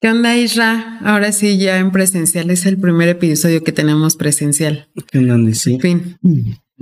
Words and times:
¿Qué 0.00 0.08
onda, 0.08 0.34
Isra? 0.34 0.98
Ahora 1.04 1.30
sí, 1.30 1.58
ya 1.58 1.76
en 1.76 1.92
presencial. 1.92 2.50
Es 2.50 2.64
el 2.64 2.78
primer 2.78 3.10
episodio 3.10 3.62
que 3.62 3.70
tenemos 3.70 4.16
presencial. 4.16 4.88
¿Qué 5.10 5.18
onda? 5.18 5.52
Sí. 5.52 5.74
En 5.74 5.80
fin. 5.80 6.16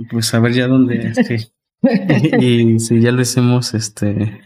Pues 0.09 0.33
a 0.33 0.39
ver 0.39 0.53
ya 0.53 0.67
dónde. 0.67 1.13
sí. 1.27 1.51
y 2.39 2.79
si 2.79 3.01
ya 3.01 3.11
lo 3.11 3.21
hicimos 3.21 3.73
este 3.73 4.39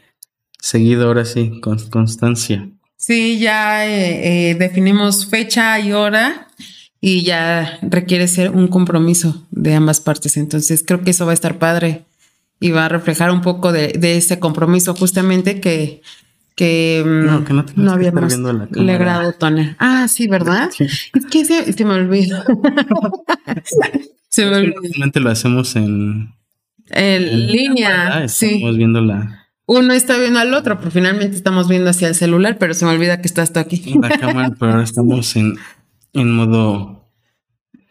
seguido, 0.59 1.05
ahora 1.05 1.23
sí, 1.23 1.59
con 1.62 1.78
constancia. 1.89 2.67
Sí, 2.97 3.38
ya 3.38 3.86
eh, 3.86 4.50
eh, 4.50 4.55
definimos 4.55 5.28
fecha 5.28 5.80
y 5.80 5.92
hora 5.92 6.48
y 7.00 7.21
ya 7.21 7.78
requiere 7.84 8.28
ser 8.28 8.50
un 8.50 8.70
compromiso 8.70 9.46
de 9.52 9.76
ambas 9.76 10.02
partes. 10.02 10.36
Entonces 10.36 10.84
creo 10.84 11.04
que 11.04 11.12
eso 11.12 11.28
va 11.28 11.32
a 11.32 11.36
estar 11.36 11.60
padre 11.60 12.05
y 12.60 12.71
va 12.71 12.86
a 12.86 12.90
reflejar 12.90 13.30
un 13.30 13.42
poco 13.42 13.71
de, 13.71 13.90
de 13.90 14.18
ese 14.18 14.40
compromiso 14.40 14.96
justamente 14.96 15.62
que 15.62 16.02
que 16.55 17.04
mm, 17.05 17.25
No, 17.25 17.45
que 17.45 17.54
no 17.54 17.65
estar 17.75 17.91
habíamos 17.91 18.38
logrado 18.71 19.34
toner. 19.34 19.75
Ah, 19.80 20.07
sí, 20.07 20.27
¿verdad? 20.27 20.70
Sí. 20.71 20.85
Es 20.85 21.25
que 21.30 21.45
se, 21.45 21.71
se 21.73 21.85
me 21.85 21.94
olvidó. 21.94 22.44
se 24.30 24.45
me 24.45 24.55
olvidó. 24.58 24.73
Normalmente 24.81 25.20
lo 25.20 25.30
hacemos 25.30 25.75
en, 25.75 26.34
En 26.89 27.23
en 27.23 27.47
línea, 27.47 28.23
cámara, 28.23 28.30
sí. 28.30 28.55
Estamos 28.55 28.77
viendo 28.77 29.02
la, 29.02 29.47
Uno 29.66 29.94
está 29.94 30.17
viendo 30.17 30.39
al 30.39 30.53
otro, 30.53 30.77
pero 30.80 30.91
finalmente 30.91 31.35
estamos 31.35 31.67
viendo 31.67 31.89
hacia 31.89 32.08
el 32.09 32.16
celular, 32.16 32.58
pero 32.59 32.73
se 32.73 32.85
me 32.85 32.91
olvida 32.91 33.22
que 33.22 33.27
estás 33.27 33.53
tú 33.53 33.59
aquí. 33.59 33.95
la 34.02 34.09
cámara, 34.09 34.52
pero 34.59 34.72
ahora 34.72 34.83
estamos 34.83 35.35
en, 35.35 35.55
en 36.13 36.31
modo 36.31 37.02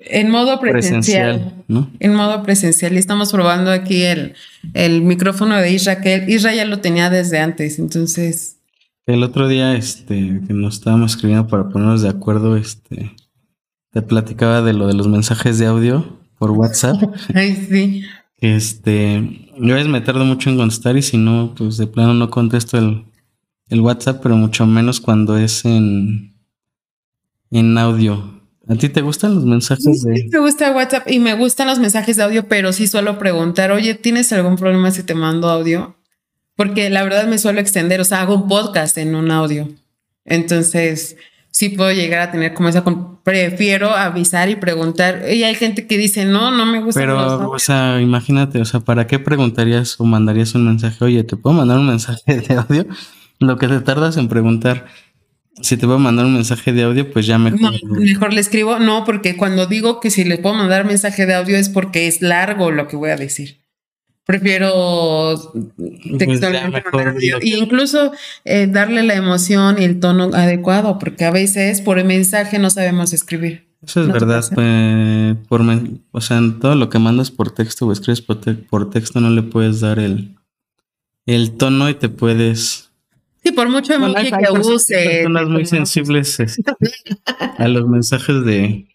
En 0.07 0.31
modo 0.31 0.61
presencial. 0.61 1.35
presencial, 1.37 1.65
¿no? 1.69 1.91
En 2.01 2.15
modo 2.15 2.43
presencial. 2.43 2.95
Y 2.95 2.99
estamos 2.99 3.33
probando 3.33 3.71
aquí 3.71 4.03
el, 4.03 4.35
el 4.75 5.03
micrófono 5.03 5.57
de 5.57 5.73
Isra, 5.73 6.01
que 6.01 6.25
Isra 6.29 6.55
ya 6.55 6.65
lo 6.65 6.81
tenía 6.81 7.11
desde 7.11 7.39
antes. 7.39 7.79
Entonces, 7.79 8.59
El 9.07 9.23
otro 9.23 9.49
día, 9.49 9.75
este, 9.75 10.41
que 10.47 10.55
nos 10.55 10.75
estábamos 10.75 11.13
escribiendo 11.13 11.47
para 11.49 11.69
ponernos 11.69 12.03
de 12.03 12.09
acuerdo, 12.09 12.57
este, 12.57 13.13
te 13.91 14.03
platicaba 14.03 14.63
de 14.63 14.73
lo 14.73 14.87
de 14.87 14.95
los 14.95 15.09
mensajes 15.09 15.59
de 15.59 15.67
audio 15.67 16.21
por 16.39 16.51
WhatsApp. 16.53 16.97
ay, 17.35 17.55
sí. 17.69 18.05
Este, 18.39 19.49
yo 19.59 19.75
a 19.75 19.77
veces 19.77 19.91
me 19.91 20.01
tardo 20.01 20.25
mucho 20.25 20.51
en 20.51 20.57
contestar 20.57 20.97
y 20.97 21.03
si 21.03 21.17
no, 21.17 21.55
pues 21.57 21.77
de 21.77 21.87
plano 21.87 22.15
no 22.15 22.29
contesto 22.31 22.79
el, 22.79 23.05
el 23.69 23.81
WhatsApp, 23.81 24.21
pero 24.23 24.37
mucho 24.37 24.67
menos 24.67 25.01
cuando 25.01 25.37
es 25.37 25.65
en, 25.65 26.35
en 27.53 27.79
audio. 27.79 28.42
¿A 28.69 28.75
ti 28.77 28.89
te 28.89 29.01
gustan 29.03 29.35
los 29.35 29.45
mensajes 29.45 30.03
de...? 30.03 30.29
Me 30.33 30.39
gusta 30.39 30.71
WhatsApp 30.73 31.11
y 31.11 31.19
me 31.19 31.35
gustan 31.35 31.67
los 31.67 31.79
mensajes 31.79 32.17
de 32.17 32.23
audio, 32.23 32.47
pero 32.49 32.73
sí 32.73 32.87
suelo 32.87 33.19
preguntar, 33.19 33.73
oye, 33.73 33.95
¿tienes 33.95 34.33
algún 34.33 34.57
problema 34.57 34.91
si 34.91 35.03
te 35.03 35.15
mando 35.15 35.49
audio? 35.51 35.97
Porque 36.57 36.89
la 36.91 37.03
verdad 37.03 37.27
me 37.27 37.39
suelo 37.39 37.61
extender, 37.61 38.01
o 38.01 38.05
sea, 38.05 38.21
hago 38.23 38.35
un 38.37 38.49
podcast 38.49 38.97
en 38.99 39.15
un 39.15 39.31
audio. 39.31 39.69
Entonces, 40.25 41.17
sí 41.51 41.71
puedo 41.71 41.93
llegar 41.93 42.21
a 42.21 42.31
tener 42.31 42.55
como 42.55 42.69
esa... 42.69 42.83
con- 42.85 43.13
Prefiero 43.23 43.91
avisar 43.91 44.51
y 44.51 44.57
preguntar. 44.57 45.23
Y 45.33 45.45
hay 45.45 45.55
gente 45.55 45.87
que 45.87 45.97
dice, 45.97 46.25
no, 46.25 46.51
no 46.51 46.67
me 46.67 46.83
gusta. 46.83 46.99
Pero, 47.01 47.49
o 47.53 47.59
sea, 47.61 48.01
imagínate, 48.01 48.61
o 48.61 48.65
sea, 48.65 48.81
¿para 48.81 49.07
qué 49.07 49.21
preguntarías 49.21 49.95
o 50.01 50.05
mandarías 50.05 50.57
un 50.57 50.67
mensaje? 50.67 51.05
Oye, 51.05 51.23
¿te 51.23 51.37
puedo 51.37 51.55
mandar 51.55 51.79
un 51.79 51.87
mensaje 51.87 52.21
de 52.41 52.55
audio? 52.57 52.85
Lo 53.39 53.59
que 53.59 53.69
te 53.69 53.79
tardas 53.79 54.17
en 54.17 54.27
preguntar, 54.27 54.87
si 55.61 55.77
te 55.77 55.87
puedo 55.87 55.99
mandar 55.99 56.27
un 56.27 56.35
mensaje 56.35 56.73
de 56.73 56.83
audio, 56.85 57.11
pues 57.13 57.27
ya 57.27 57.39
mejor. 57.39 57.61
No, 57.61 58.01
mejor 58.01 58.33
le 58.33 58.41
escribo, 58.41 58.79
no, 58.79 59.05
porque 59.05 59.37
cuando 59.37 59.67
digo 59.67 60.01
que 60.01 60.11
si 60.11 60.25
le 60.25 60.39
puedo 60.39 60.55
mandar 60.55 60.85
mensaje 60.87 61.27
de 61.27 61.35
audio 61.35 61.57
es 61.57 61.69
porque 61.69 62.07
es 62.07 62.23
largo 62.23 62.71
lo 62.71 62.89
que 62.89 62.97
voy 62.97 63.11
a 63.11 63.17
decir. 63.17 63.61
Prefiero 64.25 65.35
textualmente 66.19 66.71
Pues 66.71 66.85
mejor 66.85 66.95
mandar 66.95 67.15
audio. 67.15 67.39
Y 67.43 67.55
incluso 67.55 68.13
eh, 68.45 68.67
darle 68.69 69.03
la 69.03 69.15
emoción 69.15 69.77
y 69.81 69.85
el 69.85 70.01
tono 70.01 70.31
adecuado, 70.33 70.99
porque 70.99 71.25
a 71.25 71.31
veces 71.31 71.81
por 71.81 72.03
mensaje 72.05 72.59
no 72.59 72.71
sabemos 72.71 73.13
escribir. 73.13 73.69
Eso 73.85 74.03
es 74.03 74.07
¿No 74.07 74.13
te 74.15 74.21
verdad. 74.21 74.45
pues, 74.55 75.37
por 75.49 75.61
o 76.13 76.21
sea, 76.21 76.39
en 76.39 76.61
todo 76.61 76.77
lo 76.77 76.89
que 76.89 77.01
mandas 77.01 77.33
por 77.33 77.51
texto 77.53 77.87
o 77.87 77.93
escribes 77.93 78.21
por, 78.23 78.41
te- 78.41 78.55
por 78.55 78.91
texto 78.91 79.21
no 79.21 79.29
le 79.31 79.43
puedes 79.43 79.81
dar 79.81 79.99
el, 79.99 80.37
el 81.27 81.53
tono 81.57 81.89
y 81.91 81.95
te 81.95 82.09
puedes. 82.09 82.92
Sí, 83.45 83.53
por 83.53 83.69
mucho 83.69 83.99
Bueno, 83.99 84.17
emoji 84.19 84.31
que 84.31 84.53
use. 84.61 84.95
personas 84.95 85.49
muy 85.49 85.67
sensibles 85.67 86.39
este, 86.41 86.63
a 87.59 87.67
los 87.69 87.89
mensajes 87.89 88.45
de, 88.45 88.87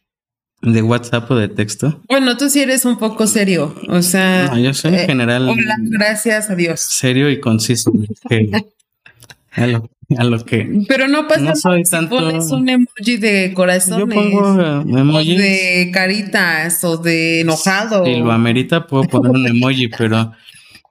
de 0.62 0.82
WhatsApp 0.82 1.30
o 1.32 1.36
de 1.36 1.50
texto. 1.50 2.02
Bueno, 2.08 2.38
tú 2.38 2.50
sí 2.50 2.62
eres 2.62 2.86
un 2.86 2.98
poco 2.98 3.28
serio, 3.28 3.76
o 3.90 4.02
sea. 4.02 4.48
No, 4.48 4.58
yo 4.58 4.74
soy 4.74 4.94
en 4.94 5.00
eh, 5.02 5.06
general 5.06 5.50
Hola, 5.50 5.76
gracias 5.82 6.50
a 6.50 6.56
Dios. 6.56 6.80
serio 6.80 7.30
y 7.30 7.40
conciso. 7.42 7.92
que- 8.30 8.50
a, 9.52 9.66
lo, 9.68 9.90
a 10.18 10.24
lo 10.24 10.46
que. 10.46 10.84
Pero 10.88 11.08
no 11.08 11.28
pasa 11.28 11.42
No 11.42 11.56
soy 11.56 11.84
tanto- 11.84 12.16
pones 12.18 12.50
un 12.52 12.70
emoji 12.70 13.18
de 13.18 13.54
corazones. 13.54 14.00
Yo 14.00 14.08
pongo 14.08 14.82
emojis. 14.98 15.38
de 15.38 15.90
caritas 15.94 16.84
o 16.84 16.98
de 16.98 17.42
enojado. 17.42 18.06
Si 18.06 18.16
lo 18.16 18.32
amerita, 18.32 18.88
puedo 18.88 19.04
poner 19.06 19.32
un 19.32 19.48
emoji, 19.48 19.88
pero 19.90 20.32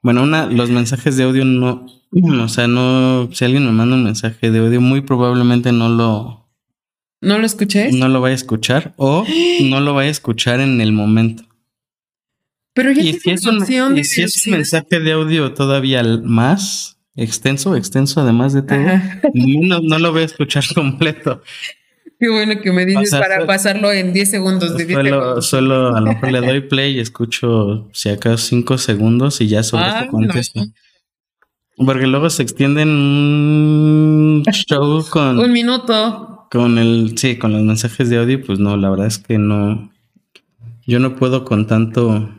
bueno, 0.03 0.25
una, 0.25 0.47
los 0.47 0.69
mensajes 0.71 1.17
de 1.17 1.25
audio 1.25 1.45
no, 1.45 1.87
o 2.25 2.49
sea, 2.49 2.67
no, 2.69 3.29
si 3.33 3.45
alguien 3.45 3.65
me 3.67 3.73
manda 3.73 3.97
un 3.97 4.05
mensaje 4.05 4.51
de 4.51 4.59
audio, 4.59 4.81
muy 4.81 5.01
probablemente 5.03 5.73
no 5.73 5.89
lo, 5.89 6.49
¿No 7.21 7.39
lo 7.39 7.47
escuché? 7.47 7.91
no 7.93 8.09
lo 8.09 8.21
vaya 8.21 8.33
a 8.33 8.37
escuchar 8.37 8.95
o 8.97 9.25
no 9.65 9.81
lo 9.81 9.95
vaya 9.95 10.09
a 10.09 10.13
escuchar 10.13 10.61
en 10.61 10.81
el 10.81 10.93
momento. 10.93 11.45
Pero 12.75 12.93
ya 12.93 13.03
Y 13.03 13.15
si 13.15 13.31
es 13.31 13.47
un, 13.47 13.63
opción 13.63 13.95
y 13.95 13.97
de 13.99 14.05
si 14.05 14.23
es 14.23 14.47
un 14.47 14.53
mensaje 14.53 15.01
de 15.01 15.13
audio 15.13 15.55
todavía 15.55 16.03
más 16.23 16.99
extenso, 17.17 17.75
extenso 17.75 18.21
además 18.21 18.53
de 18.53 18.63
todo, 18.63 18.79
no, 19.35 19.81
no 19.81 19.99
lo 19.99 20.13
voy 20.13 20.23
a 20.23 20.27
escuchar 20.27 20.65
completo. 20.75 21.43
Qué 22.19 22.31
bueno 22.31 22.61
que 22.63 22.73
me 22.73 22.87
dices 22.87 23.11
para 23.11 23.45
pasarlo 23.47 23.93
en 23.93 24.13
10 24.15 24.31
segundos. 24.31 24.77
De 24.77 24.85
10 24.87 24.97
Solo, 24.99 25.11
segundos. 25.21 25.47
solo 25.47 25.97
a 25.97 26.01
lo 26.01 26.07
mejor 26.07 26.33
le 26.33 26.41
doy 26.41 26.61
play 26.69 26.97
y 26.97 27.01
escucho 27.01 27.89
si 27.93 28.09
acaso 28.09 28.39
cinco 28.39 28.79
segundos 28.79 29.41
y 29.43 29.49
ya 29.49 29.63
sobre 29.63 29.85
Ah, 29.85 29.99
esto 30.01 30.13
contesto. 30.13 30.61
Porque 31.77 32.07
luego 32.07 32.31
se 32.31 32.43
extienden 32.43 32.89
un 32.89 34.43
show 34.51 35.05
con, 35.11 35.39
Un 35.39 35.53
minuto. 35.53 36.47
con 36.51 36.79
el, 36.79 37.19
sí, 37.19 37.37
con 37.37 37.53
los 37.53 37.63
mensajes 37.63 38.09
de 38.09 38.19
audio, 38.19 38.43
pues 38.45 38.59
no, 38.59 38.77
la 38.77 38.89
verdad 38.89 39.07
es 39.07 39.19
que 39.19 39.37
no, 39.37 39.91
yo 40.87 41.01
no 41.01 41.17
puedo 41.17 41.45
con 41.45 41.67
tanto, 41.67 42.31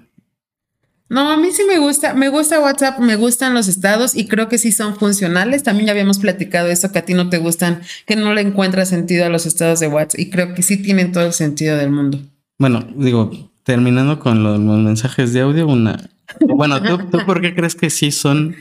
No, 1.10 1.30
a 1.30 1.38
mí 1.38 1.52
sí 1.52 1.62
me 1.68 1.78
gusta, 1.78 2.16
me 2.16 2.30
gusta 2.30 2.60
WhatsApp, 2.60 3.00
me 3.00 3.16
gustan 3.16 3.54
los 3.54 3.68
estados 3.68 4.16
y 4.16 4.28
creo 4.28 4.50
que 4.50 4.58
sí 4.58 4.72
son 4.72 4.96
funcionales. 4.96 5.62
También 5.62 5.86
ya 5.86 5.92
habíamos 5.92 6.18
platicado 6.18 6.70
eso 6.70 6.92
que 6.92 7.00
a 7.00 7.06
ti 7.06 7.14
no 7.14 7.30
te 7.30 7.38
gustan, 7.38 7.82
que 8.08 8.16
no 8.16 8.34
le 8.34 8.42
encuentras 8.42 8.90
sentido 8.90 9.26
a 9.26 9.30
los 9.30 9.46
estados 9.46 9.80
de 9.80 9.88
WhatsApp 9.88 10.20
y 10.20 10.30
creo 10.32 10.56
que 10.56 10.64
sí 10.64 10.78
tienen 10.82 11.12
todo 11.12 11.28
el 11.28 11.34
sentido 11.34 11.78
del 11.78 11.92
mundo. 11.92 12.20
bueno, 12.58 12.88
digo, 12.96 13.52
terminando 13.64 14.18
con 14.18 14.42
los, 14.44 14.60
los 14.60 14.80
mensajes 14.80 15.32
de 15.34 15.42
audio, 15.42 15.68
una, 15.68 16.10
bueno, 16.40 16.82
¿tú, 16.82 16.98
¿tú 17.12 17.20
por 17.26 17.42
qué 17.42 17.54
crees 17.54 17.76
que 17.76 17.90
sí 17.90 18.12
son 18.12 18.56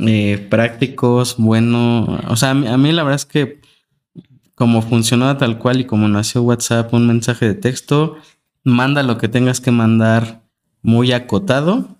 eh, 0.00 0.46
prácticos, 0.50 1.36
bueno, 1.38 2.20
o 2.28 2.36
sea, 2.36 2.50
a 2.50 2.54
mí, 2.54 2.66
a 2.66 2.76
mí 2.76 2.92
la 2.92 3.02
verdad 3.02 3.16
es 3.16 3.26
que 3.26 3.60
como 4.54 4.82
funcionaba 4.82 5.38
tal 5.38 5.58
cual 5.58 5.80
y 5.80 5.84
como 5.84 6.08
nació 6.08 6.42
WhatsApp, 6.42 6.92
un 6.94 7.06
mensaje 7.06 7.46
de 7.46 7.54
texto, 7.54 8.16
manda 8.64 9.02
lo 9.02 9.18
que 9.18 9.28
tengas 9.28 9.60
que 9.60 9.70
mandar 9.70 10.42
muy 10.82 11.12
acotado. 11.12 11.96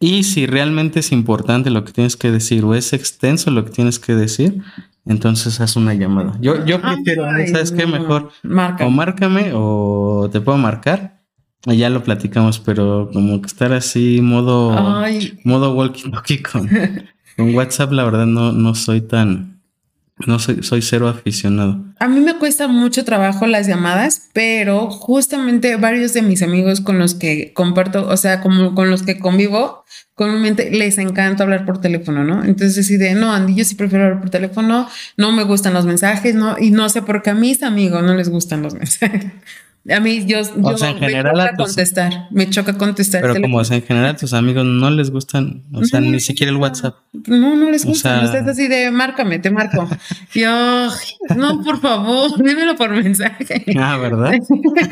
Y 0.00 0.22
si 0.22 0.46
realmente 0.46 1.00
es 1.00 1.10
importante 1.10 1.70
lo 1.70 1.84
que 1.84 1.92
tienes 1.92 2.16
que 2.16 2.30
decir 2.30 2.64
o 2.64 2.74
es 2.74 2.92
extenso 2.92 3.50
lo 3.50 3.64
que 3.64 3.72
tienes 3.72 3.98
que 3.98 4.14
decir, 4.14 4.62
entonces 5.06 5.60
haz 5.60 5.74
una 5.74 5.94
llamada. 5.94 6.36
Yo, 6.40 6.64
yo 6.64 6.80
prefiero, 6.80 7.24
¿sabes 7.50 7.72
qué? 7.72 7.86
Mejor 7.86 8.30
Marca. 8.44 8.86
o 8.86 8.90
márcame 8.90 9.50
o 9.54 10.28
te 10.30 10.40
puedo 10.40 10.56
marcar. 10.58 11.17
Ya 11.64 11.90
lo 11.90 12.02
platicamos, 12.04 12.60
pero 12.60 13.10
como 13.12 13.40
que 13.40 13.46
estar 13.46 13.72
así, 13.72 14.20
modo, 14.20 15.00
Ay, 15.02 15.38
modo 15.44 15.74
walkie 15.74 16.08
talkie 16.10 16.40
con, 16.40 16.68
con 17.36 17.54
WhatsApp, 17.54 17.92
la 17.92 18.04
verdad 18.04 18.26
no, 18.26 18.52
no 18.52 18.76
soy 18.76 19.00
tan, 19.00 19.60
no 20.26 20.38
soy, 20.38 20.62
soy 20.62 20.82
cero 20.82 21.08
aficionado. 21.08 21.84
A 21.98 22.06
mí 22.06 22.20
me 22.20 22.36
cuesta 22.36 22.68
mucho 22.68 23.04
trabajo 23.04 23.46
las 23.48 23.66
llamadas, 23.66 24.28
pero 24.32 24.88
justamente 24.88 25.74
varios 25.74 26.12
de 26.12 26.22
mis 26.22 26.42
amigos 26.42 26.80
con 26.80 27.00
los 27.00 27.14
que 27.14 27.52
comparto, 27.54 28.06
o 28.06 28.16
sea, 28.16 28.40
como 28.40 28.76
con 28.76 28.88
los 28.88 29.02
que 29.02 29.18
convivo, 29.18 29.84
comúnmente 30.14 30.70
les 30.70 30.96
encanta 30.98 31.42
hablar 31.42 31.66
por 31.66 31.80
teléfono, 31.80 32.22
¿no? 32.22 32.44
Entonces, 32.44 32.86
sí 32.86 32.96
de, 32.96 33.14
no, 33.14 33.32
Andy, 33.32 33.56
yo 33.56 33.64
sí 33.64 33.74
prefiero 33.74 34.04
hablar 34.04 34.20
por 34.20 34.30
teléfono, 34.30 34.88
no 35.16 35.32
me 35.32 35.42
gustan 35.42 35.74
los 35.74 35.86
mensajes, 35.86 36.36
¿no? 36.36 36.56
Y 36.56 36.70
no 36.70 36.88
sé 36.88 37.02
por 37.02 37.22
qué 37.22 37.30
a 37.30 37.34
mis 37.34 37.64
amigos 37.64 38.02
no 38.04 38.14
les 38.14 38.28
gustan 38.28 38.62
los 38.62 38.74
mensajes. 38.74 39.32
A 39.90 40.00
mí, 40.00 40.24
yo, 40.26 40.40
yo 40.42 40.76
sea, 40.76 40.90
en 40.90 41.00
me 41.00 41.08
general 41.08 41.40
a 41.40 41.44
choca 41.46 41.56
tus- 41.56 41.66
contestar, 41.68 42.26
me 42.30 42.50
choca 42.50 42.76
contestar. 42.76 43.22
Pero 43.22 43.40
como 43.40 43.56
o 43.58 43.64
sea, 43.64 43.76
en 43.78 43.82
general 43.84 44.16
tus 44.16 44.34
amigos 44.34 44.64
no 44.66 44.90
les 44.90 45.10
gustan, 45.10 45.62
o 45.72 45.82
sea, 45.84 46.00
No, 46.00 46.10
ni 46.10 46.20
siquiera 46.20 46.50
el 46.52 46.58
WhatsApp. 46.58 46.96
No, 47.26 47.56
no 47.56 47.70
les 47.70 47.84
O 47.84 47.88
gusta. 47.88 48.26
sea- 48.30 48.40
es 48.40 48.46
así 48.46 48.68
de 48.68 48.90
márcame, 48.90 49.38
te 49.38 49.50
marco. 49.50 49.88
Yo, 50.34 50.88
no, 51.36 51.62
por 51.62 51.80
favor, 51.80 52.30
dímelo 52.44 52.76
por 52.76 52.90
mensaje. 52.90 53.64
Ah, 53.78 53.96
¿verdad? 53.96 54.32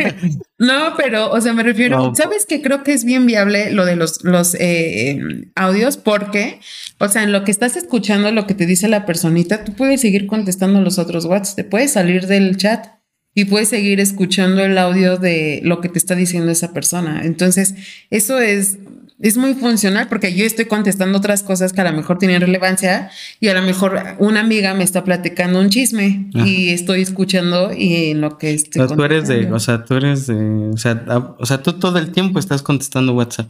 No, 0.59 0.95
pero, 0.97 1.31
o 1.33 1.41
sea, 1.43 1.53
me 1.53 1.63
refiero, 1.63 1.99
No. 1.99 2.15
¿sabes 2.15 2.47
que 2.47 2.63
creo 2.63 2.83
que 2.83 2.95
es 2.95 3.05
bien 3.05 3.27
viable 3.27 3.71
lo 3.73 3.85
de 3.85 3.95
los, 3.97 4.25
los 4.25 4.55
eh, 4.59 5.19
audios? 5.55 5.99
Porque 5.99 6.61
O 6.99 7.09
sea, 7.09 7.25
en 7.25 7.33
lo 7.33 7.45
que 7.45 7.51
estás 7.51 7.77
escuchando, 7.77 8.33
lo 8.33 8.47
que 8.47 8.55
te 8.55 8.65
dice 8.65 8.89
la 8.89 9.05
personita, 9.05 9.65
tú 9.65 9.75
puedes 9.75 10.01
seguir 10.01 10.27
contestando 10.27 10.81
los 10.81 10.99
otros 10.99 11.27
WhatsApp, 11.27 11.57
te 11.57 11.65
puedes 11.65 11.93
salir 11.93 12.27
del 12.27 12.57
chat 12.57 12.87
y 13.37 13.45
puedes 13.45 13.69
seguir 13.69 14.01
escuchando 14.01 14.65
el 14.65 14.79
audio 14.79 15.19
de 15.19 15.61
lo 15.63 15.83
que 15.83 15.91
te 15.91 15.99
está 15.99 16.15
diciendo 16.15 16.51
esa 16.51 16.73
persona. 16.73 17.21
Entonces, 17.23 17.75
eso 18.09 18.39
es, 18.39 18.79
es 19.21 19.37
muy 19.37 19.53
funcional 19.53 20.09
porque 20.09 20.35
yo 20.35 20.47
estoy 20.47 20.65
contestando 20.65 21.19
otras 21.19 21.43
cosas 21.43 21.75
que 21.75 21.83
a 21.83 21.85
lo 21.85 21.95
mejor 21.95 22.17
tienen 22.17 22.41
relevancia 22.41 23.11
y 23.39 23.49
a 23.49 23.55
lo 23.55 23.61
mejor 23.61 24.01
una 24.21 24.41
amiga 24.41 24.73
me 24.73 24.85
está 24.85 25.05
platicando 25.05 25.61
un 25.61 25.69
chisme 25.69 26.31
y 26.33 26.71
estoy 26.71 27.03
escuchando 27.03 27.75
y 27.77 28.13
en 28.13 28.23
lo 28.23 28.39
que 28.39 28.55
estoy 28.55 28.81
o 28.81 28.89
tú 28.89 29.05
eres 29.05 29.29
de, 29.29 29.53
o 29.53 29.61
sea, 29.61 29.85
tú 29.85 29.97
eres 29.97 30.29
de, 30.29 30.71
o 30.73 30.79
sea, 30.79 31.05
o 31.39 31.45
sea, 31.45 31.63
tú 31.63 31.75
todo 31.75 31.99
el 31.99 32.13
tiempo 32.13 32.39
estás 32.39 32.63
contestando 32.63 33.13
WhatsApp. 33.13 33.49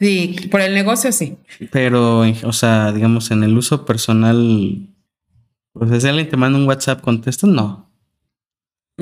Sí, 0.00 0.48
por 0.50 0.60
el 0.60 0.74
negocio 0.74 1.12
sí. 1.12 1.36
Pero, 1.70 2.22
o 2.22 2.52
sea, 2.52 2.90
digamos, 2.90 3.30
en 3.30 3.44
el 3.44 3.56
uso 3.56 3.86
personal, 3.86 4.88
o 5.74 5.86
sea, 5.86 6.00
si 6.00 6.08
alguien 6.08 6.28
te 6.28 6.36
manda 6.36 6.58
un 6.58 6.66
WhatsApp, 6.66 7.00
¿contestas? 7.00 7.48
No. 7.48 7.89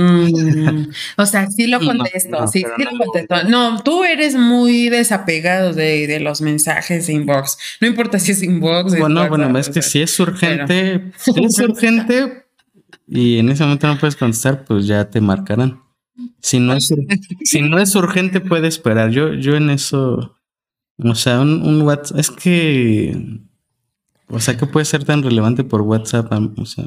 Mm, 0.01 0.91
o 1.17 1.27
sea, 1.27 1.51
sí 1.51 1.67
lo 1.67 1.81
contesto, 1.81 2.47
sí, 2.47 2.65
sí 2.77 2.85
lo 2.85 2.99
contesto. 2.99 3.43
No, 3.49 3.83
tú 3.83 4.05
eres 4.05 4.37
muy 4.37 4.89
desapegado 4.89 5.73
de, 5.75 6.21
los 6.21 6.41
mensajes 6.41 7.07
de 7.07 7.15
inbox. 7.15 7.59
No 7.81 7.89
importa 7.89 8.19
si 8.19 8.33
es 8.33 8.43
inbox. 8.43 8.99
Bueno, 8.99 9.29
bueno, 9.29 9.59
es 9.59 9.69
que 9.69 9.83
si 9.83 10.01
es 10.01 10.19
urgente, 10.21 11.13
si 11.17 11.45
es 11.45 11.59
urgente 11.69 12.45
y 13.09 13.39
en 13.39 13.49
ese 13.49 13.65
momento 13.65 13.87
no 13.89 13.99
puedes 13.99 14.17
contestar, 14.17 14.65
pues 14.65 14.87
ya 14.87 15.11
te 15.11 15.21
marcarán. 15.21 15.83
Si 16.41 16.61
no 16.61 16.75
es, 16.75 16.93
si 17.45 17.63
no 17.63 17.79
es 17.79 17.95
urgente, 17.95 18.41
puede 18.41 18.69
esperar. 18.69 19.11
Yo, 19.11 19.35
yo 19.35 19.57
en 19.57 19.71
eso 19.71 20.39
o 21.05 21.15
sea, 21.15 21.41
un, 21.41 21.83
WhatsApp. 21.83 22.19
Es 22.19 22.31
que. 22.31 23.41
O 24.29 24.41
sea, 24.41 24.57
que 24.57 24.67
puede 24.67 24.85
ser 24.85 25.05
tan 25.05 25.23
relevante 25.23 25.65
por 25.65 25.83
WhatsApp. 25.83 26.33
O 26.59 26.67
sea. 26.67 26.85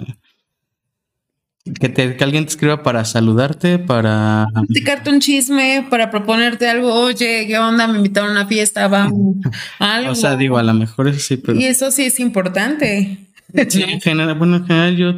Que, 1.79 1.89
te, 1.89 2.17
que 2.17 2.23
alguien 2.23 2.45
te 2.45 2.51
escriba 2.51 2.81
para 2.81 3.05
saludarte, 3.05 3.77
para. 3.77 4.47
Platicarte 4.51 5.11
un 5.11 5.19
chisme, 5.19 5.85
para 5.89 6.09
proponerte 6.09 6.67
algo. 6.67 6.93
Oye, 6.93 7.45
¿qué 7.45 7.57
onda? 7.59 7.87
Me 7.87 7.97
invitaron 7.97 8.29
a 8.29 8.33
una 8.33 8.47
fiesta, 8.47 8.87
vamos. 8.87 9.35
Algo. 9.79 10.11
O 10.11 10.15
sea, 10.15 10.35
digo, 10.35 10.57
a 10.57 10.63
lo 10.63 10.73
mejor 10.73 11.07
eso 11.07 11.19
sí, 11.19 11.37
pero. 11.37 11.59
Y 11.59 11.65
eso 11.65 11.91
sí 11.91 12.05
es 12.05 12.19
importante. 12.19 13.27
Sí, 13.69 13.83
en 13.83 14.01
general, 14.01 14.35
bueno, 14.35 14.57
en 14.57 14.65
general 14.65 14.97
yo 14.97 15.13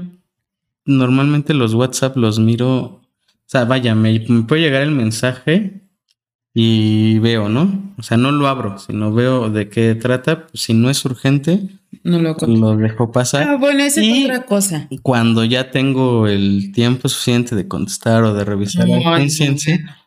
normalmente 0.85 1.53
los 1.53 1.73
WhatsApp 1.73 2.17
los 2.17 2.39
miro. 2.39 2.69
O 2.81 3.01
sea, 3.45 3.63
vaya, 3.65 3.95
me 3.95 4.19
puede 4.47 4.61
llegar 4.61 4.81
el 4.81 4.91
mensaje 4.91 5.82
y 6.53 7.19
veo, 7.19 7.49
¿no? 7.49 7.93
O 7.97 8.03
sea, 8.03 8.17
no 8.17 8.31
lo 8.31 8.47
abro, 8.47 8.77
sino 8.77 9.11
veo 9.11 9.49
de 9.49 9.69
qué 9.69 9.95
trata. 9.95 10.47
Si 10.53 10.73
no 10.73 10.89
es 10.89 11.03
urgente, 11.03 11.67
no 12.03 12.19
lo, 12.19 12.35
lo 12.47 12.77
dejo 12.77 13.11
pasar. 13.11 13.47
Ah, 13.47 13.55
bueno, 13.55 13.83
esa 13.83 14.01
es 14.01 14.25
otra 14.25 14.45
cosa. 14.45 14.87
Cuando 15.01 15.43
ya 15.45 15.71
tengo 15.71 16.27
el 16.27 16.71
tiempo 16.71 17.09
suficiente 17.09 17.55
de 17.55 17.67
contestar 17.67 18.23
o 18.23 18.35
de 18.35 18.45
revisar 18.45 18.87
la 18.87 19.01
conciencia, 19.01 19.97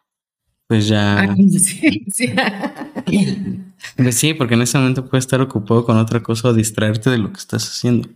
pues 0.68 0.86
ya. 0.86 1.22
Ah, 1.22 1.36
pues 3.96 4.14
sí, 4.14 4.34
porque 4.34 4.54
en 4.54 4.62
ese 4.62 4.78
momento 4.78 5.06
puedes 5.06 5.24
estar 5.24 5.40
ocupado 5.40 5.84
con 5.84 5.96
otra 5.96 6.22
cosa 6.22 6.48
o 6.48 6.54
distraerte 6.54 7.10
de 7.10 7.18
lo 7.18 7.32
que 7.32 7.38
estás 7.38 7.68
haciendo. 7.68 8.08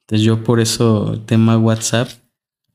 Entonces 0.00 0.24
yo 0.24 0.42
por 0.42 0.60
eso 0.60 1.22
tema 1.26 1.58
WhatsApp 1.58 2.08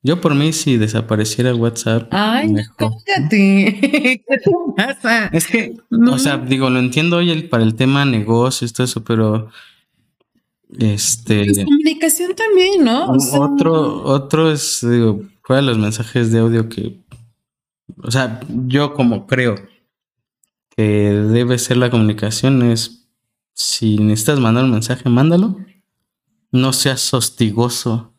yo 0.04 0.20
por 0.20 0.34
mí, 0.34 0.52
si 0.52 0.78
desapareciera 0.78 1.54
WhatsApp. 1.54 2.08
Ay, 2.12 2.56
cállate. 2.76 4.24
¿Qué 4.28 4.44
pasa? 4.76 5.28
Es 5.28 5.46
que, 5.46 5.78
o 5.92 6.18
sea, 6.18 6.38
digo, 6.38 6.72
lo 6.72 6.80
entiendo 6.80 7.18
hoy 7.18 7.30
el, 7.30 7.50
para 7.50 7.64
el 7.64 7.76
tema 7.76 8.04
negocios, 8.06 8.74
todo 8.74 8.86
eso, 8.86 9.04
pero. 9.04 9.50
Este. 10.80 11.46
Pues 11.46 11.66
comunicación 11.66 12.34
también, 12.34 12.84
¿no? 12.84 13.12
otro, 13.12 14.04
otro 14.04 14.52
es, 14.52 14.80
digo, 14.82 15.22
fuera 15.44 15.62
los 15.62 15.78
mensajes 15.78 16.32
de 16.32 16.40
audio 16.40 16.68
que. 16.68 17.00
O 18.02 18.10
sea, 18.10 18.40
yo 18.50 18.94
como 18.94 19.28
creo 19.28 19.56
que 20.76 20.84
debe 20.84 21.60
ser 21.60 21.78
la 21.78 21.92
comunicación 21.92 22.64
es. 22.64 22.98
Si 23.54 23.98
necesitas 23.98 24.40
mandar 24.40 24.64
un 24.64 24.72
mensaje, 24.72 25.08
mándalo. 25.10 25.58
No 26.52 26.74
seas 26.74 27.14
hostigoso 27.14 28.11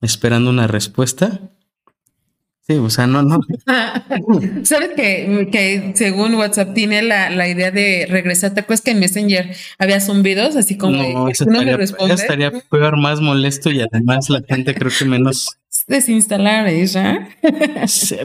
esperando 0.00 0.50
una 0.50 0.66
respuesta. 0.66 1.40
Sí, 2.68 2.74
o 2.74 2.90
sea, 2.90 3.06
no, 3.06 3.22
no. 3.22 3.40
¿Sabes 4.62 4.90
que, 4.94 5.48
que 5.50 5.92
según 5.94 6.34
WhatsApp 6.34 6.74
tiene 6.74 7.00
la, 7.00 7.30
la, 7.30 7.48
idea 7.48 7.70
de 7.70 8.06
regresar? 8.10 8.52
¿Te 8.52 8.60
acuerdas 8.60 8.82
que 8.82 8.90
en 8.90 9.00
Messenger 9.00 9.56
había 9.78 10.00
zumbidos 10.00 10.54
así 10.54 10.76
como 10.76 11.02
no, 11.02 11.28
eso 11.30 11.44
estaría, 11.48 11.76
estaría 12.14 12.50
peor, 12.70 12.98
más 12.98 13.22
molesto 13.22 13.70
y 13.70 13.80
además 13.80 14.28
la 14.28 14.42
gente 14.46 14.74
creo 14.74 14.92
que 14.96 15.06
menos 15.06 15.56
desinstalar 15.88 16.68
esa. 16.68 17.28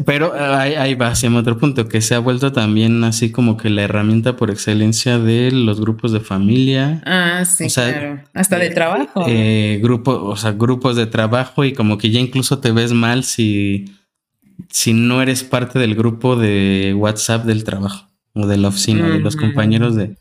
pero 0.06 0.33
ahí, 0.33 0.94
va, 0.95 1.07
hacia 1.07 1.33
otro 1.33 1.57
punto, 1.57 1.88
que 1.88 2.01
se 2.01 2.13
ha 2.13 2.19
vuelto 2.19 2.51
también 2.51 3.04
así 3.04 3.31
como 3.31 3.57
que 3.57 3.69
la 3.69 3.83
herramienta 3.83 4.36
por 4.36 4.51
excelencia 4.51 5.18
de 5.18 5.51
los 5.51 5.80
grupos 5.80 6.12
de 6.12 6.19
familia. 6.19 7.01
Ah, 7.06 7.44
sí, 7.45 7.68
claro. 7.68 8.21
Hasta 8.33 8.60
de 8.60 8.69
trabajo. 8.69 9.25
Eh, 9.27 9.80
grupos, 9.81 10.19
o 10.21 10.36
sea, 10.36 10.51
grupos 10.51 10.95
de 10.95 11.07
trabajo 11.07 11.63
y 11.63 11.74
como 11.74 11.98
que 11.98 12.12
ya 12.12 12.19
incluso 12.19 12.60
te 12.60 12.71
ves 12.71 12.92
mal 12.94 13.24
si, 13.24 13.86
si 14.69 14.94
no 14.94 15.21
eres 15.21 15.44
parte 15.44 15.80
del 15.80 15.95
grupo 15.95 16.36
de 16.36 16.94
WhatsApp 16.95 17.45
del 17.45 17.63
trabajo 17.63 18.10
o 18.33 18.45
de 18.45 18.57
la 18.57 18.68
oficina, 18.68 19.10
de 19.10 19.19
los 19.19 19.36
compañeros 19.36 19.95
de, 19.95 20.18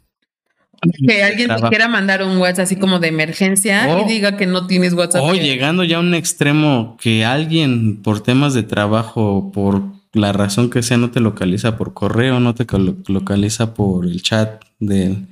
que 1.07 1.23
alguien 1.23 1.49
te 1.49 1.69
quiera 1.69 1.89
mandar 1.89 2.23
un 2.23 2.37
WhatsApp 2.39 2.65
así 2.65 2.77
como 2.77 2.99
de 2.99 3.09
emergencia 3.09 4.01
y 4.01 4.05
diga 4.09 4.37
que 4.37 4.47
no 4.47 4.67
tienes 4.67 4.95
WhatsApp. 4.95 5.23
O 5.23 5.35
llegando 5.35 5.85
ya 5.85 5.99
a 5.99 6.01
un 6.01 6.15
extremo 6.15 6.97
que 7.01 7.25
alguien 7.25 8.03
por 8.03 8.21
temas 8.21 8.55
de 8.55 8.63
trabajo, 8.63 9.51
por 9.53 9.83
la 10.13 10.33
razón 10.33 10.71
que 10.71 10.83
sea, 10.83 10.97
no 10.97 11.11
te 11.11 11.21
localiza 11.21 11.77
por 11.77 11.95
correo, 11.95 12.41
no 12.41 12.55
te 12.55 12.67
localiza 13.07 13.75
por 13.75 14.07
el 14.07 14.23
chat 14.23 14.63
del, 14.79 15.27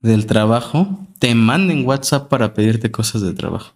del 0.00 0.26
trabajo, 0.26 1.06
te 1.18 1.34
manden 1.34 1.86
WhatsApp 1.86 2.28
para 2.28 2.54
pedirte 2.54 2.90
cosas 2.90 3.22
de 3.22 3.34
trabajo. 3.34 3.74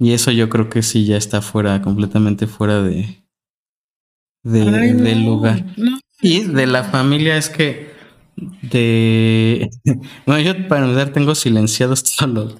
Y 0.00 0.12
eso 0.12 0.30
yo 0.30 0.48
creo 0.48 0.68
que 0.68 0.82
sí 0.82 1.04
ya 1.04 1.16
está 1.16 1.40
fuera, 1.40 1.82
completamente 1.82 2.46
fuera 2.46 2.82
de, 2.82 3.22
de 4.42 4.64
del 4.94 5.24
lugar. 5.24 5.64
Y 6.20 6.40
de 6.40 6.66
la 6.66 6.84
familia 6.84 7.36
es 7.36 7.48
que 7.48 7.97
de 8.62 9.70
bueno 10.26 10.40
yo 10.40 10.68
para 10.68 10.84
empezar 10.84 11.12
tengo 11.12 11.34
silenciados 11.34 12.04
todos 12.16 12.32
los, 12.32 12.56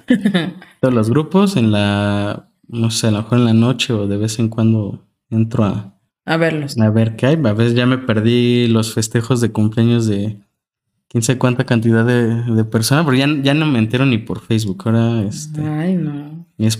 todos 0.81 0.95
los 0.95 1.11
grupos 1.11 1.57
en 1.57 1.73
la 1.73 2.49
no 2.69 2.91
sé 2.91 3.09
a 3.09 3.11
lo 3.11 3.19
mejor 3.19 3.39
en 3.39 3.45
la 3.45 3.55
noche 3.55 3.93
o 3.93 4.07
de 4.07 4.17
vez 4.17 4.39
en 4.39 4.49
cuando 4.49 5.05
entro 5.31 5.64
a 5.64 5.99
a 6.29 6.37
verlos. 6.37 6.79
a 6.79 6.91
ver 6.91 7.17
qué 7.17 7.26
hay. 7.26 7.35
A 7.37 7.55
veces 7.55 7.75
ya 7.75 7.87
me 7.87 7.97
perdí 7.97 8.67
los 8.69 8.93
festejos 8.93 9.41
de 9.41 9.50
cumpleaños 9.50 10.07
de 10.07 10.37
quién 11.09 11.23
sabe 11.23 11.38
cuánta 11.38 11.64
cantidad 11.64 12.05
de, 12.05 12.43
de 12.52 12.64
personas 12.64 13.07
pero 13.07 13.17
ya, 13.17 13.26
ya 13.43 13.55
no 13.55 13.64
me 13.64 13.79
entero 13.79 14.05
ni 14.05 14.19
por 14.19 14.43
Facebook. 14.43 14.83
Ahora 14.85 15.23
este 15.23 15.62
ay 15.62 15.95
no. 15.95 16.47
es, 16.59 16.79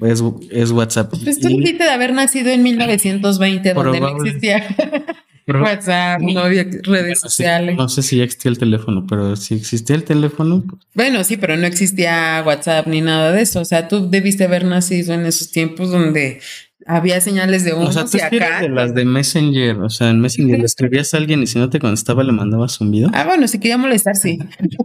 es, 0.00 0.22
es 0.50 0.70
WhatsApp. 0.72 1.10
Pues 1.24 1.40
tú 1.40 1.48
dijiste 1.48 1.84
de 1.84 1.90
haber 1.90 2.12
nacido 2.12 2.50
en 2.50 2.62
1920 2.62 3.72
donde 3.72 4.00
no 4.00 4.08
existía 4.08 4.62
WhatsApp, 5.46 6.20
no 6.20 6.40
había 6.40 6.64
redes 6.82 7.20
sociales. 7.20 7.76
no 7.76 7.88
sé 7.88 8.02
si 8.02 8.18
ya 8.18 8.24
existía 8.24 8.50
el 8.50 8.58
teléfono, 8.58 9.06
pero 9.08 9.36
si 9.36 9.54
existía 9.54 9.96
el 9.96 10.04
teléfono. 10.04 10.62
Pues 10.66 10.82
bueno, 10.94 11.24
sí, 11.24 11.36
pero 11.36 11.56
no 11.56 11.66
existía 11.66 12.42
WhatsApp 12.46 12.86
ni 12.86 13.00
nada 13.00 13.32
de 13.32 13.42
eso. 13.42 13.60
O 13.60 13.64
sea, 13.64 13.88
tú 13.88 14.08
debiste 14.08 14.44
haber 14.44 14.64
nacido 14.64 15.14
en 15.14 15.26
esos 15.26 15.50
tiempos 15.50 15.90
donde 15.90 16.40
había 16.86 17.20
señales 17.20 17.64
de 17.64 17.74
unos 17.74 17.96
o 17.96 18.06
sea, 18.06 18.28
y 18.32 18.36
acá. 18.36 18.60
De 18.60 18.68
las 18.68 18.94
de 18.94 19.04
Messenger, 19.04 19.78
o 19.78 19.90
sea, 19.90 20.10
en 20.10 20.20
Messenger 20.20 20.58
le 20.58 20.64
escribías 20.64 21.14
a 21.14 21.16
alguien 21.16 21.42
y 21.42 21.46
si 21.46 21.58
no 21.58 21.70
te 21.70 21.78
contestaba 21.78 22.22
le 22.24 22.32
mandabas 22.32 22.80
un 22.80 22.90
video. 22.90 23.10
Ah, 23.12 23.24
bueno, 23.24 23.48
si 23.48 23.58
quería 23.58 23.78
molestar, 23.78 24.16
sí. 24.16 24.38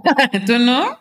¿Tú 0.45 0.59
no? 0.59 0.99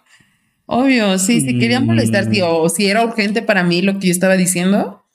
Obvio, 0.66 1.18
sí, 1.18 1.40
si 1.40 1.58
quería 1.58 1.80
molestar, 1.80 2.28
sí, 2.30 2.40
o 2.42 2.68
si 2.68 2.86
era 2.86 3.04
urgente 3.04 3.40
para 3.40 3.62
mí 3.62 3.82
lo 3.82 3.98
que 3.98 4.08
yo 4.08 4.12
estaba 4.12 4.36
diciendo. 4.36 5.05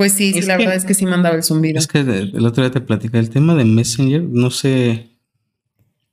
Pues 0.00 0.14
sí, 0.14 0.32
la 0.40 0.56
verdad 0.56 0.76
es 0.76 0.86
que 0.86 0.94
sí 0.94 1.04
mandaba 1.04 1.36
el 1.36 1.42
zumbido. 1.42 1.78
Es 1.78 1.86
que 1.86 1.98
el 1.98 2.46
otro 2.46 2.64
día 2.64 2.70
te 2.70 2.80
platicé 2.80 3.18
el 3.18 3.28
tema 3.28 3.54
de 3.54 3.66
Messenger, 3.66 4.22
no 4.22 4.50
sé 4.50 5.10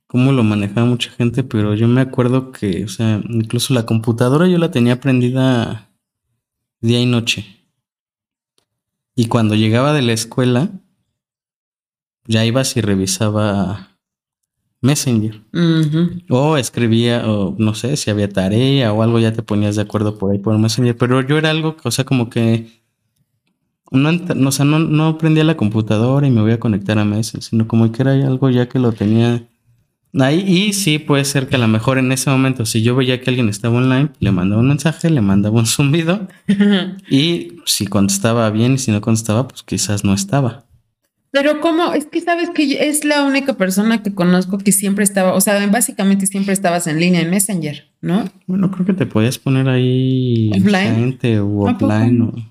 cómo 0.06 0.30
lo 0.32 0.44
manejaba 0.44 0.86
mucha 0.86 1.10
gente, 1.10 1.42
pero 1.42 1.74
yo 1.74 1.88
me 1.88 2.02
acuerdo 2.02 2.52
que, 2.52 2.84
o 2.84 2.88
sea, 2.88 3.22
incluso 3.30 3.72
la 3.72 3.86
computadora 3.86 4.46
yo 4.46 4.58
la 4.58 4.70
tenía 4.70 5.00
prendida 5.00 5.88
día 6.82 7.00
y 7.00 7.06
noche. 7.06 7.46
Y 9.16 9.28
cuando 9.28 9.54
llegaba 9.54 9.94
de 9.94 10.02
la 10.02 10.12
escuela, 10.12 10.68
ya 12.26 12.44
ibas 12.44 12.76
y 12.76 12.82
revisaba 12.82 13.96
Messenger. 14.82 15.40
O 16.28 16.58
escribía, 16.58 17.26
o 17.26 17.56
no 17.58 17.74
sé, 17.74 17.96
si 17.96 18.10
había 18.10 18.28
tarea 18.28 18.92
o 18.92 19.02
algo, 19.02 19.18
ya 19.18 19.32
te 19.32 19.42
ponías 19.42 19.76
de 19.76 19.82
acuerdo 19.82 20.18
por 20.18 20.30
ahí 20.30 20.38
por 20.38 20.58
Messenger. 20.58 20.94
Pero 20.94 21.26
yo 21.26 21.38
era 21.38 21.48
algo, 21.48 21.78
o 21.84 21.90
sea, 21.90 22.04
como 22.04 22.28
que 22.28 22.77
no, 23.90 24.12
no, 24.12 24.48
o 24.48 24.52
sea, 24.52 24.64
no, 24.64 24.78
no 24.78 25.18
prendía 25.18 25.44
la 25.44 25.56
computadora 25.56 26.26
y 26.26 26.30
me 26.30 26.42
voy 26.42 26.52
a 26.52 26.60
conectar 26.60 26.98
a 26.98 27.04
Messenger, 27.04 27.42
sino 27.42 27.68
como 27.68 27.90
que 27.92 28.02
era 28.02 28.12
algo 28.12 28.50
ya 28.50 28.68
que 28.68 28.78
lo 28.78 28.92
tenía 28.92 29.42
Ahí, 30.14 30.40
y 30.40 30.72
sí 30.72 30.98
puede 30.98 31.24
ser 31.24 31.48
que 31.48 31.56
a 31.56 31.58
lo 31.58 31.68
mejor 31.68 31.98
en 31.98 32.10
ese 32.12 32.30
momento, 32.30 32.64
si 32.64 32.82
yo 32.82 32.96
veía 32.96 33.20
que 33.20 33.28
alguien 33.28 33.48
estaba 33.48 33.76
online, 33.76 34.10
le 34.20 34.32
mandaba 34.32 34.62
un 34.62 34.68
mensaje, 34.68 35.10
le 35.10 35.20
mandaba 35.20 35.58
un 35.58 35.66
zumbido 35.66 36.26
y 37.10 37.58
si 37.66 37.86
contestaba 37.86 38.48
bien 38.50 38.74
y 38.74 38.78
si 38.78 38.90
no 38.90 39.00
contestaba, 39.00 39.46
pues 39.46 39.62
quizás 39.62 40.04
no 40.04 40.14
estaba. 40.14 40.64
Pero 41.30 41.60
como, 41.60 41.92
es 41.92 42.06
que 42.06 42.22
sabes 42.22 42.48
que 42.48 42.88
es 42.88 43.04
la 43.04 43.22
única 43.22 43.58
persona 43.58 44.02
que 44.02 44.14
conozco 44.14 44.56
que 44.56 44.72
siempre 44.72 45.04
estaba, 45.04 45.34
o 45.34 45.40
sea, 45.42 45.64
básicamente 45.66 46.26
siempre 46.26 46.54
estabas 46.54 46.86
en 46.86 46.98
línea 46.98 47.20
en 47.20 47.28
Messenger, 47.28 47.84
¿no? 48.00 48.24
Bueno, 48.46 48.70
creo 48.70 48.86
que 48.86 48.94
te 48.94 49.04
podías 49.04 49.36
poner 49.36 49.68
ahí 49.68 50.50
offline 50.54 51.18
o 51.38 51.64
offline. 51.64 52.48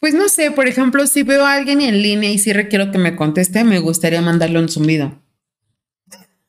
Pues 0.00 0.14
no 0.14 0.28
sé, 0.28 0.50
por 0.50 0.66
ejemplo, 0.66 1.06
si 1.06 1.22
veo 1.22 1.44
a 1.44 1.54
alguien 1.54 1.82
en 1.82 2.02
línea 2.02 2.30
y 2.30 2.38
si 2.38 2.52
requiero 2.52 2.90
que 2.90 2.98
me 2.98 3.16
conteste, 3.16 3.64
me 3.64 3.78
gustaría 3.78 4.22
mandarle 4.22 4.58
un 4.58 4.68
zumbido. 4.68 5.20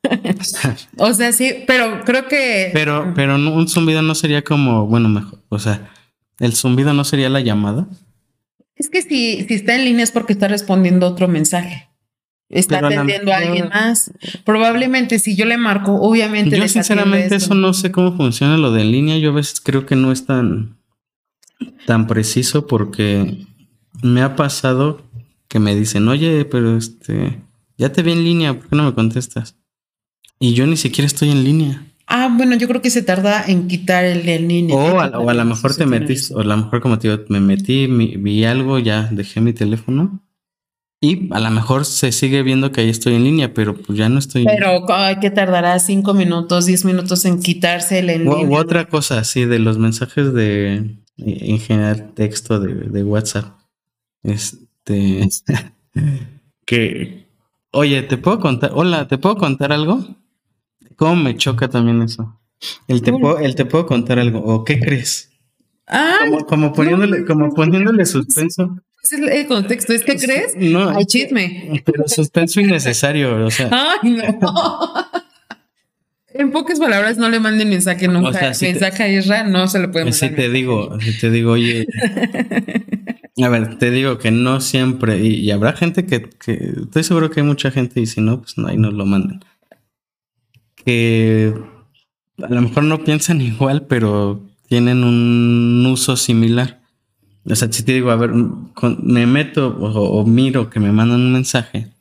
o 0.96 1.14
sea, 1.14 1.32
sí, 1.32 1.54
pero 1.66 2.02
creo 2.04 2.26
que. 2.28 2.70
Pero, 2.72 3.12
pero 3.14 3.36
un 3.36 3.68
zumbido 3.68 4.02
no 4.02 4.14
sería 4.14 4.42
como, 4.42 4.86
bueno, 4.86 5.08
mejor. 5.08 5.38
O 5.48 5.58
sea, 5.58 5.90
el 6.38 6.54
zumbido 6.54 6.94
no 6.94 7.04
sería 7.04 7.28
la 7.28 7.40
llamada. 7.40 7.86
Es 8.74 8.88
que 8.88 9.02
si, 9.02 9.44
si 9.46 9.54
está 9.54 9.76
en 9.76 9.84
línea 9.84 10.02
es 10.02 10.10
porque 10.10 10.32
está 10.32 10.48
respondiendo 10.48 11.06
otro 11.06 11.28
mensaje. 11.28 11.88
Está 12.48 12.78
atendiendo 12.78 13.32
a 13.32 13.36
alguien 13.36 13.68
más. 13.68 14.12
Probablemente 14.44 15.18
si 15.18 15.36
yo 15.36 15.46
le 15.46 15.56
marco, 15.56 15.94
obviamente. 15.94 16.56
Yo 16.58 16.68
sinceramente 16.68 17.34
eso 17.34 17.54
no 17.54 17.72
sé 17.72 17.90
cómo 17.90 18.16
funciona 18.16 18.58
lo 18.58 18.72
de 18.72 18.82
en 18.82 18.92
línea. 18.92 19.18
Yo 19.18 19.30
a 19.30 19.34
veces 19.34 19.60
creo 19.60 19.86
que 19.86 19.96
no 19.96 20.12
es 20.12 20.26
tan, 20.26 20.76
tan 21.86 22.06
preciso 22.06 22.66
porque 22.66 23.46
me 24.02 24.22
ha 24.22 24.36
pasado 24.36 25.02
que 25.48 25.58
me 25.58 25.74
dicen, 25.76 26.08
oye, 26.08 26.44
pero 26.44 26.76
este, 26.76 27.42
ya 27.76 27.92
te 27.92 28.02
vi 28.02 28.12
en 28.12 28.24
línea, 28.24 28.54
¿por 28.54 28.68
qué 28.68 28.76
no 28.76 28.84
me 28.84 28.94
contestas? 28.94 29.56
Y 30.38 30.54
yo 30.54 30.66
ni 30.66 30.76
siquiera 30.76 31.06
estoy 31.06 31.30
en 31.30 31.44
línea. 31.44 31.86
Ah, 32.06 32.28
bueno, 32.34 32.56
yo 32.56 32.68
creo 32.68 32.82
que 32.82 32.90
se 32.90 33.02
tarda 33.02 33.44
en 33.46 33.68
quitar 33.68 34.04
el 34.04 34.26
de 34.26 34.38
línea. 34.38 34.76
O 34.76 35.00
a, 35.00 35.08
lo 35.08 35.44
mejor 35.44 35.74
te 35.74 35.86
metiste, 35.86 36.34
o 36.34 36.40
a 36.40 36.44
lo 36.44 36.56
mejor 36.56 36.80
como 36.80 36.98
te 36.98 37.08
digo, 37.08 37.22
me 37.28 37.40
metí, 37.40 37.86
vi 37.86 38.44
algo, 38.44 38.78
ya 38.78 39.08
dejé 39.10 39.40
mi 39.40 39.52
teléfono. 39.52 40.22
Y 41.00 41.28
a 41.32 41.40
lo 41.40 41.50
mejor 41.50 41.84
se 41.84 42.12
sigue 42.12 42.42
viendo 42.42 42.70
que 42.70 42.80
ahí 42.80 42.88
estoy 42.88 43.14
en 43.14 43.24
línea, 43.24 43.54
pero 43.54 43.76
pues 43.76 43.98
ya 43.98 44.08
no 44.08 44.18
estoy. 44.18 44.44
Pero 44.44 44.90
hay 44.92 45.18
que 45.20 45.30
tardará 45.30 45.78
cinco 45.80 46.14
minutos, 46.14 46.66
diez 46.66 46.84
minutos 46.84 47.24
en 47.24 47.40
quitarse 47.40 47.98
el 47.98 48.10
en 48.10 48.24
línea. 48.24 48.48
U 48.48 48.56
otra 48.56 48.84
cosa, 48.88 49.24
sí, 49.24 49.44
de 49.44 49.58
los 49.58 49.78
mensajes 49.78 50.32
de 50.32 51.01
en 51.16 51.58
general 51.58 52.12
texto 52.14 52.60
de, 52.60 52.74
de 52.74 53.02
WhatsApp. 53.04 53.58
Este 54.22 55.28
que 56.66 57.26
oye, 57.72 58.02
¿te 58.02 58.18
puedo 58.18 58.40
contar? 58.40 58.70
Hola, 58.74 59.08
¿te 59.08 59.18
puedo 59.18 59.36
contar 59.36 59.72
algo? 59.72 60.04
¿Cómo 60.96 61.16
me 61.16 61.36
choca 61.36 61.68
también 61.68 62.02
eso? 62.02 62.38
El 62.86 63.02
te, 63.02 63.12
puedo, 63.12 63.38
el 63.38 63.54
te 63.56 63.64
puedo 63.64 63.86
contar 63.86 64.18
algo. 64.18 64.40
¿O 64.40 64.64
qué 64.64 64.78
crees? 64.78 65.30
Ah, 65.88 66.20
como, 66.48 66.72
poniéndole, 66.72 67.24
como 67.24 67.52
poniéndole 67.52 68.06
suspenso. 68.06 68.78
Es 69.02 69.12
el 69.12 69.46
contexto, 69.48 69.92
¿es 69.92 70.04
que 70.04 70.16
crees? 70.16 70.54
No. 70.56 70.90
Hay 70.90 71.04
chisme. 71.06 71.82
Pero 71.84 72.06
suspenso 72.06 72.60
innecesario, 72.60 73.46
o 73.46 73.50
sea. 73.50 73.68
Ay, 74.02 74.10
no. 74.10 74.54
En 76.34 76.50
pocas 76.50 76.78
palabras, 76.78 77.18
no 77.18 77.28
le 77.28 77.40
manden 77.40 77.68
mensaje 77.68 78.08
nunca. 78.08 78.28
O 78.28 78.32
sea, 78.32 78.52
mensaje 78.68 79.02
a 79.02 79.08
Israel 79.08 79.52
no 79.52 79.68
se 79.68 79.78
le 79.78 79.88
puede 79.88 80.06
mandar. 80.06 80.30
Si 80.30 80.34
te 80.34 80.48
digo, 80.48 80.98
si 81.00 81.18
te 81.18 81.30
digo, 81.30 81.52
oye. 81.52 81.86
a 83.42 83.48
ver, 83.48 83.78
te 83.78 83.90
digo 83.90 84.18
que 84.18 84.30
no 84.30 84.60
siempre, 84.60 85.18
y, 85.18 85.50
habrá 85.50 85.72
gente 85.72 86.06
que, 86.06 86.22
que, 86.22 86.72
estoy 86.84 87.02
seguro 87.02 87.30
que 87.30 87.40
hay 87.40 87.46
mucha 87.46 87.70
gente, 87.70 88.00
y 88.00 88.06
si 88.06 88.20
no, 88.20 88.40
pues 88.40 88.56
no, 88.56 88.68
ahí 88.68 88.76
nos 88.76 88.94
lo 88.94 89.04
mandan 89.04 89.40
que 90.84 91.54
a 92.42 92.48
lo 92.48 92.62
mejor 92.62 92.84
no 92.84 93.04
piensan 93.04 93.40
igual, 93.40 93.86
pero 93.86 94.42
tienen 94.68 95.04
un 95.04 95.84
uso 95.86 96.16
similar. 96.16 96.80
O 97.44 97.54
sea, 97.54 97.70
si 97.72 97.82
te 97.82 97.92
digo, 97.92 98.10
a 98.10 98.16
ver, 98.16 98.32
me 99.02 99.26
meto 99.26 99.68
o, 99.68 100.24
miro 100.24 100.70
que 100.70 100.80
me 100.80 100.92
mandan 100.92 101.20
un 101.20 101.32
mensaje. 101.32 101.91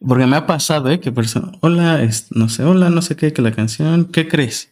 Porque 0.00 0.26
me 0.26 0.36
ha 0.36 0.46
pasado, 0.46 0.90
¿eh? 0.90 1.00
Que 1.00 1.12
persona, 1.12 1.52
hola, 1.60 2.08
no 2.30 2.48
sé, 2.48 2.64
hola, 2.64 2.90
no 2.90 3.02
sé 3.02 3.16
qué, 3.16 3.32
que 3.32 3.42
la 3.42 3.52
canción, 3.52 4.06
¿qué 4.06 4.28
crees? 4.28 4.70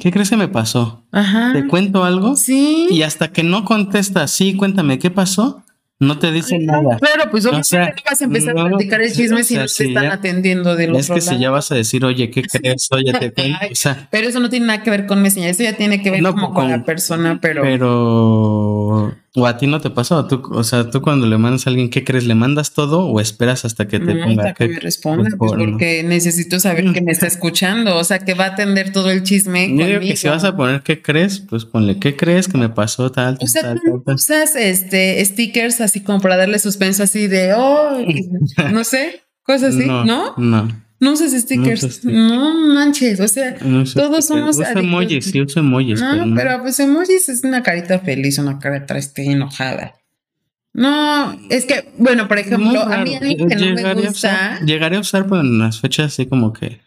¿Qué 0.00 0.12
crees 0.12 0.28
que 0.30 0.36
me 0.36 0.48
pasó? 0.48 1.06
Ajá. 1.12 1.52
¿Te 1.54 1.66
cuento 1.66 2.04
algo? 2.04 2.36
Sí. 2.36 2.88
Y 2.90 3.02
hasta 3.02 3.32
que 3.32 3.42
no 3.42 3.64
contestas, 3.64 4.30
sí, 4.30 4.54
cuéntame, 4.54 4.98
¿qué 4.98 5.10
pasó? 5.10 5.64
No 6.00 6.18
te 6.18 6.30
dicen 6.30 6.64
nada. 6.64 6.96
Claro, 6.98 7.28
pues 7.30 7.44
obviamente 7.44 7.76
no 7.76 8.02
vas 8.08 8.20
a 8.20 8.24
empezar 8.24 8.56
a 8.56 8.66
platicar 8.66 9.00
el 9.00 9.12
chisme 9.12 9.42
si 9.42 9.56
no 9.56 9.66
te 9.66 9.84
están 9.84 10.06
atendiendo 10.06 10.76
de 10.76 10.86
los 10.86 10.98
Es 10.98 11.10
que 11.10 11.20
si 11.20 11.38
ya 11.38 11.50
vas 11.50 11.72
a 11.72 11.74
decir, 11.74 12.04
oye, 12.04 12.30
¿qué 12.30 12.42
crees? 12.42 12.86
Oye, 12.92 13.12
te 13.12 13.32
cuento. 13.32 13.58
O 13.72 13.74
sea, 13.74 14.08
pero 14.10 14.28
eso 14.28 14.38
no 14.38 14.48
tiene 14.48 14.66
nada 14.66 14.82
que 14.84 14.90
ver 14.90 15.06
con 15.06 15.20
Messenger, 15.22 15.50
eso 15.50 15.64
ya 15.64 15.72
tiene 15.72 16.00
que 16.00 16.10
ver 16.10 16.22
como 16.22 16.54
con, 16.54 16.70
la 16.70 16.84
persona, 16.84 17.40
pero. 17.40 17.62
Pero. 17.62 19.16
O 19.34 19.46
a 19.46 19.58
ti 19.58 19.66
no 19.66 19.80
te 19.80 19.90
pasó, 19.90 20.26
tú, 20.26 20.42
o 20.50 20.64
sea, 20.64 20.90
tú 20.90 21.02
cuando 21.02 21.26
le 21.26 21.36
mandas 21.36 21.66
a 21.66 21.70
alguien, 21.70 21.90
¿qué 21.90 22.02
crees? 22.02 22.26
¿Le 22.26 22.34
mandas 22.34 22.72
todo 22.72 23.06
o 23.06 23.20
esperas 23.20 23.64
hasta 23.66 23.86
que 23.86 24.00
te 24.00 24.14
ponga? 24.14 24.42
Hasta 24.42 24.54
que 24.54 24.68
me 24.68 24.80
responda, 24.80 25.28
pues 25.36 25.52
porque 25.52 26.02
necesito 26.02 26.58
saber 26.58 26.92
que 26.92 27.02
me 27.02 27.12
está 27.12 27.26
escuchando, 27.28 27.96
o 27.96 28.04
sea, 28.04 28.20
que 28.20 28.34
va 28.34 28.46
a 28.46 28.48
atender 28.48 28.90
todo 28.90 29.10
el 29.10 29.22
chisme. 29.22 29.68
Yo 29.76 29.86
digo 29.86 30.00
que 30.00 30.16
si 30.16 30.28
vas 30.28 30.44
a 30.44 30.56
poner 30.56 30.82
¿qué 30.82 31.02
crees? 31.02 31.40
Pues 31.40 31.66
ponle 31.66 31.98
¿qué 31.98 32.16
crees 32.16 32.48
que 32.48 32.56
me 32.56 32.70
pasó 32.70 33.12
tal, 33.12 33.38
o 33.40 33.46
sea, 33.46 33.62
tal, 33.62 33.80
tal, 34.04 34.14
usas 34.14 34.56
este 34.56 35.22
stickers 35.24 35.80
así 35.82 36.00
como 36.00 36.20
para 36.20 36.36
darle 36.36 36.58
suspenso 36.58 37.02
así 37.02 37.26
de, 37.26 37.52
oh, 37.54 37.98
no 38.72 38.82
sé, 38.82 39.22
cosas 39.42 39.74
así, 39.74 39.86
¿no? 39.86 40.04
No. 40.04 40.34
no. 40.38 40.87
No 41.00 41.12
usas 41.12 41.32
stickers. 41.32 42.04
No, 42.04 42.74
manches. 42.74 43.20
O 43.20 43.28
sea, 43.28 43.56
todos 43.94 44.26
somos. 44.26 44.58
Uso 44.58 44.78
emojis, 44.78 45.26
sí 45.26 45.40
uso 45.40 45.60
emojis. 45.60 46.00
No, 46.00 46.12
pero, 46.12 46.34
pero, 46.34 46.62
pues 46.62 46.80
emojis 46.80 47.28
es 47.28 47.44
una 47.44 47.62
carita 47.62 48.00
feliz, 48.00 48.38
una 48.38 48.58
cara 48.58 48.84
triste, 48.84 49.24
enojada. 49.24 49.94
No, 50.72 51.36
es 51.50 51.64
que, 51.66 51.92
bueno, 51.98 52.28
por 52.28 52.38
ejemplo, 52.38 52.82
a 52.82 53.02
mí 53.02 53.14
algo 53.14 53.48
que 53.48 53.56
no 53.56 53.74
me 53.74 53.94
gusta. 53.94 54.60
llegaré 54.64 54.96
a 54.96 55.00
usar 55.00 55.26
pues, 55.26 55.40
en 55.40 55.58
las 55.58 55.80
fechas 55.80 56.12
así 56.12 56.26
como 56.26 56.52
que. 56.52 56.80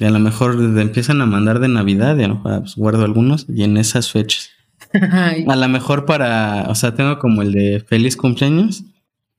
a 0.00 0.10
lo 0.10 0.18
mejor 0.18 0.54
empiezan 0.78 1.20
a 1.20 1.26
mandar 1.26 1.58
de 1.58 1.68
Navidad 1.68 2.16
y 2.18 2.24
a 2.24 2.28
lo 2.28 2.36
mejor 2.36 2.60
pues, 2.60 2.76
guardo 2.76 3.04
algunos 3.04 3.46
y 3.48 3.64
en 3.64 3.76
esas 3.76 4.10
fechas. 4.12 4.50
A 4.92 5.56
lo 5.56 5.68
mejor 5.68 6.06
para, 6.06 6.66
o 6.68 6.74
sea, 6.74 6.94
tengo 6.94 7.18
como 7.18 7.42
el 7.42 7.52
de 7.52 7.84
feliz 7.86 8.16
cumpleaños 8.16 8.84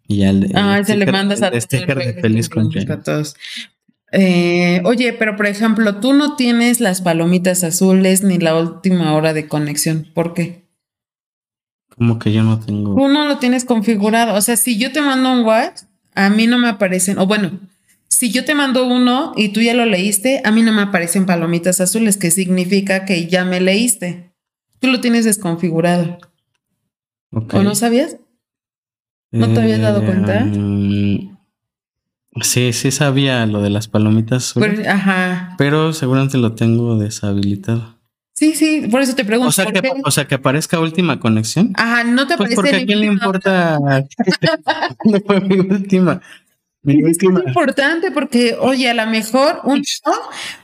y 0.09 0.23
al 0.23 0.51
ah, 0.55 0.83
se 0.83 0.97
le 0.97 1.05
mandas 1.05 1.43
a 1.43 1.51
de 1.51 1.61
feliz 2.19 2.49
cumpleaños. 2.49 3.35
Eh, 4.11 4.81
oye, 4.83 5.13
pero 5.13 5.35
por 5.35 5.45
ejemplo, 5.45 5.99
tú 5.99 6.13
no 6.13 6.35
tienes 6.35 6.79
las 6.79 7.01
palomitas 7.01 7.63
azules 7.63 8.23
ni 8.23 8.39
la 8.39 8.57
última 8.57 9.13
hora 9.13 9.33
de 9.33 9.47
conexión. 9.47 10.07
¿Por 10.15 10.33
qué? 10.33 10.65
Como 11.95 12.17
que 12.17 12.33
yo 12.33 12.41
no 12.41 12.59
tengo. 12.59 12.95
Tú 12.95 13.07
no 13.07 13.27
lo 13.27 13.37
tienes 13.37 13.65
configurado. 13.65 14.33
O 14.33 14.41
sea, 14.41 14.57
si 14.57 14.79
yo 14.79 14.91
te 14.91 15.03
mando 15.03 15.31
un 15.31 15.45
WhatsApp, 15.45 15.87
a 16.15 16.31
mí 16.31 16.47
no 16.47 16.57
me 16.57 16.69
aparecen. 16.69 17.19
O 17.19 17.27
bueno, 17.27 17.59
si 18.07 18.31
yo 18.31 18.45
te 18.45 18.55
mando 18.55 18.87
uno 18.87 19.33
y 19.37 19.49
tú 19.49 19.61
ya 19.61 19.75
lo 19.75 19.85
leíste, 19.85 20.41
a 20.43 20.49
mí 20.49 20.63
no 20.63 20.73
me 20.73 20.81
aparecen 20.81 21.27
palomitas 21.27 21.81
azules, 21.81 22.17
que 22.17 22.31
significa 22.31 23.05
que 23.05 23.27
ya 23.27 23.45
me 23.45 23.61
leíste. 23.61 24.31
Tú 24.79 24.87
lo 24.87 25.01
tienes 25.01 25.23
desconfigurado. 25.23 26.17
¿O 27.31 27.61
no 27.61 27.75
sabías? 27.75 28.17
¿No 29.31 29.53
te 29.53 29.61
habías 29.61 29.81
dado 29.81 30.03
cuenta? 30.03 30.43
Mm, 30.43 31.37
sí, 32.41 32.73
sí 32.73 32.91
sabía 32.91 33.45
lo 33.45 33.61
de 33.61 33.69
las 33.69 33.87
palomitas. 33.87 34.53
Pero, 34.55 34.89
ajá. 34.89 35.55
Pero 35.57 35.93
seguramente 35.93 36.37
lo 36.37 36.53
tengo 36.53 36.97
deshabilitado. 36.97 37.99
Sí, 38.33 38.55
sí, 38.55 38.87
por 38.89 39.01
eso 39.01 39.15
te 39.15 39.25
pregunto. 39.25 39.49
O 39.49 39.51
sea, 39.51 39.65
que, 39.65 39.91
o 40.05 40.11
sea 40.11 40.25
que 40.25 40.35
aparezca 40.35 40.79
última 40.79 41.19
conexión. 41.19 41.73
Ajá, 41.75 42.05
no 42.05 42.25
te 42.25 42.37
pues 42.37 42.53
aparece. 42.53 42.55
Porque 42.55 42.83
a 42.83 42.85
quién 42.85 43.01
le 43.01 43.07
importa. 43.07 43.79
no 45.03 45.19
fue 45.25 45.41
mi 45.41 45.59
última. 45.59 46.21
Es 46.85 46.95
muy 46.95 47.43
importante 47.45 48.09
porque, 48.09 48.55
oye, 48.57 48.89
a 48.89 48.93
lo 48.93 49.05
mejor 49.07 49.59
uno, 49.65 49.81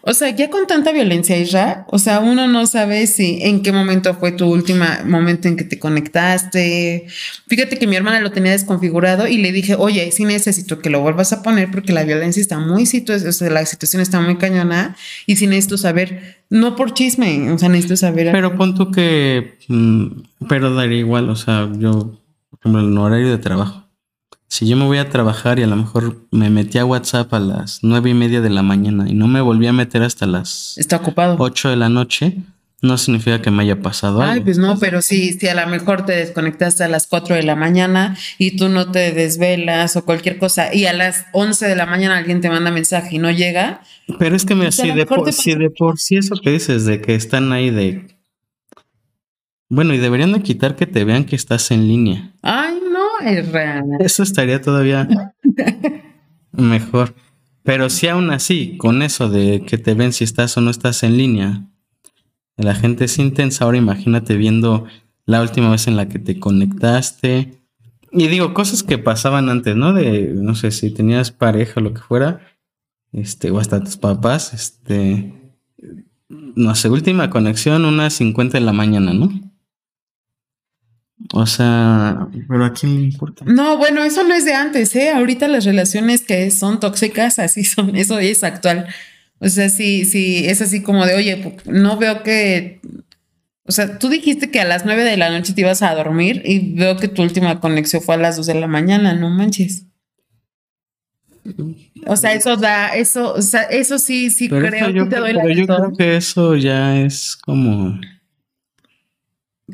o 0.02 0.14
sea, 0.14 0.30
ya 0.30 0.50
con 0.50 0.66
tanta 0.66 0.94
violencia, 0.94 1.38
Israel, 1.38 1.80
o 1.88 2.00
sea, 2.00 2.22
uno 2.22 2.48
no 2.48 2.66
sabe 2.68 3.06
si 3.06 3.40
en 3.42 3.62
qué 3.62 3.74
momento 3.74 4.14
fue 4.14 4.32
tu 4.32 4.46
último 4.46 4.86
momento 5.04 5.50
en 5.50 5.58
que 5.58 5.66
te 5.66 5.78
conectaste. 5.78 7.08
Fíjate 7.48 7.78
que 7.78 7.86
mi 7.86 7.98
hermana 7.98 8.22
lo 8.22 8.32
tenía 8.32 8.54
desconfigurado 8.54 9.28
y 9.28 9.40
le 9.40 9.52
dije, 9.52 9.76
oye, 9.76 10.10
sí 10.14 10.24
necesito 10.24 10.80
que 10.80 10.90
lo 10.90 11.02
vuelvas 11.02 11.34
a 11.34 11.44
poner 11.44 11.70
porque 11.70 11.92
la 11.92 12.06
violencia 12.06 12.40
está 12.40 12.60
muy 12.60 12.86
situación, 12.86 13.30
o 13.30 13.34
sea, 13.34 13.50
la 13.50 13.66
situación 13.66 14.02
está 14.02 14.22
muy 14.22 14.38
cañona 14.38 14.96
y 15.26 15.36
sí 15.36 15.48
necesito 15.48 15.78
saber, 15.78 16.38
no 16.50 16.78
por 16.78 16.94
chisme, 16.94 17.52
o 17.52 17.58
sea, 17.58 17.68
necesito 17.68 17.98
saber. 17.98 18.32
Pero 18.32 18.56
pon 18.56 18.74
tú 18.74 18.90
que, 18.90 19.58
mm, 19.68 20.06
pero 20.48 20.74
daría 20.74 21.00
igual, 21.00 21.30
o 21.30 21.36
sea, 21.36 21.70
yo, 21.78 22.22
por 22.52 22.60
ejemplo, 22.62 22.80
en 22.80 22.98
horario 22.98 23.32
de 23.32 23.38
trabajo 23.38 23.85
si 24.48 24.68
yo 24.68 24.78
me 24.78 24.86
voy 24.86 24.98
a 24.98 25.10
trabajar 25.10 25.60
y 25.60 25.64
a 25.64 25.68
lo 25.68 25.76
mejor 25.76 26.28
me 26.32 26.50
metí 26.50 26.78
a 26.78 26.86
WhatsApp 26.86 27.34
a 27.34 27.40
las 27.40 27.80
nueve 27.82 28.12
y 28.12 28.14
media 28.14 28.42
de 28.42 28.50
la 28.50 28.62
mañana 28.62 29.10
y 29.10 29.14
no 29.14 29.28
me 29.28 29.42
volví 29.42 29.68
a 29.68 29.74
meter 29.74 30.04
hasta 30.04 30.26
las 30.26 30.78
está 30.78 30.98
ocupado 30.98 31.36
ocho 31.40 31.70
de 31.70 31.76
la 31.76 31.90
noche, 31.90 32.38
no 32.86 32.98
significa 32.98 33.42
que 33.42 33.52
me 33.52 33.64
haya 33.64 33.82
pasado 33.82 34.22
algo. 34.22 34.34
Ay, 34.34 34.42
pues 34.42 34.58
no, 34.58 34.78
pero 34.80 35.02
sí, 35.02 35.34
si 35.34 35.48
a 35.48 35.56
lo 35.56 35.68
mejor 35.70 36.06
te 36.06 36.14
desconectaste 36.14 36.84
a 36.84 36.88
las 36.88 37.08
4 37.08 37.36
de 37.36 37.44
la 37.44 37.56
mañana 37.56 38.16
y 38.38 38.58
tú 38.58 38.70
no 38.70 38.92
te 38.92 39.12
desvelas 39.12 39.96
o 39.96 40.06
cualquier 40.06 40.38
cosa 40.38 40.74
y 40.74 40.86
a 40.86 40.94
las 40.94 41.26
11 41.34 41.68
de 41.68 41.76
la 41.76 41.86
mañana 41.86 42.18
alguien 42.18 42.42
te 42.42 42.50
manda 42.50 42.72
mensaje 42.72 43.16
y 43.16 43.20
no 43.20 43.32
llega. 43.32 43.82
Pero 44.20 44.36
es 44.36 44.46
que 44.46 44.56
mira, 44.56 44.72
si 44.72 44.92
de, 44.92 45.06
por, 45.06 45.32
si 45.34 45.56
de 45.56 45.70
por 45.70 46.00
sí 46.00 46.18
eso 46.18 46.36
que 46.42 46.52
dices 46.52 46.86
de 46.86 47.02
que 47.02 47.16
están 47.16 47.52
ahí 47.52 47.72
de... 47.72 48.08
Bueno, 49.68 49.94
y 49.96 49.98
deberían 49.98 50.32
de 50.32 50.44
quitar 50.44 50.76
que 50.76 50.86
te 50.86 51.04
vean 51.04 51.26
que 51.26 51.36
estás 51.36 51.72
en 51.72 51.88
línea. 51.88 52.34
Ay, 52.44 52.78
no, 52.92 52.95
es 53.24 53.52
real. 53.52 53.86
Eso 54.00 54.24
estaría 54.24 54.62
todavía 54.62 55.08
mejor. 56.52 57.16
Pero 57.64 57.90
si 57.90 58.08
aún 58.08 58.30
así, 58.30 58.78
con 58.78 59.02
eso 59.02 59.30
de 59.30 59.64
que 59.66 59.78
te 59.78 59.94
ven 59.94 60.14
si 60.14 60.24
estás 60.24 60.56
o 60.58 60.62
no 60.62 60.70
estás 60.70 61.04
en 61.04 61.18
línea, 61.18 61.66
la 62.58 62.76
gente 62.76 63.06
es 63.06 63.18
intensa. 63.18 63.66
Ahora 63.66 63.78
imagínate 63.78 64.36
viendo 64.36 64.86
la 65.26 65.42
última 65.42 65.72
vez 65.72 65.88
en 65.88 65.98
la 65.98 66.08
que 66.08 66.20
te 66.20 66.40
conectaste. 66.40 67.60
Y 68.12 68.28
digo, 68.28 68.54
cosas 68.54 68.84
que 68.84 68.98
pasaban 68.98 69.50
antes, 69.50 69.76
¿no? 69.76 69.94
De, 69.94 70.32
no 70.34 70.56
sé, 70.56 70.72
si 70.72 70.92
tenías 70.92 71.32
pareja 71.32 71.80
o 71.80 71.84
lo 71.84 71.94
que 71.94 72.02
fuera, 72.02 72.40
este, 73.12 73.52
o 73.52 73.60
hasta 73.60 73.84
tus 73.84 73.98
papás, 73.98 74.54
este, 74.54 75.34
no 76.30 76.76
sé, 76.76 76.90
última 76.90 77.30
conexión, 77.30 77.84
unas 77.86 78.14
50 78.14 78.58
de 78.60 78.64
la 78.64 78.74
mañana, 78.74 79.14
¿no? 79.14 79.30
O 81.34 81.46
sea, 81.46 82.28
pero 82.48 82.66
a 82.66 82.74
quién 82.74 82.96
le 82.96 83.02
importa. 83.04 83.46
No, 83.46 83.78
bueno, 83.78 84.04
eso 84.04 84.24
no 84.24 84.34
es 84.34 84.46
de 84.46 84.54
antes, 84.54 84.96
¿eh? 84.96 85.12
Ahorita 85.12 85.48
las 85.48 85.66
relaciones 85.66 86.22
que 86.22 86.52
son 86.52 86.80
tóxicas, 86.80 87.40
así 87.40 87.64
son, 87.64 87.96
eso 87.96 88.20
es 88.20 88.44
actual. 88.44 88.88
O 89.40 89.50
sea, 89.50 89.70
sí, 89.70 90.06
sí, 90.06 90.46
es 90.46 90.62
así 90.62 90.82
como 90.82 91.06
de, 91.06 91.16
oye, 91.16 91.58
no 91.66 91.98
veo 91.98 92.24
que. 92.24 92.82
O 93.68 93.72
sea, 93.72 93.98
tú 93.98 94.10
dijiste 94.10 94.52
que 94.52 94.60
a 94.60 94.66
las 94.66 94.86
nueve 94.86 95.04
de 95.04 95.18
la 95.18 95.30
noche 95.30 95.54
te 95.54 95.62
ibas 95.62 95.82
a 95.82 95.96
dormir 95.96 96.44
y 96.46 96.76
veo 96.76 96.98
que 96.98 97.08
tu 97.08 97.24
última 97.24 97.60
conexión 97.60 98.02
fue 98.02 98.16
a 98.16 98.20
las 98.20 98.38
dos 98.38 98.46
de 98.46 98.56
la 98.56 98.68
mañana, 98.68 99.14
no 99.14 99.30
manches. 99.30 99.86
O 102.06 102.16
sea, 102.16 102.34
eso 102.34 102.58
da, 102.58 102.96
eso, 102.96 103.34
o 103.34 103.42
sea, 103.42 103.64
eso 103.64 103.98
sí, 103.98 104.30
sí 104.30 104.50
creo 104.50 104.62
que 104.62 105.10
te 105.10 105.20
doy 105.20 105.34
pero 105.34 105.50
yo 105.50 105.66
creo 105.66 105.94
que 105.98 106.18
eso 106.18 106.56
ya 106.56 107.00
es 107.02 107.36
como. 107.36 108.00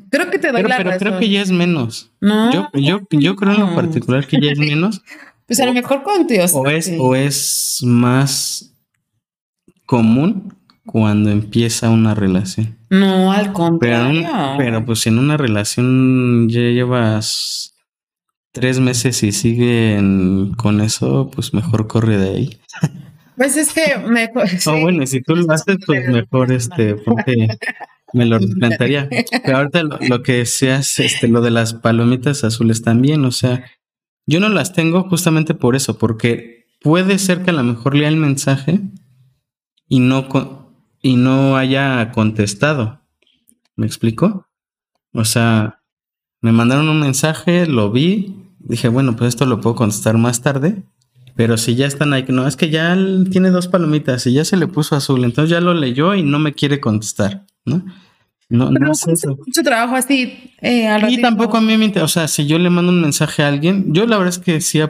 Creo 0.10 0.30
que 0.30 0.40
te 0.40 0.52
doy 0.52 0.62
pero, 0.62 0.70
la 0.70 0.78
pero 0.78 0.98
creo 0.98 1.20
que 1.20 1.30
ya 1.30 1.42
es 1.42 1.52
menos. 1.52 2.12
No. 2.22 2.52
Yo, 2.54 2.70
yo, 2.74 3.02
yo 3.12 3.36
creo 3.36 3.54
en 3.54 3.60
lo 3.60 3.76
particular 3.76 4.26
que 4.26 4.40
ya 4.40 4.52
es 4.52 4.60
menos. 4.60 5.02
pues 5.48 5.60
a 5.60 5.66
lo 5.66 5.74
mejor 5.74 6.04
con 6.04 6.28
Dios. 6.28 6.54
O 6.54 6.68
es, 6.68 6.92
o 6.98 7.16
es 7.16 7.82
más 7.84 8.74
común 9.86 10.56
cuando 10.86 11.30
empieza 11.30 11.90
una 11.90 12.16
relación. 12.16 12.78
No, 12.90 13.32
al 13.32 13.54
contrario. 13.54 14.22
Pero, 14.24 14.56
pero 14.58 14.86
pues 14.86 15.06
en 15.08 15.20
una 15.20 15.38
relación 15.38 16.50
ya 16.50 16.62
llevas 16.62 17.76
tres 18.52 18.80
meses 18.80 19.24
y 19.24 19.32
siguen 19.32 20.54
con 20.56 20.82
eso, 20.82 21.30
pues 21.34 21.54
mejor 21.54 21.88
corre 21.88 22.18
de 22.18 22.30
ahí. 22.30 22.60
Pues 23.38 23.58
es 23.58 23.74
que 23.74 23.98
mejor. 23.98 24.48
Oh, 24.68 24.80
bueno, 24.80 25.06
si 25.08 25.22
tú 25.22 25.36
lo 25.36 25.52
haces, 25.52 25.78
pues 25.86 26.08
mejor 26.08 26.52
este, 26.52 26.96
porque 26.96 27.48
me 28.14 28.26
lo 28.26 28.40
plantaría. 28.40 29.10
Pero 29.44 29.58
ahorita 29.58 29.84
lo, 29.84 30.24
que 30.24 30.46
seas, 30.46 31.00
este, 31.00 31.28
lo 31.28 31.42
de 31.42 31.52
las 31.52 31.74
palomitas 31.74 32.44
azules 32.44 32.82
también, 32.82 33.26
o 33.26 33.32
sea, 33.32 33.66
yo 34.26 34.40
no 34.40 34.50
las 34.50 34.74
tengo 34.74 35.04
justamente 35.10 35.54
por 35.54 35.76
eso, 35.76 35.98
porque 35.98 36.66
puede 36.82 37.20
ser 37.20 37.44
que 37.44 37.52
a 37.52 37.54
lo 37.54 37.64
mejor 37.64 37.96
lea 37.96 38.10
el 38.10 38.18
mensaje 38.18 38.82
y 39.88 40.00
no, 40.00 40.74
y 41.02 41.16
no 41.16 41.58
haya 41.58 42.12
contestado. 42.12 43.02
¿Me 43.76 43.86
explico? 43.86 44.48
O 45.14 45.26
sea, 45.26 45.82
me 46.42 46.52
mandaron 46.52 46.90
un 46.90 47.00
mensaje, 47.00 47.66
lo 47.66 47.92
vi, 47.92 48.36
dije, 48.60 48.88
bueno, 48.88 49.16
pues 49.16 49.30
esto 49.30 49.46
lo 49.46 49.62
puedo 49.62 49.76
contestar 49.76 50.18
más 50.18 50.42
tarde. 50.42 50.84
Pero 51.36 51.58
si 51.58 51.76
ya 51.76 51.88
están 51.88 52.14
ahí, 52.14 52.26
no, 52.28 52.48
es 52.48 52.56
que 52.56 52.70
ya 52.70 52.98
tiene 53.32 53.50
dos 53.52 53.68
palomitas 53.68 54.28
y 54.28 54.34
ya 54.34 54.46
se 54.46 54.58
le 54.58 54.68
puso 54.68 54.96
azul, 54.96 55.24
entonces 55.24 55.50
ya 55.50 55.62
lo 55.62 55.74
leyó 55.74 56.14
y 56.14 56.24
no 56.24 56.40
me 56.40 56.54
quiere 56.54 56.80
contestar. 56.80 57.46
¿No? 57.66 57.84
No, 58.50 58.70
no 58.70 58.92
es 58.92 59.08
eso. 59.08 59.38
Mucho 59.38 59.64
trabajo 59.64 59.96
así. 59.96 60.54
Eh, 60.62 60.90
y 61.10 61.22
tampoco 61.22 61.58
a 61.58 61.62
mí 61.62 61.78
me 61.78 61.86
interesa. 61.86 62.06
O 62.06 62.08
sea, 62.10 62.28
si 62.28 62.46
yo 62.48 62.60
le 62.60 62.70
mando 62.70 62.92
un 62.92 63.00
mensaje 63.02 63.44
a 63.44 63.48
alguien, 63.48 63.94
yo 63.94 64.06
la 64.06 64.18
verdad 64.18 64.34
es 64.34 64.40
que 64.40 64.60
sí, 64.60 64.82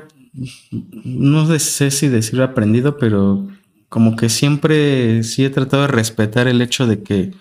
no 1.04 1.46
sé 1.60 1.92
si 1.92 2.08
decir 2.08 2.42
aprendido, 2.42 2.98
pero 2.98 3.48
como 3.88 4.16
que 4.16 4.30
siempre 4.30 5.22
sí 5.24 5.46
he 5.46 5.50
tratado 5.50 5.84
de 5.84 5.90
respetar 5.90 6.48
el 6.48 6.62
hecho 6.62 6.88
de 6.88 7.04
que 7.04 7.34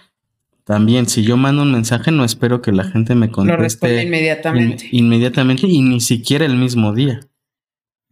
también 0.65 1.09
si 1.09 1.23
yo 1.23 1.37
mando 1.37 1.63
un 1.63 1.73
mensaje 1.73 2.11
no 2.11 2.25
espero 2.25 2.61
que 2.61 2.73
la 2.73 2.85
gente 2.85 3.15
me 3.15 3.31
conteste 3.31 3.95
Lo 3.95 4.03
inmediatamente. 4.03 4.89
inmediatamente 4.93 5.67
y 5.67 5.81
ni 5.81 6.01
siquiera 6.01 6.45
el 6.45 6.57
mismo 6.57 6.93
día. 6.93 7.21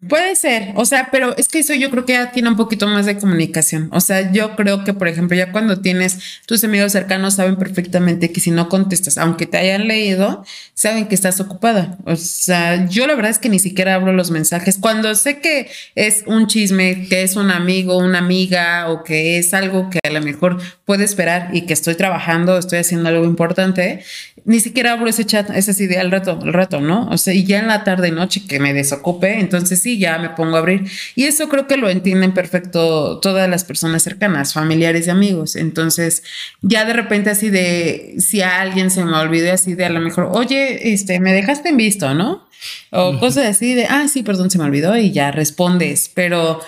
Puede 0.07 0.37
ser, 0.37 0.75
o 0.77 0.85
sea, 0.85 1.09
pero 1.11 1.37
es 1.37 1.49
que 1.49 1.59
eso 1.59 1.75
yo 1.75 1.91
creo 1.91 2.07
que 2.07 2.13
ya 2.13 2.31
tiene 2.31 2.49
un 2.49 2.57
poquito 2.57 2.87
más 2.87 3.05
de 3.05 3.19
comunicación. 3.19 3.89
O 3.93 4.01
sea, 4.01 4.31
yo 4.31 4.55
creo 4.55 4.85
que, 4.85 4.95
por 4.95 5.09
ejemplo, 5.09 5.37
ya 5.37 5.51
cuando 5.51 5.81
tienes 5.81 6.19
tus 6.47 6.63
amigos 6.63 6.93
cercanos 6.93 7.35
saben 7.35 7.57
perfectamente 7.57 8.31
que 8.31 8.39
si 8.39 8.53
no 8.53 8.69
contestas, 8.69 9.19
aunque 9.19 9.47
te 9.47 9.59
hayan 9.59 9.89
leído, 9.89 10.45
saben 10.75 11.09
que 11.09 11.17
estás 11.17 11.41
ocupada. 11.41 11.99
O 12.05 12.15
sea, 12.15 12.87
yo 12.87 13.09
la 13.09 13.17
verdad 13.17 13.33
es 13.33 13.41
que 13.41 13.49
ni 13.49 13.59
siquiera 13.59 13.97
abro 13.97 14.13
los 14.13 14.31
mensajes. 14.31 14.79
Cuando 14.79 15.13
sé 15.17 15.41
que 15.41 15.69
es 15.97 16.23
un 16.27 16.47
chisme, 16.47 17.09
que 17.09 17.25
es 17.25 17.35
un 17.35 17.51
amigo, 17.51 17.99
una 17.99 18.19
amiga 18.19 18.91
o 18.91 19.03
que 19.03 19.39
es 19.39 19.53
algo 19.53 19.91
que 19.91 19.99
a 20.07 20.13
lo 20.13 20.21
mejor 20.21 20.59
puede 20.85 21.03
esperar 21.03 21.51
y 21.53 21.63
que 21.63 21.73
estoy 21.73 21.97
trabajando, 21.97 22.57
estoy 22.57 22.79
haciendo 22.79 23.09
algo 23.09 23.25
importante, 23.25 24.05
ni 24.45 24.61
siquiera 24.61 24.93
abro 24.93 25.09
ese 25.09 25.27
chat, 25.27 25.51
es 25.51 25.69
así 25.69 25.87
de 25.87 25.99
al 25.99 26.11
rato, 26.11 26.39
al 26.41 26.53
rato, 26.53 26.81
¿no? 26.81 27.09
O 27.11 27.19
sea, 27.19 27.35
y 27.35 27.45
ya 27.45 27.59
en 27.59 27.67
la 27.67 27.85
tarde, 27.85 28.11
noche 28.11 28.45
que 28.49 28.61
me 28.61 28.73
desocupe, 28.73 29.41
entonces 29.41 29.83
sí, 29.83 29.88
ya 29.96 30.18
me 30.18 30.31
pongo 30.31 30.57
a 30.57 30.59
abrir. 30.59 30.85
Y 31.14 31.24
eso 31.24 31.48
creo 31.48 31.66
que 31.66 31.77
lo 31.77 31.88
entienden 31.88 32.35
perfecto 32.35 33.20
todas 33.20 33.48
las 33.48 33.64
personas 33.64 34.03
cercanas, 34.03 34.53
familiares 34.53 35.07
y 35.07 35.11
amigos. 35.11 35.57
Entonces, 35.57 36.22
ya 36.61 36.85
de 36.85 36.92
repente 36.92 37.31
así 37.31 37.48
de, 37.48 38.16
si 38.18 38.42
a 38.42 38.61
alguien 38.61 38.90
se 38.90 39.05
me 39.05 39.16
olvidó 39.16 39.53
así 39.53 39.74
de 39.74 39.87
a 39.87 39.90
lo 39.90 40.01
mejor, 40.01 40.29
oye, 40.33 40.92
este, 40.92 41.20
me 41.20 41.33
dejaste 41.33 41.70
en 41.70 41.77
visto, 41.77 42.12
¿no? 42.12 42.46
O 42.90 43.18
cosas 43.20 43.46
así 43.46 43.74
de, 43.74 43.87
ah, 43.87 44.09
sí, 44.09 44.22
perdón, 44.22 44.51
se 44.51 44.59
me 44.59 44.64
olvidó 44.64 44.96
y 44.96 45.12
ya 45.12 45.31
respondes. 45.31 46.11
Pero 46.12 46.61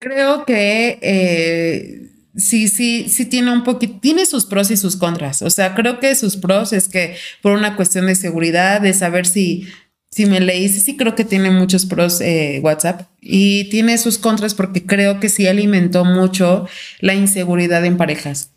creo 0.00 0.44
que... 0.44 0.98
Eh, 1.00 2.08
sí, 2.36 2.68
sí, 2.68 3.08
sí 3.08 3.26
tiene 3.26 3.52
un 3.52 3.64
poquito, 3.64 3.98
tiene 4.00 4.26
sus 4.26 4.44
pros 4.44 4.70
y 4.70 4.76
sus 4.76 4.96
contras. 4.96 5.42
O 5.42 5.50
sea, 5.50 5.74
creo 5.74 6.00
que 6.00 6.14
sus 6.14 6.36
pros 6.36 6.72
es 6.72 6.88
que 6.88 7.16
por 7.40 7.52
una 7.52 7.76
cuestión 7.76 8.06
de 8.06 8.14
seguridad, 8.14 8.80
de 8.80 8.94
saber 8.94 9.26
si, 9.26 9.68
si 10.12 10.26
me 10.26 10.40
leíste, 10.40 10.80
sí 10.80 10.96
creo 10.96 11.14
que 11.14 11.24
tiene 11.24 11.50
muchos 11.50 11.86
pros 11.86 12.20
eh, 12.20 12.60
WhatsApp 12.62 13.08
y 13.20 13.70
tiene 13.70 13.96
sus 13.96 14.18
contras 14.18 14.54
porque 14.54 14.84
creo 14.84 15.18
que 15.18 15.30
sí 15.30 15.46
alimentó 15.46 16.04
mucho 16.04 16.68
la 17.00 17.14
inseguridad 17.14 17.84
en 17.86 17.96
parejas. 17.96 18.52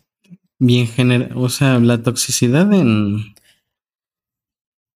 Bien, 0.58 0.86
genera, 0.86 1.30
o 1.34 1.48
sea, 1.48 1.78
la 1.78 2.02
toxicidad 2.02 2.70
en, 2.74 3.34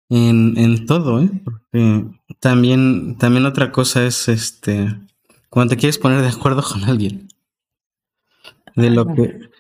en, 0.09 0.57
en 0.57 0.87
todo, 0.87 1.23
¿eh? 1.23 1.31
Porque 1.45 2.05
también, 2.40 3.19
también 3.19 3.45
otra 3.45 3.71
cosa 3.71 4.07
es 4.07 4.29
este, 4.29 4.95
cuando 5.51 5.75
te 5.75 5.77
quieres 5.77 5.99
poner 5.99 6.23
de 6.23 6.29
acuerdo 6.29 6.62
con 6.62 6.85
alguien 6.85 7.29
de 8.75 8.90
lo 8.90 9.07
que... 9.14 9.56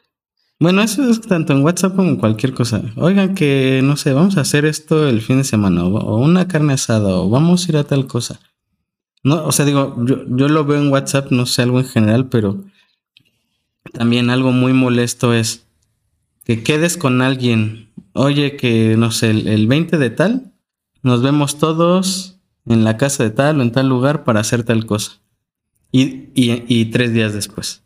Bueno, 0.58 0.80
eso 0.80 1.08
es 1.10 1.20
tanto 1.20 1.52
en 1.52 1.62
WhatsApp 1.62 1.96
como 1.96 2.08
en 2.08 2.16
cualquier 2.16 2.54
cosa. 2.54 2.82
Oigan 2.96 3.34
que, 3.34 3.82
no 3.84 3.96
sé, 3.96 4.14
vamos 4.14 4.38
a 4.38 4.40
hacer 4.40 4.64
esto 4.64 5.06
el 5.06 5.20
fin 5.20 5.38
de 5.38 5.44
semana, 5.44 5.84
o, 5.84 6.18
una 6.18 6.48
carne 6.48 6.72
asada, 6.72 7.16
o 7.16 7.28
vamos 7.28 7.66
a 7.66 7.72
ir 7.72 7.76
a 7.76 7.84
tal 7.84 8.06
cosa. 8.06 8.40
No, 9.22 9.44
o 9.44 9.52
sea, 9.52 9.66
digo, 9.66 9.96
yo, 10.06 10.24
yo 10.28 10.48
lo 10.48 10.64
veo 10.64 10.80
en 10.80 10.90
WhatsApp, 10.90 11.30
no 11.30 11.44
sé, 11.44 11.62
algo 11.62 11.78
en 11.80 11.86
general, 11.86 12.28
pero 12.28 12.64
también 13.92 14.30
algo 14.30 14.50
muy 14.52 14.72
molesto 14.72 15.34
es 15.34 15.66
que 16.44 16.62
quedes 16.62 16.96
con 16.96 17.20
alguien, 17.20 17.90
oye, 18.14 18.56
que, 18.56 18.96
no 18.96 19.10
sé, 19.10 19.30
el, 19.30 19.66
20 19.66 19.98
de 19.98 20.10
tal, 20.10 20.54
nos 21.02 21.20
vemos 21.20 21.58
todos 21.58 22.38
en 22.66 22.84
la 22.84 22.96
casa 22.96 23.24
de 23.24 23.30
tal 23.30 23.60
o 23.60 23.62
en 23.62 23.72
tal 23.72 23.88
lugar 23.88 24.24
para 24.24 24.40
hacer 24.40 24.64
tal 24.64 24.86
cosa. 24.86 25.20
Y, 25.92 26.30
y, 26.34 26.64
y 26.68 26.86
tres 26.86 27.12
días 27.12 27.34
después. 27.34 27.82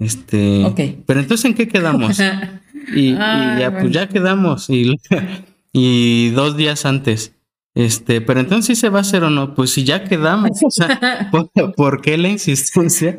Este. 0.00 0.64
Pero 1.06 1.20
entonces, 1.20 1.44
¿en 1.44 1.54
qué 1.54 1.68
quedamos? 1.68 2.18
y, 2.96 3.12
ya, 3.12 3.76
pues 3.78 3.92
ya 3.92 4.08
quedamos. 4.08 4.70
Y, 4.70 4.98
y 5.72 6.30
dos 6.30 6.56
días 6.56 6.86
antes. 6.86 7.34
Este, 7.74 8.20
pero 8.20 8.40
entonces 8.40 8.66
sí 8.66 8.80
se 8.80 8.88
va 8.88 8.98
a 8.98 9.02
hacer 9.02 9.22
o 9.22 9.30
no, 9.30 9.54
pues 9.54 9.70
si 9.70 9.84
ya 9.84 10.02
quedamos, 10.02 10.50
o 10.64 10.70
sea, 10.70 11.30
¿por, 11.76 12.00
qué 12.02 12.18
la 12.18 12.28
insistencia 12.28 13.14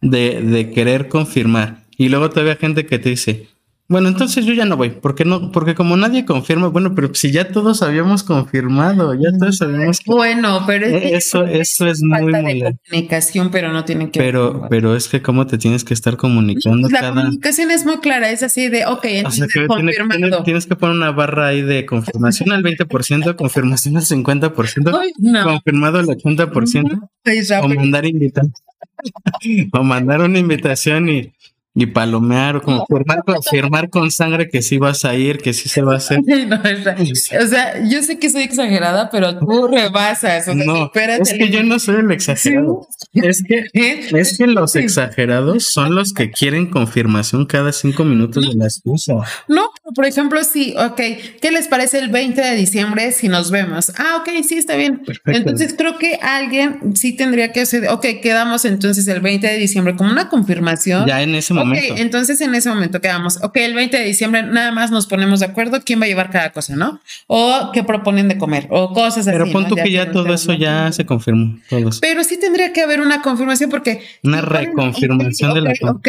de, 0.00 0.40
de, 0.42 0.70
querer 0.70 1.08
confirmar? 1.08 1.82
Y 1.96 2.08
luego 2.08 2.30
todavía 2.30 2.54
gente 2.54 2.86
que 2.86 3.00
te 3.00 3.10
dice, 3.10 3.48
Bueno, 3.90 4.06
entonces 4.08 4.46
yo 4.46 4.52
ya 4.54 4.64
no 4.64 4.76
voy, 4.76 4.90
porque 4.90 5.24
no, 5.24 5.50
porque 5.50 5.74
como 5.74 5.96
nadie 5.96 6.24
confirma, 6.24 6.68
bueno, 6.68 6.94
pero 6.94 7.12
si 7.12 7.32
ya 7.32 7.48
todos 7.48 7.82
habíamos 7.82 8.22
confirmado, 8.22 9.14
ya 9.14 9.36
todos 9.36 9.56
sabíamos 9.58 9.98
que 9.98 10.04
Bueno, 10.06 10.62
pero 10.64 10.86
es 10.86 11.02
que 11.02 11.16
eso, 11.16 11.44
eso 11.44 11.86
es 11.88 12.00
falta 12.08 12.22
muy 12.22 12.32
de 12.32 12.42
molesto. 12.42 12.78
comunicación, 12.88 13.50
pero 13.50 13.72
no 13.72 13.84
tienen 13.84 14.12
que 14.12 14.20
Pero, 14.20 14.68
pero 14.70 14.94
es 14.94 15.08
que 15.08 15.20
cómo 15.20 15.46
te 15.48 15.58
tienes 15.58 15.82
que 15.82 15.92
estar 15.92 16.16
comunicando 16.16 16.88
la 16.88 17.00
cada. 17.00 17.14
comunicación 17.24 17.72
es 17.72 17.84
muy 17.84 17.98
clara, 17.98 18.30
es 18.30 18.44
así 18.44 18.68
de, 18.68 18.86
ok, 18.86 18.98
O 18.98 19.00
sea, 19.02 19.10
entonces 19.18 19.48
tiene- 19.52 19.66
confirmando. 19.66 20.28
tiene- 20.28 20.44
tienes 20.44 20.66
que 20.66 20.76
poner 20.76 20.94
una 20.94 21.10
barra 21.10 21.48
ahí 21.48 21.62
de 21.62 21.84
confirmación 21.84 22.52
al 22.52 22.62
20%, 22.62 23.34
confirmación 23.36 23.96
al 23.96 24.04
50%, 24.04 24.96
Ay, 25.02 25.10
no. 25.18 25.42
confirmado 25.42 25.98
al 25.98 26.06
80%, 26.06 27.10
Ay, 27.24 27.40
o 27.40 27.48
Rafa, 27.50 27.66
mandar 27.74 28.06
invitación, 28.06 28.52
o 29.72 29.82
mandar 29.82 30.20
una 30.20 30.38
invitación 30.38 31.08
y, 31.08 31.32
y 31.72 31.86
palomear, 31.86 32.56
o 32.56 32.62
como 32.62 32.84
firmar, 32.86 33.22
con- 33.24 33.42
firmar 33.48 33.90
con 33.90 34.10
sangre 34.10 34.48
que 34.48 34.60
sí 34.60 34.78
vas 34.78 35.04
a 35.04 35.14
ir, 35.14 35.38
que 35.38 35.52
sí 35.52 35.68
se 35.68 35.82
va 35.82 35.94
a 35.94 35.96
hacer. 35.98 36.20
no, 36.48 36.56
o 36.56 37.46
sea, 37.46 37.84
yo 37.88 38.02
sé 38.02 38.18
que 38.18 38.28
soy 38.28 38.42
exagerada, 38.42 39.08
pero 39.10 39.38
tú 39.38 39.68
rebasas. 39.68 40.48
O 40.48 40.52
sea, 40.52 40.64
No, 40.64 40.90
es 40.94 41.32
que 41.32 41.48
yo 41.50 41.62
no 41.62 41.78
soy 41.78 41.96
el 42.00 42.10
exagerado. 42.10 42.86
Es 43.12 43.42
que, 43.46 43.64
es 43.72 44.36
que 44.38 44.46
los 44.48 44.74
exagerados 44.74 45.64
son 45.64 45.94
los 45.94 46.12
que 46.12 46.30
quieren 46.30 46.66
confirmación 46.70 47.46
cada 47.46 47.72
cinco 47.72 48.04
minutos 48.04 48.48
de 48.48 48.54
las 48.56 48.80
cosas. 48.84 49.16
No, 49.48 49.70
pero 49.82 49.92
por 49.94 50.06
ejemplo, 50.06 50.42
sí, 50.42 50.74
ok, 50.76 51.00
¿qué 51.40 51.50
les 51.52 51.68
parece 51.68 51.98
el 52.00 52.08
20 52.08 52.40
de 52.40 52.56
diciembre 52.56 53.12
si 53.12 53.28
nos 53.28 53.50
vemos? 53.52 53.92
Ah, 53.96 54.16
ok, 54.20 54.28
sí, 54.46 54.56
está 54.56 54.74
bien. 54.74 54.98
Perfecto. 55.04 55.30
Entonces 55.38 55.74
creo 55.78 55.98
que 55.98 56.16
alguien 56.16 56.96
sí 56.96 57.16
tendría 57.16 57.52
que 57.52 57.60
hacer, 57.60 57.88
ok, 57.88 58.06
quedamos 58.20 58.64
entonces 58.64 59.06
el 59.06 59.20
20 59.20 59.46
de 59.46 59.56
diciembre 59.56 59.94
como 59.94 60.10
una 60.10 60.28
confirmación. 60.28 61.06
Ya 61.06 61.22
en 61.22 61.34
ese 61.36 61.52
Ok, 61.59 61.59
momento. 61.64 61.94
entonces 61.96 62.40
en 62.40 62.54
ese 62.54 62.68
momento 62.68 63.00
quedamos, 63.00 63.42
ok, 63.42 63.56
el 63.56 63.74
20 63.74 63.96
de 63.98 64.04
diciembre 64.04 64.42
nada 64.42 64.72
más 64.72 64.90
nos 64.90 65.06
ponemos 65.06 65.40
de 65.40 65.46
acuerdo 65.46 65.80
quién 65.84 66.00
va 66.00 66.04
a 66.04 66.08
llevar 66.08 66.30
cada 66.30 66.50
cosa, 66.52 66.76
¿no? 66.76 67.00
O 67.26 67.70
qué 67.72 67.84
proponen 67.84 68.28
de 68.28 68.38
comer, 68.38 68.66
o 68.70 68.92
cosas 68.92 69.26
así. 69.28 69.30
Pero 69.30 69.50
pon 69.50 69.64
¿no? 69.64 69.68
tú 69.70 69.74
que 69.76 69.90
ya 69.90 70.06
no 70.06 70.12
todo 70.12 70.34
eso 70.34 70.52
ya 70.52 70.90
se 70.92 71.06
confirmó. 71.06 71.58
Todos. 71.68 72.00
Pero 72.00 72.24
sí 72.24 72.38
tendría 72.38 72.72
que 72.72 72.82
haber 72.82 73.00
una 73.00 73.22
confirmación 73.22 73.70
porque... 73.70 74.02
Una 74.22 74.40
reconfirmación 74.40 75.54
de 75.54 75.60
la 75.60 75.72
ok, 75.82 76.08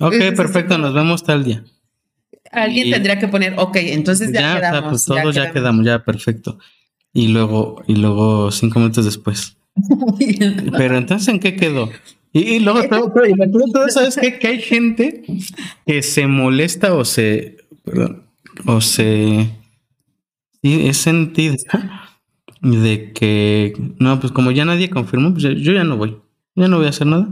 ok, 0.00 0.14
perfecto, 0.36 0.78
nos 0.78 0.94
vemos 0.94 1.22
tal 1.24 1.44
día. 1.44 1.64
Alguien 2.52 2.88
Y- 2.88 2.90
tendría 2.90 3.18
que 3.18 3.28
poner, 3.28 3.54
ok, 3.58 3.76
entonces 3.76 4.32
ya, 4.32 4.40
Ya, 4.40 4.46
o 4.56 4.58
sea, 4.58 4.70
quedamos. 4.70 4.90
pues 4.90 5.04
todos 5.04 5.34
ya 5.34 5.52
quedamos, 5.52 5.84
ya 5.84 6.04
perfecto. 6.04 6.58
Y 7.12 7.28
luego, 7.28 7.82
y 7.86 7.96
luego 7.96 8.50
cinco 8.50 8.78
minutos 8.78 9.04
después. 9.04 9.56
Pero 10.76 10.96
entonces, 10.96 11.28
¿en 11.28 11.40
qué 11.40 11.56
quedó? 11.56 11.90
Y, 12.36 12.56
y 12.56 12.58
luego 12.60 12.82
todo, 12.86 13.10
todo- 13.12 13.26
y 13.26 13.90
¿sabes 13.90 14.16
qué? 14.20 14.38
Que 14.38 14.48
hay 14.48 14.60
gente 14.60 15.22
que 15.86 16.02
se 16.02 16.26
molesta 16.26 16.92
o 16.94 17.02
se, 17.04 17.56
perdón, 17.82 18.24
o 18.66 18.82
se, 18.82 19.48
sí, 20.62 20.86
es 20.86 20.98
sentido 20.98 21.56
de 22.60 23.12
que, 23.14 23.72
no, 23.98 24.20
pues 24.20 24.32
como 24.32 24.50
ya 24.50 24.66
nadie 24.66 24.90
confirmó, 24.90 25.32
pues 25.32 25.44
yo, 25.44 25.50
ya 25.72 25.84
no 25.84 25.96
voy, 25.96 26.18
ya 26.54 26.68
no 26.68 26.76
voy 26.76 26.86
a 26.86 26.90
hacer 26.90 27.06
nada. 27.06 27.28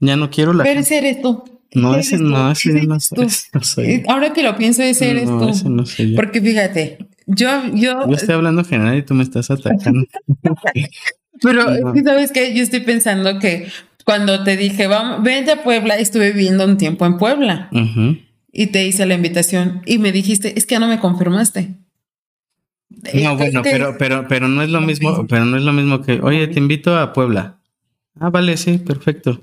Ya 0.00 0.16
no 0.16 0.28
quiero 0.30 0.52
la... 0.52 0.64
Pero 0.64 0.80
ese 0.80 0.98
eres 0.98 1.22
tú. 1.22 1.42
no, 1.74 1.94
ese 1.94 2.18
no, 2.18 2.50
ese 2.50 2.82
no 2.82 3.00
soy, 3.00 4.02
Ahora 4.06 4.34
que 4.34 4.42
lo 4.42 4.54
pienso, 4.58 4.82
ese 4.82 5.12
eres 5.12 5.30
No, 5.30 5.38
tú. 5.38 5.48
ese 5.48 5.70
no 5.70 5.86
soy 5.86 6.10
yo. 6.10 6.16
Porque 6.16 6.42
fíjate, 6.42 6.98
yo, 7.26 7.48
yo, 7.72 8.06
Yo 8.06 8.14
estoy 8.16 8.34
hablando 8.34 8.64
general 8.64 8.98
y 8.98 9.02
tú 9.02 9.14
me 9.14 9.22
estás 9.22 9.50
atacando. 9.50 10.04
pero 11.42 11.64
sabes 12.04 12.32
que 12.32 12.54
yo 12.54 12.62
estoy 12.62 12.80
pensando 12.80 13.38
que 13.38 13.68
cuando 14.04 14.42
te 14.44 14.56
dije, 14.56 14.86
vamos, 14.86 15.22
vente 15.22 15.52
a 15.52 15.62
Puebla, 15.62 15.96
estuve 15.96 16.32
viviendo 16.32 16.64
un 16.64 16.76
tiempo 16.76 17.06
en 17.06 17.18
Puebla 17.18 17.70
y 18.52 18.66
te 18.66 18.86
hice 18.86 19.06
la 19.06 19.14
invitación 19.14 19.82
y 19.86 19.98
me 19.98 20.12
dijiste, 20.12 20.58
es 20.58 20.66
que 20.66 20.74
ya 20.74 20.80
no 20.80 20.88
me 20.88 20.98
confirmaste. 20.98 21.74
No, 23.14 23.36
bueno, 23.36 23.62
pero, 23.62 23.96
pero, 23.98 24.26
pero 24.28 24.48
no 24.48 24.62
es 24.62 24.70
lo 24.70 24.80
mismo, 24.80 25.26
pero 25.26 25.44
no 25.44 25.56
es 25.56 25.62
lo 25.62 25.72
mismo 25.72 26.02
que, 26.02 26.20
oye, 26.20 26.46
te 26.48 26.58
invito 26.58 26.96
a 26.96 27.12
Puebla. 27.12 27.58
Ah, 28.20 28.30
vale, 28.30 28.56
sí, 28.56 28.78
perfecto. 28.78 29.40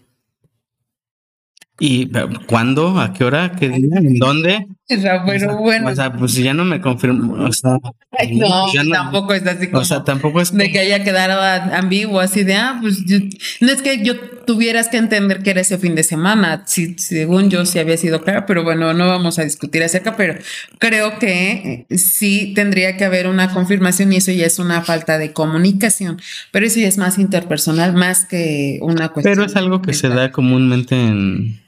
¿Y 1.79 2.09
cuándo? 2.45 2.99
¿A 2.99 3.13
qué 3.13 3.23
hora? 3.23 3.53
¿Qué 3.53 3.69
día? 3.69 3.97
¿En 3.97 4.19
dónde? 4.19 4.67
Pero 4.87 5.57
bueno, 5.57 5.87
O 5.89 5.95
sea, 5.95 6.11
pues 6.11 6.33
si 6.33 6.43
ya 6.43 6.53
no 6.53 6.65
me 6.65 6.81
confirmo. 6.81 7.33
O 7.45 7.51
sea, 7.53 7.77
ay, 8.17 8.35
no, 8.37 8.73
ya 8.73 8.83
no- 8.83 8.91
tampoco 8.91 9.33
es 9.35 9.45
así 9.45 9.67
como 9.67 9.81
O 9.81 9.85
sea, 9.85 10.03
tampoco 10.03 10.41
es. 10.41 10.51
de 10.51 10.71
que 10.71 10.79
haya 10.79 11.03
quedado 11.03 11.39
ambiguo, 11.75 12.19
así 12.19 12.43
de, 12.43 12.55
ah, 12.55 12.79
pues 12.81 13.05
yo- 13.05 13.19
no 13.61 13.71
es 13.71 13.81
que 13.83 14.03
yo 14.03 14.19
tuvieras 14.47 14.87
que 14.89 14.97
entender 14.97 15.43
que 15.43 15.51
era 15.51 15.61
ese 15.61 15.77
fin 15.77 15.93
de 15.93 16.01
semana, 16.01 16.63
si, 16.65 16.97
según 16.97 17.51
yo 17.51 17.65
sí 17.67 17.77
había 17.77 17.97
sido 17.97 18.23
clara, 18.23 18.47
pero 18.47 18.63
bueno, 18.63 18.93
no 18.95 19.07
vamos 19.07 19.37
a 19.37 19.43
discutir 19.43 19.83
acerca, 19.83 20.15
pero 20.17 20.33
creo 20.79 21.19
que 21.19 21.85
eh, 21.87 21.97
sí 21.97 22.53
tendría 22.55 22.97
que 22.97 23.05
haber 23.05 23.27
una 23.27 23.53
confirmación 23.53 24.11
y 24.11 24.15
eso 24.15 24.31
ya 24.31 24.47
es 24.47 24.57
una 24.57 24.81
falta 24.81 25.19
de 25.19 25.33
comunicación, 25.33 26.19
pero 26.51 26.65
eso 26.65 26.79
ya 26.79 26.87
es 26.87 26.97
más 26.97 27.19
interpersonal, 27.19 27.93
más 27.93 28.25
que 28.25 28.79
una 28.81 29.09
cuestión. 29.09 29.35
Pero 29.35 29.45
es 29.45 29.55
algo 29.55 29.83
que 29.83 29.93
se 29.93 30.09
da 30.09 30.31
comúnmente 30.31 30.95
en, 30.95 31.59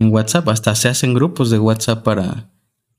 en 0.00 0.10
WhatsApp. 0.12 0.48
Hasta 0.48 0.74
se 0.74 0.88
hacen 0.88 1.14
grupos 1.14 1.50
de 1.50 1.58
WhatsApp 1.58 2.02
para, 2.02 2.50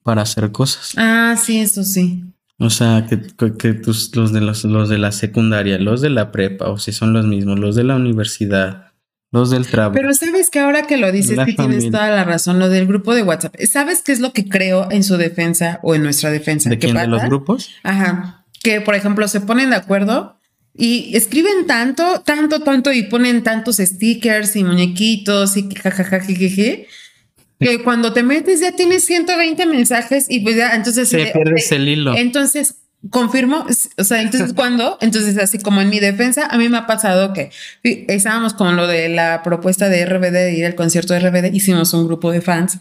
para 0.04 0.22
hacer 0.24 0.52
cosas. 0.52 0.94
Ah, 0.98 1.36
sí, 1.42 1.60
eso 1.60 1.84
sí. 1.84 2.24
O 2.58 2.70
sea, 2.70 3.06
que, 3.08 3.22
que- 3.58 3.74
tus- 3.74 4.16
los, 4.16 4.34
de 4.34 4.42
los, 4.42 4.64
los 4.66 4.90
de 4.90 4.98
la 4.98 5.12
secundaria, 5.12 5.78
los 5.80 6.02
de 6.02 6.10
la 6.10 6.32
prepa, 6.32 6.70
o 6.70 6.78
si 6.78 6.92
son 6.92 7.14
los 7.14 7.26
mismos, 7.26 7.58
los 7.58 7.76
de 7.76 7.86
la 7.86 7.96
universidad, 7.96 8.88
los 9.32 9.50
del 9.52 9.66
trabajo. 9.68 9.94
Pero 9.96 10.14
sabes 10.14 10.50
que 10.50 10.60
ahora 10.60 10.82
que 10.88 10.98
lo 10.98 11.12
dices, 11.12 11.40
que 11.46 11.54
tienes 11.54 11.90
toda 11.92 12.10
la 12.10 12.24
razón, 12.26 12.60
lo 12.60 12.68
del 12.68 12.86
grupo 12.88 13.14
de 13.16 13.24
WhatsApp. 13.24 13.56
¿Sabes 13.72 14.02
qué 14.04 14.12
es 14.12 14.20
lo 14.20 14.34
que 14.34 14.50
creo 14.50 14.92
en 14.92 15.04
su 15.04 15.18
defensa 15.18 15.80
o 15.84 15.96
en 15.96 16.04
nuestra 16.04 16.32
defensa? 16.32 16.70
¿De 16.70 16.80
¿Qué 16.80 16.88
quién? 16.88 16.98
¿De 16.98 17.08
los 17.08 17.24
grupos? 17.24 17.70
Ajá. 17.84 18.46
Que, 18.62 18.82
por 18.82 18.96
ejemplo, 18.96 19.28
se 19.30 19.40
ponen 19.40 19.70
de 19.70 19.76
acuerdo 19.78 20.36
y 20.80 21.16
escriben 21.16 21.68
tanto, 21.68 22.22
tanto, 22.22 22.62
tanto 22.62 22.94
y 22.94 23.04
ponen 23.04 23.44
tantos 23.44 23.78
stickers 23.78 24.56
y 24.56 24.64
muñequitos 24.64 25.58
y 25.58 25.68
jajaja, 25.76 26.22
que 26.22 27.84
cuando 27.84 28.14
te 28.14 28.24
metes 28.24 28.62
ya 28.62 28.72
tienes 28.72 29.04
120 29.04 29.66
mensajes 29.66 30.28
y 30.30 30.40
pues 30.40 30.56
ya, 30.56 30.76
entonces... 30.76 31.10
Se 31.10 31.22
eh, 31.22 31.32
pierdes 31.34 31.70
el 31.74 31.90
hilo. 31.90 32.16
Entonces, 32.16 32.76
confirmo, 33.10 33.66
o 33.98 34.04
sea, 34.06 34.22
entonces, 34.22 34.54
¿cuándo? 34.54 34.98
Entonces, 35.02 35.38
así 35.38 35.60
como 35.60 35.82
en 35.82 35.90
mi 35.90 36.00
defensa, 36.00 36.46
a 36.46 36.58
mí 36.58 36.70
me 36.70 36.78
ha 36.78 36.88
pasado 36.88 37.34
que 37.34 37.52
estábamos 37.84 38.54
con 38.54 38.78
lo 38.78 38.88
de 38.88 39.10
la 39.10 39.44
propuesta 39.44 39.90
de 39.90 40.06
RBD, 40.06 40.32
de 40.32 40.54
ir 40.54 40.66
al 40.66 40.76
concierto 40.76 41.14
de 41.14 41.20
RBD, 41.20 41.54
hicimos 41.54 41.94
un 41.94 42.06
grupo 42.08 42.32
de 42.32 42.40
fans 42.40 42.80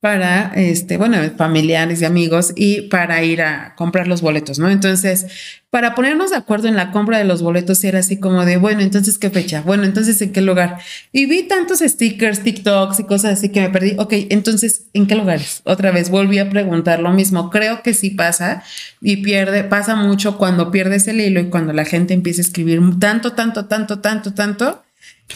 para, 0.00 0.52
este, 0.56 0.96
bueno, 0.96 1.18
familiares 1.36 2.00
y 2.00 2.06
amigos 2.06 2.54
y 2.56 2.82
para 2.88 3.22
ir 3.22 3.42
a 3.42 3.74
comprar 3.76 4.08
los 4.08 4.22
boletos, 4.22 4.58
¿no? 4.58 4.70
Entonces, 4.70 5.26
para 5.68 5.94
ponernos 5.94 6.30
de 6.30 6.36
acuerdo 6.36 6.68
en 6.68 6.76
la 6.76 6.90
compra 6.90 7.18
de 7.18 7.24
los 7.24 7.42
boletos 7.42 7.84
era 7.84 7.98
así 7.98 8.18
como 8.18 8.46
de, 8.46 8.56
bueno, 8.56 8.80
entonces, 8.80 9.18
¿qué 9.18 9.28
fecha? 9.28 9.60
Bueno, 9.60 9.84
entonces, 9.84 10.20
¿en 10.22 10.32
qué 10.32 10.40
lugar? 10.40 10.78
Y 11.12 11.26
vi 11.26 11.42
tantos 11.42 11.80
stickers, 11.80 12.42
TikToks 12.42 13.00
y 13.00 13.04
cosas 13.04 13.38
así 13.38 13.50
que 13.50 13.60
me 13.60 13.68
perdí. 13.68 13.94
Ok, 13.98 14.14
entonces, 14.30 14.86
¿en 14.94 15.06
qué 15.06 15.14
lugares? 15.14 15.60
Otra 15.64 15.90
vez 15.90 16.08
volví 16.08 16.38
a 16.38 16.48
preguntar 16.48 17.00
lo 17.00 17.12
mismo. 17.12 17.50
Creo 17.50 17.82
que 17.82 17.92
sí 17.92 18.08
pasa 18.08 18.64
y 19.02 19.18
pierde, 19.18 19.64
pasa 19.64 19.96
mucho 19.96 20.38
cuando 20.38 20.70
pierdes 20.70 21.08
el 21.08 21.20
hilo 21.20 21.40
y 21.40 21.50
cuando 21.50 21.74
la 21.74 21.84
gente 21.84 22.14
empieza 22.14 22.40
a 22.40 22.44
escribir 22.44 22.80
tanto, 22.98 23.32
tanto, 23.32 23.66
tanto, 23.66 23.98
tanto, 24.00 24.32
tanto 24.32 24.82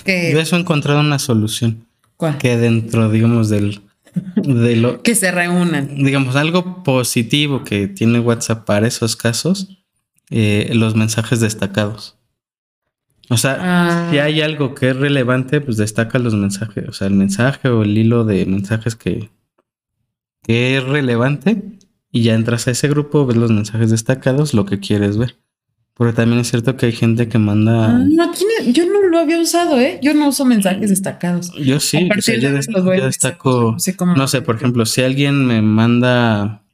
que, 0.05 0.33
Yo 0.33 0.40
eso 0.40 0.57
he 0.57 0.61
encontrado 0.61 1.00
una 1.00 1.18
solución. 1.18 1.85
¿cuál? 2.16 2.38
Que 2.38 2.57
dentro, 2.57 3.11
digamos, 3.11 3.50
del, 3.50 3.83
de 4.37 4.77
lo, 4.77 5.03
que 5.03 5.14
se 5.14 5.31
reúnan. 5.31 5.96
digamos, 5.96 6.37
algo 6.37 6.83
positivo 6.83 7.64
que 7.64 7.88
tiene 7.88 8.20
WhatsApp 8.20 8.64
para 8.64 8.87
esos 8.87 9.16
casos, 9.16 9.68
eh, 10.31 10.70
los 10.74 10.94
mensajes 10.94 11.40
destacados. 11.40 12.16
O 13.31 13.37
sea, 13.37 13.57
Ah. 13.61 14.09
si 14.11 14.18
hay 14.18 14.42
algo 14.42 14.74
que 14.74 14.90
es 14.90 14.96
relevante, 14.96 15.61
pues 15.61 15.77
destaca 15.77 16.18
los 16.18 16.35
mensajes. 16.35 16.88
O 16.88 16.92
sea, 16.92 17.07
el 17.07 17.14
mensaje 17.14 17.68
o 17.68 17.83
el 17.83 17.96
hilo 17.96 18.24
de 18.24 18.44
mensajes 18.44 18.96
que, 18.96 19.31
que 20.42 20.77
es 20.77 20.85
relevante 20.85 21.62
y 22.12 22.22
ya 22.22 22.35
entras 22.35 22.68
a 22.68 22.72
ese 22.72 22.88
grupo, 22.88 23.24
ves 23.27 23.37
los 23.37 23.50
mensajes 23.50 23.90
destacados, 23.90 24.53
lo 24.55 24.66
que 24.66 24.79
quieres 24.79 25.16
ver. 25.16 25.37
Pero 25.96 26.12
también 26.12 26.40
es 26.40 26.48
cierto 26.50 26.76
que 26.76 26.87
hay 26.87 26.92
gente 26.92 27.28
que 27.28 27.38
manda... 27.38 27.87
Ah, 27.87 27.98
no, 28.09 28.26
no- 28.26 28.33
yo 28.72 28.85
no 28.87 29.00
lo 29.09 29.18
había 29.20 29.38
usado, 29.38 29.78
¿eh? 29.78 30.00
Yo 30.02 30.12
no 30.12 30.28
uso 30.28 30.44
mensajes 30.44 30.90
destacados. 30.90 31.52
Yo 31.54 31.78
sí, 31.78 32.09
o 32.16 32.20
sea, 32.20 32.35
yo, 32.37 32.50
de 32.50 32.61
yo 32.98 33.04
destaco, 33.07 33.72
no 33.72 33.78
sé 33.78 33.94
no 34.16 34.26
sé, 34.26 34.42
por 34.42 34.57
ejemplo, 34.57 34.87
si 34.87 35.02
alguien 35.02 35.46
me 35.46 35.62
manda, 35.62 36.64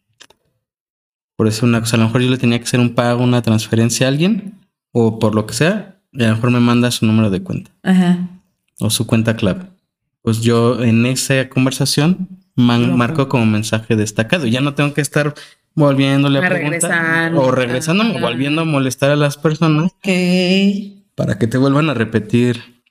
por 1.36 1.46
decir 1.46 1.64
una 1.64 1.80
cosa, 1.80 1.96
a 1.96 1.98
lo 2.00 2.06
mejor 2.06 2.22
yo 2.22 2.30
le 2.30 2.38
tenía 2.38 2.58
que 2.58 2.64
hacer 2.64 2.80
un 2.80 2.94
pago, 2.94 3.22
una 3.22 3.42
transferencia 3.42 4.06
a 4.06 4.08
alguien, 4.10 4.54
o 4.92 5.18
por 5.18 5.34
lo 5.34 5.44
que 5.46 5.52
sea, 5.54 6.00
y 6.12 6.24
a 6.24 6.28
lo 6.28 6.34
mejor 6.36 6.50
me 6.50 6.60
manda 6.60 6.90
su 6.90 7.04
número 7.04 7.28
de 7.28 7.42
cuenta 7.42 7.70
Ajá. 7.82 8.26
o 8.78 8.88
su 8.88 9.06
cuenta 9.06 9.36
clave. 9.36 9.64
Pues 10.22 10.40
yo 10.40 10.82
en 10.82 11.04
esa 11.06 11.48
conversación 11.50 12.28
man- 12.56 12.96
marco 12.96 13.28
como 13.28 13.44
mensaje 13.46 13.96
destacado. 13.96 14.46
Ya 14.46 14.60
no 14.62 14.74
tengo 14.74 14.92
que 14.94 15.00
estar 15.02 15.34
volviéndole 15.74 16.38
a, 16.40 16.46
A 16.46 16.48
preguntar 16.48 17.34
o 17.34 17.50
regresándome, 17.50 18.10
Ajá. 18.10 18.20
volviendo 18.20 18.62
a 18.62 18.64
molestar 18.64 19.10
a 19.10 19.16
las 19.16 19.36
personas 19.36 19.92
Ok. 19.92 20.08
para 21.14 21.38
que 21.38 21.46
te 21.46 21.58
vuelvan 21.58 21.88
a 21.90 21.94
repetir 21.94 22.82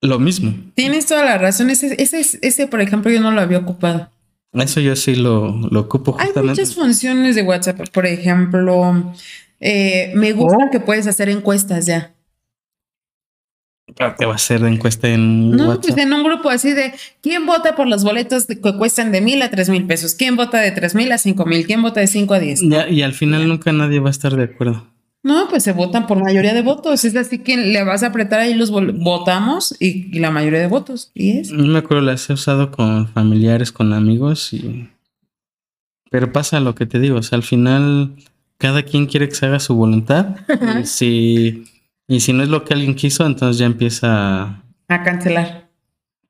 lo 0.00 0.18
mismo. 0.18 0.54
Tienes 0.74 1.06
toda 1.06 1.24
la 1.24 1.38
razón. 1.38 1.70
Ese, 1.70 2.00
ese, 2.02 2.20
ese, 2.42 2.66
por 2.68 2.80
ejemplo, 2.80 3.10
yo 3.10 3.20
no 3.20 3.30
lo 3.30 3.40
había 3.40 3.58
ocupado. 3.58 4.10
Eso 4.52 4.80
yo 4.80 4.96
sí 4.96 5.16
lo, 5.16 5.50
lo 5.70 5.80
ocupo 5.80 6.16
Hay 6.18 6.26
justamente. 6.26 6.60
muchas 6.62 6.74
funciones 6.74 7.34
de 7.34 7.42
WhatsApp. 7.42 7.88
Por 7.90 8.06
ejemplo, 8.06 9.12
eh, 9.60 10.12
me 10.14 10.32
gusta 10.32 10.56
Oh. 10.66 10.70
que 10.70 10.80
puedes 10.80 11.06
hacer 11.06 11.28
encuestas 11.28 11.86
ya. 11.86 12.12
¿Qué 14.18 14.26
va 14.26 14.34
a 14.34 14.38
ser 14.38 14.60
de 14.60 14.68
encuesta 14.68 15.08
en 15.08 15.50
No, 15.52 15.68
WhatsApp? 15.68 15.82
pues 15.82 15.96
en 15.98 16.12
un 16.12 16.22
grupo 16.22 16.50
así 16.50 16.72
de 16.72 16.92
quién 17.22 17.46
vota 17.46 17.74
por 17.74 17.86
los 17.86 18.04
boletos 18.04 18.46
que 18.46 18.60
cuestan 18.60 19.10
de 19.10 19.20
mil 19.22 19.40
a 19.42 19.50
tres 19.50 19.68
mil 19.70 19.86
pesos, 19.86 20.14
quién 20.14 20.36
vota 20.36 20.60
de 20.60 20.70
tres 20.70 20.94
mil 20.94 21.10
a 21.12 21.18
cinco 21.18 21.46
mil, 21.46 21.66
quién 21.66 21.80
vota 21.82 22.00
de 22.00 22.06
cinco 22.06 22.34
a 22.34 22.38
diez. 22.38 22.60
Ya, 22.62 22.88
y 22.88 23.02
al 23.02 23.14
final 23.14 23.48
nunca 23.48 23.72
nadie 23.72 23.98
va 24.00 24.08
a 24.08 24.10
estar 24.10 24.36
de 24.36 24.44
acuerdo. 24.44 24.86
No, 25.22 25.48
pues 25.48 25.64
se 25.64 25.72
votan 25.72 26.06
por 26.06 26.22
mayoría 26.22 26.54
de 26.54 26.62
votos. 26.62 27.04
Es 27.04 27.16
así 27.16 27.38
que 27.38 27.56
le 27.56 27.82
vas 27.82 28.04
a 28.04 28.08
apretar 28.08 28.38
ahí 28.38 28.54
los 28.54 28.70
votamos 28.70 29.74
y, 29.80 30.14
y 30.16 30.20
la 30.20 30.30
mayoría 30.30 30.60
de 30.60 30.68
votos. 30.68 31.10
Y 31.14 31.38
es. 31.38 31.50
No 31.50 31.66
me 31.66 31.78
acuerdo, 31.80 32.04
las 32.04 32.30
he 32.30 32.34
usado 32.34 32.70
con 32.70 33.08
familiares, 33.08 33.72
con 33.72 33.92
amigos 33.92 34.52
y... 34.52 34.88
Pero 36.10 36.32
pasa 36.32 36.60
lo 36.60 36.76
que 36.76 36.86
te 36.86 37.00
digo, 37.00 37.16
o 37.18 37.22
sea, 37.22 37.36
al 37.36 37.42
final 37.42 38.12
cada 38.58 38.84
quien 38.84 39.06
quiere 39.06 39.28
que 39.28 39.34
se 39.34 39.46
haga 39.46 39.58
su 39.58 39.74
voluntad. 39.74 40.36
si, 40.84 41.64
y 42.08 42.20
si 42.20 42.32
no 42.32 42.42
es 42.42 42.48
lo 42.48 42.64
que 42.64 42.74
alguien 42.74 42.94
quiso, 42.94 43.26
entonces 43.26 43.58
ya 43.58 43.66
empieza 43.66 44.42
a, 44.42 44.62
A 44.88 45.02
cancelar. 45.02 45.66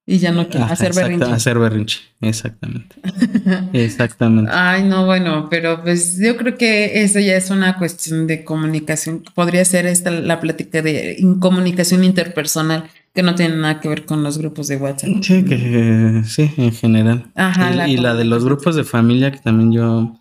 Y 0.09 0.19
ya 0.19 0.31
no 0.31 0.49
quiero 0.49 0.67
Ajá, 0.67 0.75
hacer 0.75 0.93
exacta- 0.93 1.09
berrinche. 1.09 1.33
hacer 1.35 1.59
berrinche. 1.59 1.99
Exactamente. 2.21 2.95
Exactamente. 3.73 4.53
Ay, 4.55 4.85
no, 4.85 5.05
bueno, 5.05 5.49
pero 5.51 5.83
pues 5.83 6.19
yo 6.25 6.37
creo 6.37 6.57
que 6.57 7.03
eso 7.03 7.19
ya 7.19 7.37
es 7.37 7.51
una 7.51 7.77
cuestión 7.77 8.29
de 8.29 8.45
comunicación. 8.45 9.25
Podría 9.35 9.65
ser 9.65 9.85
esta 9.87 10.13
la 10.13 10.39
plática 10.39 10.81
de 10.81 11.17
in- 11.19 11.41
comunicación 11.41 12.05
interpersonal 12.05 12.85
que 13.13 13.25
no 13.25 13.35
tiene 13.35 13.57
nada 13.57 13.81
que 13.81 13.89
ver 13.89 14.05
con 14.05 14.23
los 14.23 14.39
grupos 14.39 14.69
de 14.69 14.77
WhatsApp. 14.77 15.11
Sí, 15.23 15.45
que 15.45 16.23
sí, 16.25 16.53
en 16.57 16.73
general. 16.73 17.27
Ajá, 17.35 17.73
y 17.73 17.77
la 17.77 17.89
y 17.89 17.97
la 17.97 18.15
de 18.15 18.27
los 18.27 18.45
grupos 18.45 18.77
de 18.77 18.85
familia 18.85 19.33
que 19.33 19.39
también 19.41 19.73
yo 19.73 20.17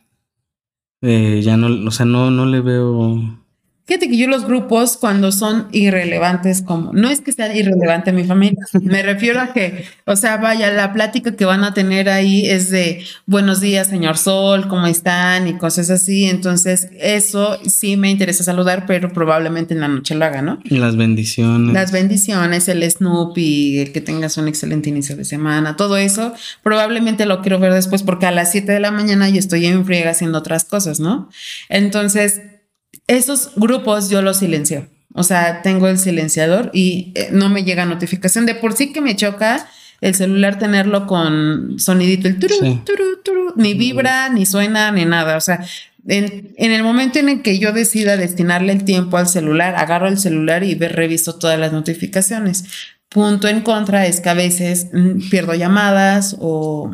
eh, 1.03 1.41
ya 1.43 1.57
no, 1.57 1.87
o 1.87 1.91
sea, 1.91 2.07
no, 2.07 2.31
no 2.31 2.45
le 2.47 2.61
veo. 2.61 3.39
Fíjate 3.87 4.09
que 4.09 4.17
yo 4.17 4.27
los 4.27 4.45
grupos 4.45 4.97
cuando 4.97 5.31
son 5.31 5.67
irrelevantes 5.71 6.63
como, 6.63 6.91
no 6.91 7.07
es 7.07 7.21
que 7.21 7.31
sea 7.31 7.55
irrelevante 7.55 8.11
mi 8.11 8.23
familia, 8.23 8.65
me 8.81 9.03
refiero 9.03 9.39
a 9.39 9.53
que, 9.53 9.85
o 10.05 10.15
sea, 10.15 10.37
vaya, 10.37 10.71
la 10.71 10.91
plática 10.91 11.35
que 11.35 11.45
van 11.45 11.63
a 11.63 11.75
tener 11.75 12.09
ahí 12.09 12.49
es 12.49 12.71
de 12.71 13.03
buenos 13.27 13.61
días, 13.61 13.85
señor 13.87 14.17
Sol, 14.17 14.67
¿cómo 14.67 14.87
están? 14.87 15.47
Y 15.47 15.53
cosas 15.59 15.91
así. 15.91 16.25
Entonces, 16.25 16.89
eso 16.99 17.59
sí 17.67 17.95
me 17.95 18.09
interesa 18.09 18.43
saludar, 18.43 18.87
pero 18.87 19.13
probablemente 19.13 19.75
en 19.75 19.81
la 19.81 19.87
noche 19.87 20.15
lo 20.15 20.25
haga, 20.25 20.41
¿no? 20.41 20.59
Las 20.63 20.95
bendiciones. 20.95 21.71
Las 21.71 21.91
bendiciones, 21.91 22.67
el 22.67 22.89
Snoopy, 22.89 23.77
el 23.81 23.91
que 23.91 24.01
tengas 24.01 24.37
un 24.37 24.47
excelente 24.47 24.89
inicio 24.89 25.15
de 25.15 25.25
semana, 25.25 25.75
todo 25.75 25.97
eso, 25.97 26.33
probablemente 26.63 27.27
lo 27.27 27.43
quiero 27.43 27.59
ver 27.59 27.71
después 27.71 28.01
porque 28.01 28.25
a 28.25 28.31
las 28.31 28.51
7 28.51 28.71
de 28.71 28.79
la 28.79 28.89
mañana 28.89 29.29
yo 29.29 29.37
estoy 29.37 29.67
en 29.67 29.85
friega 29.85 30.09
haciendo 30.09 30.39
otras 30.39 30.65
cosas, 30.65 30.99
¿no? 30.99 31.29
Entonces, 31.69 32.41
esos 33.07 33.51
grupos 33.55 34.09
yo 34.09 34.21
los 34.21 34.37
silencio. 34.37 34.87
O 35.13 35.23
sea, 35.23 35.61
tengo 35.61 35.87
el 35.87 35.97
silenciador 35.97 36.71
y 36.73 37.11
eh, 37.15 37.29
no 37.31 37.49
me 37.49 37.63
llega 37.63 37.85
notificación. 37.85 38.45
De 38.45 38.55
por 38.55 38.73
sí 38.73 38.91
que 38.91 39.01
me 39.01 39.15
choca 39.15 39.67
el 40.01 40.13
celular 40.13 40.59
tenerlo 40.59 41.07
con 41.07 41.75
sonidito, 41.79 42.27
el 42.27 42.37
turu, 42.37 42.55
Sí. 42.59 42.81
turu, 42.85 43.03
turu, 43.23 43.53
ni 43.55 43.73
vibra, 43.73 44.29
ni 44.29 44.45
suena, 44.45 44.91
ni 44.91 45.05
nada. 45.05 45.37
O 45.37 45.41
sea, 45.41 45.65
en, 46.07 46.53
en 46.57 46.71
el 46.73 46.83
momento 46.83 47.17
en 47.19 47.29
el 47.29 47.41
que 47.41 47.57
yo 47.59 47.71
decida 47.71 48.17
destinarle 48.17 48.73
el 48.73 48.83
tiempo 48.83 49.15
al 49.17 49.27
celular, 49.27 49.75
agarro 49.77 50.07
el 50.09 50.19
celular 50.19 50.63
y 50.65 50.75
ve, 50.75 50.89
reviso 50.89 51.35
todas 51.39 51.57
las 51.57 51.71
notificaciones. 51.71 52.65
Punto 53.07 53.47
en 53.47 53.61
contra 53.61 54.05
es 54.07 54.19
que 54.19 54.29
a 54.29 54.33
veces 54.33 54.87
mm, 54.91 55.29
pierdo 55.29 55.53
llamadas 55.53 56.35
o 56.39 56.93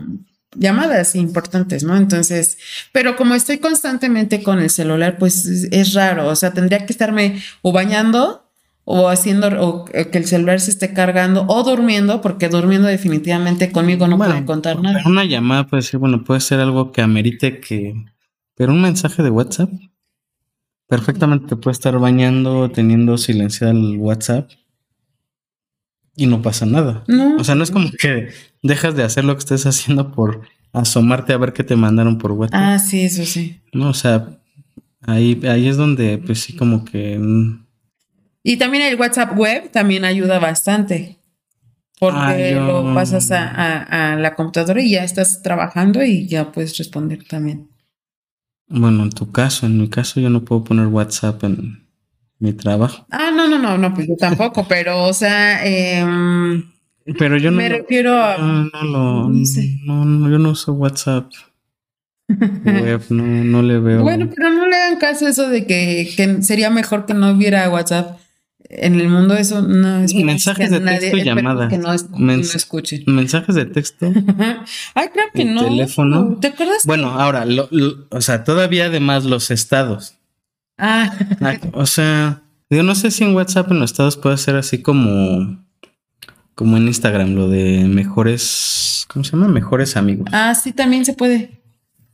llamadas 0.55 1.15
importantes, 1.15 1.83
¿no? 1.83 1.95
Entonces, 1.95 2.57
pero 2.91 3.15
como 3.15 3.35
estoy 3.35 3.59
constantemente 3.59 4.43
con 4.43 4.59
el 4.59 4.69
celular, 4.69 5.17
pues 5.17 5.45
es, 5.45 5.67
es 5.71 5.93
raro, 5.93 6.27
o 6.27 6.35
sea, 6.35 6.53
tendría 6.53 6.85
que 6.85 6.93
estarme 6.93 7.41
o 7.61 7.71
bañando 7.71 8.41
o 8.83 9.09
haciendo 9.09 9.47
o 9.61 9.85
que 9.85 10.17
el 10.17 10.25
celular 10.25 10.59
se 10.59 10.71
esté 10.71 10.93
cargando 10.93 11.45
o 11.47 11.63
durmiendo, 11.63 12.21
porque 12.21 12.49
durmiendo 12.49 12.87
definitivamente 12.87 13.71
conmigo 13.71 14.07
no 14.07 14.17
puede 14.17 14.43
contar 14.45 14.81
nada. 14.81 15.01
Una 15.05 15.23
llamada 15.23 15.67
puede 15.67 15.83
ser, 15.83 15.99
bueno, 15.99 16.23
puede 16.23 16.39
ser 16.39 16.59
algo 16.59 16.91
que 16.91 17.01
amerite 17.01 17.59
que. 17.59 18.05
Pero 18.55 18.73
un 18.73 18.81
mensaje 18.81 19.23
de 19.23 19.29
WhatsApp. 19.29 19.69
Perfectamente 20.87 21.47
te 21.47 21.55
puede 21.55 21.73
estar 21.73 21.97
bañando, 21.99 22.69
teniendo 22.69 23.17
silenciado 23.17 23.71
el 23.71 23.97
WhatsApp. 23.97 24.49
Y 26.15 26.28
no 26.28 26.41
pasa 26.41 26.65
nada. 26.65 27.04
No. 27.08 27.38
O 27.38 27.43
sea, 27.43 27.56
no 27.56 27.63
es 27.63 27.71
como 27.71 27.89
que 27.91 28.30
dejas 28.62 28.95
de 28.95 29.04
hacer 29.04 29.24
lo 29.24 29.34
que 29.36 29.39
estés 29.39 29.65
haciendo 29.65 30.12
por 30.12 30.41
asomarte 30.74 31.34
a 31.34 31.38
ver 31.38 31.54
qué 31.54 31.63
te 31.63 31.76
mandaron 31.76 32.17
por 32.17 32.32
WhatsApp. 32.34 32.60
Ah, 32.62 32.80
sí, 32.80 33.02
eso 33.02 33.26
sí. 33.26 33.62
No, 33.74 33.89
o 33.89 33.93
sea, 33.93 34.38
ahí, 35.02 35.39
ahí 35.47 35.67
es 35.67 35.78
donde, 35.78 36.17
pues 36.17 36.39
sí, 36.41 36.56
como 36.56 36.84
que. 36.86 37.17
mm, 37.19 37.65
Y 38.43 38.58
también 38.58 38.84
el 38.84 39.00
WhatsApp 39.00 39.38
web 39.38 39.71
también 39.71 40.04
ayuda 40.06 40.39
bastante. 40.39 41.17
Porque 42.00 42.17
Ah, 42.19 42.50
yo- 42.52 42.65
lo 42.84 42.93
pasas 42.95 43.30
a, 43.32 43.47
a- 43.47 44.13
a 44.13 44.15
la 44.15 44.34
computadora 44.36 44.82
y 44.82 44.91
ya 44.91 45.04
estás 45.04 45.43
trabajando 45.43 46.04
y 46.04 46.26
ya 46.28 46.52
puedes 46.52 46.76
responder 46.78 47.24
también. 47.28 47.69
Bueno, 48.67 49.04
en 49.04 49.12
tu 49.12 49.32
caso, 49.32 49.65
en 49.67 49.78
mi 49.78 49.88
caso, 49.89 50.19
yo 50.19 50.30
no 50.30 50.43
puedo 50.43 50.63
poner 50.63 50.88
WhatsApp 50.88 51.43
en 51.43 51.86
mi 52.41 52.51
trabajo. 52.54 53.06
Ah, 53.10 53.32
no, 53.34 53.47
no, 53.47 53.58
no, 53.58 53.77
no, 53.77 53.93
pues 53.93 54.08
yo 54.08 54.15
tampoco, 54.17 54.65
pero 54.69 55.06
o 55.06 55.13
sea, 55.13 55.65
em, 55.65 56.63
Pero 57.17 57.38
yo 57.38 57.51
no. 57.51 57.58
me 57.58 57.69
lo- 57.69 57.77
refiero 57.77 58.21
a... 58.21 58.38
no, 58.38 58.63
no 58.65 58.84
lo. 58.84 59.30
No 59.30 59.45
sé. 59.45 59.77
No, 59.86 60.04
no, 60.04 60.30
yo 60.30 60.38
no 60.39 60.49
uso 60.49 60.73
WhatsApp. 60.73 61.30
Web, 62.30 63.01
no, 63.10 63.23
no 63.23 63.62
le 63.62 63.80
veo. 63.80 64.01
Bueno, 64.04 64.30
pero 64.34 64.49
no 64.51 64.65
le 64.67 64.75
hagan 64.75 64.99
caso 64.99 65.27
eso 65.27 65.49
de 65.49 65.65
que, 65.67 66.10
que 66.15 66.41
sería 66.43 66.69
mejor 66.69 67.06
que 67.06 67.13
no 67.13 67.32
hubiera 67.32 67.69
WhatsApp 67.69 68.19
en 68.69 68.99
el 69.01 69.10
mundo. 69.10 69.36
Eso 69.36 69.62
no 69.62 69.99
es 69.99 70.13
Mensajes 70.15 70.69
que 70.69 70.80
de 70.80 70.86
texto 70.86 71.17
y 71.17 71.23
llamadas. 71.23 71.69
Que 71.69 71.77
no, 71.77 71.93
es- 71.93 72.04
que 72.04 72.10
Mens- 72.17 72.51
no 72.54 72.58
escuchen. 72.58 73.04
Mensajes 73.08 73.54
de 73.56 73.65
texto. 73.65 74.13
Ay, 74.95 75.08
creo 75.12 75.25
que 75.34 75.43
no. 75.43 75.63
teléfono. 75.65 76.38
¿Te 76.39 76.47
acuerdas? 76.47 76.86
Bueno, 76.86 77.10
ahora, 77.19 77.45
lo- 77.45 77.67
lo- 77.69 78.08
o 78.10 78.21
sea, 78.21 78.45
todavía 78.45 78.86
además 78.86 79.25
los 79.25 79.51
estados. 79.51 80.15
Ah, 80.84 81.15
O 81.74 81.86
sea, 81.86 82.41
yo 82.72 82.82
no 82.82 82.96
sé 82.96 83.12
si 83.12 83.24
en 83.24 83.36
WhatsApp 83.36 83.72
en 83.72 83.80
los 83.80 83.91
estados 83.91 84.17
puede 84.17 84.38
ser 84.38 84.56
así 84.56 84.82
como. 84.82 85.63
Como 86.56 86.76
en 86.78 86.88
Instagram, 86.88 87.36
lo 87.36 87.48
de 87.48 87.86
mejores. 87.88 89.06
¿Cómo 89.08 89.24
se 89.24 89.32
llama? 89.32 89.48
Mejores 89.48 89.96
amigos. 89.96 90.28
ah, 90.32 90.54
sí, 90.56 90.74
también 90.74 91.06
se 91.06 91.13
puede. 91.13 91.62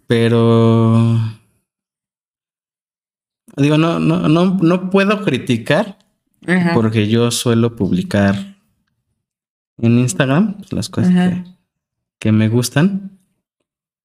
Pero. 0.06 1.20
Digo, 3.56 3.78
no, 3.78 4.00
no, 4.00 4.28
no, 4.28 4.58
no 4.62 4.90
puedo 4.90 5.24
criticar 5.24 5.98
Ajá. 6.46 6.74
porque 6.76 7.08
yo 7.08 7.32
suelo 7.32 7.76
publicar 7.76 8.58
en 9.80 9.98
Instagram 9.98 10.58
pues, 10.58 10.74
las 10.74 10.90
cosas 10.90 11.44
que 12.20 12.32
me 12.32 12.50
gustan. 12.50 13.17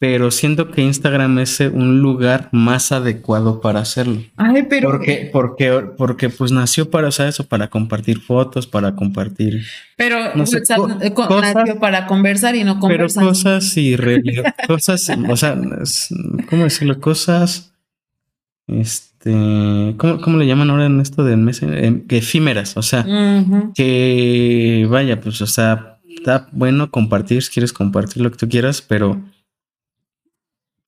Pero 0.02 0.32
siento 0.32 0.72
que 0.72 0.82
Instagram 0.82 1.38
es 1.38 1.60
eh, 1.60 1.68
un 1.68 2.00
lugar 2.00 2.48
más 2.50 2.90
adecuado 2.90 3.60
para 3.60 3.78
hacerlo. 3.78 4.20
Ay, 4.36 4.64
pero. 4.68 4.90
Porque, 4.90 5.30
porque, 5.32 5.70
porque 5.96 6.28
pues 6.28 6.50
nació 6.50 6.90
para 6.90 7.06
usar 7.06 7.28
eso, 7.28 7.46
para 7.46 7.68
compartir 7.70 8.18
fotos, 8.20 8.66
para 8.66 8.96
compartir. 8.96 9.62
Pero 9.96 10.34
no 10.34 10.44
sé, 10.44 10.56
WhatsApp 10.56 10.76
co- 10.78 10.98
eh, 11.02 11.12
cosas- 11.14 11.54
nació 11.54 11.78
para 11.78 12.06
conversar 12.08 12.56
y 12.56 12.64
no 12.64 12.72
Pero 12.80 12.80
conversar. 12.80 13.22
cosas 13.22 13.76
y 13.76 13.96
cosas, 14.66 15.08
o 15.28 15.36
sea, 15.36 15.56
¿cómo 16.50 16.64
decirlo? 16.64 16.98
Cosas, 17.00 17.72
este, 18.66 19.94
¿cómo, 19.98 20.20
cómo 20.20 20.36
le 20.38 20.48
llaman 20.48 20.70
ahora 20.70 20.86
en 20.86 20.98
esto? 21.00 21.24
Eh, 21.28 22.02
que 22.08 22.16
efímeras, 22.18 22.76
o 22.76 22.82
sea, 22.82 23.06
que 23.76 24.84
vaya, 24.90 25.20
pues, 25.20 25.40
o 25.42 25.46
sea, 25.46 26.00
está 26.08 26.48
bueno 26.50 26.90
compartir 26.90 27.40
si 27.44 27.52
quieres 27.52 27.72
compartir 27.72 28.20
lo 28.20 28.32
que 28.32 28.38
tú 28.38 28.48
quieras, 28.48 28.82
pero 28.82 29.20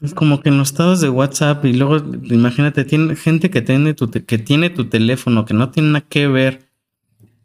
es 0.00 0.14
como 0.14 0.40
que 0.40 0.50
en 0.50 0.58
los 0.58 0.70
estados 0.70 1.00
de 1.00 1.08
WhatsApp 1.08 1.64
y 1.64 1.72
luego, 1.72 1.96
imagínate, 2.24 2.84
tiene 2.84 3.16
gente 3.16 3.50
que 3.50 3.62
tiene 3.62 3.94
tu, 3.94 4.10
que 4.10 4.38
tiene 4.38 4.70
tu 4.70 4.86
teléfono, 4.88 5.44
que 5.44 5.54
no 5.54 5.70
tiene 5.70 5.90
nada 5.90 6.06
que 6.08 6.26
ver, 6.28 6.68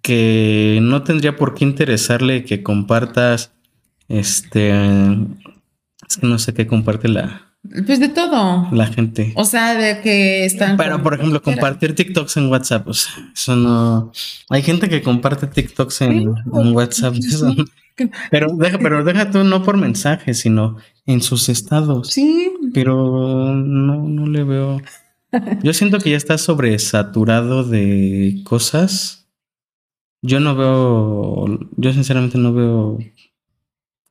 que 0.02 0.80
no 0.82 1.04
tendría 1.04 1.36
por 1.36 1.54
qué 1.54 1.66
interesarle 1.66 2.44
que 2.44 2.64
compartas, 2.64 3.52
este, 4.08 4.72
es 6.08 6.18
que 6.20 6.28
no 6.28 6.40
sé 6.40 6.54
qué 6.54 6.68
comparte 6.68 7.08
la, 7.08 7.54
Pues 7.86 8.00
de 8.00 8.10
todo. 8.10 8.68
la 8.72 8.88
gente. 8.88 9.34
O 9.36 9.46
sea, 9.46 9.76
de 9.76 10.02
que 10.02 10.46
están. 10.46 10.76
Pero, 10.78 11.02
por 11.04 11.14
ejemplo, 11.14 11.42
compartir 11.42 11.96
TikToks 11.96 12.38
en 12.38 12.48
WhatsApp, 12.48 12.88
o 12.88 12.94
sea, 12.94 13.14
eso 13.34 13.56
no. 13.56 14.12
Hay 14.50 14.64
gente 14.64 14.90
que 14.90 15.02
comparte 15.02 15.48
TikToks 15.48 16.02
en, 16.02 16.12
en 16.12 16.76
WhatsApp. 16.76 17.16
eso 17.20 17.54
no. 17.54 17.66
Pero 18.32 18.56
deja, 18.56 18.78
pero 18.80 19.04
deja 19.04 19.32
tú 19.32 19.44
no 19.44 19.64
por 19.64 19.78
mensaje, 19.78 20.34
sino 20.34 20.78
en 21.06 21.22
sus 21.22 21.50
estados. 21.50 22.10
Sí. 22.10 22.52
Pero 22.74 23.54
no, 23.56 24.04
no 24.04 24.28
le 24.28 24.44
veo. 24.44 24.82
Yo 25.64 25.74
siento 25.74 26.00
que 26.00 26.12
ya 26.12 26.18
está 26.18 26.38
sobresaturado 26.38 27.64
de 27.64 28.42
cosas. 28.44 29.28
Yo 30.22 30.40
no 30.40 30.56
veo, 30.56 31.60
yo 31.78 31.94
sinceramente 31.94 32.38
no 32.38 32.54
veo 32.54 33.00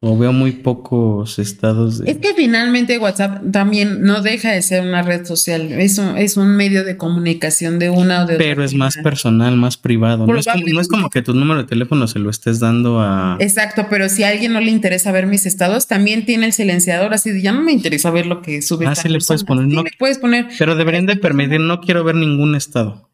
O 0.01 0.17
veo 0.17 0.33
muy 0.33 0.53
pocos 0.53 1.41
estados 1.41 1.99
de... 1.99 2.09
Es 2.09 2.19
que 2.19 2.33
finalmente 2.33 2.99
WhatsApp 2.99 3.43
también 3.51 4.03
no 4.03 4.23
deja 4.23 4.53
de 4.53 4.63
ser 4.63 4.87
una 4.87 5.03
red 5.03 5.27
social. 5.27 5.73
Es 5.73 5.99
un, 5.99 6.17
es 6.17 6.37
un 6.37 6.55
medio 6.55 6.85
de 6.85 6.97
comunicación 6.97 7.81
de 7.81 7.91
una 7.91 8.23
o 8.23 8.27
de 8.27 8.35
otra. 8.35 8.47
Pero 8.47 8.63
es 8.63 8.75
más 8.75 8.97
personal, 8.99 9.57
más 9.57 9.77
privado. 9.77 10.25
No 10.25 10.39
es, 10.39 10.47
como, 10.47 10.65
no 10.69 10.81
es, 10.81 10.87
como, 10.87 11.11
que 11.11 11.21
tu 11.21 11.35
número 11.35 11.63
de 11.63 11.67
teléfono 11.67 12.07
se 12.07 12.21
lo 12.21 12.31
estés 12.31 12.61
dando 12.61 13.01
a... 13.01 13.39
Exacto, 13.41 13.89
pero 13.91 14.09
si 14.09 14.23
a 14.23 14.29
alguien 14.29 14.53
no 14.53 14.61
le 14.61 14.71
interesa 14.71 15.11
ver 15.11 15.27
mis 15.27 15.47
estados, 15.47 15.89
también 15.89 16.25
tiene 16.25 16.47
el 16.47 16.53
silenciador 16.53 17.13
así 17.13 17.33
de 17.33 17.43
ya 17.43 17.51
no 17.51 17.63
me 17.63 17.73
interesa 17.73 18.13
ver 18.13 18.27
lo 18.27 18.41
que 18.41 18.63
sube. 18.63 18.87
Ah, 18.87 18.95
sí 18.95 19.09
le 19.09 19.19
puedes 19.19 19.43
poner. 19.43 19.67
no, 19.67 19.83
le 19.83 19.91
puedes 19.99 20.19
poner. 20.19 20.47
Pero 20.61 20.77
deberían 20.77 21.07
de 21.07 21.17
permitir, 21.17 21.59
no 21.59 21.81
quiero 21.81 22.05
ver 22.05 22.15
ningún 22.15 22.55
estado. 22.55 23.08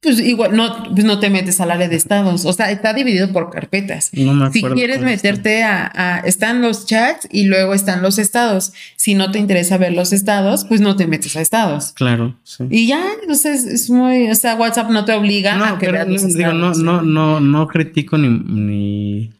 Pues 0.00 0.20
igual 0.20 0.56
no, 0.56 0.84
pues 0.94 1.04
no 1.04 1.18
te 1.18 1.30
metes 1.30 1.60
al 1.60 1.70
área 1.70 1.88
de 1.88 1.96
estados. 1.96 2.44
O 2.44 2.52
sea, 2.52 2.70
está 2.70 2.92
dividido 2.92 3.32
por 3.32 3.50
carpetas. 3.50 4.10
si 4.52 4.62
quieres 4.62 5.00
meterte 5.00 5.62
a, 5.62 6.22
Están 6.24 6.62
los 6.62 6.86
chats 6.86 7.28
y 7.30 7.44
luego 7.44 7.74
están 7.74 8.02
los 8.02 8.18
estados. 8.18 8.72
Si 8.96 9.14
no 9.14 9.30
te 9.30 9.38
interesa 9.38 9.78
ver 9.78 9.92
los 9.92 10.12
estados, 10.12 10.64
pues 10.64 10.80
no 10.80 10.96
te 10.96 11.06
metes 11.06 11.36
a 11.36 11.40
estados. 11.40 11.92
Claro. 11.92 12.36
Sí. 12.44 12.64
Y 12.70 12.86
ya, 12.86 13.04
entonces 13.20 13.64
es 13.64 13.90
muy. 13.90 14.30
O 14.30 14.34
sea, 14.34 14.54
WhatsApp 14.56 14.90
no 14.90 15.04
te 15.04 15.12
obliga 15.12 15.68
a 15.68 15.78
que 15.78 15.90
veas 15.90 16.08
los 16.08 16.34
digo, 16.34 16.52
no, 16.52 16.72
no, 16.74 17.02
no, 17.02 17.40
no 17.40 17.66
critico 17.68 18.18
ni, 18.18 18.28
ni. 18.28 19.39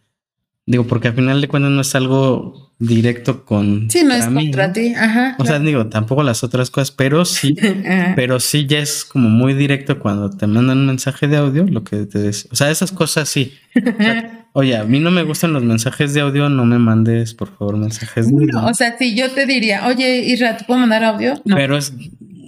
Digo, 0.70 0.86
porque 0.86 1.08
al 1.08 1.14
final 1.14 1.40
de 1.40 1.48
cuentas 1.48 1.72
no 1.72 1.80
es 1.80 1.92
algo 1.96 2.70
directo 2.78 3.44
con. 3.44 3.90
Sí, 3.90 4.04
no 4.04 4.14
es 4.14 4.26
contra 4.26 4.72
ti. 4.72 4.94
Ajá. 4.94 5.34
O 5.40 5.44
sea, 5.44 5.58
digo, 5.58 5.88
tampoco 5.88 6.22
las 6.22 6.44
otras 6.44 6.70
cosas, 6.70 6.92
pero 6.92 7.24
sí, 7.24 7.56
pero 8.14 8.38
sí 8.38 8.66
ya 8.66 8.78
es 8.78 9.04
como 9.04 9.28
muy 9.28 9.54
directo 9.54 9.98
cuando 9.98 10.30
te 10.30 10.46
mandan 10.46 10.78
un 10.78 10.86
mensaje 10.86 11.26
de 11.26 11.38
audio, 11.38 11.64
lo 11.64 11.82
que 11.82 12.06
te 12.06 12.22
dice. 12.22 12.46
O 12.52 12.54
sea, 12.54 12.70
esas 12.70 12.92
cosas 12.92 13.28
sí. 13.28 13.52
oye, 14.52 14.76
a 14.76 14.84
mí 14.84 15.00
no 15.00 15.10
me 15.10 15.24
gustan 15.24 15.52
los 15.52 15.64
mensajes 15.64 16.14
de 16.14 16.20
audio, 16.20 16.48
no 16.48 16.64
me 16.64 16.78
mandes, 16.78 17.34
por 17.34 17.48
favor, 17.48 17.76
mensajes 17.76 18.28
de 18.28 18.32
audio. 18.32 18.64
o 18.64 18.72
sea, 18.72 18.96
si 18.96 19.16
yo 19.16 19.28
te 19.32 19.46
diría, 19.46 19.88
oye, 19.88 20.20
Isra, 20.20 20.56
¿te 20.56 20.66
puedo 20.66 20.78
mandar 20.78 21.02
audio? 21.02 21.34
No. 21.44 21.56
Pero 21.56 21.76
es. 21.76 21.92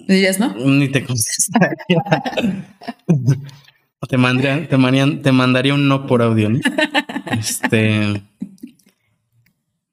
¿Dirías 0.06 0.38
no? 0.38 0.54
Ni 0.64 0.88
te 0.90 1.04
contestaría. 1.04 1.98
te 4.08 4.18
mandaría, 4.18 4.68
te, 4.68 5.16
te 5.22 5.32
mandaría 5.32 5.74
un 5.74 5.88
no 5.88 6.06
por 6.06 6.22
audio, 6.22 6.50
¿no? 6.50 6.60
Este. 7.38 8.22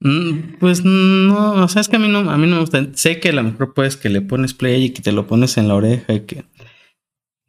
Mm, 0.02 0.58
pues 0.60 0.84
no, 0.84 1.54
o 1.54 1.68
sea, 1.68 1.82
es 1.82 1.90
que 1.90 1.98
a 1.98 2.00
mí 2.00 2.08
no, 2.08 2.20
a 2.20 2.38
mí 2.38 2.48
no 2.48 2.56
me 2.56 2.62
gusta. 2.62 2.86
Sé 2.94 3.20
que 3.20 3.30
a 3.30 3.34
lo 3.34 3.44
mejor 3.44 3.74
puedes 3.74 3.98
que 3.98 4.10
le 4.10 4.22
pones 4.22 4.54
play 4.54 4.86
y 4.86 4.90
que 4.92 5.02
te 5.02 5.12
lo 5.12 5.28
pones 5.28 5.58
en 5.58 5.68
la 5.68 5.76
oreja 5.76 6.14
y 6.14 6.22
que. 6.22 6.46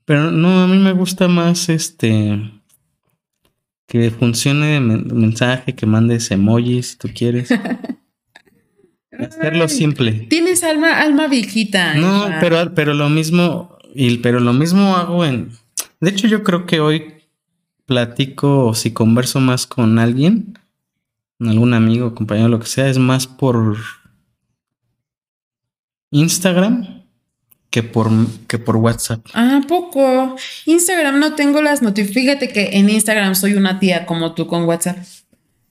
Pero 0.05 0.31
no, 0.31 0.62
a 0.62 0.66
mí 0.66 0.79
me 0.79 0.92
gusta 0.92 1.29
más 1.29 1.68
este. 1.68 2.40
Que 3.87 4.11
funcione 4.11 4.77
el 4.77 4.83
mensaje, 4.83 5.75
que 5.75 5.87
mandes 5.87 6.31
emojis 6.31 6.92
si 6.92 6.99
tú 6.99 7.09
quieres. 7.14 7.51
Hacerlo 9.18 9.68
simple. 9.68 10.12
Tienes 10.31 10.64
alma, 10.64 11.01
alma 11.01 11.29
viejita. 11.29 11.94
No, 11.94 12.29
pero, 12.40 12.75
pero 12.75 12.94
lo 12.94 13.09
mismo, 13.11 13.77
y, 13.94 14.18
pero 14.18 14.40
lo 14.40 14.53
mismo 14.53 14.96
hago 14.96 15.25
en. 15.25 15.51
De 16.01 16.11
hecho, 16.11 16.27
yo 16.27 16.43
creo 16.43 16.67
que 16.67 16.81
hoy 16.81 17.15
platico 17.87 18.67
o 18.67 18.75
si 18.75 18.93
converso 18.93 19.41
más 19.41 19.67
con 19.67 19.99
alguien 19.99 20.55
algún 21.49 21.75
amigo, 21.75 22.15
compañero, 22.15 22.49
lo 22.49 22.61
que 22.61 22.67
sea, 22.67 22.89
es 22.89 22.99
más 22.99 23.27
por 23.27 23.77
Instagram 26.11 27.05
que 27.71 27.83
por, 27.83 28.11
que 28.47 28.59
por 28.59 28.77
WhatsApp. 28.77 29.25
Ah, 29.33 29.61
poco. 29.67 30.37
Instagram 30.67 31.21
no 31.21 31.35
tengo 31.35 31.63
las 31.63 31.83
notificaciones. 31.83 32.39
Fíjate 32.41 32.53
que 32.53 32.79
en 32.79 32.91
Instagram 32.91 33.35
soy 33.35 33.55
una 33.55 33.79
tía 33.79 34.07
como 34.07 34.35
tú 34.35 34.47
con 34.47 34.65
WhatsApp. 34.65 34.99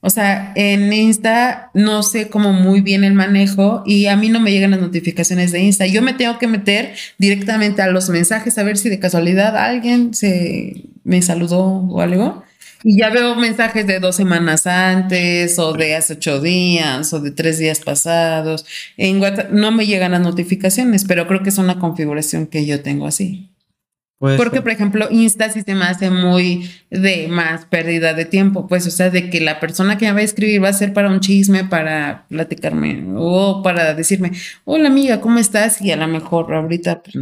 O 0.02 0.08
sea, 0.08 0.52
en 0.56 0.90
Insta 0.92 1.70
no 1.74 2.02
sé 2.02 2.28
cómo 2.30 2.52
muy 2.52 2.80
bien 2.80 3.04
el 3.04 3.12
manejo 3.12 3.82
y 3.84 4.06
a 4.06 4.16
mí 4.16 4.30
no 4.30 4.40
me 4.40 4.50
llegan 4.50 4.70
las 4.70 4.80
notificaciones 4.80 5.52
de 5.52 5.60
Insta. 5.60 5.86
Yo 5.86 6.00
me 6.00 6.14
tengo 6.14 6.38
que 6.38 6.46
meter 6.46 6.94
directamente 7.18 7.82
a 7.82 7.88
los 7.88 8.08
mensajes 8.08 8.56
a 8.56 8.62
ver 8.62 8.78
si 8.78 8.88
de 8.88 8.98
casualidad 8.98 9.56
alguien 9.56 10.14
se 10.14 10.84
me 11.04 11.20
saludó 11.20 11.60
o 11.60 12.00
algo. 12.00 12.42
Y 12.82 12.98
ya 12.98 13.10
veo 13.10 13.34
mensajes 13.34 13.86
de 13.86 14.00
dos 14.00 14.16
semanas 14.16 14.66
antes, 14.66 15.58
o 15.58 15.74
de 15.74 15.94
hace 15.94 16.14
ocho 16.14 16.40
días, 16.40 17.12
o 17.12 17.20
de 17.20 17.30
tres 17.30 17.58
días 17.58 17.80
pasados. 17.80 18.64
En 18.96 19.20
WhatsApp 19.20 19.50
no 19.50 19.70
me 19.70 19.86
llegan 19.86 20.12
las 20.12 20.22
notificaciones, 20.22 21.04
pero 21.04 21.26
creo 21.26 21.42
que 21.42 21.50
es 21.50 21.58
una 21.58 21.78
configuración 21.78 22.46
que 22.46 22.64
yo 22.64 22.80
tengo 22.80 23.06
así. 23.06 23.50
Porque, 24.20 24.60
por 24.60 24.70
ejemplo, 24.70 25.08
Insta 25.10 25.48
sí 25.48 25.62
se 25.62 25.74
me 25.74 25.86
hace 25.86 26.10
muy 26.10 26.70
de 26.90 27.28
más 27.28 27.64
pérdida 27.64 28.12
de 28.12 28.26
tiempo, 28.26 28.66
pues, 28.66 28.86
o 28.86 28.90
sea, 28.90 29.08
de 29.08 29.30
que 29.30 29.40
la 29.40 29.60
persona 29.60 29.96
que 29.96 30.04
me 30.04 30.12
va 30.12 30.18
a 30.18 30.22
escribir 30.22 30.62
va 30.62 30.68
a 30.68 30.74
ser 30.74 30.92
para 30.92 31.10
un 31.10 31.20
chisme, 31.20 31.64
para 31.64 32.26
platicarme, 32.28 33.02
o 33.16 33.62
para 33.62 33.94
decirme, 33.94 34.32
hola 34.64 34.88
amiga, 34.88 35.22
¿cómo 35.22 35.38
estás? 35.38 35.80
Y 35.80 35.90
a 35.90 35.96
lo 35.96 36.06
mejor 36.06 36.52
ahorita, 36.52 37.02
pues, 37.02 37.16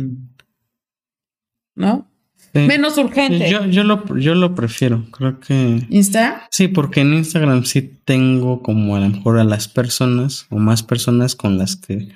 ¿no? 1.76 2.08
Menos 2.52 2.98
urgente. 2.98 3.48
Yo, 3.48 3.64
yo, 3.66 3.84
lo, 3.84 4.16
yo 4.16 4.34
lo 4.34 4.56
prefiero, 4.56 5.04
creo 5.12 5.38
que... 5.38 5.86
¿Insta? 5.90 6.48
Sí, 6.50 6.66
porque 6.66 7.02
en 7.02 7.14
Instagram 7.14 7.64
sí 7.64 7.82
tengo 8.04 8.60
como 8.60 8.96
a 8.96 9.00
lo 9.00 9.08
mejor 9.10 9.38
a 9.38 9.44
las 9.44 9.68
personas 9.68 10.46
o 10.50 10.56
más 10.56 10.82
personas 10.82 11.36
con 11.36 11.58
las 11.58 11.76
que 11.76 12.08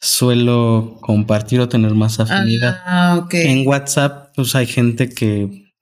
suelo 0.00 0.98
compartir 1.00 1.60
o 1.60 1.68
tener 1.68 1.94
más 1.94 2.20
afinidad. 2.20 2.80
Ah, 2.86 3.20
ok. 3.22 3.34
En 3.34 3.66
WhatsApp, 3.66 4.32
pues 4.34 4.54
hay 4.54 4.66
gente 4.66 5.08
que... 5.08 5.72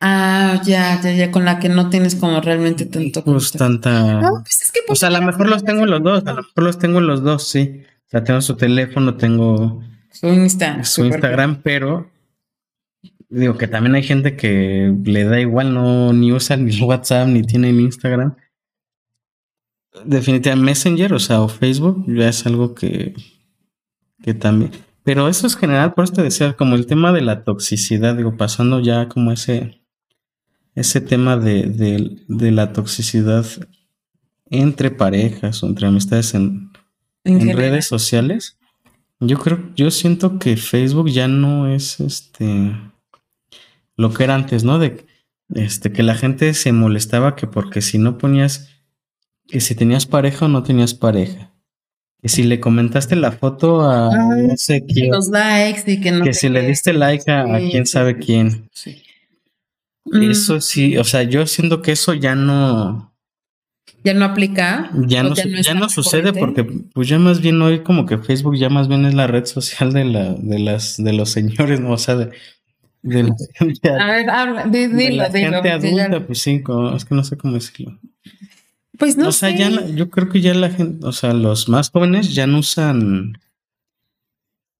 Ah, 0.00 0.60
ya, 0.64 1.00
ya, 1.02 1.12
ya, 1.12 1.30
con 1.30 1.44
la 1.44 1.58
que 1.58 1.68
no 1.68 1.90
tienes 1.90 2.14
como 2.14 2.40
realmente 2.40 2.86
tanto... 2.86 3.24
Pues 3.24 3.52
tanta... 3.52 4.20
No, 4.20 4.42
pues 4.42 4.62
es 4.62 4.72
que... 4.72 4.80
O 4.88 4.94
sea, 4.94 5.08
a 5.08 5.12
lo 5.12 5.22
mejor 5.22 5.48
los 5.48 5.64
tengo 5.64 5.86
los 5.86 6.02
dos, 6.02 6.24
a 6.26 6.32
lo 6.32 6.42
mejor 6.42 6.64
los 6.64 6.78
tengo 6.78 7.00
los 7.00 7.22
dos, 7.22 7.48
sí. 7.48 7.82
O 8.06 8.10
sea, 8.10 8.24
tengo 8.24 8.40
su 8.40 8.56
teléfono, 8.56 9.16
tengo... 9.16 9.82
Su 10.12 10.28
Insta. 10.28 10.84
Su 10.84 11.04
Instagram, 11.04 11.62
pero 11.62 12.10
digo 13.28 13.58
que 13.58 13.68
también 13.68 13.94
hay 13.94 14.02
gente 14.02 14.36
que 14.36 14.94
le 15.04 15.24
da 15.24 15.40
igual, 15.40 15.74
no 15.74 16.12
ni 16.12 16.32
usa 16.32 16.56
ni 16.56 16.80
WhatsApp 16.80 17.28
ni 17.28 17.42
tiene 17.42 17.70
Instagram. 17.70 18.36
Definitivamente 20.04 20.64
Messenger, 20.64 21.14
o 21.14 21.18
sea, 21.18 21.40
o 21.40 21.48
Facebook, 21.48 22.04
ya 22.06 22.28
es 22.28 22.46
algo 22.46 22.74
que, 22.74 23.14
que 24.22 24.34
también. 24.34 24.72
Pero 25.04 25.28
eso 25.28 25.46
es 25.46 25.56
general, 25.56 25.94
por 25.94 26.04
eso 26.04 26.14
te 26.14 26.22
decía, 26.22 26.54
como 26.54 26.74
el 26.74 26.86
tema 26.86 27.12
de 27.12 27.22
la 27.22 27.44
toxicidad, 27.44 28.16
digo, 28.16 28.36
pasando 28.36 28.80
ya 28.80 29.08
como 29.08 29.32
ese, 29.32 29.80
ese 30.74 31.00
tema 31.00 31.36
de, 31.36 32.18
de, 32.28 32.50
la 32.50 32.72
toxicidad 32.72 33.46
entre 34.50 34.90
parejas 34.90 35.62
o 35.62 35.66
entre 35.66 35.86
amistades 35.86 36.34
en, 36.34 36.70
en 37.24 37.56
redes 37.56 37.86
sociales. 37.86 38.58
Yo 39.20 39.38
creo, 39.38 39.70
yo 39.74 39.90
siento 39.90 40.38
que 40.38 40.56
Facebook 40.56 41.08
ya 41.08 41.26
no 41.26 41.66
es 41.66 42.00
este 42.00 42.72
lo 43.96 44.14
que 44.14 44.24
era 44.24 44.34
antes, 44.34 44.64
¿no? 44.64 44.78
De 44.78 45.04
este, 45.54 45.92
que 45.92 46.02
la 46.02 46.14
gente 46.14 46.54
se 46.54 46.72
molestaba 46.72 47.34
que 47.36 47.46
porque 47.46 47.82
si 47.82 47.98
no 47.98 48.16
ponías, 48.16 48.68
que 49.48 49.60
si 49.60 49.74
tenías 49.74 50.06
pareja 50.06 50.44
o 50.44 50.48
no 50.48 50.62
tenías 50.62 50.94
pareja. 50.94 51.50
Que 52.20 52.28
si 52.28 52.42
le 52.42 52.60
comentaste 52.60 53.16
la 53.16 53.32
foto 53.32 53.88
a 53.88 54.10
no 54.10 54.56
sé 54.56 54.84
quién. 54.84 55.10
Los 55.10 55.28
likes 55.28 55.90
y 55.90 56.00
que 56.00 56.12
no. 56.12 56.24
Que 56.24 56.34
si 56.34 56.48
le 56.48 56.62
diste 56.62 56.92
like 56.92 57.30
a, 57.30 57.44
quién 57.70 57.86
sabe 57.86 58.18
quién. 58.18 58.68
Sí. 58.72 59.02
Eso 60.12 60.56
mm. 60.56 60.60
sí, 60.60 60.96
o 60.96 61.04
sea, 61.04 61.22
yo 61.22 61.46
siento 61.46 61.82
que 61.82 61.92
eso 61.92 62.14
ya 62.14 62.34
no. 62.34 63.12
Ya 64.04 64.14
no 64.14 64.24
aplica. 64.24 64.90
Ya 65.06 65.22
no, 65.22 65.34
ya 65.34 65.74
no, 65.74 65.88
sucede 65.88 66.32
porque, 66.32 66.64
pues 66.64 67.08
ya 67.08 67.18
más 67.18 67.40
bien 67.40 67.60
hoy 67.60 67.80
como 67.82 68.06
que 68.06 68.18
Facebook 68.18 68.56
ya 68.56 68.68
más 68.68 68.88
bien 68.88 69.04
es 69.04 69.14
la 69.14 69.26
red 69.26 69.44
social 69.44 69.92
de 69.92 70.04
la, 70.04 70.34
de 70.34 70.58
las, 70.58 71.02
de 71.02 71.12
los 71.12 71.30
señores, 71.30 71.80
¿no? 71.80 71.92
O 71.92 71.98
sea, 71.98 72.14
de, 72.16 72.30
de 73.02 73.22
la 73.24 73.34
gente, 73.54 73.90
a 73.90 74.06
ver, 74.06 74.30
habla, 74.30 74.66
de, 74.66 75.10
la 75.12 75.30
gente 75.30 75.70
adulta, 75.70 76.26
pues 76.26 76.40
sí, 76.40 76.62
es 76.94 77.04
que 77.04 77.14
no 77.14 77.24
sé 77.24 77.36
cómo 77.36 77.54
decirlo. 77.54 77.98
Pues 78.98 79.16
no 79.16 79.28
o 79.28 79.32
sea, 79.32 79.50
ya 79.50 79.86
yo 79.86 80.10
creo 80.10 80.28
que 80.28 80.40
ya 80.40 80.54
la 80.54 80.70
gente, 80.70 81.06
o 81.06 81.12
sea, 81.12 81.32
los 81.32 81.68
más 81.68 81.90
jóvenes 81.90 82.34
ya 82.34 82.46
no 82.46 82.58
usan 82.58 83.38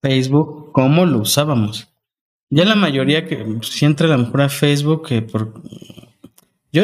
Facebook 0.01 0.71
como 0.73 1.05
lo 1.05 1.19
usábamos. 1.19 1.87
Ya 2.51 2.65
la 2.65 2.75
mayoría 2.75 3.25
que 3.25 3.59
si 3.61 3.85
entra 3.85 4.07
a 4.07 4.17
lo 4.17 4.25
mejor 4.25 4.41
a 4.41 4.49
Facebook, 4.49 5.07
que 5.07 5.21
por 5.21 5.61
yo, 6.71 6.83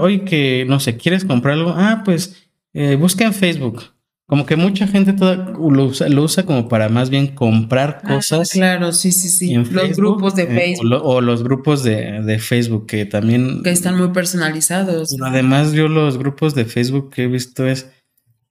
hoy 0.00 0.20
que 0.20 0.64
no 0.66 0.80
sé, 0.80 0.96
quieres 0.96 1.24
comprar 1.24 1.54
algo, 1.54 1.74
ah, 1.76 2.02
pues 2.04 2.48
eh, 2.72 2.96
busca 2.96 3.24
en 3.24 3.34
Facebook. 3.34 3.82
Como 4.28 4.44
que 4.44 4.56
mucha 4.56 4.86
gente 4.86 5.14
toda 5.14 5.36
lo, 5.36 6.22
usa, 6.22 6.44
como 6.44 6.68
para 6.68 6.90
más 6.90 7.08
bien 7.08 7.28
comprar 7.28 8.02
ah, 8.04 8.16
cosas. 8.16 8.50
claro, 8.50 8.92
sí, 8.92 9.10
sí, 9.10 9.30
sí. 9.30 9.54
los 9.54 9.96
grupos 9.96 10.34
de 10.34 10.42
eh, 10.42 10.54
Facebook. 10.54 11.00
o, 11.02 11.22
los 11.22 11.42
grupos 11.42 11.82
de, 11.82 12.38
Facebook 12.38 12.84
que 12.84 13.06
también... 13.06 13.62
Que 13.62 13.70
están 13.70 13.96
muy 13.96 14.08
personalizados. 14.08 15.16
Además, 15.22 15.72
yo 15.72 15.88
los 15.88 16.18
grupos 16.18 16.54
de 16.54 16.66
Facebook 16.66 17.10
que 17.10 17.22
he 17.22 17.26
visto 17.26 17.66
es, 17.66 17.90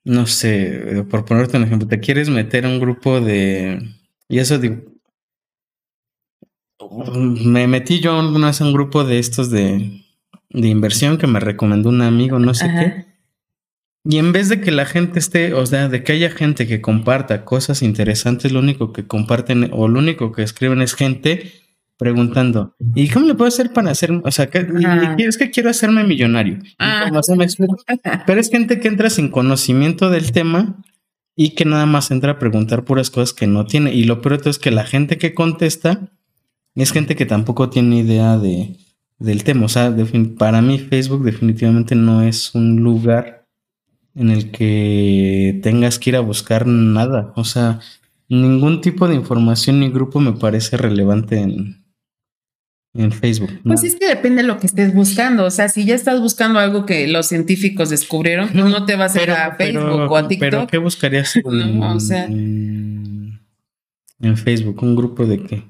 no 0.04 0.26
sé, 0.26 1.06
por 1.12 1.26
ponerte 1.26 1.58
un 1.58 1.66
ejemplo, 1.66 1.88
te 1.88 2.00
quieres 2.00 2.28
meter 2.28 2.66
a 2.66 2.70
un 2.70 2.80
grupo 2.80 3.22
de... 3.22 3.80
Y 4.28 4.40
eso 4.40 4.58
digo... 4.58 4.78
Me 7.46 7.68
metí 7.68 8.00
yo 8.00 8.18
una 8.18 8.48
vez 8.48 8.62
a 8.62 8.66
un 8.66 8.74
grupo 8.74 9.04
de 9.04 9.20
estos 9.20 9.52
de, 9.52 10.04
de 10.50 10.68
inversión 10.68 11.20
que 11.20 11.28
me 11.28 11.40
recomendó 11.40 11.90
un 11.90 12.02
amigo, 12.02 12.40
no 12.40 12.56
sé 12.56 12.66
qué 12.66 13.07
Y 14.10 14.20
en 14.20 14.32
vez 14.32 14.48
de 14.48 14.62
que 14.62 14.72
la 14.72 14.86
gente 14.86 15.20
esté, 15.20 15.54
o 15.54 15.66
sea, 15.66 15.90
de 15.90 16.02
que 16.02 16.14
haya 16.14 16.30
gente 16.30 16.66
que 16.66 16.80
comparta 16.80 17.44
cosas 17.44 17.82
interesantes, 17.82 18.54
lo 18.54 18.60
único 18.60 18.94
que 18.94 19.06
comparten 19.06 19.70
o 19.74 19.90
lo 19.90 20.00
único 20.00 20.32
que 20.32 20.44
escriben 20.44 20.82
es 20.82 20.94
gente 20.94 21.52
preguntando, 21.98 22.74
¿y 22.96 23.10
cómo 23.10 23.26
le 23.26 23.36
puedo 23.36 23.50
hacer 23.50 23.74
para 23.74 23.92
hacer, 23.92 24.12
o 24.24 24.32
sea, 24.32 24.50
que, 24.50 24.66
es 25.18 25.38
que 25.38 25.52
quiero 25.52 25.70
hacerme 25.70 26.06
millonario? 26.06 26.60
Ah. 26.80 27.12
Pero 28.26 28.40
es 28.40 28.50
gente 28.50 28.80
que 28.80 28.88
entra 28.88 29.10
sin 29.10 29.30
conocimiento 29.30 30.10
del 30.10 30.32
tema 30.32 30.82
y 31.36 31.50
que 31.50 31.66
nada 31.66 31.86
más 31.86 32.10
entra 32.10 32.34
a 32.34 32.40
preguntar 32.40 32.86
puras 32.86 33.10
cosas 33.10 33.34
que 33.34 33.46
no 33.46 33.66
tiene. 33.66 33.94
Y 33.94 34.06
lo 34.06 34.22
peor 34.22 34.40
es 34.46 34.58
que 34.58 34.72
la 34.72 34.86
gente 34.86 35.18
que 35.18 35.34
contesta 35.34 36.12
es 36.76 36.94
gente 36.94 37.18
que 37.18 37.26
tampoco 37.26 37.70
tiene 37.70 37.98
idea 37.98 38.38
de, 38.38 38.78
del 39.20 39.44
tema. 39.44 39.66
O 39.66 39.70
sea, 39.70 39.94
para 40.38 40.62
mí 40.62 40.80
Facebook 40.80 41.26
definitivamente 41.26 41.94
no 41.96 42.22
es 42.22 42.56
un 42.56 42.78
lugar 42.78 43.37
en 44.18 44.32
el 44.32 44.52
que 44.52 45.60
tengas 45.62 46.00
que 46.00 46.10
ir 46.10 46.16
a 46.16 46.22
buscar 46.22 46.66
nada. 46.66 47.32
O 47.36 47.44
sea, 47.44 47.80
ningún 48.28 48.82
tipo 48.82 49.08
de 49.08 49.16
información 49.16 49.80
ni 49.80 49.90
grupo 49.90 50.20
me 50.20 50.34
parece 50.34 50.76
relevante 50.76 51.40
en, 51.40 51.86
en 52.96 53.12
Facebook. 53.12 53.52
Pues 53.64 53.84
es 53.84 53.96
que 53.96 54.08
depende 54.08 54.42
de 54.42 54.48
lo 54.48 54.58
que 54.58 54.66
estés 54.66 54.94
buscando. 54.94 55.46
O 55.46 55.52
sea, 55.52 55.70
si 55.70 55.86
ya 55.86 55.94
estás 55.94 56.20
buscando 56.20 56.60
algo 56.60 56.88
que 56.88 57.08
los 57.08 57.28
científicos 57.28 57.92
descubrieron, 57.92 58.50
pues 58.50 58.66
no 58.66 58.86
te 58.86 58.96
vas 58.96 59.16
a 59.16 59.24
ir 59.24 59.32
a 59.32 59.56
Facebook 59.56 60.12
o 60.12 60.18
a 60.18 60.28
TikTok. 60.28 60.50
Pero 60.50 60.68
¿qué 60.68 60.80
buscarías 60.80 61.36
en, 61.36 63.40
Facebook? 64.36 64.82
¿Un 64.82 64.96
grupo 64.96 65.28
de 65.28 65.44
qué? 65.44 65.64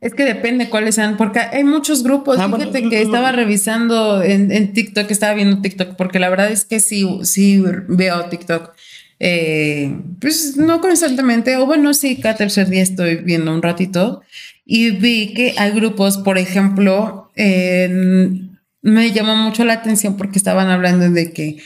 Es 0.00 0.14
que 0.14 0.24
depende 0.24 0.68
cuáles 0.68 0.94
sean, 0.94 1.16
porque 1.16 1.40
hay 1.40 1.64
muchos 1.64 2.02
grupos. 2.02 2.38
Ah, 2.38 2.50
Fíjate 2.54 2.88
que 2.88 3.00
estaba 3.00 3.32
revisando 3.32 4.22
en, 4.22 4.52
en, 4.52 4.72
TikTok, 4.72 5.10
estaba 5.10 5.34
viendo 5.34 5.62
TikTok, 5.62 5.96
porque 5.96 6.18
la 6.18 6.28
verdad 6.28 6.50
es 6.50 6.64
que 6.64 6.80
sí, 6.80 7.06
sí 7.22 7.62
veo 7.88 8.26
TikTok. 8.26 8.74
Eh, 9.18 9.96
pues 10.20 10.56
no 10.56 10.80
constantemente, 10.80 11.56
o 11.56 11.64
bueno, 11.64 11.94
sí, 11.94 12.20
cada 12.20 12.36
tercer 12.36 12.68
día 12.68 12.82
estoy 12.82 13.16
viendo 13.16 13.54
un 13.54 13.62
ratito 13.62 14.22
y 14.66 14.90
vi 14.90 15.32
que 15.32 15.54
hay 15.56 15.70
grupos, 15.70 16.18
por 16.18 16.36
ejemplo, 16.36 17.30
me 17.36 19.12
llamó 19.12 19.36
mucho 19.36 19.64
la 19.64 19.74
atención 19.74 20.16
porque 20.16 20.38
estaban 20.38 20.68
hablando 20.68 21.08
de 21.08 21.32
que 21.32 21.58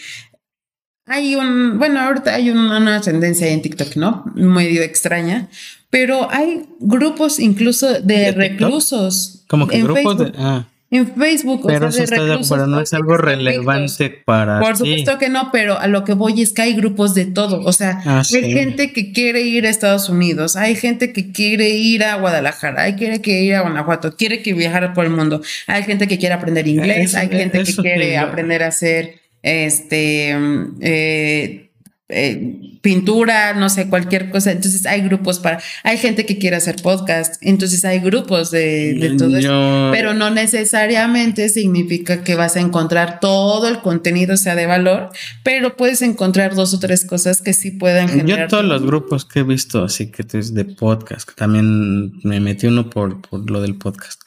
hay 1.06 1.34
un, 1.34 1.78
bueno, 1.78 2.00
ahorita 2.00 2.34
hay 2.34 2.50
una, 2.50 3.00
tendencia 3.00 3.48
en 3.48 3.62
TikTok, 3.62 3.96
¿no? 3.96 4.24
Medio 4.36 4.82
extraña, 4.82 5.48
pero 5.90 6.30
hay 6.30 6.66
grupos 6.78 7.38
incluso 7.38 8.00
de, 8.00 8.32
reclusos. 8.32 9.44
Como 9.48 9.66
que 9.66 9.82
grupos 9.82 10.18
de... 10.18 10.32
Ah 10.36 10.66
en 10.90 11.14
Facebook. 11.14 11.62
Pero, 11.66 11.86
o 11.86 11.92
sea, 11.92 12.06
pero 12.08 12.66
no 12.66 12.80
es 12.80 12.92
algo 12.92 13.16
relevante 13.16 14.10
para. 14.10 14.60
Por 14.60 14.76
supuesto 14.76 15.18
que 15.18 15.28
no, 15.28 15.50
pero 15.52 15.78
a 15.78 15.86
lo 15.86 16.04
que 16.04 16.14
voy 16.14 16.42
es 16.42 16.52
que 16.52 16.62
hay 16.62 16.74
grupos 16.74 17.14
de 17.14 17.26
todo. 17.26 17.60
O 17.64 17.72
sea, 17.72 18.02
ah, 18.04 18.22
hay 18.28 18.52
gente 18.52 18.92
que 18.92 19.12
quiere 19.12 19.42
ir 19.42 19.66
a 19.66 19.70
Estados 19.70 20.08
Unidos, 20.08 20.56
hay 20.56 20.74
gente 20.74 21.12
que 21.12 21.30
quiere 21.30 21.70
ir 21.70 22.02
a 22.02 22.16
Guadalajara, 22.16 22.82
hay 22.82 22.98
gente 22.98 23.16
que 23.16 23.22
quiere 23.22 23.42
ir 23.44 23.54
a 23.54 23.60
Guanajuato, 23.62 24.16
quiere 24.16 24.42
que 24.42 24.52
viajar 24.52 24.92
por 24.92 25.04
el 25.04 25.12
mundo, 25.12 25.40
hay 25.66 25.84
gente 25.84 26.08
que 26.08 26.18
quiere 26.18 26.34
aprender 26.34 26.66
inglés, 26.66 27.14
hay 27.14 27.28
gente 27.28 27.62
que 27.62 27.74
quiere 27.74 28.18
aprender 28.18 28.62
a 28.64 28.68
hacer 28.68 29.20
este. 29.42 30.36
Eh, 30.80 31.69
eh, 32.10 32.78
pintura, 32.80 33.54
no 33.54 33.68
sé, 33.68 33.88
cualquier 33.88 34.30
cosa. 34.30 34.52
Entonces 34.52 34.86
hay 34.86 35.02
grupos 35.02 35.38
para, 35.38 35.60
hay 35.84 35.98
gente 35.98 36.24
que 36.26 36.38
quiere 36.38 36.56
hacer 36.56 36.76
podcast, 36.82 37.36
entonces 37.40 37.84
hay 37.84 38.00
grupos 38.00 38.50
de, 38.50 38.94
de 38.94 39.16
todo 39.16 39.36
eso, 39.36 39.90
pero 39.92 40.14
no 40.14 40.30
necesariamente 40.30 41.48
significa 41.48 42.24
que 42.24 42.34
vas 42.34 42.56
a 42.56 42.60
encontrar 42.60 43.20
todo 43.20 43.68
el 43.68 43.80
contenido 43.80 44.36
sea 44.36 44.54
de 44.54 44.66
valor, 44.66 45.10
pero 45.42 45.76
puedes 45.76 46.02
encontrar 46.02 46.54
dos 46.54 46.74
o 46.74 46.78
tres 46.78 47.04
cosas 47.04 47.42
que 47.42 47.52
sí 47.52 47.70
pueden 47.70 48.08
generar. 48.08 48.40
Yo 48.40 48.48
todos 48.48 48.64
los 48.64 48.82
grupos 48.82 49.24
que 49.24 49.40
he 49.40 49.44
visto, 49.44 49.84
así 49.84 50.10
que 50.10 50.24
es 50.38 50.54
de 50.54 50.64
podcast, 50.64 51.30
también 51.34 52.12
me 52.22 52.40
metí 52.40 52.66
uno 52.66 52.88
por, 52.88 53.20
por 53.20 53.50
lo 53.50 53.60
del 53.60 53.76
podcast. 53.76 54.22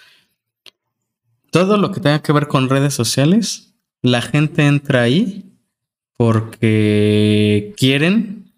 Todo 1.51 1.77
lo 1.77 1.91
que 1.91 1.99
tenga 1.99 2.19
que 2.19 2.33
ver 2.33 2.47
con 2.47 2.69
redes 2.69 2.93
sociales, 2.93 3.75
la 4.01 4.21
gente 4.21 4.65
entra 4.65 5.03
ahí 5.03 5.52
porque 6.17 7.73
quieren 7.77 8.51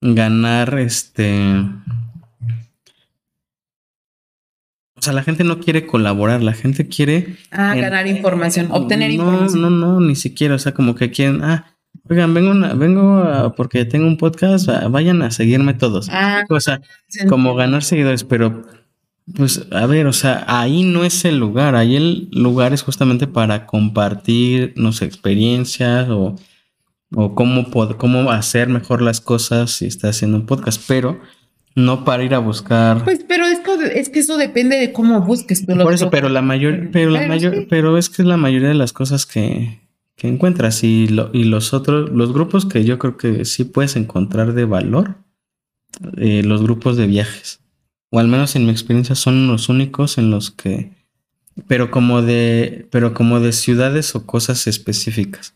ganar 0.00 0.78
este... 0.78 1.60
O 4.96 5.02
sea, 5.04 5.12
la 5.12 5.22
gente 5.22 5.44
no 5.44 5.60
quiere 5.60 5.86
colaborar, 5.86 6.42
la 6.42 6.54
gente 6.54 6.88
quiere... 6.88 7.36
Ah, 7.50 7.74
ganar 7.74 8.06
información, 8.06 8.68
obtener 8.70 9.10
información. 9.10 9.60
No, 9.60 9.70
no, 9.70 10.00
no, 10.00 10.00
ni 10.00 10.16
siquiera, 10.16 10.54
o 10.54 10.58
sea, 10.58 10.72
como 10.72 10.94
que 10.94 11.10
quieren, 11.10 11.42
ah, 11.42 11.74
oigan, 12.08 12.32
vengo, 12.32 12.54
vengo 12.76 13.54
porque 13.56 13.84
tengo 13.84 14.06
un 14.06 14.16
podcast, 14.16 14.68
vayan 14.88 15.20
a 15.22 15.30
seguirme 15.30 15.74
todos. 15.74 16.08
Ah, 16.10 16.44
o 16.48 16.60
sea, 16.60 16.80
como 17.28 17.54
ganar 17.54 17.82
seguidores, 17.82 18.24
pero 18.24 18.62
pues 19.36 19.66
a 19.70 19.86
ver, 19.86 20.06
o 20.06 20.12
sea, 20.12 20.44
ahí 20.46 20.82
no 20.82 21.04
es 21.04 21.24
el 21.24 21.38
lugar, 21.38 21.74
ahí 21.74 21.96
el 21.96 22.28
lugar 22.30 22.72
es 22.74 22.82
justamente 22.82 23.26
para 23.26 23.66
compartir, 23.66 24.74
no 24.76 24.92
sé, 24.92 25.06
experiencias 25.06 26.08
o 26.10 26.36
o 27.14 27.34
cómo, 27.34 27.70
cómo 27.96 28.30
hacer 28.30 28.68
mejor 28.68 29.02
las 29.02 29.20
cosas 29.20 29.70
si 29.70 29.86
estás 29.86 30.16
haciendo 30.16 30.36
un 30.36 30.46
podcast, 30.46 30.82
pero 30.86 31.20
no 31.74 32.04
para 32.04 32.24
ir 32.24 32.34
a 32.34 32.38
buscar. 32.38 33.02
Pues, 33.04 33.24
pero 33.26 33.46
esto, 33.46 33.80
es 33.80 34.08
que 34.08 34.20
eso 34.20 34.36
depende 34.36 34.76
de 34.76 34.92
cómo 34.92 35.20
busques. 35.20 35.64
Por 35.64 35.92
eso, 35.92 36.10
pero 36.10 36.28
la 36.28 36.42
mayor, 36.42 36.90
pero 36.92 37.10
la 37.10 37.26
mayor, 37.26 37.66
pero 37.68 37.98
es 37.98 38.08
que 38.08 38.22
es 38.22 38.28
la 38.28 38.36
mayoría 38.36 38.68
de 38.68 38.74
las 38.74 38.92
cosas 38.92 39.26
que, 39.26 39.80
que 40.16 40.28
encuentras 40.28 40.84
y, 40.84 41.08
lo, 41.08 41.30
y 41.32 41.44
los 41.44 41.74
otros, 41.74 42.10
los 42.10 42.32
grupos 42.32 42.66
que 42.66 42.84
yo 42.84 42.98
creo 42.98 43.16
que 43.16 43.44
sí 43.44 43.64
puedes 43.64 43.96
encontrar 43.96 44.54
de 44.54 44.64
valor, 44.64 45.16
eh, 46.16 46.42
los 46.44 46.62
grupos 46.62 46.96
de 46.96 47.06
viajes, 47.06 47.60
o 48.10 48.18
al 48.20 48.28
menos 48.28 48.54
en 48.56 48.66
mi 48.66 48.70
experiencia 48.70 49.14
son 49.14 49.48
los 49.48 49.68
únicos 49.68 50.18
en 50.18 50.30
los 50.30 50.50
que, 50.50 50.92
pero 51.66 51.90
como 51.90 52.22
de, 52.22 52.86
pero 52.90 53.14
como 53.14 53.40
de 53.40 53.52
ciudades 53.52 54.14
o 54.14 54.26
cosas 54.26 54.66
específicas. 54.66 55.53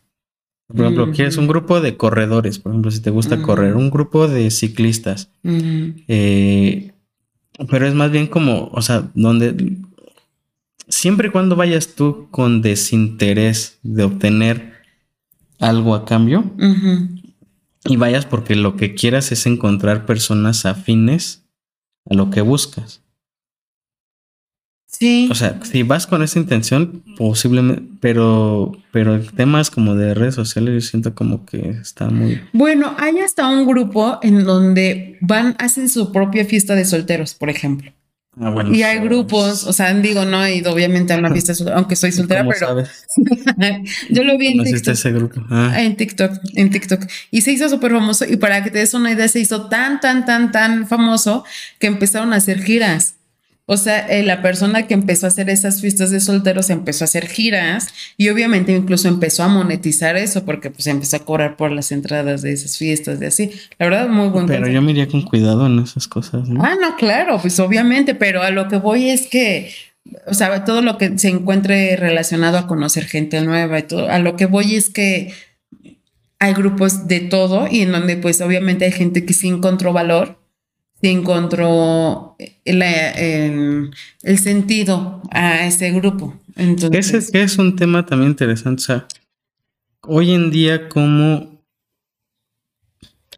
Por 0.69 0.81
ejemplo, 0.81 1.11
quieres 1.11 1.37
un 1.37 1.47
grupo 1.47 1.81
de 1.81 1.97
corredores, 1.97 2.59
por 2.59 2.71
ejemplo, 2.71 2.91
si 2.91 2.99
te 3.01 3.09
gusta 3.09 3.41
correr, 3.41 3.75
un 3.75 3.89
grupo 3.89 4.27
de 4.27 4.51
ciclistas. 4.51 5.31
Eh, 5.43 6.91
pero 7.69 7.87
es 7.87 7.95
más 7.95 8.11
bien 8.11 8.27
como, 8.27 8.69
o 8.71 8.81
sea, 8.83 9.09
donde 9.15 9.77
siempre 10.87 11.29
y 11.29 11.31
cuando 11.31 11.55
vayas 11.55 11.95
tú 11.95 12.27
con 12.29 12.61
desinterés 12.61 13.79
de 13.81 14.03
obtener 14.03 14.73
algo 15.59 15.95
a 15.95 16.05
cambio 16.05 16.51
y 17.85 17.97
vayas 17.97 18.27
porque 18.27 18.55
lo 18.55 18.75
que 18.75 18.93
quieras 18.93 19.31
es 19.31 19.47
encontrar 19.47 20.05
personas 20.05 20.67
afines 20.67 21.45
a 22.07 22.13
lo 22.13 22.29
que 22.29 22.41
buscas. 22.41 23.01
Sí. 24.91 25.29
O 25.31 25.35
sea, 25.35 25.59
si 25.63 25.83
vas 25.83 26.07
con 26.07 26.23
esa 26.23 26.39
intención, 26.39 27.03
posiblemente, 27.15 27.83
pero, 27.99 28.71
pero 28.91 29.21
temas 29.21 29.69
como 29.69 29.95
de 29.95 30.15
redes 30.15 30.35
sociales, 30.35 30.73
yo 30.73 30.89
siento 30.89 31.13
como 31.13 31.45
que 31.45 31.69
está 31.69 32.09
muy. 32.09 32.41
Bueno, 32.53 32.95
hay 32.97 33.19
hasta 33.19 33.47
un 33.47 33.67
grupo 33.67 34.19
en 34.23 34.43
donde 34.43 35.17
van, 35.21 35.55
hacen 35.59 35.89
su 35.89 36.11
propia 36.11 36.43
fiesta 36.43 36.73
de 36.75 36.85
solteros, 36.85 37.35
por 37.35 37.51
ejemplo. 37.51 37.91
Ah, 38.41 38.51
bueno, 38.51 38.73
y 38.73 38.83
hay 38.83 38.99
grupos, 38.99 39.65
o 39.65 39.73
sea, 39.73 39.93
digo, 39.93 40.23
no 40.23 40.43
he 40.43 40.55
ido 40.55 40.71
obviamente 40.71 41.13
a 41.13 41.17
una 41.17 41.31
fiesta, 41.31 41.53
aunque 41.75 41.95
soy 41.95 42.11
soltera, 42.11 42.47
pero 42.47 42.83
yo 44.09 44.23
lo 44.23 44.37
vi 44.37 44.47
en 44.47 44.63
TikTok. 44.63 44.93
Ese 44.93 45.11
grupo? 45.11 45.41
Ah. 45.49 45.73
En 45.77 45.97
TikTok, 45.97 46.39
en 46.55 46.69
TikTok. 46.69 47.05
Y 47.31 47.41
se 47.41 47.51
hizo 47.51 47.69
súper 47.69 47.91
famoso. 47.91 48.25
Y 48.25 48.37
para 48.37 48.63
que 48.63 48.71
te 48.71 48.79
des 48.79 48.93
una 48.93 49.11
idea, 49.11 49.27
se 49.27 49.39
hizo 49.39 49.67
tan, 49.67 49.99
tan, 49.99 50.25
tan, 50.25 50.51
tan 50.51 50.87
famoso 50.87 51.43
que 51.79 51.87
empezaron 51.87 52.33
a 52.33 52.37
hacer 52.37 52.63
giras. 52.63 53.15
O 53.71 53.77
sea, 53.77 53.99
eh, 54.07 54.23
la 54.23 54.41
persona 54.41 54.87
que 54.87 54.95
empezó 54.95 55.27
a 55.27 55.29
hacer 55.29 55.47
esas 55.47 55.79
fiestas 55.79 56.09
de 56.09 56.19
solteros 56.19 56.71
empezó 56.71 57.03
a 57.03 57.05
hacer 57.05 57.27
giras 57.27 57.89
y 58.17 58.29
obviamente 58.29 58.71
incluso 58.71 59.07
empezó 59.07 59.43
a 59.43 59.47
monetizar 59.47 60.17
eso 60.17 60.43
porque 60.43 60.71
pues 60.71 60.87
empezó 60.87 61.17
a 61.17 61.19
cobrar 61.19 61.55
por 61.55 61.71
las 61.71 61.91
entradas 61.91 62.41
de 62.41 62.51
esas 62.51 62.79
fiestas 62.79 63.19
de 63.19 63.27
así. 63.27 63.51
La 63.77 63.85
verdad, 63.85 64.09
muy 64.09 64.29
buen 64.29 64.47
Pero 64.47 64.67
yo 64.67 64.81
me 64.81 64.89
iría 64.89 65.07
con 65.07 65.21
cuidado 65.21 65.67
en 65.67 65.77
esas 65.77 66.07
cosas. 66.07 66.49
¿no? 66.49 66.63
Ah, 66.63 66.73
no, 66.81 66.95
claro, 66.95 67.37
pues 67.39 67.59
obviamente, 67.59 68.15
pero 68.15 68.41
a 68.41 68.49
lo 68.49 68.67
que 68.67 68.77
voy 68.77 69.11
es 69.11 69.27
que 69.27 69.71
o 70.25 70.33
sea, 70.33 70.65
todo 70.65 70.81
lo 70.81 70.97
que 70.97 71.19
se 71.19 71.29
encuentre 71.29 71.95
relacionado 71.95 72.57
a 72.57 72.65
conocer 72.65 73.05
gente 73.05 73.39
nueva 73.41 73.77
y 73.77 73.83
todo, 73.83 74.09
a 74.09 74.17
lo 74.17 74.35
que 74.35 74.47
voy 74.47 74.77
es 74.77 74.89
que 74.89 75.31
hay 76.39 76.53
grupos 76.53 77.07
de 77.07 77.19
todo 77.19 77.67
y 77.69 77.81
en 77.81 77.91
donde 77.91 78.17
pues 78.17 78.41
obviamente 78.41 78.85
hay 78.85 78.91
gente 78.91 79.25
que 79.25 79.33
sí 79.33 79.47
encontró 79.47 79.93
valor 79.93 80.38
se 81.01 81.11
encontró 81.11 82.35
el, 82.65 83.91
sentido 84.37 85.21
a 85.31 85.65
ese 85.65 85.91
grupo. 85.91 86.39
Entonces, 86.55 87.29
ese 87.29 87.41
es 87.41 87.57
un 87.57 87.75
tema 87.75 88.05
también 88.05 88.31
interesante. 88.31 88.81
O 88.81 88.85
sea, 88.85 89.07
hoy 90.01 90.31
en 90.31 90.51
día, 90.51 90.89
¿cómo, 90.89 91.63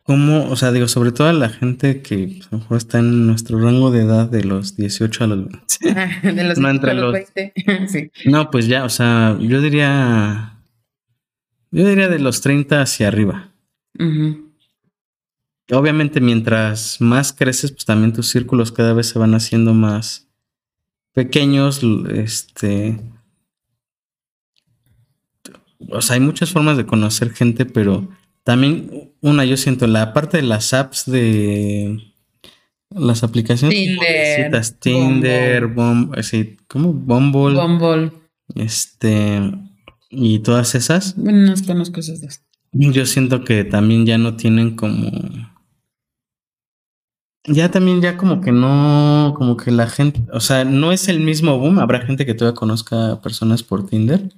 cómo, 0.04 0.50
o 0.50 0.56
sea, 0.56 0.72
digo, 0.72 0.88
sobre 0.88 1.12
todo 1.12 1.28
a 1.28 1.34
la 1.34 1.50
gente 1.50 2.02
que 2.02 2.40
a 2.44 2.48
lo 2.52 2.58
mejor 2.60 2.78
está 2.78 3.00
en 3.00 3.28
nuestro 3.28 3.60
rango 3.60 3.92
de 3.92 4.02
edad 4.02 4.28
de 4.28 4.44
los 4.44 4.76
18 4.76 5.24
a 5.24 5.28
los 5.28 5.48
20. 5.82 6.34
de 6.34 6.44
los, 6.44 6.58
no, 6.58 6.70
entre 6.70 6.94
los, 6.96 7.14
20. 7.14 8.12
No, 8.26 8.50
pues 8.50 8.68
ya, 8.68 8.86
o 8.86 8.90
sea, 8.90 9.38
yo 9.40 9.62
diría 9.62 10.58
Yo 11.70 11.88
diría 11.88 12.08
de 12.08 12.20
los 12.20 12.42
30 12.42 12.82
hacia 12.82 13.08
arriba. 13.08 13.52
Obviamente, 15.72 16.20
mientras 16.20 17.00
más 17.00 17.34
creces, 17.34 17.72
pues 17.72 17.86
también 17.86 18.14
tus 18.14 18.28
círculos 18.28 18.72
cada 18.72 18.94
vez 18.94 19.08
se 19.08 19.20
van 19.20 19.34
haciendo 19.34 19.74
más 19.74 20.28
pequeños. 21.14 21.82
Este. 22.14 23.00
O 25.90 26.02
sea, 26.02 26.16
hay 26.16 26.20
muchas 26.20 26.52
formas 26.52 26.78
de 26.78 26.86
conocer 26.86 27.32
gente, 27.32 27.66
pero 27.66 28.08
también, 28.44 29.14
una, 29.22 29.46
yo 29.46 29.58
siento, 29.58 29.88
la 29.88 30.14
parte 30.14 30.38
de 30.38 30.44
las 30.44 30.74
apps 30.74 31.06
de 31.06 32.00
las 32.90 33.24
aplicaciones 33.24 33.78
Tinder, 33.78 34.70
Tinder, 34.80 35.68
Bumble, 35.68 36.24
sí, 36.24 36.58
¿cómo? 36.68 36.94
Bumble. 36.94 37.56
Bumble. 37.56 38.12
Este, 38.56 39.40
y 40.10 40.40
todas 40.40 40.76
esas. 40.76 41.16
Bueno, 41.16 41.56
no 41.56 41.66
conozco 41.66 42.00
esas 42.00 42.22
dos. 42.22 42.42
Yo 42.74 43.06
siento 43.06 43.44
que 43.44 43.64
también 43.64 44.06
ya 44.06 44.18
no 44.18 44.36
tienen 44.36 44.76
como. 44.76 45.12
Ya 47.46 47.72
también, 47.72 48.02
ya 48.02 48.18
como 48.18 48.40
que 48.40 48.52
no, 48.52 49.34
como 49.36 49.58
que 49.58 49.72
la 49.72 49.88
gente, 49.88 50.22
o 50.32 50.40
sea, 50.40 50.64
no 50.64 50.92
es 50.92 51.08
el 51.08 51.20
mismo 51.20 51.58
boom. 51.58 51.80
Habrá 51.80 52.02
gente 52.02 52.26
que 52.26 52.36
todavía 52.36 52.56
conozca 52.56 53.20
personas 53.22 53.64
por 53.64 53.88
Tinder 53.88 54.30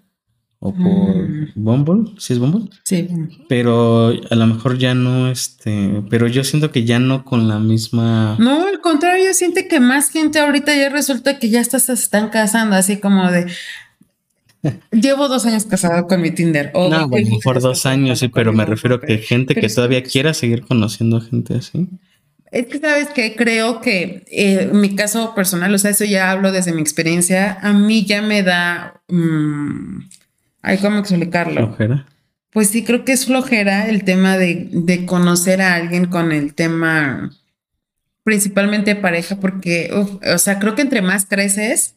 o 0.60 0.74
por 0.74 0.84
mm. 0.84 1.52
Bumble, 1.56 2.14
¿sí 2.18 2.32
es 2.32 2.40
Bumble? 2.40 2.70
Sí. 2.86 3.10
Pero 3.50 4.08
a 4.08 4.36
lo 4.36 4.48
mejor 4.48 4.78
ya 4.78 4.96
no, 4.96 5.30
este, 5.30 6.02
pero 6.10 6.28
yo 6.28 6.46
siento 6.46 6.72
que 6.72 6.86
ya 6.86 7.00
no 7.00 7.26
con 7.26 7.50
la 7.50 7.60
misma. 7.60 8.38
No, 8.40 8.66
al 8.66 8.80
contrario, 8.80 9.26
yo 9.26 9.34
siento 9.34 9.60
que 9.70 9.82
más 9.82 10.10
gente 10.10 10.40
ahorita 10.40 10.74
ya 10.74 10.88
resulta 10.88 11.38
que 11.38 11.50
ya 11.50 11.60
estás, 11.60 11.84
se 11.84 11.94
están 11.94 12.30
casando, 12.30 12.78
así 12.78 12.98
como 12.98 13.30
de. 13.30 13.48
Llevo 14.92 15.28
dos 15.28 15.46
años 15.46 15.66
casado 15.66 16.08
con 16.08 16.22
mi 16.22 16.32
Tinder. 16.32 16.72
O 16.74 16.88
no, 16.88 17.10
bueno, 17.10 17.38
por 17.44 17.60
dos 17.60 17.86
años, 17.86 18.20
sí, 18.20 18.30
pero 18.30 18.54
me 18.54 18.66
refiero 18.66 18.96
a 18.96 19.02
que 19.02 19.18
gente 19.18 19.56
que 19.56 19.68
todavía 19.68 20.02
quiera 20.04 20.34
seguir 20.34 20.62
conociendo 20.62 21.20
gente 21.20 21.56
así. 21.56 21.90
Es 22.54 22.68
que 22.68 22.78
sabes 22.78 23.10
que 23.10 23.36
creo 23.36 23.82
que 23.82 24.24
eh, 24.28 24.70
en 24.72 24.80
mi 24.80 24.96
caso 24.96 25.34
personal, 25.34 25.74
o 25.74 25.78
sea, 25.80 25.90
eso 25.90 26.06
ya 26.06 26.30
hablo 26.30 26.52
desde 26.52 26.72
mi 26.72 26.82
experiencia, 26.82 27.58
a 27.60 27.74
mí 27.74 28.06
ya 28.06 28.22
me 28.22 28.44
da. 28.44 29.02
Mmm, 29.08 30.02
hay 30.62 30.78
cómo 30.78 31.00
explicarlo. 31.00 31.66
¿Flojera? 31.66 32.06
Pues 32.52 32.70
sí, 32.70 32.84
creo 32.84 33.06
que 33.06 33.14
es 33.14 33.26
flojera 33.26 33.88
el 33.88 34.04
tema 34.04 34.38
de, 34.38 34.70
de 34.72 35.08
conocer 35.08 35.64
a 35.64 35.74
alguien 35.74 36.06
con 36.06 36.32
el 36.32 36.54
tema 36.54 37.32
principalmente 38.24 38.96
pareja, 38.96 39.38
porque, 39.38 39.90
o 39.92 40.38
sea, 40.38 40.60
creo 40.60 40.76
que 40.76 40.84
entre 40.84 41.02
más 41.02 41.26
creces, 41.26 41.96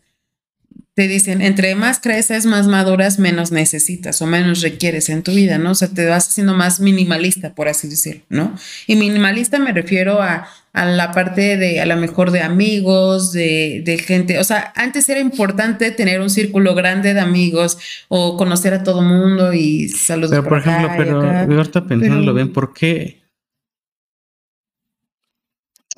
te 0.96 1.08
dicen, 1.08 1.42
entre 1.42 1.74
más 1.74 2.00
creces, 2.00 2.46
más 2.46 2.68
maduras, 2.68 3.18
menos 3.18 3.52
necesitas 3.52 4.22
o 4.22 4.26
menos 4.26 4.62
requieres 4.62 5.10
en 5.10 5.22
tu 5.22 5.30
vida, 5.32 5.58
¿no? 5.58 5.72
O 5.72 5.74
sea, 5.74 5.88
te 5.88 6.06
vas 6.06 6.26
haciendo 6.26 6.54
más 6.54 6.80
minimalista, 6.80 7.54
por 7.54 7.68
así 7.68 7.86
decirlo, 7.86 8.22
¿no? 8.30 8.54
Y 8.86 8.96
minimalista 8.96 9.58
me 9.58 9.72
refiero 9.72 10.22
a, 10.22 10.48
la 10.72 11.10
parte 11.12 11.58
de, 11.58 11.82
a 11.82 11.86
lo 11.86 11.98
mejor 11.98 12.30
de 12.30 12.40
amigos, 12.40 13.32
de, 13.32 13.82
de, 13.84 13.98
gente, 13.98 14.38
o 14.38 14.44
sea, 14.44 14.72
antes 14.74 15.06
era 15.10 15.20
importante 15.20 15.90
tener 15.90 16.22
un 16.22 16.30
círculo 16.30 16.74
grande 16.74 17.12
de 17.12 17.20
amigos 17.20 17.76
o 18.08 18.38
conocer 18.38 18.72
a 18.72 18.82
todo 18.82 19.02
mundo 19.02 19.52
y 19.52 19.90
saludar. 19.90 20.40
Pero, 20.40 20.48
por, 20.48 20.58
ejemplo, 20.60 20.90
pero 20.96 21.58
ahorita 21.58 21.84
pensándolo 21.84 22.32
bien, 22.32 22.54
¿por 22.54 22.72
qué? 22.72 23.20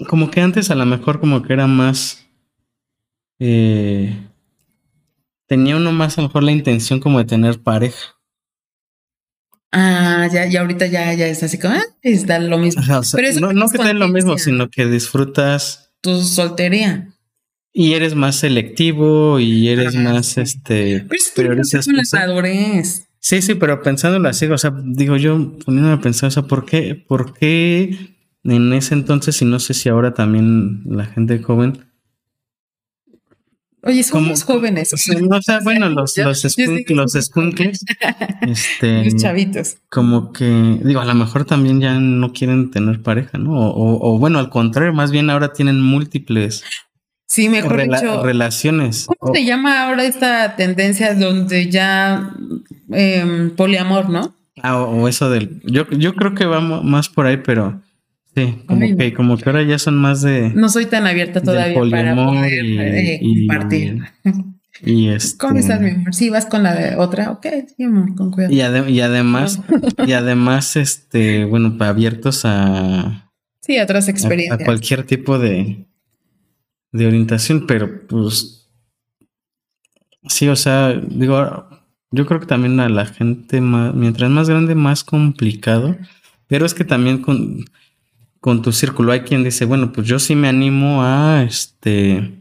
Como 0.09 0.28
que 0.28 0.40
antes 0.40 0.72
a 0.72 0.74
lo 0.74 0.86
mejor 0.86 1.20
como 1.20 1.40
que 1.44 1.53
era 1.53 1.68
más... 1.68 2.26
Eh, 3.38 4.12
tenía 5.49 5.76
uno 5.76 5.90
más 5.90 6.16
a 6.16 6.22
lo 6.22 6.28
mejor 6.28 6.44
la 6.44 6.53
intención 6.53 7.01
como 7.01 7.18
de 7.18 7.24
tener 7.24 7.61
pareja. 7.61 8.16
Ah, 9.72 10.28
ya, 10.32 10.46
y 10.46 10.57
ahorita 10.57 10.86
ya, 10.86 11.12
ya 11.14 11.26
es 11.26 11.42
así 11.42 11.59
como, 11.59 11.74
ah, 11.74 11.82
está 12.03 12.38
lo 12.38 12.59
mismo. 12.59 12.82
Pero 13.12 13.53
no, 13.53 13.68
que 13.68 13.78
te 13.78 13.94
lo 13.94 14.09
mismo, 14.09 14.38
sino 14.38 14.70
que 14.70 14.86
disfrutas 14.86 15.90
tu 16.01 16.22
soltería. 16.22 17.09
Y 17.72 17.92
eres 17.92 18.14
más 18.14 18.36
selectivo 18.36 19.38
y 19.40 19.68
eres 19.68 19.94
más, 19.94 20.38
este, 20.38 21.07
pero 21.36 21.55
madurez. 22.12 23.09
Sí, 23.20 23.42
sí, 23.42 23.55
pero 23.55 23.82
pensándolo 23.82 24.28
así, 24.28 24.46
o 24.46 24.57
sea, 24.57 24.72
digo 24.84 25.16
yo, 25.16 25.59
poniéndome 25.64 25.94
a 25.94 26.01
pensar, 26.01 26.28
o 26.28 26.30
sea, 26.30 26.44
¿por 26.44 26.64
qué, 26.64 26.94
por 26.94 27.34
qué 27.34 28.16
en 28.44 28.72
ese 28.72 28.94
entonces, 28.94 29.42
y 29.42 29.44
no 29.44 29.59
sé 29.59 29.74
si 29.74 29.88
ahora 29.88 30.14
también 30.14 30.82
la 30.86 31.05
gente 31.05 31.40
joven, 31.40 31.88
Oye, 33.89 34.03
somos 34.03 34.43
jóvenes. 34.43 34.93
O 34.93 34.97
sea, 34.99 35.61
bueno, 35.64 35.89
los, 35.89 36.14
los, 36.18 36.45
los 36.91 37.12
skunkles, 37.12 37.84
este, 38.43 39.05
los 39.05 39.16
chavitos. 39.16 39.76
Como 39.89 40.30
que, 40.30 40.78
digo, 40.84 41.01
a 41.01 41.07
lo 41.07 41.14
mejor 41.14 41.47
también 41.47 41.80
ya 41.80 41.99
no 41.99 42.34
quieren 42.34 42.70
tener 42.70 43.01
pareja, 43.03 43.39
¿no? 43.39 43.59
O, 43.59 44.14
o, 44.14 44.18
bueno, 44.18 44.41
al 44.41 44.51
contrario, 44.51 44.93
más 44.93 45.11
bien 45.11 45.30
ahora 45.30 45.55
tienen 45.55 45.80
múltiples 45.80 46.64
sí, 47.26 47.49
mejor 47.49 47.80
dicho, 47.82 48.22
relaciones. 48.22 49.07
¿Cómo 49.18 49.34
se 49.34 49.45
llama 49.47 49.86
ahora 49.86 50.05
esta 50.05 50.55
tendencia 50.55 51.14
donde 51.14 51.70
ya 51.70 52.34
eh, 52.93 53.51
poliamor, 53.57 54.11
no? 54.11 54.34
Ah, 54.62 54.82
o, 54.82 55.09
eso 55.09 55.30
del. 55.30 55.62
Yo, 55.64 55.89
yo 55.91 56.14
creo 56.14 56.34
que 56.34 56.45
va 56.45 56.61
más 56.61 57.09
por 57.09 57.24
ahí, 57.24 57.39
pero 57.39 57.80
Sí, 58.39 58.55
como 58.66 58.97
que, 58.97 59.12
como 59.14 59.36
que 59.36 59.51
ahora 59.51 59.64
ya 59.64 59.78
son 59.80 59.97
más 59.97 60.22
de. 60.22 60.51
No 60.55 60.68
soy 60.68 60.86
tan 60.86 61.09
abierta 61.09 61.43
todavía 61.43 61.74
para 61.91 62.14
poder 62.14 62.64
eh, 62.64 63.20
compartir. 63.20 64.03
Y 64.82 65.09
este, 65.11 65.39
¿Cómo 65.39 65.59
estás, 65.59 65.80
mi 65.80 65.91
amor? 65.91 66.12
Vas 66.30 66.47
con 66.47 66.62
la 66.62 66.95
otra, 66.99 67.32
ok, 67.32 67.47
sí, 67.76 67.82
amor, 67.82 68.14
con 68.14 68.30
cuidado. 68.30 68.53
Y, 68.55 69.01
además, 69.01 69.61
y 70.07 70.12
además, 70.12 70.76
este, 70.76 71.47
bueno, 71.47 71.76
abiertos 71.80 72.43
a. 72.45 73.32
Sí, 73.61 73.76
a 73.76 73.82
otras 73.82 74.09
experiencias. 74.09 74.61
A, 74.61 74.64
cualquier 74.64 75.03
tipo 75.03 75.41
de, 75.41 75.84
de 76.93 77.07
orientación, 77.07 77.66
pero 77.66 78.07
pues. 78.07 78.70
Sí, 80.28 80.47
o 80.47 80.55
sea, 80.55 80.93
digo, 80.93 81.68
yo 82.12 82.26
creo 82.26 82.39
que 82.39 82.47
también 82.47 82.78
a 82.78 82.89
la 82.89 83.07
gente 83.07 83.61
más, 83.61 83.95
mientras 83.95 84.30
más 84.30 84.49
grande, 84.49 84.76
más 84.76 85.03
complicado. 85.03 85.97
Pero 86.47 86.64
es 86.66 86.72
que 86.72 86.84
también 86.84 87.18
con 87.18 87.64
con 88.41 88.62
tu 88.62 88.72
círculo. 88.72 89.12
Hay 89.12 89.20
quien 89.20 89.45
dice, 89.45 89.64
bueno, 89.64 89.93
pues 89.93 90.07
yo 90.07 90.18
sí 90.18 90.34
me 90.34 90.49
animo 90.49 91.03
a 91.03 91.43
este 91.43 92.41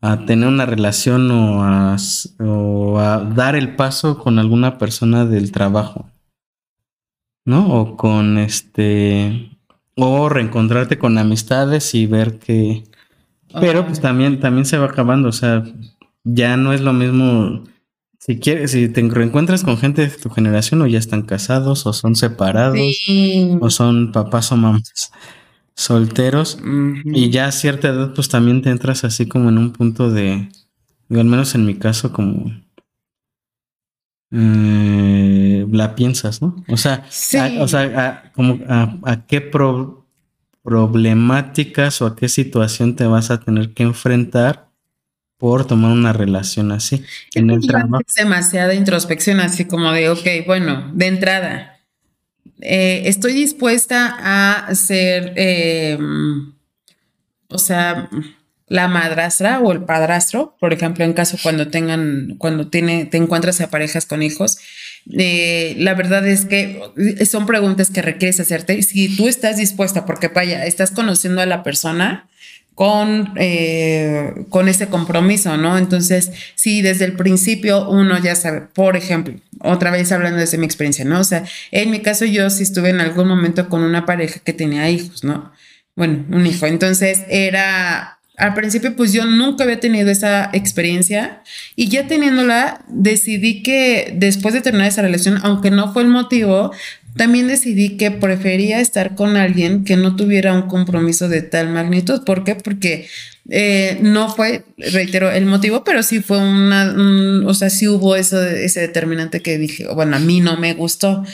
a 0.00 0.24
tener 0.26 0.48
una 0.48 0.66
relación 0.66 1.30
o 1.30 1.62
a, 1.62 1.96
o 2.40 2.98
a 2.98 3.18
dar 3.18 3.54
el 3.54 3.76
paso 3.76 4.18
con 4.18 4.38
alguna 4.38 4.78
persona 4.78 5.24
del 5.24 5.52
trabajo. 5.52 6.10
¿No? 7.44 7.80
O 7.80 7.96
con 7.96 8.38
este 8.38 9.50
o 9.94 10.28
reencontrarte 10.28 10.98
con 10.98 11.18
amistades 11.18 11.94
y 11.94 12.06
ver 12.06 12.38
que 12.38 12.84
pero 13.60 13.84
pues 13.86 14.00
también 14.00 14.40
también 14.40 14.64
se 14.64 14.78
va 14.78 14.86
acabando, 14.86 15.28
o 15.28 15.32
sea, 15.32 15.64
ya 16.24 16.56
no 16.56 16.72
es 16.72 16.80
lo 16.80 16.92
mismo 16.92 17.64
si 18.24 18.38
quieres, 18.38 18.70
si 18.70 18.88
te 18.88 19.02
reencuentras 19.02 19.64
con 19.64 19.76
gente 19.78 20.02
de 20.02 20.16
tu 20.16 20.30
generación 20.30 20.80
o 20.80 20.86
ya 20.86 21.00
están 21.00 21.22
casados 21.22 21.86
o 21.86 21.92
son 21.92 22.14
separados 22.14 22.78
o 23.60 23.68
son 23.68 24.12
papás 24.12 24.52
o 24.52 24.56
mamás 24.56 25.10
solteros 25.74 26.58
y 27.04 27.30
ya 27.30 27.46
a 27.46 27.52
cierta 27.52 27.88
edad 27.88 28.14
pues 28.14 28.28
también 28.28 28.62
te 28.62 28.70
entras 28.70 29.02
así 29.02 29.26
como 29.26 29.48
en 29.48 29.58
un 29.58 29.72
punto 29.72 30.08
de, 30.08 30.48
al 31.10 31.24
menos 31.24 31.56
en 31.56 31.66
mi 31.66 31.74
caso 31.74 32.12
como 32.12 32.52
eh, 34.30 35.66
la 35.68 35.96
piensas, 35.96 36.40
¿no? 36.40 36.54
O 36.68 36.76
sea, 36.76 37.04
o 37.58 37.66
sea, 37.66 38.30
como 38.36 38.60
a, 38.68 39.26
qué 39.26 39.40
problemáticas 40.62 42.00
o 42.00 42.06
a 42.06 42.14
qué 42.14 42.28
situación 42.28 42.94
te 42.94 43.04
vas 43.04 43.32
a 43.32 43.40
tener 43.40 43.74
que 43.74 43.82
enfrentar 43.82 44.71
por 45.42 45.66
tomar 45.66 45.90
una 45.90 46.12
relación 46.12 46.70
así. 46.70 47.04
En 47.34 47.50
el 47.50 47.66
trabajo. 47.66 47.98
Es 48.06 48.14
demasiada 48.14 48.74
introspección, 48.74 49.40
así 49.40 49.64
como 49.64 49.90
de, 49.90 50.08
ok, 50.08 50.46
bueno, 50.46 50.88
de 50.94 51.08
entrada, 51.08 51.80
eh, 52.60 53.02
estoy 53.06 53.32
dispuesta 53.32 54.18
a 54.20 54.72
ser, 54.76 55.32
em, 55.34 56.52
o 57.48 57.58
sea, 57.58 58.08
la 58.68 58.86
madrastra 58.86 59.58
o 59.58 59.72
el 59.72 59.82
padrastro, 59.82 60.56
por 60.60 60.72
ejemplo, 60.72 61.04
en 61.04 61.12
caso 61.12 61.36
cuando 61.42 61.66
tengan, 61.66 62.36
cuando 62.38 62.68
tiene, 62.68 63.06
te 63.06 63.16
encuentras 63.16 63.60
a 63.60 63.68
parejas 63.68 64.06
con 64.06 64.22
hijos. 64.22 64.58
Eh, 65.10 65.74
la 65.76 65.94
verdad 65.94 66.24
es 66.24 66.44
que 66.44 66.80
son 67.28 67.46
preguntas 67.46 67.90
que 67.90 68.00
requieres 68.00 68.38
hacerte. 68.38 68.80
Si 68.84 69.16
tú 69.16 69.26
estás 69.26 69.56
dispuesta, 69.56 70.06
porque 70.06 70.28
vaya, 70.28 70.64
estás 70.66 70.92
conociendo 70.92 71.42
a 71.42 71.46
la 71.46 71.64
persona, 71.64 72.28
con, 72.74 73.32
eh, 73.36 74.32
con 74.48 74.68
ese 74.68 74.88
compromiso, 74.88 75.56
¿no? 75.56 75.76
Entonces, 75.78 76.30
si 76.54 76.82
desde 76.82 77.04
el 77.04 77.14
principio 77.14 77.88
uno 77.88 78.18
ya 78.18 78.34
sabe, 78.34 78.62
por 78.62 78.96
ejemplo, 78.96 79.34
otra 79.60 79.90
vez 79.90 80.10
hablando 80.12 80.38
desde 80.38 80.58
mi 80.58 80.66
experiencia, 80.66 81.04
¿no? 81.04 81.20
O 81.20 81.24
sea, 81.24 81.44
en 81.70 81.90
mi 81.90 82.00
caso 82.00 82.24
yo 82.24 82.48
sí 82.50 82.62
estuve 82.62 82.90
en 82.90 83.00
algún 83.00 83.28
momento 83.28 83.68
con 83.68 83.82
una 83.82 84.06
pareja 84.06 84.40
que 84.40 84.52
tenía 84.52 84.88
hijos, 84.90 85.22
¿no? 85.24 85.52
Bueno, 85.94 86.24
un 86.30 86.46
hijo. 86.46 86.66
Entonces 86.66 87.22
era 87.28 88.18
al 88.38 88.54
principio 88.54 88.96
pues 88.96 89.12
yo 89.12 89.26
nunca 89.26 89.64
había 89.64 89.78
tenido 89.78 90.10
esa 90.10 90.50
experiencia 90.52 91.42
y 91.76 91.88
ya 91.88 92.06
teniéndola 92.06 92.82
decidí 92.88 93.62
que 93.62 94.14
después 94.16 94.54
de 94.54 94.62
terminar 94.62 94.88
esa 94.88 95.02
relación, 95.02 95.38
aunque 95.42 95.70
no 95.70 95.92
fue 95.92 96.02
el 96.02 96.08
motivo, 96.08 96.72
también 97.16 97.48
decidí 97.48 97.96
que 97.96 98.10
prefería 98.10 98.80
estar 98.80 99.14
con 99.14 99.36
alguien 99.36 99.84
que 99.84 99.96
no 99.96 100.16
tuviera 100.16 100.54
un 100.54 100.62
compromiso 100.62 101.28
de 101.28 101.42
tal 101.42 101.68
magnitud. 101.68 102.24
¿Por 102.24 102.44
qué? 102.44 102.54
Porque 102.54 103.06
eh, 103.48 103.98
no 104.00 104.28
fue, 104.28 104.64
reitero, 104.78 105.30
el 105.30 105.46
motivo, 105.46 105.84
pero 105.84 106.02
sí 106.02 106.20
fue 106.20 106.38
una, 106.38 106.94
o 107.46 107.54
sea, 107.54 107.70
sí 107.70 107.88
hubo 107.88 108.16
eso, 108.16 108.42
ese 108.42 108.80
determinante 108.80 109.40
que 109.40 109.58
dije, 109.58 109.86
bueno, 109.92 110.16
a 110.16 110.20
mí 110.20 110.40
no 110.40 110.56
me 110.56 110.74
gustó. 110.74 111.24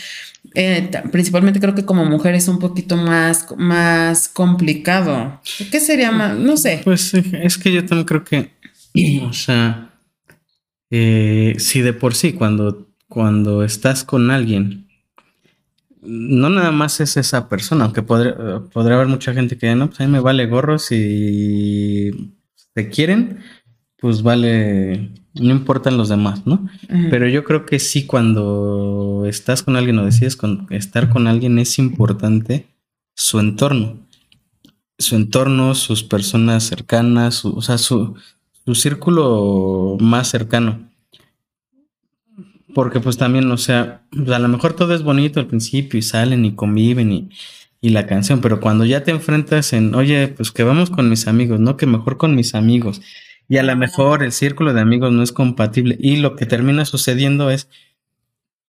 Eh, 0.54 0.90
principalmente 1.12 1.60
creo 1.60 1.74
que 1.74 1.84
como 1.84 2.04
mujer 2.04 2.34
es 2.34 2.48
un 2.48 2.58
poquito 2.58 2.96
más, 2.96 3.46
más 3.56 4.28
complicado. 4.28 5.40
¿Qué 5.70 5.78
sería 5.78 6.10
más? 6.10 6.36
No 6.36 6.56
sé. 6.56 6.80
Pues 6.82 7.12
es 7.14 7.58
que 7.58 7.72
yo 7.72 7.84
también 7.84 8.06
creo 8.06 8.24
que, 8.24 8.50
o 9.22 9.32
sea, 9.32 9.90
eh, 10.90 11.54
si 11.58 11.82
de 11.82 11.92
por 11.92 12.14
sí 12.14 12.32
cuando, 12.32 12.88
cuando 13.08 13.62
estás 13.62 14.04
con 14.04 14.30
alguien, 14.30 14.87
no 16.08 16.48
nada 16.48 16.72
más 16.72 17.00
es 17.00 17.16
esa 17.16 17.48
persona, 17.48 17.84
aunque 17.84 18.02
podría, 18.02 18.34
podría 18.72 18.96
haber 18.96 19.08
mucha 19.08 19.34
gente 19.34 19.58
que 19.58 19.74
no, 19.74 19.88
pues 19.88 20.00
a 20.00 20.06
mí 20.06 20.10
me 20.10 20.20
vale 20.20 20.46
gorro 20.46 20.78
si 20.78 22.34
te 22.72 22.88
quieren, 22.88 23.40
pues 24.00 24.22
vale, 24.22 25.10
no 25.34 25.50
importan 25.50 25.98
los 25.98 26.08
demás, 26.08 26.46
¿no? 26.46 26.66
Pero 27.10 27.28
yo 27.28 27.44
creo 27.44 27.66
que 27.66 27.78
sí, 27.78 28.06
cuando 28.06 29.24
estás 29.26 29.62
con 29.62 29.76
alguien 29.76 29.98
o 29.98 30.04
decides 30.04 30.36
con, 30.36 30.66
estar 30.70 31.10
con 31.10 31.26
alguien, 31.26 31.58
es 31.58 31.78
importante 31.78 32.66
su 33.14 33.38
entorno. 33.40 33.98
Su 34.98 35.16
entorno, 35.16 35.74
sus 35.74 36.02
personas 36.02 36.64
cercanas, 36.64 37.44
o 37.44 37.60
sea, 37.60 37.78
su, 37.78 38.14
su 38.64 38.74
círculo 38.74 39.96
más 40.00 40.28
cercano. 40.28 40.88
Porque 42.74 43.00
pues 43.00 43.16
también, 43.16 43.50
o 43.50 43.56
sea, 43.56 44.02
pues, 44.10 44.28
a 44.30 44.38
lo 44.38 44.48
mejor 44.48 44.74
todo 44.74 44.94
es 44.94 45.02
bonito 45.02 45.40
al 45.40 45.46
principio 45.46 45.98
y 45.98 46.02
salen 46.02 46.44
y 46.44 46.54
conviven 46.54 47.12
y, 47.12 47.30
y 47.80 47.90
la 47.90 48.06
canción, 48.06 48.40
pero 48.40 48.60
cuando 48.60 48.84
ya 48.84 49.04
te 49.04 49.10
enfrentas 49.10 49.72
en, 49.72 49.94
oye, 49.94 50.28
pues 50.28 50.50
que 50.50 50.64
vamos 50.64 50.90
con 50.90 51.08
mis 51.08 51.26
amigos, 51.26 51.60
¿no? 51.60 51.76
Que 51.76 51.86
mejor 51.86 52.18
con 52.18 52.34
mis 52.34 52.54
amigos 52.54 53.00
y 53.48 53.56
a 53.56 53.62
lo 53.62 53.74
mejor 53.76 54.22
el 54.22 54.32
círculo 54.32 54.74
de 54.74 54.80
amigos 54.80 55.10
no 55.12 55.22
es 55.22 55.32
compatible. 55.32 55.96
Y 55.98 56.18
lo 56.18 56.36
que 56.36 56.44
termina 56.44 56.84
sucediendo 56.84 57.50
es 57.50 57.68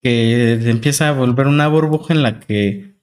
que 0.02 0.54
empieza 0.70 1.10
a 1.10 1.12
volver 1.12 1.47
una 1.47 1.68
burbuja 1.68 2.14
en 2.14 2.24
la 2.24 2.39
que 2.39 2.95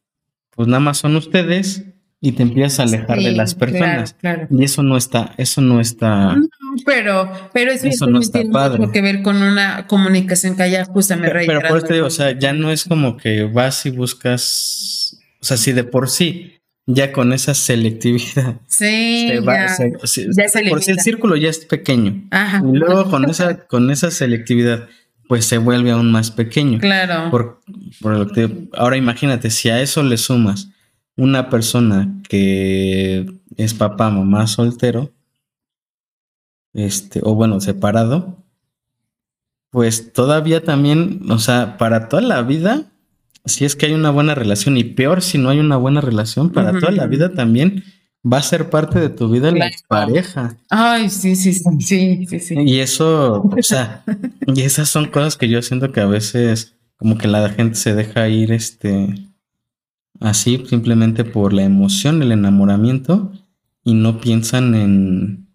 pues 0.51 0.69
nada 0.69 0.81
más 0.81 0.97
son 0.97 1.17
ustedes 1.17 1.85
y 2.27 2.33
te 2.33 2.43
empiezas 2.43 2.81
a 2.81 2.83
alejar 2.83 3.21
de 3.21 3.31
las 3.31 3.55
personas. 3.55 4.17
Y 4.51 4.65
eso 4.65 4.83
no 4.83 4.97
está, 4.97 5.33
eso 5.37 5.61
no 5.61 5.81
está. 5.81 6.35
pero, 6.85 7.31
pero 7.53 7.71
eso, 7.71 8.09
no 8.09 8.19
está 8.19 8.41
tiene 8.41 8.53
padre. 8.53 8.91
que 8.93 9.01
ver 9.01 9.23
con 9.23 9.41
una 9.41 9.87
comunicación 9.87 10.57
que 10.57 10.65
haya 10.65 10.85
justamente 10.87 11.31
Pero, 11.31 11.61
pero 11.61 11.69
por 11.69 11.79
eso 11.79 11.87
te 11.87 11.95
digo, 11.95 12.07
o 12.07 12.11
sea, 12.11 12.37
ya 12.37 12.53
no 12.53 12.73
es 12.73 12.83
como 12.83 13.17
que 13.17 13.45
vas 13.45 13.87
y 13.87 13.91
buscas, 13.91 15.21
o 15.41 15.45
sea, 15.45 15.57
si 15.57 15.71
de 15.71 15.85
por 15.85 16.11
sí 16.11 16.55
ya 16.85 17.13
con 17.13 17.33
esa 17.33 17.55
selectividad. 17.55 18.57
Sí, 18.67 19.29
ya, 19.29 19.77
por 20.69 20.83
si 20.83 20.91
el 20.91 20.99
círculo 20.99 21.37
ya 21.37 21.49
es 21.49 21.59
pequeño. 21.59 22.27
Ajá. 22.33 22.61
Y 22.61 22.77
luego 22.77 23.09
con 23.09 23.31
esa, 23.31 23.69
con 23.69 23.93
esa 23.93 24.11
selectividad, 24.11 24.89
pues 25.29 25.45
se 25.45 25.59
vuelve 25.59 25.93
aún 25.93 26.11
más 26.11 26.33
pequeño. 26.33 26.81
Claro. 26.81 27.31
Por, 27.31 27.61
lo 28.01 28.27
que 28.27 28.69
ahora 28.73 28.97
imagínate, 28.97 29.51
si 29.51 29.69
a 29.69 29.81
eso 29.81 30.03
le 30.03 30.17
sumas 30.17 30.71
una 31.17 31.49
persona 31.51 32.21
que 32.29 33.27
es 33.57 33.75
papá, 33.75 34.11
mamá 34.11 34.47
soltero, 34.47 35.13
este, 36.73 37.21
o 37.23 37.35
bueno, 37.35 37.61
separado, 37.61 38.45
pues 39.71 40.13
todavía 40.13 40.63
también, 40.63 41.23
o 41.31 41.39
sea, 41.39 41.77
para 41.79 42.09
toda 42.09 42.23
la 42.23 42.43
vida 42.43 42.87
si 43.47 43.65
es 43.65 43.77
que 43.77 43.87
hay 43.87 43.95
una 43.95 44.11
buena 44.11 44.35
relación 44.35 44.77
y 44.77 44.85
peor 44.85 45.23
si 45.23 45.39
no 45.39 45.49
hay 45.51 45.61
una 45.61 45.77
buena 45.77 46.01
relación 46.01 46.51
para 46.51 46.73
toda 46.79 46.91
la 46.91 47.07
vida 47.07 47.33
también 47.33 47.85
va 48.31 48.39
a 48.39 48.43
ser 48.43 48.71
parte 48.71 48.99
de 48.99 49.09
tu 49.09 49.29
vida 49.29 49.53
la 49.53 49.71
pareja. 49.89 50.57
Ay, 50.69 51.09
sí, 51.11 51.37
sí, 51.37 51.53
sí, 51.53 52.27
sí, 52.27 52.41
sí. 52.41 52.55
Y 52.59 52.81
eso, 52.81 53.43
o 53.43 53.63
sea, 53.63 54.03
y 54.47 54.63
esas 54.63 54.89
son 54.89 55.07
cosas 55.07 55.37
que 55.37 55.49
yo 55.49 55.63
siento 55.63 55.93
que 55.93 56.01
a 56.01 56.07
veces 56.07 56.75
como 56.97 57.19
que 57.19 57.29
la 57.29 57.49
gente 57.51 57.77
se 57.77 57.95
deja 57.95 58.29
ir 58.29 58.53
este 58.53 59.15
así 60.21 60.65
simplemente 60.69 61.25
por 61.25 61.53
la 61.53 61.63
emoción, 61.63 62.23
el 62.23 62.33
enamoramiento 62.33 63.33
y 63.85 63.95
no 63.95 64.21
piensan 64.21 64.75
en 64.75 65.47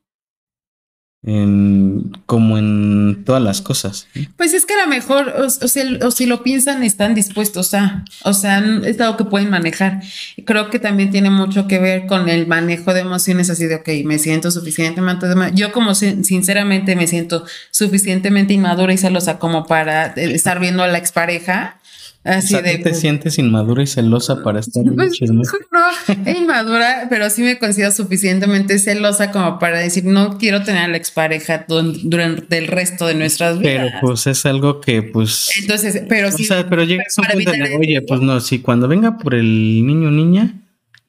en, 1.24 2.12
como 2.26 2.58
en 2.58 3.24
todas 3.26 3.42
las 3.42 3.62
cosas. 3.62 4.08
Pues 4.38 4.54
es 4.54 4.66
que 4.66 4.74
a 4.74 4.86
lo 4.86 4.88
mejor, 4.88 5.34
o, 5.38 5.46
o, 5.46 6.12
si 6.12 6.26
lo 6.26 6.44
piensan, 6.44 6.84
están 6.84 7.14
dispuestos 7.14 7.74
a, 7.74 8.04
o 8.24 8.34
sea, 8.34 8.60
es 8.84 9.00
algo 9.00 9.18
que 9.18 9.26
pueden 9.26 9.50
manejar. 9.50 10.02
Creo 10.46 10.70
que 10.70 10.80
también 10.80 11.12
tiene 11.12 11.30
mucho 11.30 11.68
que 11.68 11.80
ver 11.80 12.08
con 12.08 12.28
el 12.28 12.48
manejo 12.48 12.94
de 12.94 13.02
emociones, 13.02 13.50
así 13.50 13.68
de, 13.68 13.76
ok, 13.76 13.90
me 14.06 14.18
siento 14.18 14.50
suficientemente, 14.50 15.28
yo 15.54 15.72
como 15.72 15.94
sinceramente 15.94 16.96
me 16.96 17.08
siento 17.08 17.46
suficientemente 17.70 18.54
inmadura 18.54 18.94
y 18.94 18.98
celosa 18.98 19.38
como 19.38 19.66
para 19.66 20.08
estar 20.08 20.60
viendo 20.60 20.82
a 20.84 20.88
la 20.88 20.98
expareja 20.98 21.81
Así 22.24 22.56
de, 22.62 22.78
te 22.78 22.94
sientes 22.94 23.40
inmadura 23.40 23.82
y 23.82 23.88
celosa 23.88 24.44
para 24.44 24.60
estar 24.60 24.86
en 24.86 24.96
pues, 24.96 25.20
No, 25.72 26.32
inmadura, 26.32 27.08
pero 27.10 27.30
sí 27.32 27.42
me 27.42 27.58
considero 27.58 27.92
suficientemente 27.92 28.78
celosa 28.78 29.32
como 29.32 29.58
para 29.58 29.80
decir 29.80 30.06
no 30.06 30.38
quiero 30.38 30.62
tener 30.64 30.84
a 30.84 30.88
la 30.88 30.98
expareja 30.98 31.66
durante 31.68 32.58
el 32.60 32.68
resto 32.68 33.08
de 33.08 33.16
nuestras 33.16 33.58
vidas. 33.58 33.88
Pero 33.88 33.90
pues 34.02 34.28
es 34.28 34.46
algo 34.46 34.82
que 34.82 35.02
pues. 35.02 35.50
Entonces, 35.60 36.04
pero 36.08 36.32
sí. 36.32 36.44
O 36.44 36.46
sea, 36.46 36.70
pero 36.70 36.84
llegas 36.84 37.18
a 37.18 37.22
un 37.22 37.28
punto 37.28 37.52
de, 37.52 37.76
oye, 37.76 38.02
pues 38.04 38.22
no, 38.22 38.40
si 38.40 38.60
cuando 38.60 38.88
venga 38.88 39.18
por 39.18 39.34
el 39.34 39.86
niño 39.88 40.10
o 40.10 40.12
niña, 40.12 40.62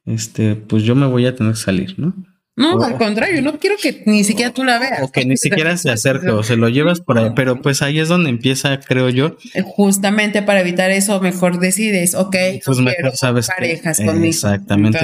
este, 0.07 0.57
pues 0.57 0.83
yo 0.83 0.95
me 0.95 1.07
voy 1.07 1.27
a 1.27 1.37
tener 1.37 1.53
que 1.53 1.61
salir, 1.61 1.95
¿no? 1.99 2.15
No, 2.55 2.83
al 2.83 2.99
contrario, 2.99 3.41
no 3.41 3.59
quiero 3.59 3.77
que 3.81 4.03
ni 4.05 4.25
siquiera 4.25 4.53
tú 4.53 4.63
la 4.63 4.79
veas. 4.79 5.03
O 5.03 5.11
que 5.11 5.25
ni 5.25 5.39
siquiera 5.39 5.75
se 5.79 5.91
acerque 5.91 6.29
o 6.29 6.43
se 6.43 6.57
lo 6.57 6.69
llevas 6.69 7.01
por 7.01 7.19
ahí, 7.19 7.31
pero 7.35 7.63
pues 7.63 7.81
ahí 7.81 7.99
es 7.99 8.09
donde 8.09 8.29
empieza, 8.29 8.79
creo 8.79 9.09
yo. 9.09 9.39
Eh, 9.55 9.63
justamente 9.65 10.43
para 10.43 10.61
evitar 10.61 10.91
eso, 10.91 11.19
mejor 11.23 11.61
decides, 11.61 12.15
ok, 12.15 12.37
pues 12.63 12.79
mejor 12.81 13.17
sabes 13.17 13.49
parejas 13.49 13.99
conmigo. 13.99 14.27
Exactamente. 14.27 14.99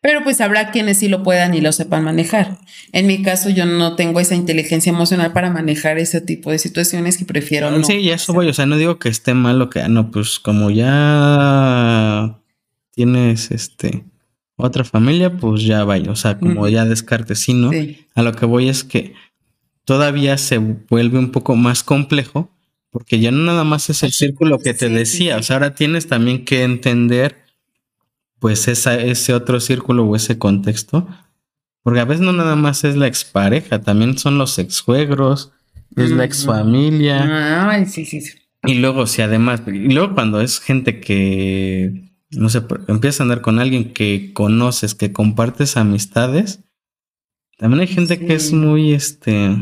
pero 0.00 0.24
pues 0.24 0.40
habrá 0.40 0.70
quienes 0.70 0.98
sí 0.98 1.08
lo 1.08 1.22
puedan 1.22 1.52
y 1.52 1.60
lo 1.60 1.72
sepan 1.72 2.04
manejar. 2.04 2.56
En 2.92 3.06
mi 3.06 3.22
caso, 3.22 3.50
yo 3.50 3.66
no 3.66 3.94
tengo 3.94 4.18
esa 4.18 4.34
inteligencia 4.34 4.88
emocional 4.88 5.34
para 5.34 5.50
manejar 5.50 5.98
ese 5.98 6.22
tipo 6.22 6.50
de 6.50 6.58
situaciones 6.58 7.20
y 7.20 7.26
prefiero 7.26 7.70
no. 7.70 7.84
Sí, 7.84 7.96
y 7.96 8.10
eso 8.10 8.32
voy, 8.32 8.48
o 8.48 8.54
sea, 8.54 8.64
no 8.64 8.78
digo 8.78 8.98
que 8.98 9.10
esté 9.10 9.34
mal 9.34 9.60
o 9.60 9.68
que, 9.68 9.82
ah, 9.82 9.88
no, 9.88 10.10
pues 10.10 10.38
como 10.38 10.70
ya 10.70 12.38
tienes 12.94 13.50
este 13.50 14.04
otra 14.58 14.84
familia, 14.84 15.36
pues 15.36 15.62
ya 15.62 15.84
vaya, 15.84 16.10
o 16.10 16.16
sea, 16.16 16.38
como 16.38 16.68
ya 16.68 16.84
descarte, 16.84 17.36
sí, 17.36 17.54
¿no? 17.54 17.70
A 18.14 18.22
lo 18.22 18.32
que 18.32 18.44
voy 18.44 18.68
es 18.68 18.82
que 18.82 19.14
todavía 19.84 20.36
se 20.36 20.58
vuelve 20.58 21.18
un 21.18 21.30
poco 21.30 21.54
más 21.54 21.84
complejo, 21.84 22.50
porque 22.90 23.20
ya 23.20 23.30
no 23.30 23.44
nada 23.44 23.62
más 23.62 23.88
es 23.88 24.02
el 24.02 24.12
círculo 24.12 24.58
que 24.58 24.74
te 24.74 24.88
decía, 24.88 25.36
o 25.36 25.42
sea, 25.42 25.56
ahora 25.56 25.74
tienes 25.76 26.08
también 26.08 26.44
que 26.44 26.64
entender, 26.64 27.44
pues, 28.40 28.66
esa, 28.66 28.96
ese 28.96 29.32
otro 29.32 29.60
círculo 29.60 30.04
o 30.04 30.16
ese 30.16 30.38
contexto, 30.38 31.06
porque 31.84 32.00
a 32.00 32.04
veces 32.04 32.20
no 32.20 32.32
nada 32.32 32.56
más 32.56 32.82
es 32.82 32.96
la 32.96 33.06
expareja, 33.06 33.80
también 33.80 34.18
son 34.18 34.38
los 34.38 34.58
exjuegros, 34.58 35.52
es 35.94 36.10
la 36.10 36.24
exfamilia. 36.24 37.70
Ay, 37.70 37.86
sí, 37.86 38.04
sí, 38.04 38.20
sí. 38.20 38.38
Y 38.64 38.74
luego, 38.74 39.06
si 39.06 39.22
además, 39.22 39.62
y 39.68 39.92
luego 39.92 40.14
cuando 40.14 40.40
es 40.40 40.58
gente 40.58 41.00
que 41.00 42.07
no 42.30 42.48
sé, 42.48 42.62
empiezas 42.88 43.20
a 43.20 43.22
andar 43.24 43.40
con 43.40 43.58
alguien 43.58 43.92
que 43.92 44.32
conoces, 44.34 44.94
que 44.94 45.12
compartes 45.12 45.76
amistades. 45.76 46.60
También 47.56 47.80
hay 47.80 47.86
gente 47.86 48.18
que 48.18 48.34
es 48.34 48.52
muy, 48.52 48.92
este, 48.92 49.56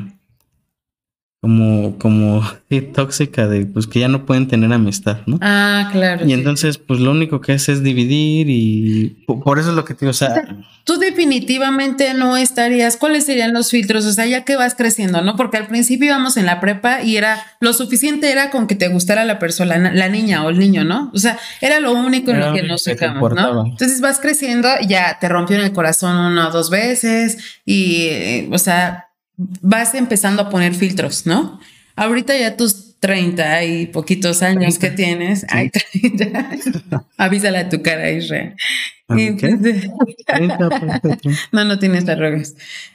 como, 1.46 1.96
como 1.98 2.42
tóxica 2.94 3.46
de 3.46 3.66
pues 3.66 3.86
que 3.86 4.00
ya 4.00 4.08
no 4.08 4.26
pueden 4.26 4.48
tener 4.48 4.72
amistad, 4.72 5.18
¿no? 5.26 5.38
Ah, 5.40 5.88
claro. 5.92 6.26
Y 6.26 6.32
entonces, 6.32 6.76
pues 6.76 6.98
lo 6.98 7.12
único 7.12 7.40
que 7.40 7.52
hace 7.52 7.70
es 7.70 7.84
dividir 7.84 8.48
y 8.50 9.24
por 9.26 9.60
eso 9.60 9.70
es 9.70 9.76
lo 9.76 9.84
que 9.84 9.94
te 9.94 10.00
digo, 10.00 10.10
o 10.10 10.14
sea, 10.14 10.44
tú 10.82 10.98
definitivamente 10.98 12.14
no 12.14 12.36
estarías, 12.36 12.96
¿cuáles 12.96 13.26
serían 13.26 13.52
los 13.52 13.70
filtros? 13.70 14.06
O 14.06 14.12
sea, 14.12 14.26
ya 14.26 14.44
que 14.44 14.56
vas 14.56 14.74
creciendo, 14.74 15.22
¿no? 15.22 15.36
Porque 15.36 15.56
al 15.56 15.68
principio 15.68 16.06
íbamos 16.06 16.36
en 16.36 16.46
la 16.46 16.58
prepa 16.58 17.02
y 17.02 17.16
era 17.16 17.40
lo 17.60 17.72
suficiente 17.72 18.32
era 18.32 18.50
con 18.50 18.66
que 18.66 18.74
te 18.74 18.88
gustara 18.88 19.24
la 19.24 19.38
persona, 19.38 19.78
la, 19.78 20.08
niña 20.08 20.44
o 20.44 20.50
el 20.50 20.58
niño, 20.58 20.82
¿no? 20.82 21.12
O 21.14 21.18
sea, 21.18 21.38
era 21.60 21.78
lo 21.78 21.92
único 21.92 22.32
en 22.32 22.40
lo 22.40 22.52
que 22.52 22.64
nos 22.64 22.82
fijamos, 22.82 23.34
¿no? 23.34 23.66
Entonces 23.66 24.00
vas 24.00 24.18
creciendo, 24.18 24.68
ya 24.88 25.18
te 25.20 25.28
rompió 25.28 25.56
en 25.56 25.62
el 25.62 25.72
corazón 25.72 26.16
una 26.16 26.48
o 26.48 26.50
dos 26.50 26.70
veces 26.70 27.38
y, 27.64 28.08
eh, 28.10 28.48
o 28.50 28.58
sea, 28.58 29.05
vas 29.36 29.94
empezando 29.94 30.42
a 30.42 30.50
poner 30.50 30.74
filtros, 30.74 31.26
¿no? 31.26 31.60
Ahorita 31.94 32.36
ya 32.36 32.56
tus 32.56 32.98
treinta 33.00 33.62
y 33.64 33.86
poquitos 33.86 34.42
años 34.42 34.78
que 34.78 34.90
tienes, 34.90 35.46
ay, 35.48 35.70
30, 35.70 37.04
avísale 37.16 37.58
a 37.58 37.68
tu 37.68 37.82
cara, 37.82 38.10
Israel. 38.10 38.54
Entonces, 39.08 39.88
no, 41.52 41.64
no 41.64 41.78
tienes 41.78 42.08
arrugas. 42.08 42.54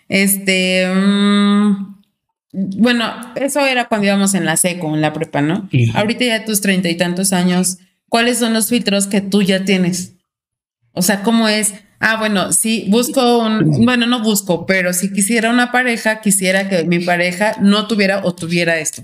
Este, 0.10 0.86
mm, 0.94 2.02
bueno, 2.52 3.06
eso 3.36 3.66
era 3.66 3.88
cuando 3.88 4.08
íbamos 4.08 4.34
en 4.34 4.46
la 4.46 4.58
seco, 4.58 4.94
en 4.94 5.02
la 5.02 5.14
prepa, 5.14 5.42
¿no? 5.42 5.70
Ahorita 5.94 6.26
ya 6.26 6.46
tus 6.46 6.62
treinta 6.62 6.90
y 6.90 6.98
tantos 6.98 7.32
años, 7.32 7.78
¿cuáles 8.10 8.40
son 8.40 8.54
los 8.54 8.70
filtros 8.70 9.08
que 9.08 9.22
tú 9.22 9.42
ya 9.42 9.64
tienes? 9.64 10.14
O 10.94 11.02
sea, 11.02 11.24
¿cómo 11.24 11.48
es? 11.48 11.74
Ah, 12.00 12.18
bueno, 12.18 12.52
sí, 12.52 12.86
busco 12.90 13.40
un, 13.40 13.86
bueno, 13.86 14.08
no 14.08 14.22
busco, 14.24 14.66
pero 14.66 14.92
si 14.92 15.14
quisiera 15.14 15.52
una 15.52 15.72
pareja, 15.72 16.20
quisiera 16.20 16.68
que 16.68 16.84
mi 16.84 17.00
pareja 17.00 17.56
no 17.62 17.88
tuviera 17.88 18.22
o 18.24 18.34
tuviera 18.34 18.80
esto. 18.80 19.04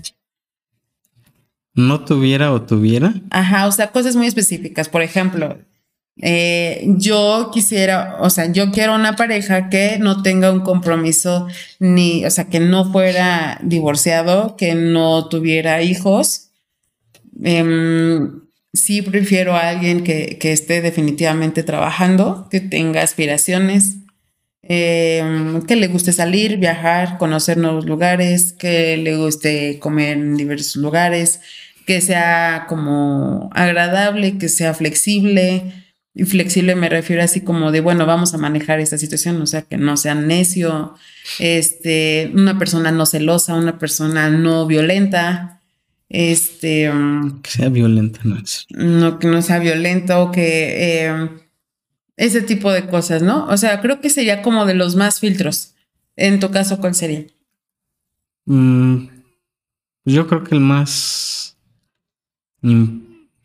No 1.74 2.04
tuviera 2.04 2.52
o 2.52 2.62
tuviera. 2.62 3.14
Ajá, 3.30 3.68
o 3.68 3.72
sea, 3.72 3.92
cosas 3.92 4.16
muy 4.16 4.26
específicas. 4.26 4.88
Por 4.88 5.02
ejemplo, 5.02 5.58
eh, 6.20 6.84
yo 6.96 7.50
quisiera, 7.52 8.16
o 8.20 8.30
sea, 8.30 8.50
yo 8.50 8.72
quiero 8.72 8.96
una 8.96 9.14
pareja 9.14 9.68
que 9.70 9.98
no 10.00 10.22
tenga 10.22 10.50
un 10.50 10.60
compromiso 10.60 11.46
ni, 11.78 12.24
o 12.24 12.30
sea, 12.30 12.48
que 12.48 12.58
no 12.58 12.90
fuera 12.90 13.60
divorciado, 13.62 14.56
que 14.56 14.74
no 14.74 15.28
tuviera 15.28 15.82
hijos. 15.82 16.50
Em, 17.44 18.40
sí 18.72 19.02
prefiero 19.02 19.54
a 19.54 19.68
alguien 19.68 20.04
que, 20.04 20.38
esté 20.42 20.80
definitivamente 20.80 21.62
trabajando, 21.62 22.48
que 22.50 22.60
tenga 22.60 23.02
aspiraciones, 23.02 23.96
em, 24.62 25.62
que 25.62 25.76
le 25.76 25.88
guste 25.88 26.12
salir, 26.12 26.58
viajar, 26.58 27.18
conocer 27.18 27.56
nuevos 27.56 27.86
lugares, 27.86 28.52
que 28.52 28.96
le 28.96 29.16
guste 29.16 29.78
comer 29.78 30.18
en 30.18 30.36
diversos 30.36 30.76
lugares, 30.76 31.40
que 31.86 32.00
sea 32.00 32.66
como 32.68 33.50
agradable, 33.54 34.36
que 34.38 34.48
sea 34.48 34.74
flexible. 34.74 35.72
Y 36.14 36.24
flexible 36.24 36.74
me 36.74 36.88
refiero 36.88 37.22
así 37.22 37.40
como 37.40 37.70
de, 37.72 37.80
bueno, 37.80 38.04
vamos 38.04 38.34
a 38.34 38.38
manejar 38.38 38.80
esta 38.80 38.98
situación, 38.98 39.40
o 39.40 39.46
sea, 39.46 39.62
que 39.62 39.78
no 39.78 39.96
sea 39.96 40.14
necio, 40.14 40.94
este, 41.38 42.30
una 42.34 42.58
persona 42.58 42.90
no 42.90 43.06
celosa, 43.06 43.54
una 43.54 43.78
persona 43.78 44.28
no 44.28 44.66
violenta, 44.66 45.57
este. 46.08 46.90
Um, 46.90 47.40
que 47.42 47.50
sea 47.50 47.68
violenta, 47.68 48.20
no 48.24 48.36
es. 48.36 48.66
No, 48.70 49.18
que 49.18 49.26
no 49.26 49.42
sea 49.42 49.58
violenta 49.58 50.20
o 50.20 50.32
que. 50.32 51.06
Eh, 51.06 51.28
ese 52.16 52.42
tipo 52.42 52.72
de 52.72 52.86
cosas, 52.86 53.22
¿no? 53.22 53.46
O 53.46 53.56
sea, 53.56 53.80
creo 53.80 54.00
que 54.00 54.10
sería 54.10 54.42
como 54.42 54.66
de 54.66 54.74
los 54.74 54.96
más 54.96 55.20
filtros. 55.20 55.74
En 56.16 56.40
tu 56.40 56.50
caso, 56.50 56.78
¿cuál 56.78 56.94
sería? 56.96 57.24
Mm, 58.44 59.06
yo 60.04 60.26
creo 60.26 60.42
que 60.42 60.54
el 60.56 60.60
más 60.60 61.56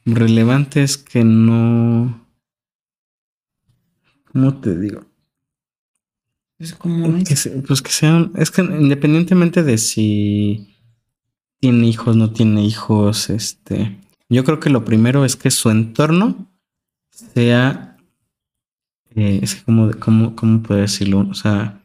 relevante 0.06 0.82
es 0.82 0.98
que 0.98 1.24
no. 1.24 2.28
¿Cómo 4.32 4.60
te 4.60 4.80
digo? 4.80 5.06
Es 6.58 6.74
como 6.74 7.24
que 7.24 7.36
pues 7.68 7.82
que 7.82 7.92
sean. 7.92 8.32
Es 8.36 8.50
que 8.50 8.62
independientemente 8.62 9.62
de 9.62 9.78
si 9.78 10.73
tiene 11.64 11.88
hijos, 11.88 12.18
no 12.18 12.30
tiene 12.32 12.62
hijos, 12.66 13.30
este, 13.30 13.98
yo 14.28 14.44
creo 14.44 14.60
que 14.60 14.70
lo 14.70 14.84
primero 14.84 15.24
es 15.24 15.38
que 15.38 15.50
su 15.50 15.70
entorno 15.70 16.50
sea, 17.10 17.96
eh, 19.16 19.40
es 19.42 19.56
como, 19.56 19.90
¿cómo, 19.98 20.36
¿cómo 20.36 20.62
puedo 20.62 20.82
decirlo? 20.82 21.26
O 21.32 21.34
sea, 21.34 21.82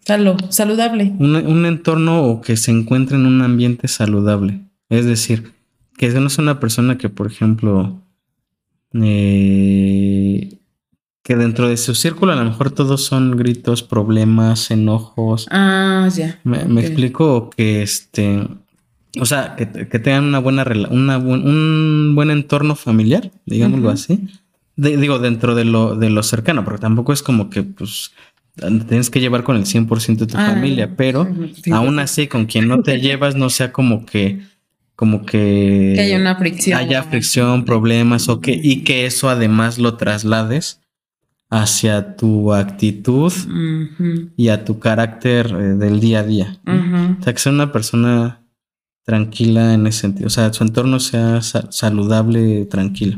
saludable. 0.48 1.14
Un, 1.20 1.64
entorno 1.64 2.24
o 2.24 2.40
que 2.40 2.56
se 2.56 2.72
encuentre 2.72 3.18
en 3.18 3.26
un 3.26 3.40
ambiente 3.40 3.86
saludable. 3.86 4.64
Es 4.88 5.04
decir, 5.04 5.52
que 5.96 6.08
no 6.08 6.28
sea 6.28 6.42
una 6.42 6.58
persona 6.58 6.98
que, 6.98 7.08
por 7.08 7.28
ejemplo, 7.28 8.02
eh, 8.94 10.58
que 11.22 11.36
dentro 11.36 11.68
de 11.68 11.76
su 11.76 11.94
círculo 11.94 12.32
a 12.32 12.36
lo 12.36 12.44
mejor 12.44 12.72
todos 12.72 13.04
son 13.04 13.36
gritos, 13.36 13.84
problemas, 13.84 14.72
enojos. 14.72 15.46
Ah, 15.52 16.08
ya. 16.12 16.40
Me, 16.42 16.80
explico 16.80 17.50
que 17.50 17.82
este 17.82 18.44
o 19.20 19.26
sea, 19.26 19.56
que, 19.56 19.66
tengan 19.66 20.24
una 20.24 20.38
buena 20.38 20.64
una 20.90 21.18
un 21.18 22.12
buen 22.14 22.30
entorno 22.30 22.74
familiar, 22.74 23.30
digámoslo 23.46 23.90
así. 23.90 24.28
digo, 24.76 25.18
dentro 25.18 25.54
de 25.54 25.64
lo, 25.64 25.96
de 25.96 26.10
lo 26.10 26.22
cercano, 26.22 26.64
porque 26.64 26.80
tampoco 26.80 27.12
es 27.12 27.22
como 27.22 27.50
que, 27.50 27.62
pues, 27.62 28.12
tienes 28.88 29.10
que 29.10 29.20
llevar 29.20 29.44
con 29.44 29.56
el 29.56 29.64
100% 29.64 30.16
de 30.16 30.26
tu 30.26 30.36
ah, 30.36 30.46
familia, 30.46 30.96
pero 30.96 31.28
aún 31.72 31.98
así, 31.98 32.26
con 32.26 32.46
quien 32.46 32.68
no 32.68 32.82
te 32.82 33.00
llevas, 33.00 33.36
no 33.36 33.50
sea 33.50 33.72
como 33.72 34.04
que, 34.04 34.40
como 34.96 35.24
que, 35.24 35.92
que 35.94 36.00
haya 36.00 36.16
una 36.16 36.36
fricción. 36.36 36.78
Haya 36.78 37.02
fricción, 37.04 37.64
problemas, 37.64 38.28
o 38.28 38.40
que, 38.40 38.58
y 38.60 38.84
que 38.84 39.06
eso 39.06 39.28
además 39.28 39.78
lo 39.78 39.96
traslades 39.96 40.80
hacia 41.50 42.16
tu 42.16 42.52
actitud 42.52 43.32
y 44.36 44.48
a 44.48 44.64
tu 44.64 44.78
carácter 44.78 45.46
eh, 45.46 45.74
del 45.74 46.00
día 46.00 46.20
a 46.20 46.24
día. 46.24 46.58
O 46.66 47.22
sea, 47.22 47.32
que 47.32 47.38
sea 47.38 47.52
una 47.52 47.72
persona 47.72 48.42
tranquila 49.08 49.72
en 49.72 49.86
ese 49.86 50.00
sentido. 50.00 50.26
O 50.26 50.30
sea, 50.30 50.52
su 50.52 50.62
entorno 50.62 51.00
sea 51.00 51.40
saludable, 51.40 52.66
tranquilo. 52.66 53.16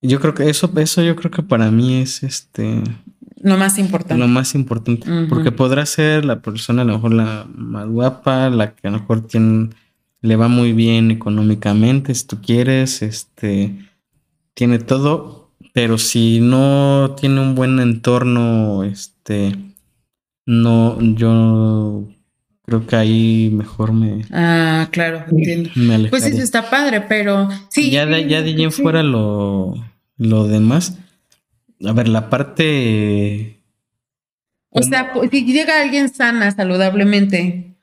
Yo 0.00 0.20
creo 0.20 0.32
que 0.32 0.48
eso, 0.48 0.70
eso 0.76 1.02
yo 1.02 1.16
creo 1.16 1.32
que 1.32 1.42
para 1.42 1.72
mí 1.72 1.96
es 1.96 2.22
este. 2.22 2.84
Lo 3.42 3.56
más 3.56 3.78
importante. 3.78 4.16
Lo 4.16 4.28
más 4.28 4.54
importante. 4.54 5.08
Porque 5.28 5.50
podrá 5.50 5.84
ser 5.86 6.24
la 6.24 6.40
persona 6.40 6.82
a 6.82 6.84
lo 6.84 6.92
mejor 6.92 7.14
la 7.14 7.48
más 7.52 7.88
guapa, 7.88 8.48
la 8.48 8.76
que 8.76 8.86
a 8.86 8.92
lo 8.92 9.00
mejor 9.00 9.26
tiene, 9.26 9.70
le 10.20 10.36
va 10.36 10.46
muy 10.46 10.72
bien 10.72 11.10
económicamente, 11.10 12.14
si 12.14 12.24
tú 12.24 12.40
quieres, 12.40 13.02
este, 13.02 13.76
tiene 14.54 14.78
todo, 14.78 15.50
pero 15.72 15.98
si 15.98 16.38
no 16.40 17.16
tiene 17.20 17.40
un 17.40 17.56
buen 17.56 17.80
entorno, 17.80 18.84
este, 18.84 19.58
no, 20.46 21.00
yo 21.00 22.06
Creo 22.66 22.86
que 22.86 22.96
ahí 22.96 23.50
mejor 23.52 23.92
me. 23.92 24.24
Ah, 24.32 24.88
claro, 24.90 25.24
entiendo. 25.30 25.70
pues 26.08 26.24
eso 26.24 26.42
está 26.42 26.70
padre, 26.70 27.02
pero 27.02 27.48
sí. 27.68 27.90
Ya 27.90 28.06
de, 28.06 28.26
ya 28.26 28.40
de 28.40 28.70
fuera 28.70 29.02
lo, 29.02 29.74
lo 30.16 30.48
demás. 30.48 30.98
A 31.84 31.92
ver, 31.92 32.08
la 32.08 32.30
parte. 32.30 33.60
O 34.70 34.82
sea, 34.82 35.12
si 35.30 35.44
llega 35.44 35.82
alguien 35.82 36.08
sana, 36.08 36.50
saludablemente, 36.50 37.74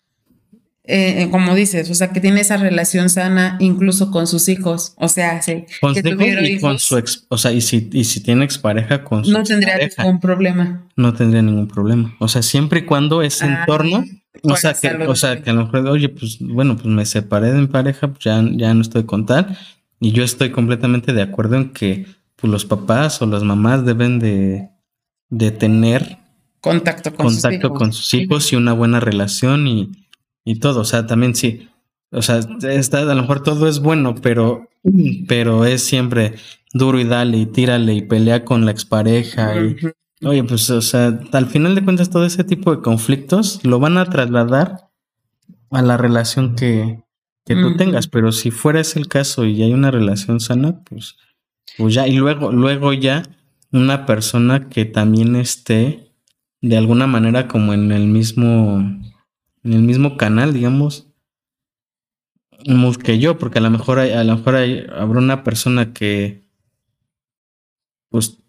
eh, 0.83 1.27
como 1.29 1.53
dices, 1.53 1.89
o 1.89 1.93
sea, 1.93 2.11
que 2.11 2.19
tiene 2.19 2.41
esa 2.41 2.57
relación 2.57 3.09
sana 3.09 3.55
incluso 3.59 4.09
con 4.09 4.25
sus 4.25 4.49
hijos, 4.49 4.93
o 4.97 5.07
sea, 5.07 5.41
sí, 5.41 5.65
con 5.79 5.93
que 5.93 6.01
hijos 6.09 6.49
y 6.49 6.59
con 6.59 6.79
su 6.79 6.97
ex, 6.97 7.27
o 7.29 7.37
sea, 7.37 7.51
y 7.51 7.61
si, 7.61 7.87
y 7.93 8.03
si 8.03 8.21
tiene 8.21 8.43
expareja 8.43 9.03
con 9.03 9.23
su 9.23 9.31
No 9.31 9.43
tendría 9.43 9.77
ningún 9.77 10.19
problema. 10.19 10.87
No 10.95 11.13
tendría 11.13 11.43
ningún 11.43 11.67
problema. 11.67 12.15
O 12.19 12.27
sea, 12.27 12.41
siempre 12.41 12.79
y 12.79 12.85
cuando 12.85 13.21
ese 13.21 13.45
ah, 13.45 13.59
entorno, 13.59 14.03
o 14.43 14.55
sea, 14.55 14.73
que, 14.73 14.87
o 15.07 15.15
sea, 15.15 15.41
que 15.41 15.49
a 15.49 15.53
lo 15.53 15.65
mejor, 15.65 15.87
oye, 15.87 16.09
pues 16.09 16.39
bueno, 16.39 16.75
pues 16.75 16.87
me 16.87 17.05
separé 17.05 17.51
de 17.51 17.61
mi 17.61 17.67
pareja, 17.67 18.07
pues 18.07 18.23
ya, 18.23 18.43
ya 18.53 18.73
no 18.73 18.81
estoy 18.81 19.03
con 19.03 19.25
tal, 19.25 19.57
y 19.99 20.11
yo 20.11 20.23
estoy 20.23 20.51
completamente 20.51 21.13
de 21.13 21.21
acuerdo 21.21 21.57
en 21.57 21.71
que 21.71 22.05
pues, 22.35 22.51
los 22.51 22.65
papás 22.65 23.21
o 23.21 23.25
las 23.25 23.43
mamás 23.43 23.85
deben 23.85 24.19
de, 24.19 24.69
de 25.29 25.51
tener 25.51 26.17
contacto 26.59 27.13
con 27.13 27.27
contacto 27.27 27.49
sus 27.49 27.53
hijos. 27.53 27.77
con 27.77 27.93
sus 27.93 28.13
hijos 28.13 28.53
y 28.53 28.55
una 28.55 28.73
buena 28.73 28.99
relación 28.99 29.67
y 29.67 29.91
y 30.43 30.59
todo. 30.59 30.81
O 30.81 30.85
sea, 30.85 31.05
también 31.05 31.35
sí. 31.35 31.69
O 32.11 32.21
sea, 32.21 32.39
está, 32.63 32.99
a 32.99 33.15
lo 33.15 33.21
mejor 33.21 33.41
todo 33.43 33.67
es 33.67 33.79
bueno, 33.79 34.15
pero, 34.15 34.69
pero 35.27 35.65
es 35.65 35.83
siempre 35.83 36.35
duro 36.73 36.99
y 36.99 37.05
dale 37.05 37.37
y 37.37 37.45
tírale 37.45 37.93
y 37.93 38.01
pelea 38.01 38.43
con 38.43 38.65
la 38.65 38.71
expareja. 38.71 39.55
Y, 39.61 39.77
oye, 40.23 40.43
pues, 40.43 40.69
o 40.69 40.81
sea, 40.81 41.19
al 41.31 41.45
final 41.47 41.75
de 41.75 41.83
cuentas, 41.83 42.09
todo 42.09 42.25
ese 42.25 42.43
tipo 42.43 42.75
de 42.75 42.81
conflictos 42.81 43.63
lo 43.63 43.79
van 43.79 43.97
a 43.97 44.05
trasladar 44.05 44.89
a 45.69 45.81
la 45.81 45.97
relación 45.97 46.55
que, 46.55 47.03
que 47.45 47.55
tú 47.55 47.75
tengas. 47.77 48.07
Pero 48.07 48.31
si 48.31 48.51
fuera 48.51 48.79
ese 48.79 48.99
el 48.99 49.07
caso 49.07 49.45
y 49.45 49.61
hay 49.63 49.73
una 49.73 49.91
relación 49.91 50.39
sana, 50.39 50.81
pues, 50.83 51.17
pues 51.77 51.93
ya. 51.93 52.07
Y 52.07 52.15
luego, 52.15 52.51
luego 52.51 52.93
ya 52.93 53.23
una 53.71 54.05
persona 54.05 54.69
que 54.69 54.85
también 54.85 55.35
esté 55.35 56.11
de 56.61 56.77
alguna 56.77 57.07
manera 57.07 57.47
como 57.47 57.73
en 57.73 57.91
el 57.91 58.07
mismo 58.07 59.01
en 59.63 59.73
el 59.73 59.81
mismo 59.81 60.17
canal, 60.17 60.53
digamos, 60.53 61.07
que 63.03 63.19
yo, 63.19 63.37
porque 63.37 63.59
a 63.59 63.61
lo 63.61 63.69
mejor 63.69 63.99
hay, 63.99 64.11
a 64.11 64.23
lo 64.23 64.37
mejor 64.37 64.55
hay, 64.55 64.85
habrá 64.95 65.19
una 65.19 65.43
persona 65.43 65.93
que 65.93 66.43
pues 68.09 68.40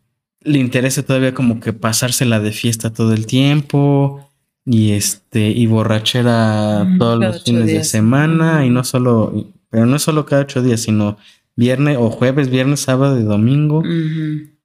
le 0.45 0.59
interese 0.59 1.03
todavía 1.03 1.35
como 1.35 1.61
que 1.61 1.73
pasársela 1.73 2.41
de 2.41 2.53
fiesta 2.53 2.93
todo 2.93 3.13
el 3.13 3.27
tiempo 3.27 4.29
y 4.65 4.93
este 4.93 5.51
y 5.51 5.67
borrachera 5.67 6.87
todos 6.99 7.19
los 7.19 7.45
fines 7.45 7.67
de 7.67 7.85
semana 7.85 8.65
y 8.65 8.71
no 8.71 8.85
solo 8.85 9.53
pero 9.71 9.87
no 9.87 9.97
es 9.97 10.03
solo 10.03 10.27
cada 10.27 10.43
ocho 10.43 10.63
días 10.63 10.81
sino 10.81 11.17
viernes 11.57 11.97
o 11.99 12.11
jueves 12.11 12.51
viernes 12.51 12.81
sábado 12.81 13.19
y 13.19 13.25
domingo. 13.25 13.83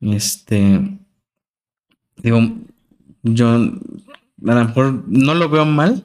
Este 0.02 1.00
digo 2.18 2.42
yo 3.24 3.48
a 3.50 4.54
lo 4.54 4.66
mejor 4.66 5.04
no 5.08 5.34
lo 5.34 5.50
veo 5.50 5.66
mal 5.66 6.04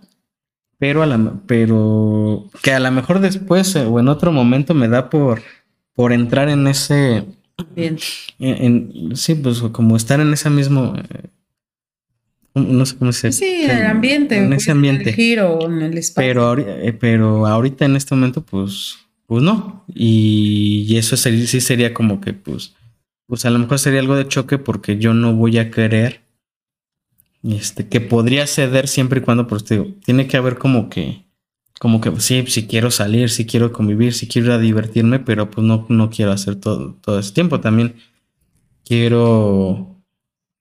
pero 0.82 1.04
a 1.04 1.06
la, 1.06 1.34
pero 1.46 2.48
que 2.60 2.72
a 2.72 2.80
lo 2.80 2.90
mejor 2.90 3.20
después 3.20 3.76
eh, 3.76 3.86
o 3.86 4.00
en 4.00 4.08
otro 4.08 4.32
momento 4.32 4.74
me 4.74 4.88
da 4.88 5.10
por, 5.10 5.40
por 5.94 6.12
entrar 6.12 6.48
en 6.48 6.66
ese, 6.66 7.24
Bien. 7.74 7.98
en, 8.38 9.12
sí, 9.14 9.34
pues 9.34 9.60
como 9.72 9.96
estar 9.96 10.20
en 10.20 10.32
ese 10.32 10.50
mismo, 10.50 10.94
eh, 10.96 11.28
no 12.54 12.84
sé 12.84 12.96
cómo 12.96 13.12
se 13.12 13.32
Sí, 13.32 13.64
el 13.64 13.86
ambiente. 13.86 14.36
En 14.36 14.52
ese 14.52 14.70
ambiente. 14.72 15.04
En 15.04 15.08
el 15.08 15.14
giro, 15.14 15.66
en 15.66 15.82
el 15.82 15.96
espacio. 15.96 16.28
Pero, 16.28 16.58
eh, 16.58 16.92
pero 16.92 17.46
ahorita 17.46 17.84
en 17.84 17.96
este 17.96 18.14
momento, 18.14 18.42
pues, 18.44 18.98
pues 19.26 19.42
no. 19.42 19.84
Y, 19.94 20.84
y 20.88 20.96
eso 20.98 21.16
sería, 21.16 21.46
sí 21.46 21.60
sería 21.60 21.94
como 21.94 22.20
que, 22.20 22.34
pues, 22.34 22.74
pues 23.26 23.46
a 23.46 23.50
lo 23.50 23.58
mejor 23.58 23.78
sería 23.78 24.00
algo 24.00 24.16
de 24.16 24.28
choque 24.28 24.58
porque 24.58 24.98
yo 24.98 25.14
no 25.14 25.34
voy 25.34 25.58
a 25.58 25.70
querer, 25.70 26.20
este, 27.42 27.88
que 27.88 28.00
podría 28.00 28.46
ceder 28.46 28.86
siempre 28.88 29.20
y 29.20 29.22
cuando, 29.22 29.46
pues, 29.46 29.64
te 29.64 29.74
digo, 29.78 29.94
tiene 30.04 30.26
que 30.26 30.36
haber 30.36 30.58
como 30.58 30.90
que, 30.90 31.24
como 31.82 32.00
que, 32.00 32.12
sí, 32.20 32.44
si 32.46 32.68
quiero 32.68 32.92
salir, 32.92 33.28
si 33.28 33.44
quiero 33.44 33.72
convivir, 33.72 34.12
si 34.12 34.28
quiero 34.28 34.56
divertirme, 34.56 35.18
pero 35.18 35.50
pues 35.50 35.66
no, 35.66 35.84
no 35.88 36.10
quiero 36.10 36.30
hacer 36.30 36.54
todo, 36.54 36.94
todo 37.02 37.18
ese 37.18 37.32
tiempo. 37.32 37.58
También 37.58 37.96
quiero, 38.84 40.00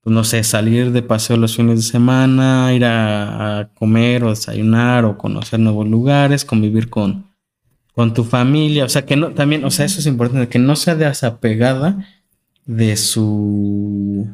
pues, 0.01 0.15
no 0.15 0.23
sé, 0.23 0.43
salir 0.43 0.91
de 0.91 1.03
paseo 1.03 1.37
los 1.37 1.55
fines 1.55 1.75
de 1.75 1.83
semana, 1.83 2.73
ir 2.73 2.85
a, 2.85 3.69
comer 3.75 4.23
o 4.23 4.31
desayunar 4.31 5.05
o 5.05 5.19
conocer 5.19 5.59
nuevos 5.59 5.87
lugares, 5.87 6.43
convivir 6.43 6.89
con, 6.89 7.27
con 7.93 8.15
tu 8.15 8.23
familia. 8.23 8.85
O 8.85 8.89
sea, 8.89 9.05
que 9.05 9.15
no, 9.15 9.29
también, 9.29 9.63
o 9.63 9.69
sea, 9.69 9.85
eso 9.85 9.99
es 9.99 10.07
importante, 10.07 10.49
que 10.49 10.57
no 10.57 10.75
sea 10.75 10.95
desapegada 10.95 12.03
de 12.65 12.97
su 12.97 14.27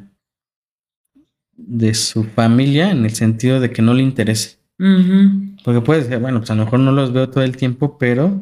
de 1.57 1.93
su 1.93 2.23
familia 2.23 2.91
en 2.91 3.03
el 3.03 3.13
sentido 3.13 3.59
de 3.59 3.71
que 3.71 3.81
no 3.81 3.93
le 3.93 4.03
interese. 4.03 4.59
Ujú. 4.79 5.56
Porque 5.67 5.81
puedes 5.81 6.05
decir, 6.05 6.21
bueno, 6.21 6.39
pues 6.39 6.49
a 6.49 6.55
lo 6.55 6.63
mejor 6.63 6.79
no 6.79 6.93
los 6.93 7.11
veo 7.11 7.29
todo 7.29 7.43
el 7.43 7.57
tiempo, 7.57 7.97
pero 7.97 8.39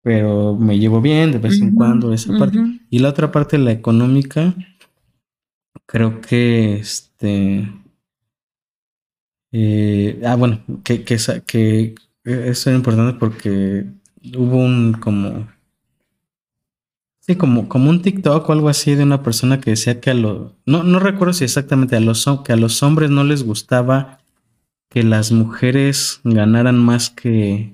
pero 0.00 0.56
me 0.56 0.78
llevo 0.78 1.02
bien 1.02 1.30
de 1.30 1.36
vez 1.36 1.60
en 1.60 1.74
cuando 1.74 2.14
esa 2.14 2.34
parte. 2.38 2.58
Y 2.88 3.00
la 3.00 3.10
otra 3.10 3.30
parte, 3.30 3.58
la 3.58 3.70
económica, 3.70 4.54
creo 5.84 6.22
que 6.22 6.76
este. 6.76 7.70
eh, 9.52 10.22
ah, 10.24 10.36
bueno, 10.36 10.62
que, 10.82 11.04
que, 11.04 11.16
eso 11.16 11.96
es 12.24 12.66
importante 12.66 13.18
porque 13.18 13.84
hubo 14.34 14.56
un 14.56 14.94
como. 14.94 15.46
Sí, 17.20 17.36
como, 17.36 17.68
como 17.68 17.90
un 17.90 18.00
TikTok 18.00 18.48
o 18.48 18.52
algo 18.54 18.70
así 18.70 18.94
de 18.94 19.02
una 19.02 19.22
persona 19.22 19.60
que 19.60 19.72
decía 19.72 20.00
que 20.00 20.08
a 20.08 20.14
los. 20.14 20.52
No, 20.64 20.82
no 20.82 20.98
recuerdo 20.98 21.34
si 21.34 21.44
exactamente 21.44 21.94
a 21.94 22.00
los, 22.00 22.26
que 22.42 22.54
a 22.54 22.56
los 22.56 22.82
hombres 22.82 23.10
no 23.10 23.22
les 23.22 23.44
gustaba 23.44 24.21
que 24.92 25.02
las 25.02 25.32
mujeres 25.32 26.20
ganaran 26.24 26.78
más 26.78 27.08
que, 27.10 27.72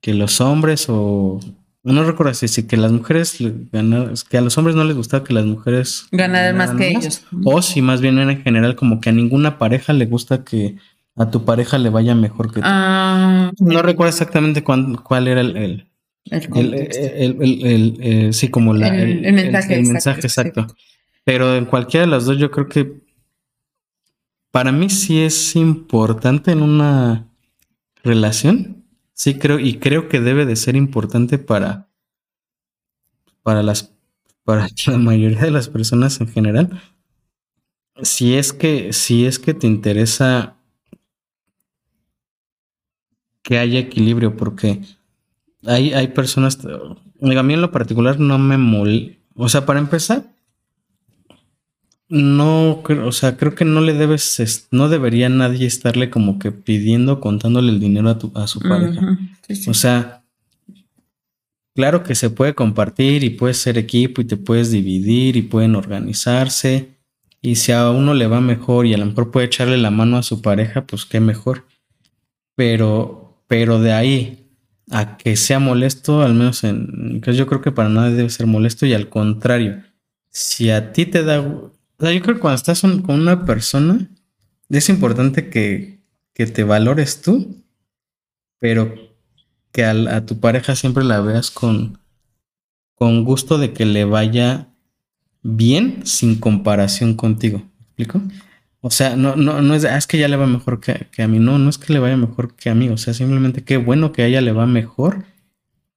que 0.00 0.14
los 0.14 0.40
hombres 0.40 0.86
o. 0.88 1.40
No 1.86 2.02
recuerdo 2.02 2.32
si, 2.32 2.48
si 2.48 2.66
que 2.66 2.78
las 2.78 2.92
mujeres 2.92 3.40
le 3.42 3.52
ganar- 3.70 4.12
que 4.30 4.38
a 4.38 4.40
los 4.40 4.56
hombres 4.56 4.74
no 4.74 4.84
les 4.84 4.96
gustaba 4.96 5.22
que 5.22 5.34
las 5.34 5.44
mujeres 5.44 6.06
Ganar 6.12 6.54
más 6.54 6.68
ganaran 6.70 6.78
que 6.78 6.98
ellos. 6.98 7.22
O 7.44 7.60
si 7.60 7.82
más 7.82 8.00
bien 8.00 8.18
era 8.18 8.32
en 8.32 8.42
general 8.42 8.74
como 8.74 9.00
que 9.02 9.10
a 9.10 9.12
ninguna 9.12 9.58
pareja 9.58 9.92
le 9.92 10.06
gusta 10.06 10.44
que 10.44 10.76
a 11.14 11.30
tu 11.30 11.44
pareja 11.44 11.76
le 11.76 11.90
vaya 11.90 12.14
mejor 12.14 12.48
que 12.48 12.60
tú. 12.60 12.66
Ah, 12.66 13.52
No 13.58 13.82
recuerdo 13.82 14.08
exactamente 14.08 14.64
cuán- 14.64 14.96
cuál 14.96 15.28
era 15.28 15.42
el, 15.42 15.56
el, 15.58 15.86
el 16.30 17.42
el- 17.62 17.98
eh, 18.00 18.32
sí, 18.32 18.48
como 18.48 18.72
la, 18.72 18.88
El- 18.88 19.26
el 19.26 19.32
mensaje 19.34 19.74
el 19.74 19.80
exacto, 19.80 19.92
mensaje 19.92 20.20
exacto. 20.22 20.66
Pero 21.22 21.54
en 21.54 21.66
cualquiera 21.66 22.06
de 22.06 22.10
las 22.12 22.24
dos, 22.24 22.38
yo 22.38 22.50
creo 22.50 22.66
que 22.66 23.03
para 24.54 24.70
mí 24.70 24.88
sí 24.88 25.20
es 25.20 25.56
importante 25.56 26.52
en 26.52 26.62
una 26.62 27.28
relación. 28.04 28.84
Sí, 29.12 29.36
creo, 29.36 29.58
y 29.58 29.80
creo 29.80 30.08
que 30.08 30.20
debe 30.20 30.46
de 30.46 30.54
ser 30.54 30.76
importante 30.76 31.38
para, 31.38 31.88
para 33.42 33.64
las, 33.64 33.92
para 34.44 34.68
la 34.86 34.98
mayoría 34.98 35.40
de 35.40 35.50
las 35.50 35.68
personas 35.68 36.20
en 36.20 36.28
general. 36.28 36.80
Si 38.00 38.34
es 38.34 38.52
que, 38.52 38.92
si 38.92 39.26
es 39.26 39.40
que 39.40 39.54
te 39.54 39.66
interesa 39.66 40.56
que 43.42 43.58
haya 43.58 43.80
equilibrio, 43.80 44.36
porque 44.36 44.82
hay, 45.66 45.94
hay 45.94 46.08
personas, 46.08 46.60
a 46.64 47.42
mí 47.42 47.54
en 47.54 47.60
lo 47.60 47.72
particular 47.72 48.20
no 48.20 48.38
me 48.38 48.56
mol, 48.56 49.18
o 49.34 49.48
sea, 49.48 49.66
para 49.66 49.80
empezar, 49.80 50.32
no, 52.08 52.82
creo- 52.84 53.06
o 53.06 53.12
sea, 53.12 53.36
creo 53.36 53.54
que 53.54 53.64
no 53.64 53.80
le 53.80 53.94
debes, 53.94 54.38
es- 54.40 54.68
no 54.70 54.88
debería 54.88 55.28
nadie 55.28 55.66
estarle 55.66 56.10
como 56.10 56.38
que 56.38 56.52
pidiendo, 56.52 57.20
contándole 57.20 57.70
el 57.70 57.80
dinero 57.80 58.08
a, 58.10 58.18
tu, 58.18 58.30
a 58.34 58.46
su 58.46 58.60
pareja. 58.60 59.00
Ujú, 59.00 59.16
sí, 59.48 59.56
sí. 59.56 59.70
O 59.70 59.74
sea, 59.74 60.22
claro 61.74 62.02
que 62.04 62.14
se 62.14 62.30
puede 62.30 62.54
compartir 62.54 63.24
y 63.24 63.30
puedes 63.30 63.56
ser 63.58 63.78
equipo 63.78 64.20
y 64.20 64.24
te 64.24 64.36
puedes 64.36 64.70
dividir 64.70 65.36
y 65.36 65.42
pueden 65.42 65.74
organizarse. 65.76 66.90
Y 67.42 67.56
si 67.56 67.72
a 67.72 67.90
uno 67.90 68.14
le 68.14 68.26
va 68.26 68.40
mejor 68.40 68.86
y 68.86 68.94
a 68.94 68.98
lo 68.98 69.06
mejor 69.06 69.30
puede 69.30 69.46
echarle 69.46 69.76
la 69.76 69.90
mano 69.90 70.16
a 70.16 70.22
su 70.22 70.40
pareja, 70.40 70.86
pues 70.86 71.04
qué 71.04 71.20
mejor. 71.20 71.64
Pero, 72.56 73.42
pero 73.48 73.80
de 73.80 73.92
ahí 73.92 74.40
a 74.90 75.16
que 75.16 75.36
sea 75.36 75.58
molesto, 75.58 76.22
al 76.22 76.34
menos 76.34 76.62
en, 76.64 77.20
yo 77.22 77.46
creo 77.46 77.60
que 77.60 77.72
para 77.72 77.88
nadie 77.88 78.14
debe 78.14 78.30
ser 78.30 78.46
molesto 78.46 78.86
y 78.86 78.92
al 78.94 79.08
contrario, 79.08 79.82
si 80.30 80.70
a 80.70 80.92
ti 80.92 81.06
te 81.06 81.22
da, 81.22 81.44
o 82.04 82.06
sea, 82.06 82.12
yo 82.12 82.20
creo 82.20 82.34
que 82.34 82.40
cuando 82.42 82.56
estás 82.56 82.82
con 82.82 83.02
una 83.08 83.46
persona, 83.46 84.10
es 84.68 84.90
importante 84.90 85.48
que, 85.48 86.00
que 86.34 86.44
te 86.46 86.62
valores 86.62 87.22
tú, 87.22 87.64
pero 88.58 88.94
que 89.72 89.86
a, 89.86 90.26
tu 90.26 90.38
pareja 90.38 90.76
siempre 90.76 91.02
la 91.02 91.22
veas 91.22 91.50
con, 91.50 91.98
con 92.94 93.24
gusto 93.24 93.56
de 93.56 93.72
que 93.72 93.86
le 93.86 94.04
vaya 94.04 94.68
bien 95.42 96.04
sin 96.04 96.38
comparación 96.38 97.14
contigo. 97.14 97.60
¿Me 97.78 97.84
explico? 97.86 98.20
O 98.82 98.90
sea, 98.90 99.16
no, 99.16 99.34
no, 99.36 99.62
no 99.62 99.74
es, 99.74 99.86
"Ah, 99.86 99.96
es 99.96 100.06
que 100.06 100.18
ya 100.18 100.28
le 100.28 100.36
va 100.36 100.46
mejor 100.46 100.80
que, 100.80 101.06
que 101.10 101.22
a 101.22 101.26
mí. 101.26 101.38
No, 101.38 101.58
no 101.58 101.70
es 101.70 101.78
que 101.78 101.94
le 101.94 102.00
vaya 102.00 102.18
mejor 102.18 102.54
que 102.54 102.68
a 102.68 102.74
mí. 102.74 102.90
O 102.90 102.98
sea, 102.98 103.14
simplemente 103.14 103.64
qué 103.64 103.78
bueno 103.78 104.12
que 104.12 104.20
a 104.20 104.26
ella 104.26 104.42
le 104.42 104.52
va 104.52 104.66
mejor 104.66 105.24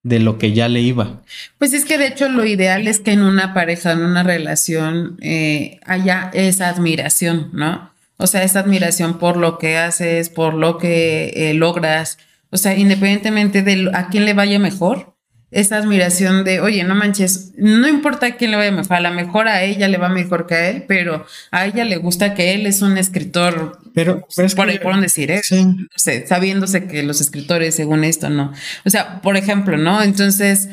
de 0.07 0.19
lo 0.19 0.37
que 0.37 0.53
ya 0.53 0.69
le 0.69 0.81
iba. 0.81 1.21
Pues 1.57 1.73
es 1.73 1.85
que 1.85 1.97
de 1.97 2.07
hecho 2.07 2.29
lo 2.29 2.45
ideal 2.45 2.87
es 2.87 2.99
que 2.99 3.11
en 3.11 3.21
una 3.21 3.53
pareja, 3.53 3.91
en 3.91 3.99
una 3.99 4.23
relación, 4.23 5.17
eh, 5.21 5.79
haya 5.85 6.31
esa 6.33 6.69
admiración, 6.69 7.49
¿no? 7.53 7.91
O 8.17 8.25
sea, 8.25 8.43
esa 8.43 8.61
admiración 8.61 9.19
por 9.19 9.37
lo 9.37 9.57
que 9.57 9.77
haces, 9.77 10.29
por 10.29 10.53
lo 10.53 10.77
que 10.77 11.33
eh, 11.35 11.53
logras. 11.53 12.17
O 12.49 12.57
sea, 12.57 12.77
independientemente 12.77 13.61
de 13.61 13.91
a 13.93 14.07
quién 14.07 14.25
le 14.25 14.33
vaya 14.33 14.59
mejor, 14.59 15.16
esa 15.49 15.77
admiración 15.77 16.43
de, 16.43 16.59
oye, 16.59 16.83
no 16.83 16.93
manches, 16.93 17.53
no 17.57 17.87
importa 17.87 18.25
a 18.25 18.35
quién 18.35 18.51
le 18.51 18.57
vaya 18.57 18.71
mejor, 18.71 18.93
a 18.97 18.99
lo 18.99 19.11
mejor 19.11 19.47
a 19.47 19.63
ella 19.63 19.87
le 19.87 19.97
va 19.97 20.09
mejor 20.09 20.45
que 20.45 20.55
a 20.55 20.69
él, 20.69 20.83
pero 20.87 21.25
a 21.51 21.65
ella 21.65 21.85
le 21.85 21.95
gusta 21.97 22.33
que 22.33 22.53
él 22.53 22.65
es 22.65 22.81
un 22.81 22.97
escritor, 22.97 23.79
Pero, 23.93 24.27
pero 24.35 24.45
es 24.45 24.55
por, 24.55 24.69
que- 24.69 24.79
por 24.79 24.93
un 24.93 25.01
decir, 25.01 25.31
¿eh? 25.31 25.41
Sí. 25.43 25.63
no 25.63 25.87
sé, 25.95 26.27
sabiéndose 26.27 26.85
que 26.87 27.01
los 27.03 27.21
escritores, 27.21 27.75
según 27.75 28.03
esto, 28.03 28.29
no. 28.29 28.51
O 28.85 28.89
sea, 28.89 29.21
por 29.21 29.37
ejemplo, 29.37 29.77
¿no? 29.77 30.03
Entonces, 30.03 30.67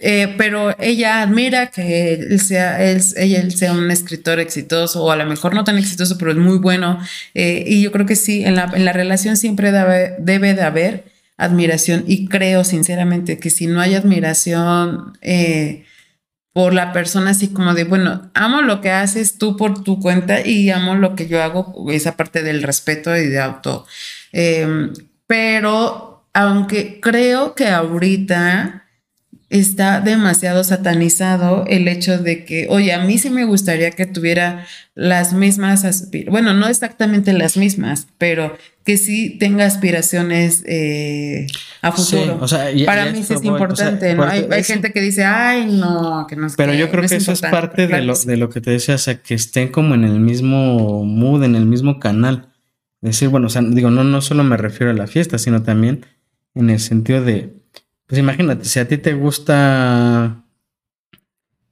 eh, 0.00 0.34
pero 0.36 0.74
ella 0.80 1.22
admira 1.22 1.68
que 1.68 2.14
él 2.14 2.40
sea, 2.40 2.82
él, 2.90 3.00
ella 3.18 3.40
él 3.40 3.54
sea 3.54 3.72
un 3.72 3.90
escritor 3.90 4.40
exitoso, 4.40 5.04
o 5.04 5.10
a 5.12 5.16
lo 5.16 5.26
mejor 5.26 5.54
no 5.54 5.62
tan 5.62 5.78
exitoso, 5.78 6.16
pero 6.18 6.30
es 6.32 6.38
muy 6.38 6.58
bueno. 6.58 6.98
Eh, 7.34 7.64
y 7.66 7.82
yo 7.82 7.92
creo 7.92 8.06
que 8.06 8.16
sí, 8.16 8.44
en 8.44 8.56
la, 8.56 8.70
en 8.74 8.84
la 8.84 8.92
relación 8.92 9.36
siempre 9.36 9.72
debe, 9.72 10.14
debe 10.18 10.54
de 10.54 10.62
haber 10.62 11.04
admiración. 11.36 12.04
Y 12.06 12.26
creo 12.26 12.64
sinceramente 12.64 13.38
que 13.38 13.50
si 13.50 13.66
no 13.66 13.80
hay 13.80 13.94
admiración, 13.94 15.18
eh, 15.20 15.84
por 16.52 16.72
la 16.72 16.94
persona 16.94 17.32
así 17.32 17.48
como 17.48 17.74
de, 17.74 17.84
bueno, 17.84 18.30
amo 18.32 18.62
lo 18.62 18.80
que 18.80 18.90
haces 18.90 19.36
tú 19.36 19.58
por 19.58 19.84
tu 19.84 20.00
cuenta 20.00 20.40
y 20.40 20.70
amo 20.70 20.94
lo 20.94 21.14
que 21.14 21.28
yo 21.28 21.42
hago, 21.42 21.90
esa 21.90 22.16
parte 22.16 22.42
del 22.42 22.62
respeto 22.62 23.14
y 23.14 23.26
de 23.26 23.38
auto. 23.38 23.86
Eh, 24.32 24.90
pero 25.26 26.26
aunque 26.32 26.98
creo 27.00 27.54
que 27.54 27.68
ahorita 27.68 28.85
está 29.48 30.00
demasiado 30.00 30.64
satanizado 30.64 31.64
el 31.68 31.86
hecho 31.88 32.18
de 32.18 32.44
que, 32.44 32.66
oye, 32.68 32.92
a 32.92 33.04
mí 33.04 33.18
sí 33.18 33.30
me 33.30 33.44
gustaría 33.44 33.90
que 33.92 34.06
tuviera 34.06 34.66
las 34.94 35.32
mismas, 35.32 35.84
bueno, 36.28 36.52
no 36.54 36.66
exactamente 36.68 37.32
las 37.32 37.56
mismas, 37.56 38.08
pero 38.18 38.56
que 38.84 38.96
sí 38.96 39.36
tenga 39.38 39.64
aspiraciones 39.66 40.62
eh, 40.66 41.46
a 41.82 41.92
Sí, 41.96 42.16
futuro. 42.16 42.38
o 42.40 42.48
sea, 42.48 42.70
y- 42.72 42.84
Para 42.86 43.06
mí 43.06 43.22
sí 43.22 43.22
es 43.22 43.28
voy, 43.28 43.36
o 43.36 43.40
sea, 43.42 43.50
importante, 43.50 44.14
¿no? 44.14 44.24
Hay, 44.24 44.46
hay 44.50 44.60
es- 44.60 44.66
gente 44.66 44.92
que 44.92 45.00
dice, 45.00 45.24
ay, 45.24 45.66
no, 45.66 46.26
que 46.28 46.34
no 46.36 46.46
es 46.46 46.56
Pero 46.56 46.72
yo 46.74 46.88
creo 46.90 47.02
no 47.02 47.08
que 47.08 47.16
eso 47.16 47.32
es 47.32 47.38
importante". 47.42 47.66
parte 47.68 47.86
de 47.86 48.02
lo, 48.02 48.14
que 48.14 48.26
de 48.26 48.36
lo 48.36 48.48
que 48.50 48.60
te 48.60 48.70
decía, 48.70 48.94
o 48.94 48.98
sea, 48.98 49.20
que 49.22 49.34
estén 49.34 49.68
como 49.68 49.94
en 49.94 50.04
el 50.04 50.18
mismo 50.20 51.04
mood, 51.04 51.44
en 51.44 51.54
el 51.56 51.66
mismo 51.66 51.98
canal. 52.00 52.48
Decir, 53.00 53.28
bueno, 53.28 53.46
o 53.48 53.50
sea, 53.50 53.62
digo, 53.62 53.90
no, 53.90 54.02
no 54.04 54.20
solo 54.22 54.42
me 54.44 54.56
refiero 54.56 54.90
a 54.90 54.94
la 54.94 55.06
fiesta, 55.06 55.38
sino 55.38 55.62
también 55.62 56.06
en 56.54 56.70
el 56.70 56.80
sentido 56.80 57.22
de, 57.22 57.52
pues 58.06 58.18
imagínate, 58.18 58.64
si 58.64 58.78
a 58.78 58.86
ti 58.88 58.98
te 58.98 59.14
gusta, 59.14 60.42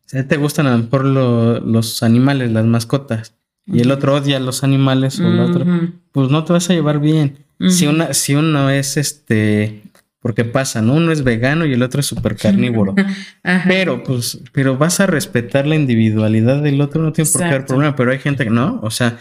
si 0.06 0.18
a 0.18 0.22
ti 0.22 0.28
te 0.28 0.36
gustan 0.36 0.66
a 0.66 0.76
lo 0.76 0.82
mejor 0.84 1.04
lo- 1.04 1.60
los 1.60 2.02
animales, 2.02 2.50
las 2.52 2.64
mascotas, 2.64 3.34
y 3.66 3.80
el 3.80 3.90
otro 3.90 4.14
odia 4.14 4.38
los 4.40 4.62
animales 4.62 5.18
o 5.20 5.26
el 5.26 5.40
otro, 5.40 5.64
pues 6.12 6.28
no 6.30 6.44
te 6.44 6.52
vas 6.52 6.68
a 6.70 6.74
llevar 6.74 7.00
bien. 7.00 7.38
Si 7.70 7.86
una, 7.86 8.12
si 8.12 8.34
uno 8.34 8.68
es 8.68 8.96
este, 8.98 9.84
porque 10.20 10.44
pasa, 10.44 10.82
¿no? 10.82 10.94
Uno 10.94 11.12
es 11.12 11.22
vegano 11.24 11.64
y 11.64 11.72
el 11.72 11.82
otro 11.82 12.00
es 12.00 12.06
súper 12.06 12.36
carnívoro. 12.36 12.94
pero, 13.68 14.02
pues, 14.02 14.40
pero 14.52 14.76
vas 14.76 15.00
a 15.00 15.06
respetar 15.06 15.66
la 15.66 15.76
individualidad 15.76 16.62
del 16.62 16.80
otro, 16.80 17.02
no 17.02 17.12
tiene 17.12 17.30
por 17.30 17.40
qué 17.40 17.44
haber 17.54 17.66
problema, 17.66 17.96
pero 17.96 18.10
hay 18.10 18.18
gente 18.18 18.44
que 18.44 18.50
no, 18.50 18.80
o 18.82 18.90
sea, 18.90 19.18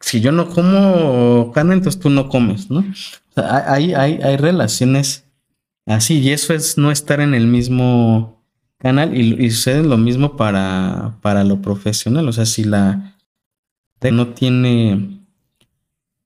si 0.00 0.20
yo 0.20 0.32
no 0.32 0.50
como 0.50 1.50
carne, 1.54 1.74
entonces 1.74 1.98
tú 2.00 2.10
no 2.10 2.28
comes, 2.28 2.70
¿no? 2.70 2.80
O 2.80 3.32
sea, 3.40 3.72
hay, 3.72 3.94
hay, 3.94 4.20
hay 4.22 4.36
relaciones 4.36 5.24
así, 5.86 6.18
y 6.18 6.30
eso 6.30 6.52
es 6.52 6.76
no 6.76 6.90
estar 6.90 7.20
en 7.20 7.34
el 7.34 7.46
mismo 7.46 8.42
canal, 8.78 9.16
y, 9.16 9.50
sucede 9.50 9.82
lo 9.82 9.96
mismo 9.96 10.36
para, 10.36 11.18
para 11.22 11.44
lo 11.44 11.62
profesional, 11.62 12.28
o 12.28 12.32
sea, 12.32 12.46
si 12.46 12.64
la 12.64 13.16
no 14.12 14.28
tiene 14.28 15.20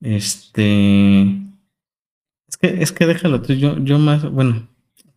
este 0.01 1.37
es 2.47 2.57
que 2.59 2.81
es 2.81 2.91
que 2.91 3.05
déjalo 3.05 3.41
tú 3.41 3.53
yo 3.53 3.77
yo 3.79 3.99
más 3.99 4.29
bueno 4.29 4.67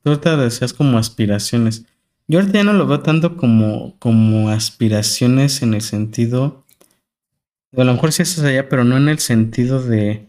tú 0.02 0.10
ahorita 0.10 0.36
decías 0.36 0.74
como 0.74 0.98
aspiraciones. 0.98 1.86
Yo 2.26 2.38
ahorita 2.38 2.58
ya 2.58 2.64
no 2.64 2.72
lo 2.72 2.86
veo 2.86 3.00
tanto 3.00 3.36
como 3.36 3.98
como 3.98 4.50
aspiraciones 4.50 5.62
en 5.62 5.74
el 5.74 5.82
sentido 5.82 6.64
a 7.76 7.84
lo 7.84 7.92
mejor 7.92 8.12
sí 8.12 8.22
es 8.22 8.38
allá 8.38 8.68
pero 8.68 8.84
no 8.84 8.96
en 8.96 9.08
el 9.08 9.18
sentido 9.18 9.82
de 9.82 10.28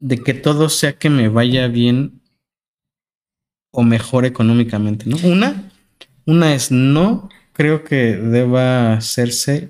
de 0.00 0.18
que 0.18 0.34
todo 0.34 0.68
sea 0.68 0.98
que 0.98 1.10
me 1.10 1.28
vaya 1.28 1.68
bien 1.68 2.17
o 3.70 3.82
mejor 3.82 4.24
económicamente 4.24 5.08
no 5.08 5.16
una 5.24 5.70
una 6.24 6.54
es 6.54 6.70
no 6.70 7.28
creo 7.52 7.84
que 7.84 8.16
deba 8.16 8.94
hacerse 8.94 9.68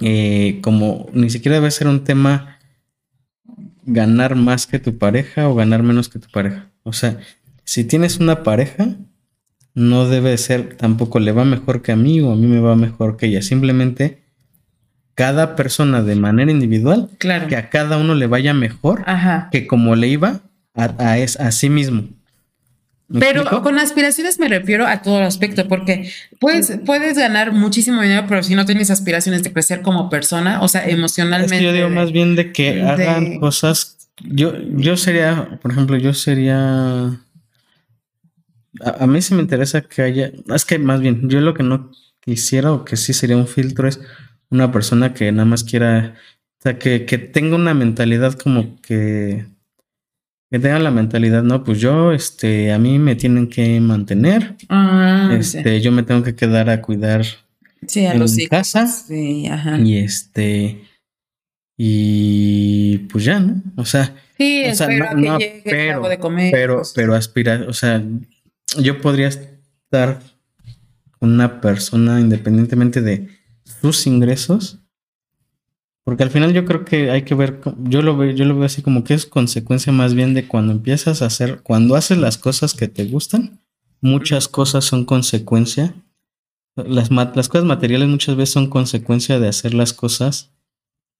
eh, 0.00 0.60
como 0.62 1.08
ni 1.12 1.30
siquiera 1.30 1.56
debe 1.56 1.70
ser 1.70 1.86
un 1.86 2.04
tema 2.04 2.58
ganar 3.84 4.36
más 4.36 4.66
que 4.66 4.78
tu 4.78 4.98
pareja 4.98 5.48
o 5.48 5.54
ganar 5.54 5.82
menos 5.82 6.08
que 6.08 6.18
tu 6.18 6.28
pareja. 6.30 6.70
O 6.82 6.92
sea, 6.92 7.18
si 7.64 7.84
tienes 7.84 8.18
una 8.18 8.42
pareja, 8.42 8.88
no 9.74 10.08
debe 10.08 10.36
ser 10.38 10.76
tampoco 10.76 11.20
le 11.20 11.32
va 11.32 11.44
mejor 11.44 11.82
que 11.82 11.92
a 11.92 11.96
mí 11.96 12.20
o 12.20 12.32
a 12.32 12.36
mí 12.36 12.46
me 12.46 12.60
va 12.60 12.76
mejor 12.76 13.16
que 13.16 13.26
ella. 13.26 13.42
Simplemente 13.42 14.22
cada 15.14 15.56
persona 15.56 16.02
de 16.02 16.16
manera 16.16 16.50
individual, 16.50 17.10
claro. 17.18 17.46
que 17.48 17.56
a 17.56 17.68
cada 17.68 17.98
uno 17.98 18.14
le 18.14 18.26
vaya 18.26 18.54
mejor 18.54 19.04
que 19.50 19.66
como 19.66 19.94
le 19.94 20.08
iba 20.08 20.40
a, 20.74 21.14
a 21.14 21.50
sí 21.52 21.70
mismo. 21.70 22.08
Pero 23.18 23.62
con 23.62 23.78
aspiraciones 23.78 24.38
me 24.38 24.48
refiero 24.48 24.86
a 24.86 25.02
todo 25.02 25.18
el 25.18 25.24
aspecto, 25.24 25.66
porque 25.66 26.12
puedes, 26.38 26.78
puedes 26.86 27.18
ganar 27.18 27.52
muchísimo 27.52 28.00
dinero, 28.02 28.26
pero 28.28 28.42
si 28.42 28.54
no 28.54 28.64
tienes 28.66 28.90
aspiraciones 28.90 29.42
de 29.42 29.52
crecer 29.52 29.82
como 29.82 30.08
persona, 30.08 30.62
o 30.62 30.68
sea, 30.68 30.88
emocionalmente. 30.88 31.62
yo 31.62 31.72
digo 31.72 31.88
más 31.88 32.12
bien 32.12 32.36
de 32.36 32.52
que 32.52 32.82
hagan 32.82 33.40
cosas. 33.40 33.96
Yo, 34.22 34.52
yo 34.76 34.96
sería, 34.96 35.58
por 35.60 35.72
ejemplo, 35.72 35.96
yo 35.96 36.14
sería. 36.14 37.20
A, 38.84 39.06
mí 39.08 39.22
sí 39.22 39.34
me 39.34 39.42
interesa 39.42 39.80
que 39.80 40.02
haya. 40.02 40.30
Es 40.54 40.64
que 40.64 40.78
más 40.78 41.00
bien, 41.00 41.28
yo 41.28 41.40
lo 41.40 41.54
que 41.54 41.64
no 41.64 41.90
quisiera 42.20 42.72
o 42.72 42.84
que 42.84 42.96
sí 42.96 43.12
sería 43.12 43.36
un 43.36 43.48
filtro 43.48 43.88
es 43.88 44.00
una 44.50 44.70
persona 44.70 45.14
que 45.14 45.32
nada 45.32 45.46
más 45.46 45.64
quiera. 45.64 46.14
O 46.60 46.62
sea, 46.62 46.78
que, 46.78 47.06
que 47.06 47.18
tenga 47.18 47.56
una 47.56 47.74
mentalidad 47.74 48.34
como 48.34 48.80
que 48.82 49.46
que 50.50 50.58
tengan 50.58 50.82
la 50.82 50.90
mentalidad, 50.90 51.44
no, 51.44 51.62
pues 51.62 51.80
yo, 51.80 52.12
este, 52.12 52.72
a 52.72 52.78
mí 52.78 52.98
me 52.98 53.14
tienen 53.14 53.48
que 53.48 53.80
mantener, 53.80 54.56
ah, 54.68 55.32
este, 55.38 55.80
yo 55.80 55.92
me 55.92 56.02
tengo 56.02 56.24
que 56.24 56.34
quedar 56.34 56.68
a 56.70 56.82
cuidar 56.82 57.24
sí, 57.86 58.04
a 58.04 58.14
en 58.14 58.24
mi 58.24 58.46
casa, 58.48 58.88
sí, 58.88 59.46
ajá. 59.46 59.78
y 59.78 59.98
este, 59.98 60.82
y 61.76 62.98
pues 63.12 63.24
ya, 63.24 63.38
¿no? 63.38 63.62
O 63.76 63.84
sea, 63.84 64.16
sí, 64.36 64.64
o 64.68 64.74
sea, 64.74 64.88
no, 65.14 65.38
que 65.38 65.62
pero, 65.64 66.08
de 66.08 66.18
comer, 66.18 66.50
pero, 66.50 66.82
pero 66.96 67.14
aspirar, 67.14 67.62
o 67.68 67.72
sea, 67.72 68.02
yo 68.76 69.00
podría 69.00 69.28
estar 69.28 70.20
con 71.20 71.32
una 71.32 71.60
persona 71.60 72.18
independientemente 72.18 73.02
de 73.02 73.28
sus 73.80 74.04
ingresos 74.08 74.79
porque 76.10 76.24
al 76.24 76.30
final 76.30 76.52
yo 76.52 76.64
creo 76.64 76.84
que 76.84 77.08
hay 77.12 77.22
que 77.22 77.36
ver, 77.36 77.60
yo 77.84 78.02
lo 78.02 78.16
veo, 78.16 78.32
yo 78.32 78.44
lo 78.44 78.56
veo 78.56 78.64
así 78.64 78.82
como 78.82 79.04
que 79.04 79.14
es 79.14 79.26
consecuencia 79.26 79.92
más 79.92 80.12
bien 80.12 80.34
de 80.34 80.48
cuando 80.48 80.72
empiezas 80.72 81.22
a 81.22 81.26
hacer, 81.26 81.60
cuando 81.62 81.94
haces 81.94 82.18
las 82.18 82.36
cosas 82.36 82.74
que 82.74 82.88
te 82.88 83.04
gustan, 83.04 83.60
muchas 84.00 84.48
cosas 84.48 84.84
son 84.84 85.04
consecuencia. 85.04 85.94
Las, 86.74 87.12
las 87.12 87.48
cosas 87.48 87.64
materiales 87.64 88.08
muchas 88.08 88.34
veces 88.34 88.52
son 88.52 88.68
consecuencia 88.68 89.38
de 89.38 89.46
hacer 89.46 89.72
las 89.72 89.92
cosas 89.92 90.50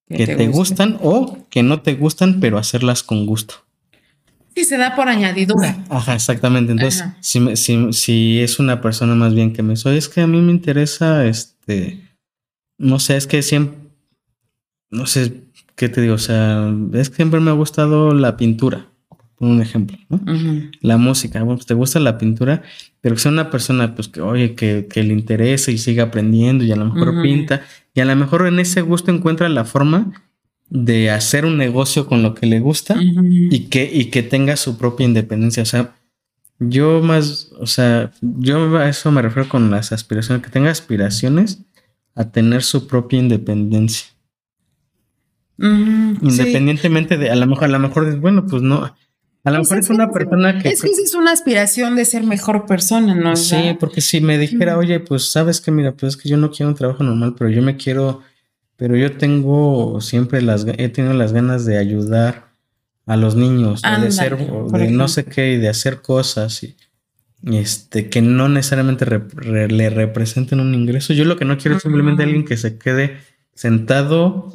que, 0.09 0.27
te, 0.27 0.49
gustan 0.49 0.99
o 1.01 1.39
que 1.51 1.63
no 1.63 1.83
te 1.83 1.95
gustan, 1.95 2.41
pero 2.41 2.59
hacerlas 2.59 3.05
con 3.05 3.27
gusto. 3.27 3.55
Sí, 4.57 4.65
se 4.65 4.77
da 4.77 4.97
por 4.97 5.09
añadidura. 5.09 5.85
Ajá, 5.89 6.15
exactamente. 6.15 6.73
Entonces, 6.73 7.05
si, 7.21 7.55
si, 7.55 7.93
si, 7.93 8.41
es 8.41 8.59
una 8.59 8.81
persona 8.81 9.15
más 9.15 9.37
bien 9.37 9.53
que 9.53 9.63
me 9.63 9.77
soy, 9.77 9.99
es 9.99 10.09
que 10.09 10.23
a 10.23 10.27
mí 10.27 10.41
me 10.41 10.51
interesa, 10.51 11.27
este, 11.27 12.11
no 12.77 12.99
sé, 12.99 13.17
es 13.17 13.29
que 13.29 13.41
siempre 13.43 13.90
no 14.91 15.07
sé 15.07 15.45
qué 15.77 15.89
te 15.89 16.01
digo, 16.01 16.15
o 16.15 16.19
sea, 16.19 16.73
es 16.93 17.11
que 17.11 17.17
siempre 17.17 17.41
me 17.41 17.51
ha 17.51 17.55
gustado 17.55 18.13
la 18.13 18.37
pintura, 18.37 18.89
por 19.37 19.49
un 19.49 19.63
ejemplo, 19.63 19.97
¿no? 20.09 20.21
La 20.83 20.99
música, 20.99 21.43
bueno, 21.43 21.57
pues 21.57 21.67
te 21.67 21.75
gusta 21.75 22.01
la 22.01 22.19
pintura, 22.19 22.63
pero 23.01 23.15
que 23.15 23.21
sea 23.23 23.33
una 23.33 23.51
persona, 23.51 23.95
pues 23.95 24.09
que, 24.09 24.21
oye, 24.21 24.55
que, 24.55 24.87
que 24.91 25.03
le 25.03 25.15
interese 25.15 25.73
y 25.73 25.79
siga 25.79 26.05
aprendiendo 26.05 26.65
y 26.65 26.73
a 26.73 26.77
lo 26.77 26.93
mejor 26.93 27.23
pinta, 27.23 27.63
y 27.95 28.01
a 28.01 28.05
lo 28.05 28.15
mejor 28.15 28.47
en 28.47 28.59
ese 28.59 28.83
gusto 28.83 29.11
encuentra 29.11 29.49
la 29.49 29.65
forma 29.65 30.13
de 30.69 31.11
hacer 31.11 31.45
un 31.45 31.57
negocio 31.57 32.07
con 32.07 32.23
lo 32.23 32.35
que 32.35 32.47
le 32.47 32.61
gusta 32.61 32.97
y, 33.01 33.67
que, 33.69 33.91
y 33.93 34.07
que 34.07 34.23
tenga 34.23 34.57
su 34.57 34.77
propia 34.77 35.07
independencia, 35.07 35.63
o 35.63 35.67
sea, 35.67 35.95
yo 36.59 37.01
más, 37.01 37.53
o 37.59 37.67
sea, 37.67 38.13
yo 38.21 38.77
a 38.77 38.89
eso 38.89 39.11
me 39.11 39.23
refiero 39.23 39.49
con 39.49 39.71
las 39.71 39.93
aspiraciones, 39.93 40.45
que 40.45 40.51
tenga 40.51 40.71
aspiraciones 40.71 41.63
a 42.15 42.31
tener 42.31 42.63
su 42.63 42.87
propia 42.87 43.19
independencia. 43.19 44.09
Independientemente 45.61 47.19
de, 47.19 47.31
a 47.31 47.37
lo 47.37 47.47
mejor, 47.47 47.65
a 47.65 47.69
lo 47.69 47.79
mejor 47.79 48.09
es 48.09 48.19
bueno, 48.19 48.47
pues 48.47 48.63
no. 48.63 48.95
A 49.43 49.51
lo 49.51 49.59
mejor 49.59 49.79
es 49.79 49.91
una 49.91 50.11
persona 50.11 50.59
que. 50.59 50.69
Es 50.69 50.83
que 50.83 50.91
es 50.91 51.15
una 51.15 51.33
aspiración 51.33 51.97
de 51.97 52.05
ser 52.05 52.25
mejor 52.25 52.67
persona, 52.67 53.15
¿no? 53.15 53.37
Sí, 53.37 53.77
porque 53.79 54.01
si 54.01 54.21
me 54.21 54.39
dijera, 54.39 54.79
oye, 54.79 55.01
pues 55.01 55.31
sabes 55.31 55.61
que, 55.61 55.71
mira, 55.71 55.93
pues 55.93 56.15
es 56.15 56.23
que 56.23 56.29
yo 56.29 56.37
no 56.37 56.51
quiero 56.51 56.69
un 56.69 56.75
trabajo 56.75 57.05
normal, 57.05 57.35
pero 57.39 57.51
yo 57.51 57.63
me 57.63 57.77
quiero, 57.77 58.23
pero 58.77 58.97
yo 58.97 59.17
tengo 59.17 60.01
siempre 60.01 60.43
las, 60.43 60.67
he 60.67 60.89
tenido 60.89 61.15
las 61.15 61.33
ganas 61.33 61.65
de 61.65 61.79
ayudar 61.79 62.51
a 63.07 63.17
los 63.17 63.35
niños, 63.35 63.83
de 63.83 64.13
ser, 64.13 64.37
de 64.37 64.91
no 64.91 65.09
sé 65.09 65.25
qué, 65.25 65.53
y 65.53 65.57
de 65.57 65.69
hacer 65.69 66.01
cosas 66.01 66.63
y, 66.63 66.77
este, 67.43 68.11
que 68.11 68.21
no 68.21 68.49
necesariamente 68.49 69.07
le 69.07 69.91
representen 69.91 70.61
un 70.61 70.75
ingreso. 70.75 71.15
Yo 71.15 71.25
lo 71.25 71.37
que 71.37 71.47
no 71.47 71.57
quiero 71.57 71.79
es 71.79 71.83
simplemente 71.83 72.23
alguien 72.23 72.45
que 72.45 72.59
se 72.59 72.79
quede 72.79 73.17
sentado 73.61 74.55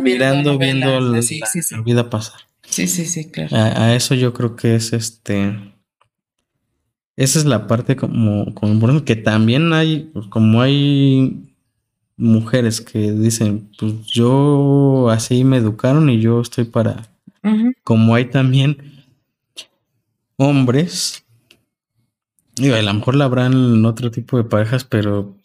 mirando, 0.00 0.56
viendo 0.56 1.00
la, 1.00 1.20
vida 1.84 2.10
pasar. 2.10 2.42
Sí, 2.62 2.86
sí, 2.86 3.04
sí, 3.04 3.28
claro. 3.28 3.56
A, 3.56 3.96
eso 3.96 4.14
yo 4.14 4.32
creo 4.32 4.54
que 4.54 4.76
es 4.76 4.92
este. 4.92 5.58
Esa 7.16 7.40
es 7.40 7.44
la 7.44 7.66
parte 7.66 7.96
como, 7.96 8.54
como 8.54 9.04
que 9.04 9.16
también 9.16 9.72
hay, 9.72 10.10
pues, 10.12 10.28
como 10.28 10.62
hay 10.62 11.52
mujeres 12.16 12.80
que 12.80 13.10
dicen, 13.10 13.68
pues 13.76 14.06
yo 14.06 15.10
así 15.10 15.42
me 15.42 15.56
educaron 15.56 16.08
y 16.08 16.20
yo 16.20 16.40
estoy 16.40 16.66
para. 16.66 17.08
Como 17.82 18.14
hay 18.14 18.26
también 18.26 19.04
hombres, 20.36 21.24
digo, 22.54 22.76
a 22.76 22.82
lo 22.82 22.94
mejor 22.94 23.16
la 23.16 23.24
habrán 23.24 23.84
otro 23.84 24.12
tipo 24.12 24.36
de 24.36 24.44
parejas, 24.44 24.84
pero 24.84 25.39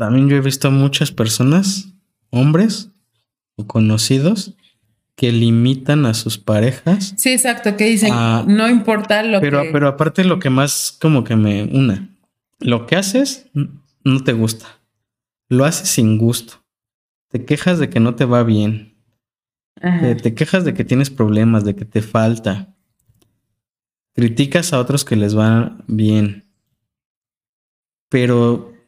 también 0.00 0.30
yo 0.30 0.36
he 0.36 0.40
visto 0.40 0.70
muchas 0.70 1.12
personas, 1.12 1.92
hombres 2.30 2.90
o 3.56 3.66
conocidos, 3.66 4.56
que 5.14 5.30
limitan 5.30 6.06
a 6.06 6.14
sus 6.14 6.38
parejas. 6.38 7.12
Sí, 7.18 7.28
exacto, 7.28 7.76
que 7.76 7.84
dicen, 7.84 8.10
no 8.46 8.70
importa 8.70 9.22
lo 9.22 9.42
pero, 9.42 9.60
que... 9.60 9.68
Pero 9.70 9.88
aparte 9.88 10.24
lo 10.24 10.38
que 10.38 10.48
más 10.48 10.96
como 10.98 11.22
que 11.22 11.36
me 11.36 11.64
una, 11.64 12.16
lo 12.60 12.86
que 12.86 12.96
haces 12.96 13.50
no 14.02 14.24
te 14.24 14.32
gusta, 14.32 14.80
lo 15.50 15.66
haces 15.66 15.90
sin 15.90 16.16
gusto, 16.16 16.64
te 17.28 17.44
quejas 17.44 17.78
de 17.78 17.90
que 17.90 18.00
no 18.00 18.14
te 18.14 18.24
va 18.24 18.42
bien, 18.42 18.96
te 20.22 20.34
quejas 20.34 20.64
de 20.64 20.72
que 20.72 20.86
tienes 20.86 21.10
problemas, 21.10 21.62
de 21.62 21.76
que 21.76 21.84
te 21.84 22.00
falta, 22.00 22.74
criticas 24.14 24.72
a 24.72 24.78
otros 24.78 25.04
que 25.04 25.16
les 25.16 25.36
va 25.36 25.76
bien, 25.86 26.50
pero 28.08 28.79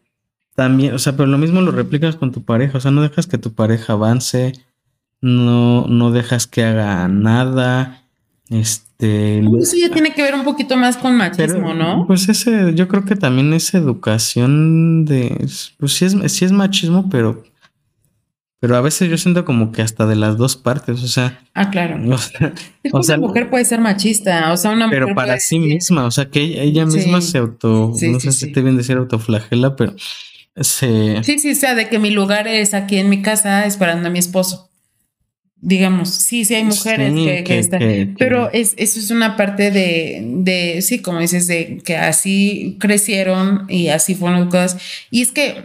también, 0.55 0.95
o 0.95 0.99
sea, 0.99 1.17
pero 1.17 1.27
lo 1.27 1.39
mismo 1.39 1.61
lo 1.61 1.71
replicas 1.71 2.17
con 2.17 2.33
tu 2.33 2.45
pareja, 2.45 2.79
o 2.79 2.81
sea, 2.81 2.91
no 2.91 3.03
dejas 3.03 3.27
que 3.27 3.39
tu 3.39 3.55
pareja 3.55 3.95
avance, 3.95 4.53
no, 5.21 5.87
no 5.89 6.11
dejas 6.11 6.47
que 6.47 6.65
haga 6.65 7.09
nada, 7.09 8.05
este... 8.51 9.39
Eso 9.61 9.77
ya 9.77 9.91
tiene 9.91 10.15
que 10.15 10.23
ver 10.23 10.35
un 10.35 10.45
poquito 10.45 10.77
más 10.77 10.97
con 10.97 11.17
machismo, 11.17 11.75
¿no? 11.75 12.07
Pues 12.07 12.29
ese, 12.29 12.75
yo 12.75 12.87
creo 12.89 13.05
que 13.05 13.17
también 13.17 13.53
es 13.53 13.75
educación 13.75 15.05
de, 15.05 15.47
pues 15.79 15.93
sí 15.93 16.05
es, 16.05 16.33
sí 16.33 16.45
es 16.45 16.53
machismo, 16.53 17.09
pero 17.11 17.43
pero 18.63 18.77
a 18.77 18.81
veces 18.81 19.11
yo 19.11 19.19
siento 19.19 19.45
como 19.45 19.73
que 19.73 19.83
hasta 19.83 20.07
de 20.07 20.15
las 20.15 20.37
dos 20.37 20.57
partes, 20.57 21.03
o 21.03 21.09
sea. 21.09 21.41
Ah, 21.53 21.69
claro. 21.69 21.99
O 22.13 22.17
sea, 22.17 22.53
Es 22.85 22.95
o 22.95 22.99
que 22.99 23.03
sea, 23.03 23.19
una 23.19 23.27
mujer 23.27 23.51
puede 23.51 23.65
ser 23.65 23.81
machista, 23.81 24.53
o 24.53 24.57
sea, 24.57 24.71
una 24.71 24.89
pero 24.89 25.07
mujer 25.07 25.17
para 25.17 25.27
puede 25.31 25.41
sí 25.41 25.59
misma, 25.59 26.05
o 26.05 26.13
sea, 26.13 26.31
que 26.31 26.43
ella, 26.43 26.63
ella 26.63 26.87
misma 26.87 27.21
Sí. 27.21 27.33
se 27.33 27.39
auto, 27.39 27.93
Sí, 27.97 28.13
no 28.13 28.21
sé 28.21 28.31
si 28.31 28.53
te 28.53 28.63
bien 28.63 28.77
decir 28.77 28.97
autoflagela, 28.99 29.75
pero 29.75 29.97
se... 30.57 31.23
Sí, 31.25 31.39
sí, 31.39 31.53
o 31.53 31.55
sea, 31.55 31.75
de 31.75 31.89
que 31.89 31.99
mi 31.99 32.11
lugar 32.11 32.47
es 32.49 32.75
aquí 32.75 32.99
en 32.99 33.09
mi 33.09 33.23
casa 33.23 33.67
esperando 33.67 34.09
a 34.09 34.11
mi 34.11 34.19
esposo. 34.19 34.69
Digamos, 35.65 36.11
sí, 36.11 36.45
sí 36.45 36.57
hay 36.57 36.65
mujeres 36.65 37.13
Sí, 37.15 37.25
que, 37.25 37.35
que 37.37 37.45
que- 37.45 37.59
están. 37.61 37.79
que- 37.79 38.15
Pero 38.19 38.51
es, 38.53 38.75
eso 38.77 38.99
es 38.99 39.11
una 39.13 39.37
parte 39.37 39.71
de, 39.71 40.21
de, 40.25 40.83
sí, 40.83 40.99
como 41.01 41.21
dices, 41.21 41.47
de 41.47 41.81
que 41.85 41.97
así 41.97 42.77
crecieron 42.81 43.67
y 43.69 43.89
así 43.89 44.17
fueron 44.17 44.41
las 44.41 44.49
cosas. 44.49 44.77
Y 45.13 45.23
es 45.23 45.31
que 45.31 45.63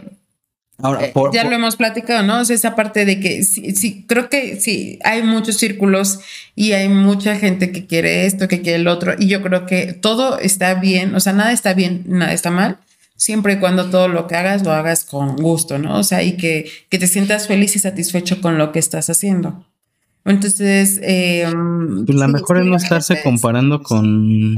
Ahora, 0.80 1.06
eh, 1.06 1.10
por- 1.12 1.34
ya 1.34 1.42
por- 1.42 1.50
lo 1.50 1.56
hemos 1.56 1.74
platicado, 1.74 2.22
¿no? 2.22 2.38
O 2.40 2.44
sea, 2.44 2.54
esa 2.54 2.76
parte 2.76 3.04
de 3.04 3.18
que 3.18 3.42
sí, 3.42 3.74
sí, 3.74 4.04
creo 4.06 4.30
que 4.30 4.60
sí, 4.60 5.00
hay 5.02 5.24
muchos 5.24 5.56
círculos 5.56 6.20
y 6.54 6.72
hay 6.72 6.88
mucha 6.88 7.34
gente 7.34 7.72
que 7.72 7.86
quiere 7.86 8.24
esto, 8.26 8.46
que 8.46 8.62
quiere 8.62 8.78
el 8.78 8.86
otro. 8.86 9.14
Y 9.18 9.26
yo 9.26 9.42
creo 9.42 9.66
que 9.66 9.94
todo 9.94 10.38
está 10.38 10.74
bien, 10.74 11.12
o 11.16 11.18
sea, 11.20 11.32
nada 11.32 11.50
está 11.50 11.74
bien, 11.74 12.04
nada 12.06 12.32
está 12.32 12.52
mal. 12.52 12.78
Siempre 13.18 13.54
y 13.54 13.58
cuando 13.58 13.90
todo 13.90 14.06
lo 14.06 14.26
que 14.28 14.36
hagas 14.36 14.64
lo 14.64 14.70
hagas 14.72 15.04
con 15.04 15.34
gusto, 15.36 15.76
¿no? 15.78 15.98
O 15.98 16.04
sea, 16.04 16.22
y 16.22 16.36
que, 16.36 16.70
que 16.88 16.98
te 16.98 17.08
sientas 17.08 17.48
feliz 17.48 17.74
y 17.74 17.80
satisfecho 17.80 18.40
con 18.40 18.56
lo 18.58 18.70
que 18.70 18.78
estás 18.78 19.10
haciendo. 19.10 19.66
Entonces, 20.24 21.00
eh, 21.02 21.44
pues 22.06 22.16
la 22.16 22.26
sí, 22.26 22.32
mejor 22.32 22.58
sí, 22.58 22.62
es 22.62 22.68
no 22.70 22.76
estarse 22.76 23.14
es- 23.14 23.22
comparando 23.24 23.82
con, 23.82 24.54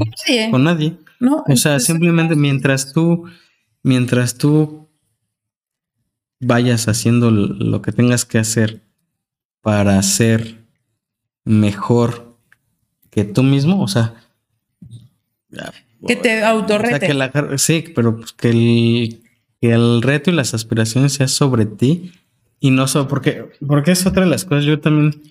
nadie. 0.63 0.97
¿no? 1.19 1.37
O 1.47 1.55
sea, 1.55 1.71
Entonces, 1.73 1.85
simplemente 1.85 2.35
mientras 2.35 2.93
tú, 2.93 3.25
mientras 3.81 4.37
tú 4.37 4.87
vayas 6.39 6.87
haciendo 6.87 7.31
lo 7.31 7.81
que 7.81 7.91
tengas 7.91 8.25
que 8.25 8.37
hacer 8.37 8.81
para 9.61 10.01
ser 10.03 10.63
mejor 11.45 12.37
que 13.09 13.23
tú 13.23 13.41
mismo, 13.43 13.81
o 13.81 13.87
sea, 13.87 14.13
que 16.05 16.15
te 16.15 16.37
o 16.37 16.39
sea, 16.39 16.49
autorrete. 16.49 17.07
que 17.07 17.13
la, 17.13 17.31
sí, 17.57 17.85
pero 17.95 18.17
pues 18.17 18.33
que 18.33 18.49
el, 18.49 19.23
que 19.59 19.71
el 19.71 20.01
reto 20.01 20.31
y 20.31 20.33
las 20.33 20.53
aspiraciones 20.53 21.13
sea 21.13 21.27
sobre 21.27 21.65
ti 21.65 22.11
y 22.59 22.71
no 22.71 22.87
sobre, 22.87 23.09
porque, 23.09 23.49
porque 23.65 23.91
es 23.91 24.05
otra 24.05 24.23
de 24.23 24.29
las 24.29 24.45
cosas, 24.45 24.65
yo 24.65 24.79
también 24.79 25.21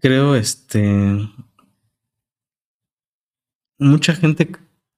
creo, 0.00 0.34
este, 0.34 1.28
mucha 3.78 4.14
gente, 4.14 4.50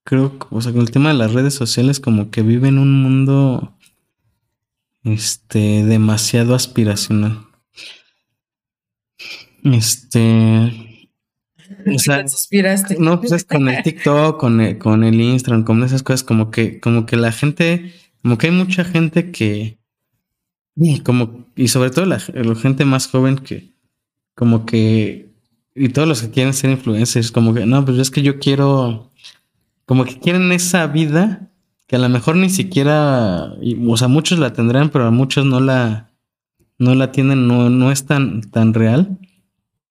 creo, 0.04 0.36
o 0.50 0.60
sea, 0.60 0.72
con 0.72 0.82
el 0.82 0.90
tema 0.90 1.08
de 1.08 1.16
las 1.16 1.32
redes 1.32 1.54
sociales, 1.54 2.00
como 2.00 2.30
que 2.30 2.42
vive 2.42 2.68
en 2.68 2.78
un 2.78 3.02
mundo, 3.02 3.74
este, 5.04 5.84
demasiado 5.84 6.54
aspiracional. 6.54 7.46
Este, 9.64 10.91
o 11.86 11.98
sea, 11.98 12.26
suspiraste. 12.26 12.96
no, 12.98 13.20
pues 13.20 13.32
es 13.32 13.44
con 13.44 13.68
el 13.68 13.82
TikTok, 13.84 14.38
con 14.38 14.60
el, 14.60 14.78
con 14.78 15.04
el 15.04 15.20
Instagram, 15.20 15.64
con 15.64 15.82
esas 15.82 16.02
cosas, 16.02 16.24
como 16.24 16.50
que, 16.50 16.80
como 16.80 17.06
que 17.06 17.16
la 17.16 17.32
gente, 17.32 17.92
como 18.22 18.38
que 18.38 18.48
hay 18.48 18.52
mucha 18.52 18.84
gente 18.84 19.30
que, 19.30 19.78
y 20.76 21.00
como, 21.00 21.46
y 21.56 21.68
sobre 21.68 21.90
todo 21.90 22.06
la, 22.06 22.20
la 22.32 22.54
gente 22.54 22.84
más 22.84 23.08
joven 23.08 23.38
que, 23.38 23.72
como 24.34 24.66
que, 24.66 25.30
y 25.74 25.88
todos 25.88 26.08
los 26.08 26.22
que 26.22 26.30
quieren 26.30 26.54
ser 26.54 26.70
influencers, 26.70 27.30
como 27.30 27.54
que, 27.54 27.66
no, 27.66 27.84
pues 27.84 27.98
es 27.98 28.10
que 28.10 28.22
yo 28.22 28.38
quiero, 28.38 29.12
como 29.84 30.04
que 30.04 30.18
quieren 30.18 30.52
esa 30.52 30.86
vida 30.86 31.48
que 31.86 31.96
a 31.96 31.98
lo 31.98 32.08
mejor 32.08 32.36
ni 32.36 32.48
siquiera, 32.48 33.54
y, 33.60 33.76
o 33.86 33.96
sea, 33.96 34.08
muchos 34.08 34.38
la 34.38 34.52
tendrán, 34.54 34.88
pero 34.88 35.06
a 35.06 35.10
muchos 35.10 35.44
no 35.44 35.60
la, 35.60 36.10
no 36.78 36.94
la 36.94 37.12
tienen, 37.12 37.46
no, 37.46 37.68
no 37.68 37.92
es 37.92 38.06
tan, 38.06 38.40
tan 38.50 38.72
real. 38.72 39.18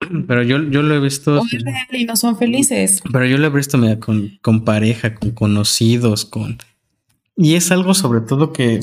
Pero 0.28 0.43
yo, 0.43 0.62
yo 0.64 0.82
lo 0.82 0.95
he 0.95 0.99
visto. 0.99 1.39
O 1.39 1.45
es 1.45 1.64
real 1.64 1.88
y 1.91 2.06
no 2.06 2.16
son 2.16 2.38
felices. 2.38 3.02
Pero 3.12 3.26
yo 3.26 3.38
lo 3.38 3.47
he 3.47 3.49
visto, 3.49 3.78
mira, 3.78 3.99
con, 3.99 4.38
con 4.41 4.64
pareja, 4.64 5.16
con 5.16 5.32
conocidos, 5.32 6.26
con... 6.26 6.58
Y 7.36 7.56
es 7.56 7.72
algo 7.72 7.93
sobre 7.93 8.22
todo 8.22 8.52
que, 8.52 8.80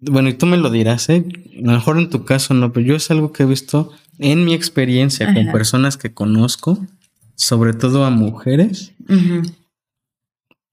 bueno, 0.00 0.28
y 0.28 0.34
tú 0.34 0.46
me 0.46 0.56
lo 0.56 0.70
dirás, 0.70 1.08
¿eh? 1.08 1.24
A 1.58 1.66
lo 1.66 1.72
mejor 1.72 1.98
en 1.98 2.10
tu 2.10 2.24
caso 2.24 2.54
no, 2.54 2.72
pero 2.72 2.86
yo 2.86 2.96
es 2.96 3.10
algo 3.10 3.32
que 3.32 3.42
he 3.42 3.46
visto 3.46 3.92
en 4.18 4.44
mi 4.44 4.54
experiencia 4.54 5.32
con 5.32 5.52
personas 5.52 5.96
que 5.96 6.12
conozco, 6.12 6.78
sobre 7.34 7.74
todo 7.74 8.04
a 8.04 8.10
mujeres, 8.10 8.92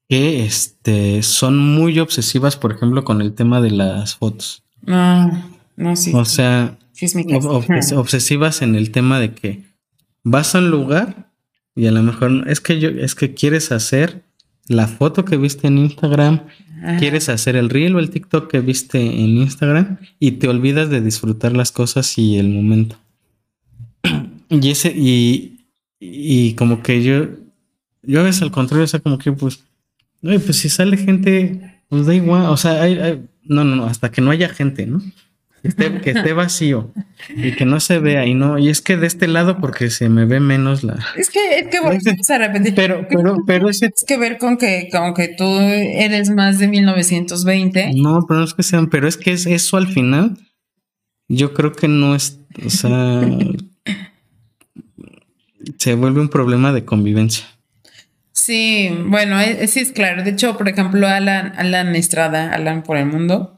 que 0.09 0.45
este, 0.45 1.23
son 1.23 1.57
muy 1.57 1.99
obsesivas, 1.99 2.55
por 2.55 2.71
ejemplo, 2.73 3.03
con 3.03 3.21
el 3.21 3.33
tema 3.33 3.61
de 3.61 3.71
las 3.71 4.15
fotos. 4.15 4.63
Ah, 4.87 5.43
no, 5.75 5.95
sí. 5.95 6.11
O 6.15 6.25
sea, 6.25 6.77
obsesivas 7.93 8.61
en 8.61 8.75
el 8.75 8.91
tema 8.91 9.19
de 9.19 9.33
que 9.33 9.63
vas 10.23 10.55
a 10.55 10.59
un 10.59 10.69
lugar 10.71 11.31
y 11.75 11.85
a 11.87 11.91
lo 11.91 12.03
mejor 12.03 12.45
es 12.47 12.61
que 12.61 12.79
yo, 12.79 12.89
es 12.89 13.15
que 13.15 13.33
quieres 13.33 13.71
hacer 13.71 14.23
la 14.67 14.87
foto 14.87 15.25
que 15.25 15.37
viste 15.37 15.67
en 15.67 15.77
Instagram, 15.79 16.41
Ajá. 16.83 16.97
quieres 16.97 17.27
hacer 17.29 17.55
el 17.55 17.69
reel 17.69 17.95
o 17.95 17.99
el 17.99 18.09
TikTok 18.09 18.49
que 18.49 18.59
viste 18.61 18.99
en 18.99 19.37
Instagram 19.37 19.97
y 20.19 20.31
te 20.33 20.47
olvidas 20.47 20.89
de 20.89 21.01
disfrutar 21.01 21.55
las 21.55 21.71
cosas 21.71 22.17
y 22.17 22.37
el 22.37 22.49
momento. 22.49 22.95
Y 24.49 24.69
ese, 24.69 24.93
y, 24.95 25.65
y 25.99 26.53
como 26.53 26.83
que 26.83 27.01
yo, 27.01 27.25
yo 28.03 28.19
a 28.19 28.23
veces 28.23 28.43
al 28.43 28.51
contrario, 28.51 28.83
o 28.83 28.87
sea, 28.87 28.99
como 28.99 29.17
que 29.17 29.31
pues, 29.31 29.63
pues 30.21 30.57
si 30.57 30.69
sale 30.69 30.95
gente, 30.95 31.81
pues 31.89 32.05
da 32.05 32.13
igual, 32.13 32.45
o 32.45 32.57
sea, 32.57 32.83
hay, 32.83 32.99
hay- 32.99 33.23
no, 33.45 33.63
no, 33.63 33.75
no, 33.75 33.85
hasta 33.85 34.11
que 34.11 34.21
no 34.21 34.29
haya 34.31 34.47
gente, 34.49 34.85
¿no? 34.85 35.01
Que 35.63 35.69
esté, 35.69 36.01
que 36.01 36.11
esté 36.11 36.33
vacío 36.33 36.91
y 37.29 37.53
que 37.53 37.63
no 37.63 37.79
se 37.79 37.97
vea 37.97 38.25
y 38.25 38.33
no, 38.33 38.59
y 38.59 38.69
es 38.69 38.81
que 38.81 38.97
de 38.97 39.07
este 39.07 39.27
lado 39.27 39.59
porque 39.61 39.89
se 39.89 40.09
me 40.09 40.25
ve 40.25 40.41
menos 40.41 40.83
la... 40.83 40.99
Es 41.15 41.29
que, 41.29 41.39
es 41.59 41.67
que 41.69 41.79
volvemos 41.79 42.29
a 42.29 42.37
repetir. 42.37 42.75
Pero, 42.75 43.07
pero, 43.09 43.37
pero 43.47 43.69
ese 43.69 43.85
Es 43.85 44.03
que 44.05 44.17
ver 44.17 44.37
con 44.37 44.57
que, 44.57 44.89
con 44.91 45.13
que 45.13 45.29
tú 45.29 45.45
eres 45.45 46.29
más 46.29 46.59
de 46.59 46.67
1920. 46.67 47.93
No, 47.95 48.25
pero 48.27 48.41
no 48.41 48.45
es 48.45 48.53
que 48.53 48.63
sean, 48.63 48.89
pero 48.89 49.07
es 49.07 49.15
que 49.15 49.31
es 49.31 49.45
eso 49.45 49.77
al 49.77 49.87
final. 49.87 50.37
Yo 51.29 51.53
creo 51.53 51.71
que 51.71 51.87
no 51.87 52.13
es, 52.13 52.39
o 52.63 52.69
sea, 52.69 53.21
se 55.77 55.95
vuelve 55.95 56.21
un 56.21 56.29
problema 56.29 56.73
de 56.73 56.85
convivencia. 56.85 57.45
Sí, 58.33 58.89
bueno, 59.05 59.39
eh, 59.39 59.67
sí 59.67 59.79
es 59.79 59.91
claro. 59.91 60.23
De 60.23 60.31
hecho, 60.31 60.57
por 60.57 60.67
ejemplo, 60.67 61.07
Alan, 61.07 61.53
Alan 61.55 61.95
Estrada, 61.95 62.53
Alan 62.53 62.83
por 62.83 62.97
el 62.97 63.05
mundo, 63.05 63.55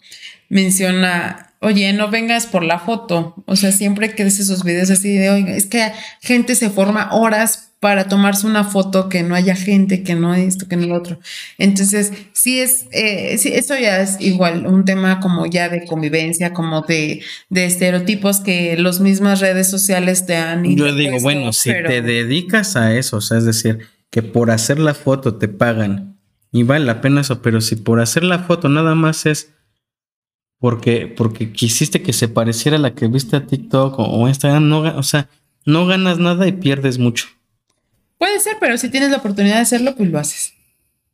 menciona, 0.50 1.54
oye, 1.66 1.92
no 1.94 2.10
vengas 2.10 2.46
por 2.46 2.64
la 2.64 2.80
foto. 2.80 3.34
O 3.46 3.56
sea, 3.56 3.72
siempre 3.72 4.14
que 4.14 4.24
ves 4.24 4.40
esos 4.40 4.64
videos 4.64 4.90
así 4.92 5.18
de, 5.18 5.30
oye, 5.30 5.58
es 5.58 5.66
que 5.66 5.92
gente 6.22 6.56
se 6.56 6.70
forma 6.70 7.10
horas 7.12 7.72
para 7.80 8.08
tomarse 8.08 8.48
una 8.48 8.64
foto 8.64 9.10
que 9.10 9.22
no 9.22 9.36
haya 9.36 9.56
gente, 9.56 10.02
que 10.02 10.16
no 10.16 10.34
esto, 10.34 10.68
que 10.68 10.76
no 10.76 10.88
lo 10.88 10.96
otro. 10.96 11.20
Entonces, 11.58 12.12
sí 12.34 12.60
es, 12.60 12.86
eh, 12.92 13.38
sí, 13.38 13.52
eso 13.54 13.78
ya 13.78 14.02
es 14.02 14.18
igual 14.20 14.66
un 14.66 14.86
tema 14.86 15.20
como 15.20 15.46
ya 15.46 15.70
de 15.70 15.86
convivencia, 15.86 16.54
como 16.54 16.82
de, 16.82 17.22
de 17.50 17.66
estereotipos 17.66 18.40
que 18.40 18.76
las 18.78 19.00
mismas 19.02 19.40
redes 19.40 19.70
sociales 19.70 20.26
te 20.26 20.36
han 20.36 20.64
Yo 20.76 20.94
digo, 20.96 21.20
bueno, 21.22 21.52
si 21.54 21.70
pero- 21.72 21.90
te 21.90 22.02
dedicas 22.02 22.76
a 22.76 22.96
eso, 22.96 23.18
o 23.18 23.22
sea, 23.22 23.38
es 23.38 23.46
decir, 23.46 23.80
que 24.10 24.24
por 24.24 24.50
hacer 24.52 24.80
la 24.80 24.94
foto 24.94 25.36
te 25.36 25.48
pagan 25.48 26.18
y 26.52 26.64
vale 26.64 26.86
la 26.86 27.02
pena 27.02 27.22
eso, 27.22 27.42
pero 27.42 27.60
si 27.62 27.76
por 27.76 28.00
hacer 28.00 28.24
la 28.24 28.40
foto 28.40 28.70
nada 28.70 28.96
más 28.96 29.26
es 29.26 29.55
porque, 30.66 31.06
porque 31.06 31.52
quisiste 31.52 32.02
que 32.02 32.12
se 32.12 32.28
pareciera 32.28 32.78
a 32.78 32.80
la 32.80 32.96
que 32.96 33.06
viste 33.06 33.36
a 33.36 33.46
TikTok 33.46 34.00
o, 34.00 34.04
o 34.04 34.28
Instagram, 34.28 34.68
no, 34.68 34.80
o 34.80 35.04
sea, 35.04 35.30
no 35.64 35.86
ganas 35.86 36.18
nada 36.18 36.48
y 36.48 36.54
pierdes 36.54 36.98
mucho. 36.98 37.28
Puede 38.18 38.40
ser, 38.40 38.54
pero 38.60 38.76
si 38.80 38.90
tienes 38.90 39.12
la 39.12 39.18
oportunidad 39.18 39.58
de 39.58 39.62
hacerlo, 39.62 39.96
pues 39.96 40.10
lo 40.10 40.18
haces. 40.18 40.56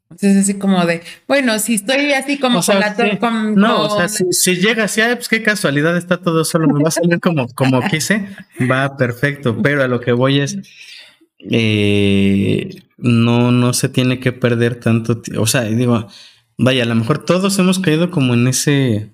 Entonces, 0.10 0.38
así 0.44 0.54
como 0.54 0.86
de, 0.86 1.02
bueno, 1.28 1.60
si 1.60 1.74
estoy 1.74 2.14
así 2.14 2.38
como 2.40 2.60
O 2.60 2.62
sea, 2.62 2.76
con 2.76 2.82
la 2.82 3.12
sí. 3.12 3.18
con- 3.18 3.56
no, 3.56 3.88
o 3.88 3.98
sea, 3.98 4.08
si, 4.08 4.24
si 4.32 4.56
llega 4.56 4.86
así, 4.86 5.02
pues 5.16 5.28
qué 5.28 5.44
casualidad, 5.44 5.98
está 5.98 6.16
todo 6.16 6.46
solo, 6.46 6.70
me 6.70 6.82
va 6.82 6.88
a 6.88 6.92
salir 6.92 7.20
como, 7.20 7.50
como 7.50 7.82
quise, 7.90 8.30
va 8.72 8.96
perfecto, 8.96 9.62
pero 9.62 9.84
a 9.84 9.90
lo 9.90 10.00
que 10.00 10.14
voy 10.14 10.40
es, 10.40 10.60
eh, 11.40 12.84
no, 12.98 13.52
no 13.52 13.74
se 13.74 13.90
tiene 13.90 14.22
que 14.22 14.32
perder 14.32 14.80
tanto, 14.80 15.22
o 15.38 15.46
sea, 15.46 15.64
digo, 15.64 16.08
vaya, 16.58 16.84
a 16.84 16.86
lo 16.86 16.96
mejor 16.96 17.26
todos 17.26 17.60
hemos 17.60 17.80
caído 17.80 18.12
como 18.12 18.34
en 18.34 18.48
ese, 18.48 19.12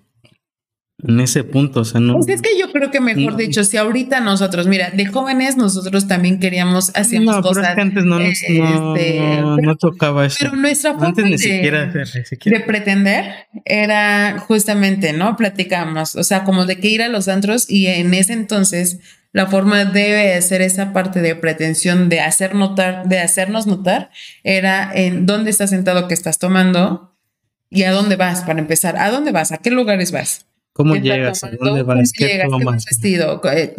en 1.03 1.19
ese 1.19 1.43
punto, 1.43 1.81
o 1.81 1.85
sea, 1.85 2.01
no. 2.01 2.13
Pues 2.15 2.27
es 2.27 2.41
que 2.41 2.57
yo 2.59 2.71
creo 2.71 2.89
que 2.89 2.99
mejor 2.99 3.33
No. 3.33 3.37
dicho, 3.37 3.63
si 3.63 3.77
ahorita 3.77 4.19
nosotros, 4.19 4.65
mira, 4.65 4.89
de 4.89 5.05
jóvenes 5.05 5.55
nosotros 5.55 6.07
también 6.07 6.39
queríamos, 6.39 6.91
hacíamos 6.95 7.35
no, 7.35 7.41
pero 7.43 7.53
cosas. 7.53 7.69
es 7.69 7.75
que 7.75 7.81
antes 7.81 8.03
no, 8.03 8.15
nos- 8.15 8.21
no, 8.49 8.95
este, 8.95 9.39
no 9.41 9.55
pero- 9.57 9.75
tocaba 9.75 10.25
eso. 10.25 10.37
pero 10.39 10.55
nuestra 10.55 10.93
forma 10.93 11.07
Antes 11.09 11.25
ni 11.25 11.31
de- 11.31 11.37
siquiera, 11.37 11.85
ni 11.85 11.93
de 11.93 12.25
siquiera. 12.25 12.65
pretender 12.65 13.25
era 13.65 14.39
justamente, 14.39 15.13
¿no? 15.13 15.35
Platicamos, 15.37 16.15
o 16.15 16.23
sea, 16.23 16.43
como 16.43 16.65
de 16.65 16.79
que 16.79 16.87
ir 16.87 17.03
a 17.03 17.09
los 17.09 17.27
antros 17.27 17.69
y 17.69 17.85
en 17.87 18.15
ese 18.15 18.33
entonces 18.33 18.99
la 19.33 19.45
forma 19.45 19.85
debe 19.85 20.41
ser 20.41 20.63
esa 20.63 20.93
parte 20.93 21.21
de 21.21 21.35
pretensión 21.35 22.09
de 22.09 22.21
hacer 22.21 22.55
notar, 22.55 23.07
de 23.07 23.19
hacernos 23.19 23.67
notar, 23.67 24.09
era 24.43 24.89
en 24.95 25.27
dónde 25.27 25.51
estás 25.51 25.69
sentado, 25.69 26.07
que 26.07 26.15
estás 26.15 26.39
tomando 26.39 27.15
y 27.69 27.83
a 27.83 27.91
dónde 27.91 28.15
vas 28.15 28.41
para 28.41 28.57
empezar, 28.59 28.97
a 28.97 29.11
dónde 29.11 29.31
vas, 29.31 29.51
a 29.51 29.57
qué 29.59 29.69
lugares 29.69 30.11
vas. 30.11 30.46
¿Cómo 30.77 30.93
¿Qué 30.93 31.01
llegas? 31.01 31.43
¿A 31.43 31.47
dónde 31.47 31.81
¿Cómo 31.81 31.85
vas? 31.85 32.11
¿Qué 32.13 32.27
llegas? 32.27 32.45
¿Qué 32.45 32.51
tomas? 32.51 32.65
vas 32.75 32.85
vestido? 32.85 33.41
Eh, 33.51 33.75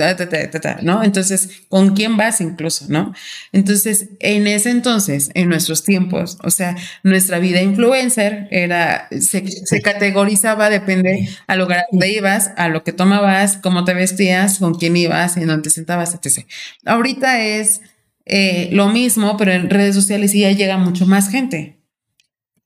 ¿No? 0.82 1.04
Entonces, 1.04 1.62
¿con 1.68 1.94
quién 1.94 2.16
vas 2.16 2.40
incluso? 2.40 2.86
¿No? 2.88 3.14
Entonces, 3.52 4.08
en 4.18 4.48
ese 4.48 4.70
entonces, 4.70 5.30
en 5.34 5.48
nuestros 5.48 5.84
tiempos, 5.84 6.38
o 6.42 6.50
sea, 6.50 6.76
nuestra 7.04 7.38
vida 7.38 7.62
influencer 7.62 8.48
era, 8.50 9.06
se, 9.12 9.46
se 9.46 9.80
categorizaba, 9.80 10.70
depende 10.70 11.28
a 11.46 11.54
lo 11.54 11.68
que 11.68 11.76
donde 11.92 12.10
ibas, 12.10 12.50
a 12.56 12.68
lo 12.68 12.82
que 12.82 12.92
tomabas, 12.92 13.58
cómo 13.58 13.84
te 13.84 13.94
vestías, 13.94 14.58
con 14.58 14.74
quién 14.74 14.96
ibas, 14.96 15.36
en 15.36 15.46
dónde 15.46 15.62
te 15.62 15.70
sentabas, 15.70 16.16
etc. 16.16 16.48
Ahorita 16.84 17.40
es 17.40 17.80
eh, 18.26 18.70
lo 18.72 18.88
mismo, 18.88 19.36
pero 19.36 19.52
en 19.52 19.70
redes 19.70 19.94
sociales 19.94 20.32
ya 20.32 20.50
llega 20.50 20.78
mucho 20.78 21.06
más 21.06 21.30
gente. 21.30 21.78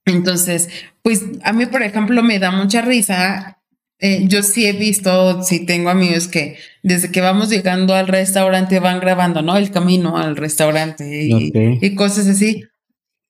Entonces, 0.07 0.71
pues 1.03 1.23
a 1.45 1.53
mí, 1.53 1.67
por 1.67 1.83
ejemplo, 1.83 2.23
me 2.23 2.39
da 2.39 2.51
mucha 2.51 2.81
risa. 2.81 3.59
Eh, 4.05 4.25
yo 4.27 4.43
sí 4.43 4.67
he 4.67 4.73
visto, 4.73 5.45
sí 5.45 5.65
tengo 5.65 5.89
amigos 5.89 6.27
que 6.27 6.57
desde 6.83 7.13
que 7.13 7.21
vamos 7.21 7.51
llegando 7.51 7.95
al 7.95 8.09
restaurante 8.09 8.81
van 8.81 8.99
grabando, 8.99 9.43
¿no? 9.43 9.57
El 9.57 9.71
camino 9.71 10.19
al 10.19 10.37
restaurante 10.37 11.29
y, 11.31 11.95
cosas 11.95 12.27
así. 12.27 12.65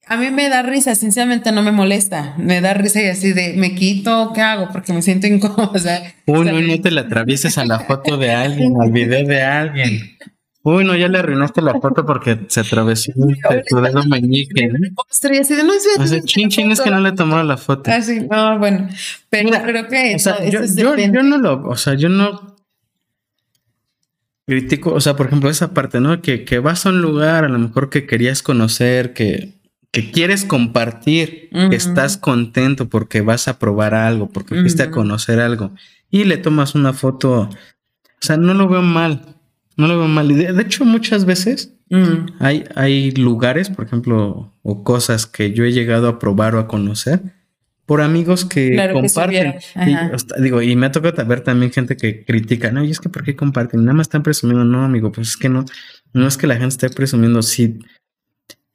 A 0.07 0.17
mí 0.17 0.31
me 0.31 0.49
da 0.49 0.63
risa, 0.63 0.95
sinceramente 0.95 1.53
no 1.53 1.63
me 1.63 1.73
molesta. 1.73 2.35
Me 2.39 2.63
da 2.63 2.73
risa 2.73 3.03
y 3.03 3.07
así 3.09 3.35
de, 3.35 3.53
me 3.53 3.75
quito, 3.75 4.33
¿qué 4.35 4.41
hago? 4.41 4.71
Porque 4.73 4.95
me 4.95 5.03
siento 5.03 5.27
incómoda. 5.27 5.71
o 5.75 5.79
sea, 5.79 6.15
Uy, 6.25 6.47
no, 6.47 6.59
no 6.59 6.81
te 6.81 6.91
la 6.91 7.03
atravieses 7.03 7.59
a 7.59 7.67
la 7.67 7.81
foto 7.81 8.17
de 8.17 8.31
alguien, 8.31 8.73
al 8.81 8.93
video 8.93 9.27
de 9.27 9.43
alguien. 9.43 10.17
Uy, 10.65 10.85
no, 10.85 10.95
ya 10.95 11.09
le 11.09 11.19
arruinaste 11.19 11.61
la 11.61 11.73
foto 11.81 12.07
porque 12.07 12.47
se 12.49 12.61
atravesó 12.61 13.13
tu 13.69 13.81
dedo 13.81 14.05
meñique. 14.05 14.69
¿no? 14.69 14.79
postre 14.95 15.41
así 15.41 15.57
de, 15.57 15.65
no 15.65 15.73
es 15.73 15.87
O 15.99 16.07
sea, 16.07 16.21
chin, 16.23 16.49
chin, 16.51 16.71
es 16.71 16.81
que 16.81 16.91
no 16.91 17.01
le 17.01 17.13
tomaron 17.13 17.49
la 17.49 17.57
foto. 17.57 17.91
Ah, 17.93 18.01
sí, 18.01 18.21
no, 18.31 18.59
bueno, 18.59 18.89
pero 19.29 19.45
Mira, 19.45 19.63
creo 19.65 19.89
que 19.89 20.15
O 20.15 20.17
eso, 20.17 20.35
sea, 20.35 20.45
eso 20.45 20.59
yo, 20.59 20.95
es 20.95 21.13
yo, 21.13 21.23
no 21.23 21.39
lo, 21.39 21.69
o 21.69 21.77
sea, 21.77 21.95
yo 21.95 22.09
no 22.09 22.57
critico, 24.47 24.93
o 24.93 25.01
sea, 25.01 25.17
por 25.17 25.27
ejemplo, 25.27 25.51
esa 25.51 25.75
parte, 25.75 26.01
¿no? 26.01 26.21
Que, 26.23 26.45
que 26.45 26.59
vas 26.61 26.87
a 26.87 26.91
un 26.91 27.03
lugar, 27.03 27.45
a 27.45 27.49
lo 27.49 27.59
mejor 27.59 27.91
que 27.91 28.07
querías 28.07 28.43
conocer, 28.43 29.15
que, 29.15 29.55
que 29.91 30.11
quieres 30.11 30.45
compartir, 30.45 31.51
que 31.51 31.77
estás 31.77 32.17
contento 32.17 32.89
porque 32.89 33.21
vas 33.21 33.49
a 33.49 33.59
probar 33.59 33.95
algo, 33.95 34.29
porque 34.29 34.61
fuiste 34.61 34.83
a 34.83 34.91
conocer 34.91 35.41
algo, 35.41 35.73
y 36.11 36.25
le 36.25 36.39
tomas 36.39 36.75
una 36.75 36.93
foto, 36.93 37.43
o 37.43 37.51
sea, 38.21 38.37
no 38.37 38.55
lo 38.55 38.69
veo 38.69 38.83
mal, 38.83 39.37
no 39.83 39.89
lo 39.89 39.99
veo 39.99 40.09
mal. 40.09 40.31
Y 40.31 40.35
de, 40.35 40.63
hecho, 40.63 40.85
muchas 40.85 41.25
veces 41.25 41.75
Mm, 41.93 42.37
hay, 42.39 42.65
hay 42.75 43.11
lugares, 43.11 43.69
por 43.69 43.85
ejemplo, 43.85 44.55
o 44.63 44.83
cosas 44.83 45.27
que 45.27 45.53
yo 45.53 45.65
he 45.65 45.73
llegado 45.73 46.09
a 46.09 46.19
probar 46.19 46.55
o 46.55 46.59
a 46.59 46.67
conocer 46.67 47.21
por 47.85 48.01
amigos 48.01 48.47
que 48.47 48.71
Claro 48.71 48.95
comparten. 48.95 49.57
Y, 49.87 49.93
hasta- 49.93 50.41
digo, 50.41 50.63
y 50.63 50.75
me 50.75 50.87
ha 50.87 50.91
tocado 50.93 51.23
ver 51.27 51.43
también 51.43 51.71
gente 51.71 51.99
que 51.99 52.25
critica, 52.25 52.73
no, 52.73 52.83
y 52.83 52.91
es 52.91 52.99
que 52.99 53.11
¿por 53.11 53.25
qué 53.25 53.37
comparten? 53.37 53.85
Nada 53.85 53.93
más 53.93 54.07
están 54.07 54.23
presumiendo, 54.23 54.65
no, 54.65 54.83
amigo, 54.83 55.13
pues 55.13 55.29
es 55.29 55.37
que 55.37 55.51
no, 55.51 55.67
no 56.15 56.27
es 56.27 56.39
que 56.39 56.47
la 56.47 56.55
gente 56.55 56.69
esté 56.69 56.89
presumiendo, 56.89 57.43
si, 57.43 57.81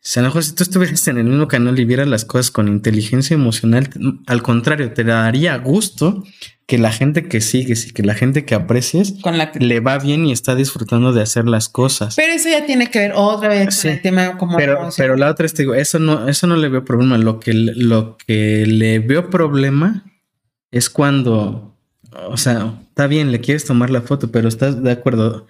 si 0.10 0.20
a 0.20 0.22
lo 0.22 0.30
mejor 0.30 0.42
si 0.46 0.56
tú 0.56 0.64
estuvieras 0.64 1.06
en 1.10 1.18
el 1.18 1.26
mismo 1.26 1.50
canal 1.50 1.78
y 1.78 1.84
vieras 1.84 2.08
las 2.08 2.24
cosas 2.24 2.50
con 2.50 2.70
inteligencia 2.70 3.34
emocional, 3.34 3.90
al 4.26 4.42
contrario, 4.42 4.94
te 4.94 5.04
daría 5.04 5.58
gusto 5.58 6.24
que 6.66 6.78
la 6.78 6.94
gente 6.94 7.28
que 7.28 7.42
sigues 7.42 7.88
y 7.88 7.92
que 7.92 8.04
la 8.04 8.14
gente 8.14 8.46
que 8.46 8.56
aprecies 8.56 9.16
con 9.22 9.38
la 9.38 9.52
que- 9.52 9.60
le 9.60 9.82
va 9.82 9.98
bien 10.00 10.26
y 10.26 10.32
está 10.32 10.56
disfrutando 10.56 11.12
de 11.12 11.22
hacer 11.24 11.46
las 11.46 11.68
cosas. 11.68 12.16
Pero 12.16 12.32
eso 12.32 12.48
ya 12.48 12.66
tiene 12.66 12.90
que 12.90 13.00
ver 13.00 13.12
otra 13.16 13.50
vez 13.50 13.76
Sí. 13.76 13.88
con 13.90 13.92
el 13.98 14.02
tema 14.02 14.38
como 14.38 14.56
Pero, 14.56 14.88
pero 14.96 15.18
la 15.18 15.30
otra 15.30 15.46
es, 15.46 15.54
te 15.54 15.64
digo, 15.64 15.76
eso 15.76 16.00
no, 16.00 16.30
eso 16.30 16.48
no 16.48 16.56
le 16.56 16.70
veo 16.70 16.86
problema. 16.86 17.18
Lo 17.18 17.42
que, 17.42 17.52
lo 17.54 18.16
que 18.26 18.66
le 18.66 19.00
veo 19.00 19.30
problema 19.30 20.06
es 20.72 20.90
cuando, 20.90 21.76
o 22.30 22.38
sea, 22.38 22.80
está 22.88 23.08
bien, 23.08 23.34
le 23.34 23.42
quieres 23.42 23.66
tomar 23.66 23.90
la 23.90 24.02
foto, 24.04 24.32
pero 24.32 24.48
estás 24.48 24.82
de 24.82 24.92
acuerdo. 24.92 25.48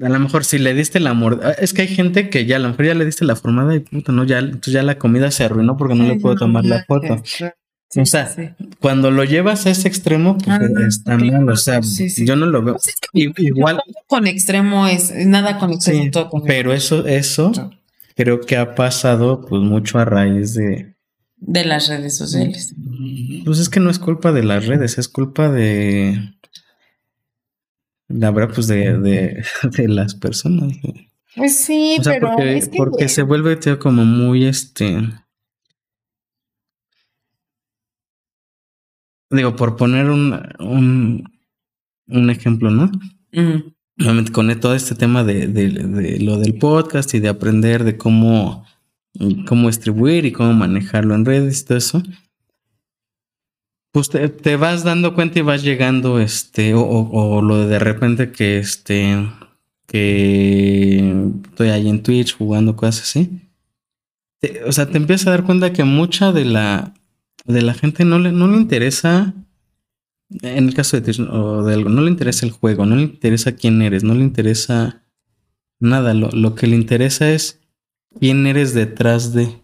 A 0.00 0.08
lo 0.08 0.18
mejor 0.20 0.44
si 0.44 0.58
le 0.58 0.74
diste 0.74 1.00
la 1.00 1.12
mordida, 1.14 1.52
es 1.52 1.72
que 1.72 1.82
hay 1.82 1.88
gente 1.88 2.30
que 2.30 2.46
ya 2.46 2.56
a 2.56 2.58
lo 2.60 2.68
mejor 2.68 2.86
ya 2.86 2.94
le 2.94 3.04
diste 3.04 3.24
la 3.24 3.34
formada 3.36 3.74
y 3.74 3.80
puta, 3.80 4.12
no, 4.12 4.24
ya, 4.24 4.38
entonces 4.38 4.72
ya 4.72 4.82
la 4.82 4.96
comida 4.98 5.30
se 5.30 5.44
arruinó 5.44 5.76
porque 5.76 5.94
no 5.96 6.04
le 6.04 6.16
puedo 6.20 6.36
tomar 6.36 6.64
la 6.64 6.84
foto. 6.84 7.20
sí, 7.24 8.00
o 8.00 8.06
sea, 8.06 8.26
sí. 8.26 8.50
Cuando 8.80 9.10
lo 9.10 9.24
llevas 9.24 9.66
a 9.66 9.70
ese 9.70 9.88
extremo, 9.88 10.38
pues 10.38 10.48
Ah, 10.60 10.60
está 10.86 11.16
claro, 11.16 11.32
mal. 11.44 11.48
O 11.50 11.56
sea, 11.56 11.82
sí, 11.82 12.08
yo 12.24 12.36
no 12.36 12.46
lo 12.46 12.62
veo. 12.62 12.74
Pues 12.74 12.88
es 12.88 12.94
que 13.00 13.08
I- 13.20 13.32
Igual, 13.38 13.80
con 14.06 14.26
extremo 14.26 14.86
es 14.86 15.12
nada 15.26 15.58
con 15.58 15.72
extremo, 15.72 16.10
todo 16.12 16.28
con 16.30 16.44
pero 16.44 16.72
eso, 16.72 17.06
eso 17.06 17.50
creo 18.14 18.40
que 18.40 18.56
ha 18.56 18.74
pasado 18.74 19.40
pues 19.48 19.62
mucho 19.62 19.98
a 19.98 20.04
raíz 20.04 20.54
de, 20.54 20.94
de 21.38 21.64
las 21.64 21.88
redes 21.88 22.16
sociales. 22.16 22.74
pues 23.44 23.58
es 23.58 23.68
que 23.68 23.80
no 23.80 23.90
es 23.90 23.98
culpa 23.98 24.32
de 24.32 24.42
las 24.44 24.66
redes, 24.66 24.98
es 24.98 25.08
culpa 25.08 25.50
de, 25.50 26.34
la 28.08 28.30
verdad, 28.30 28.54
pues 28.54 28.66
de, 28.66 28.98
de, 28.98 29.44
de 29.76 29.88
las 29.88 30.14
personas. 30.14 30.74
Pues 31.36 31.56
sí, 31.56 31.96
O 32.00 32.02
sea, 32.04 32.14
pero 32.14 32.28
porque, 32.28 32.56
es 32.56 32.68
que 32.68 32.76
porque 32.76 33.08
se 33.08 33.22
vuelve 33.22 33.56
tío, 33.56 33.78
como 33.78 34.04
muy 34.04 34.44
este. 34.46 34.96
Digo, 39.30 39.56
por 39.56 39.76
poner 39.76 40.08
un, 40.08 40.40
un, 40.58 41.30
un 42.06 42.30
ejemplo, 42.30 42.70
¿no? 42.70 42.90
Obviamente 44.00 44.32
con 44.32 44.58
todo 44.60 44.74
este 44.74 44.94
tema 44.94 45.22
de, 45.24 45.48
de- 45.48 45.68
de 45.70 46.20
lo 46.20 46.38
del 46.38 46.54
podcast 46.58 47.12
y 47.14 47.20
de 47.20 47.28
aprender 47.28 47.84
de 47.84 47.98
cómo, 47.98 48.64
cómo 49.46 49.66
distribuir 49.68 50.24
y 50.24 50.32
cómo 50.32 50.52
manejarlo 50.54 51.14
en 51.14 51.24
redes 51.26 51.60
y 51.60 51.64
todo 51.66 51.78
eso, 51.78 52.02
pues 53.98 54.10
te, 54.10 54.28
te 54.28 54.56
vas 54.56 54.84
dando 54.84 55.14
cuenta 55.14 55.38
y 55.40 55.42
vas 55.42 55.62
llegando, 55.64 56.20
este, 56.20 56.74
o, 56.74 56.80
o- 56.82 57.36
o 57.36 57.42
lo 57.42 57.58
de 57.58 57.66
de 57.66 57.78
repente 57.80 58.30
que 58.30 58.58
este, 58.58 59.28
que 59.86 61.26
estoy 61.50 61.68
ahí 61.70 61.88
en 61.88 62.02
Twitch 62.02 62.36
jugando 62.36 62.76
cosas 62.76 63.02
así. 63.02 63.40
Te- 64.40 64.62
o 64.64 64.70
sea, 64.72 64.86
te 64.86 64.98
empiezas 64.98 65.26
a 65.26 65.30
dar 65.30 65.44
cuenta 65.44 65.72
que 65.72 65.82
mucha 65.84 66.30
de 66.32 66.44
la, 66.44 66.94
de 67.44 67.62
la 67.62 67.74
gente 67.74 68.04
no 68.04 68.18
le, 68.20 68.30
no 68.30 68.46
le 68.46 68.56
interesa 68.58 69.34
en 70.42 70.68
el 70.68 70.74
caso 70.74 70.96
de 70.96 71.02
Twitch 71.02 71.20
o 71.20 71.64
de 71.64 71.74
algo, 71.74 71.88
no 71.90 72.02
le 72.02 72.10
interesa 72.10 72.46
el 72.46 72.52
juego, 72.52 72.86
no 72.86 72.94
le 72.96 73.02
interesa 73.02 73.56
quién 73.56 73.80
eres, 73.82 74.04
no 74.04 74.14
le 74.14 74.22
interesa 74.22 75.02
nada. 75.80 76.14
Lo, 76.14 76.30
lo 76.30 76.54
que 76.54 76.66
le 76.66 76.76
interesa 76.76 77.30
es 77.32 77.60
quién 78.20 78.46
eres 78.46 78.74
detrás 78.74 79.32
de. 79.32 79.60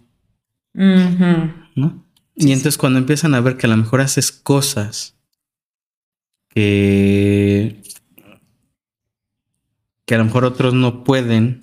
¿no? 1.76 2.03
Sí, 2.36 2.48
y 2.48 2.52
entonces 2.52 2.78
cuando 2.78 2.98
empiezan 2.98 3.34
a 3.34 3.40
ver 3.40 3.56
que 3.56 3.66
a 3.66 3.70
lo 3.70 3.76
mejor 3.76 4.00
haces 4.00 4.32
cosas 4.32 5.16
que, 6.48 7.82
que 10.04 10.14
a 10.14 10.18
lo 10.18 10.24
mejor 10.24 10.44
otros 10.44 10.74
no 10.74 11.04
pueden 11.04 11.60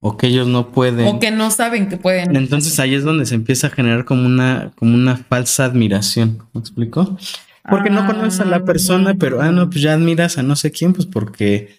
o 0.00 0.16
que 0.16 0.26
ellos 0.26 0.48
no 0.48 0.72
pueden. 0.72 1.06
O 1.06 1.20
que 1.20 1.30
no 1.30 1.50
saben 1.50 1.88
que 1.88 1.96
pueden. 1.96 2.34
Entonces 2.34 2.80
ahí 2.80 2.94
es 2.94 3.04
donde 3.04 3.24
se 3.24 3.36
empieza 3.36 3.68
a 3.68 3.70
generar 3.70 4.04
como 4.04 4.26
una, 4.26 4.72
como 4.74 4.94
una 4.94 5.16
falsa 5.16 5.64
admiración. 5.64 6.44
¿Me 6.52 6.60
explico? 6.60 7.16
Porque 7.70 7.90
no 7.90 8.04
conoces 8.06 8.40
a 8.40 8.44
la 8.44 8.64
persona, 8.64 9.14
pero 9.14 9.40
ah, 9.40 9.52
no, 9.52 9.70
pues 9.70 9.80
ya 9.80 9.92
admiras 9.92 10.38
a 10.38 10.42
no 10.42 10.56
sé 10.56 10.72
quién, 10.72 10.92
pues 10.92 11.06
porque, 11.06 11.76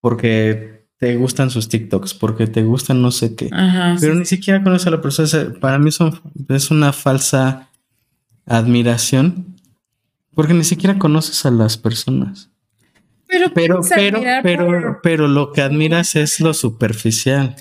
porque 0.00 0.81
te 1.02 1.16
gustan 1.16 1.50
sus 1.50 1.68
TikToks, 1.68 2.14
porque 2.14 2.46
te 2.46 2.62
gustan 2.62 3.02
no 3.02 3.10
sé 3.10 3.34
qué. 3.34 3.48
Ajá, 3.50 3.96
Pero 4.00 4.12
sí, 4.12 4.18
ni 4.20 4.24
siquiera 4.24 4.62
conoces 4.62 4.86
a 4.86 4.90
la 4.92 5.00
persona. 5.00 5.52
Para 5.60 5.80
mí 5.80 5.90
son, 5.90 6.20
es 6.48 6.70
una 6.70 6.92
falsa 6.92 7.68
admiración, 8.46 9.56
porque 10.32 10.54
ni 10.54 10.62
siquiera 10.62 11.00
conoces 11.00 11.44
a 11.44 11.50
las 11.50 11.76
personas. 11.76 12.50
Pero, 13.26 13.52
Pero, 13.52 13.80
pero, 13.96 14.16
admirar 14.18 14.42
pero, 14.44 14.66
por- 14.66 15.00
pero 15.02 15.26
lo 15.26 15.52
que 15.52 15.62
admiras 15.62 16.14
es 16.14 16.38
lo 16.38 16.54
superficial. 16.54 17.56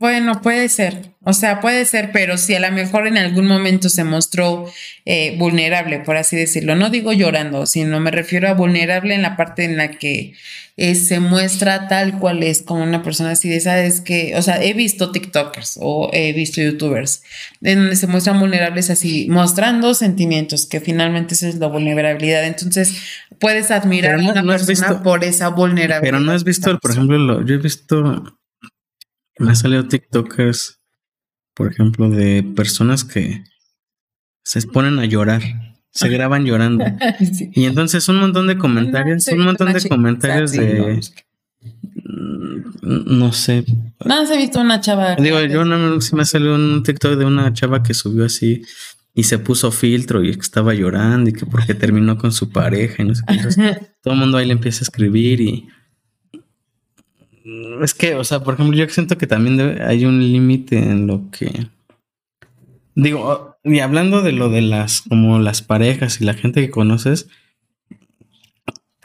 Bueno, 0.00 0.40
puede 0.40 0.70
ser, 0.70 1.12
o 1.24 1.34
sea, 1.34 1.60
puede 1.60 1.84
ser, 1.84 2.10
pero 2.10 2.38
si 2.38 2.54
a 2.54 2.60
lo 2.60 2.72
mejor 2.72 3.06
en 3.06 3.18
algún 3.18 3.46
momento 3.46 3.90
se 3.90 4.02
mostró 4.02 4.64
eh, 5.04 5.36
vulnerable, 5.38 5.98
por 6.00 6.16
así 6.16 6.36
decirlo, 6.36 6.74
no 6.74 6.88
digo 6.88 7.12
llorando, 7.12 7.66
sino 7.66 8.00
me 8.00 8.10
refiero 8.10 8.48
a 8.48 8.54
vulnerable 8.54 9.14
en 9.14 9.20
la 9.20 9.36
parte 9.36 9.64
en 9.64 9.76
la 9.76 9.90
que 9.90 10.32
eh, 10.78 10.94
se 10.94 11.20
muestra 11.20 11.86
tal 11.86 12.18
cual 12.18 12.42
es 12.42 12.62
como 12.62 12.82
una 12.82 13.02
persona 13.02 13.32
así 13.32 13.50
de 13.50 13.60
sabes 13.60 14.00
que, 14.00 14.32
o 14.36 14.40
sea, 14.40 14.62
he 14.64 14.72
visto 14.72 15.12
TikTokers 15.12 15.78
o 15.82 16.08
he 16.14 16.32
visto 16.32 16.62
YouTubers 16.62 17.22
en 17.60 17.80
donde 17.80 17.96
se 17.96 18.06
muestran 18.06 18.40
vulnerables 18.40 18.88
así, 18.88 19.26
mostrando 19.28 19.92
sentimientos, 19.92 20.64
que 20.64 20.80
finalmente 20.80 21.34
eso 21.34 21.46
es 21.46 21.56
la 21.56 21.66
vulnerabilidad. 21.66 22.46
Entonces, 22.46 22.94
puedes 23.38 23.70
admirar 23.70 24.18
no- 24.18 24.30
a 24.30 24.32
una 24.32 24.40
no 24.42 24.52
persona 24.52 24.88
visto- 24.88 25.02
por 25.02 25.24
esa 25.24 25.48
vulnerabilidad. 25.48 26.00
Pero 26.00 26.20
no 26.20 26.32
has 26.32 26.44
visto, 26.44 26.78
por 26.78 26.90
ejemplo, 26.90 27.18
lo- 27.18 27.44
yo 27.44 27.56
he 27.56 27.58
visto, 27.58 28.38
me 29.40 29.50
han 29.50 29.56
salido 29.56 29.88
TikTokers, 29.88 30.78
por 31.54 31.72
ejemplo, 31.72 32.08
de 32.10 32.42
personas 32.42 33.04
que 33.04 33.42
se 34.44 34.62
ponen 34.62 34.98
a 34.98 35.06
llorar, 35.06 35.42
se 35.90 36.08
graban 36.08 36.44
llorando. 36.44 36.84
Sí. 37.32 37.50
Y 37.54 37.64
entonces 37.64 38.08
un 38.08 38.18
montón 38.18 38.46
de 38.46 38.56
comentarios, 38.56 39.26
No, 39.28 39.36
un 39.36 39.44
montón 39.44 39.72
de 39.72 39.88
comentarios 39.88 40.52
de, 40.52 41.00
no. 42.82 42.98
no 43.04 43.32
sé. 43.32 43.64
No, 44.04 44.26
se 44.26 44.34
ha 44.34 44.36
visto 44.36 44.60
una 44.60 44.80
chava. 44.80 45.16
Digo, 45.16 45.40
yo 45.40 45.64
no 45.64 46.00
sí 46.00 46.14
me 46.14 46.24
salió 46.24 46.54
un 46.54 46.82
TikTok 46.82 47.18
de 47.18 47.24
una 47.24 47.52
chava 47.52 47.82
que 47.82 47.94
subió 47.94 48.24
así 48.24 48.62
y 49.14 49.24
se 49.24 49.38
puso 49.38 49.72
filtro 49.72 50.22
y 50.22 50.34
que 50.34 50.40
estaba 50.40 50.74
llorando 50.74 51.30
y 51.30 51.32
que 51.32 51.46
porque 51.46 51.74
terminó 51.74 52.16
con 52.16 52.32
su 52.32 52.50
pareja 52.50 53.02
y 53.02 53.06
no 53.06 53.14
sé 53.14 53.22
qué. 53.26 53.36
todo 54.02 54.14
el 54.14 54.20
mundo 54.20 54.38
ahí 54.38 54.46
le 54.46 54.52
empieza 54.52 54.82
a 54.82 54.86
escribir 54.86 55.40
y 55.40 55.68
es 57.82 57.94
que, 57.94 58.14
o 58.14 58.24
sea, 58.24 58.42
por 58.42 58.54
ejemplo, 58.54 58.76
yo 58.76 58.88
siento 58.88 59.16
que 59.16 59.26
también 59.26 59.82
hay 59.82 60.04
un 60.04 60.20
límite 60.20 60.78
en 60.78 61.06
lo 61.06 61.30
que 61.30 61.68
digo, 62.94 63.56
y 63.64 63.78
hablando 63.80 64.22
de 64.22 64.32
lo 64.32 64.48
de 64.48 64.62
las 64.62 65.02
como 65.02 65.38
las 65.38 65.62
parejas 65.62 66.20
y 66.20 66.24
la 66.24 66.34
gente 66.34 66.60
que 66.60 66.70
conoces, 66.70 67.28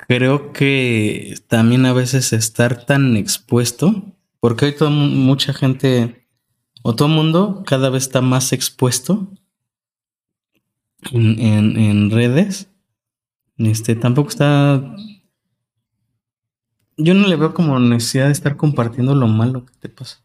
creo 0.08 0.54
que 0.54 1.36
también 1.48 1.86
a 1.86 1.94
veces 1.94 2.34
estar 2.34 2.86
tan 2.86 3.18
expuesto, 3.18 4.04
porque 4.40 4.76
hoy 4.80 4.90
mucha 4.90 5.54
gente 5.54 6.26
o 6.84 6.96
todo 6.96 7.08
mundo 7.08 7.64
cada 7.66 7.90
vez 7.90 8.04
está 8.04 8.22
más 8.22 8.54
expuesto 8.54 9.28
en, 11.12 12.12
redes. 12.12 12.70
Este 13.58 13.96
tampoco 13.96 14.30
está. 14.30 14.96
Yo 16.98 17.14
no 17.14 17.28
le 17.28 17.36
veo 17.36 17.54
como 17.54 17.80
necesidad 17.80 18.28
de 18.28 18.32
estar 18.32 18.56
compartiendo 18.56 19.16
lo 19.16 19.28
malo 19.28 19.66
que 19.66 19.74
te 19.80 19.90
pasa. 19.90 20.20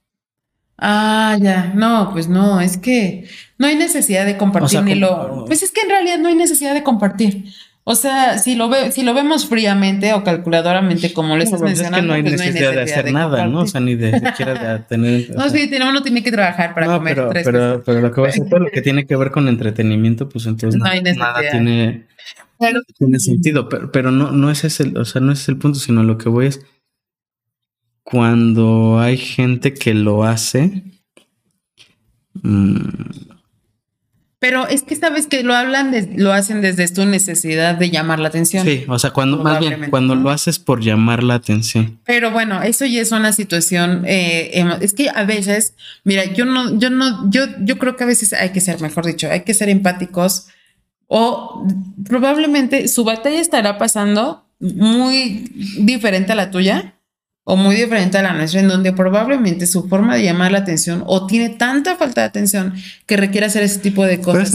Ah, 0.78 1.36
ya. 1.40 1.72
No, 1.74 2.10
pues 2.12 2.28
no, 2.28 2.60
es 2.60 2.78
que 2.78 3.28
no 3.58 3.66
hay 3.66 3.76
necesidad 3.76 4.24
de 4.24 4.36
compartir 4.36 4.82
ni 4.82 4.94
lo. 4.94 5.44
Pues 5.46 5.62
es 5.62 5.72
que 5.72 5.82
en 5.82 5.90
realidad 5.90 6.18
no 6.18 6.28
hay 6.28 6.34
necesidad 6.34 6.72
de 6.74 6.82
compartir. 6.82 7.44
O 7.84 7.94
sea, 7.94 8.38
si 8.38 8.54
lo 8.54 8.68
ve, 8.68 8.92
si 8.92 9.02
lo 9.02 9.14
vemos 9.14 9.46
fríamente 9.46 10.12
o 10.12 10.22
calculadoramente, 10.22 11.12
como 11.12 11.36
les 11.36 11.46
estás 11.46 11.62
mencionando, 11.62 11.96
es 11.96 12.02
que 12.02 12.06
no 12.06 12.14
hay, 12.14 12.22
pues 12.22 12.32
necesidad, 12.34 12.72
de 12.72 12.82
hacer 12.82 13.12
nada, 13.12 13.46
¿no? 13.46 13.60
O 13.60 13.66
sea, 13.66 13.80
ni 13.80 13.94
de 13.94 14.18
siquiera 14.18 14.54
de 14.54 14.78
tener. 14.88 15.30
no, 15.34 15.48
sí, 15.48 15.68
uno 15.82 16.02
tiene 16.02 16.22
que 16.22 16.30
trabajar 16.30 16.74
para 16.74 16.86
comer 16.86 17.14
pero, 17.14 17.30
tres 17.30 17.44
pero, 17.44 17.82
pero 17.84 18.00
lo 18.00 18.12
que 18.12 18.20
va 18.20 18.28
a 18.28 18.32
ser 18.32 18.48
todo 18.48 18.60
lo 18.60 18.70
que 18.70 18.82
tiene 18.82 19.06
que 19.06 19.16
ver 19.16 19.30
con 19.30 19.48
entretenimiento, 19.48 20.28
pues 20.28 20.46
entonces 20.46 20.78
no, 20.78 20.84
hay 20.84 21.02
nada 21.02 21.40
tiene, 21.50 22.06
tiene 22.98 23.18
sentido. 23.18 23.68
Pero, 23.68 23.90
pero 23.92 24.10
no, 24.10 24.30
no 24.32 24.50
es 24.50 24.64
ese, 24.64 24.92
o 24.96 25.04
sea, 25.04 25.20
no 25.20 25.32
es 25.32 25.48
el 25.48 25.56
punto, 25.56 25.78
sino 25.78 26.02
lo 26.02 26.18
que 26.18 26.28
voy 26.28 26.46
es 26.46 26.60
cuando 28.02 28.98
hay 28.98 29.16
gente 29.16 29.74
que 29.74 29.94
lo 29.94 30.24
hace. 30.24 30.84
Mmm, 32.42 33.30
pero 34.40 34.66
es 34.66 34.82
que 34.82 34.96
sabes 34.96 35.26
que 35.26 35.42
lo 35.42 35.54
hablan, 35.54 35.94
lo 36.16 36.32
hacen 36.32 36.62
desde 36.62 36.88
tu 36.88 37.04
necesidad 37.04 37.74
de 37.74 37.90
llamar 37.90 38.20
la 38.20 38.28
atención. 38.28 38.64
Sí, 38.64 38.84
o 38.88 38.98
sea, 38.98 39.10
cuando 39.10 39.36
más 39.36 39.60
bien 39.60 39.90
cuando 39.90 40.14
lo 40.14 40.30
haces 40.30 40.58
por 40.58 40.80
llamar 40.80 41.22
la 41.22 41.34
atención. 41.34 42.00
Pero 42.06 42.30
bueno, 42.30 42.62
eso 42.62 42.86
ya 42.86 43.02
es 43.02 43.12
una 43.12 43.32
situación. 43.32 44.04
Eh, 44.06 44.64
es 44.80 44.94
que 44.94 45.10
a 45.14 45.24
veces, 45.24 45.74
mira, 46.04 46.24
yo 46.24 46.46
no, 46.46 46.78
yo 46.78 46.88
no, 46.88 47.30
yo, 47.30 47.44
yo 47.60 47.76
creo 47.76 47.96
que 47.96 48.04
a 48.04 48.06
veces 48.06 48.32
hay 48.32 48.48
que 48.48 48.62
ser, 48.62 48.80
mejor 48.80 49.04
dicho, 49.04 49.28
hay 49.30 49.42
que 49.42 49.52
ser 49.52 49.68
empáticos 49.68 50.46
o 51.12 51.66
probablemente 52.04 52.86
su 52.86 53.02
batalla 53.02 53.40
estará 53.40 53.78
pasando 53.78 54.44
muy 54.60 55.44
diferente 55.80 56.30
a 56.30 56.36
la 56.36 56.52
tuya 56.52 56.94
o 57.42 57.56
muy 57.56 57.74
diferente 57.74 58.16
a 58.16 58.22
la 58.22 58.32
nuestra, 58.32 58.60
en 58.60 58.68
donde 58.68 58.92
probablemente 58.92 59.66
su 59.66 59.88
forma 59.88 60.14
de 60.14 60.22
llamar 60.22 60.52
la 60.52 60.58
atención 60.58 61.02
o 61.06 61.26
tiene 61.26 61.48
tanta 61.48 61.96
falta 61.96 62.20
de 62.20 62.28
atención 62.28 62.74
que 63.06 63.16
requiere 63.16 63.48
hacer 63.48 63.64
ese 63.64 63.80
tipo 63.80 64.04
de 64.04 64.20
cosas. 64.20 64.52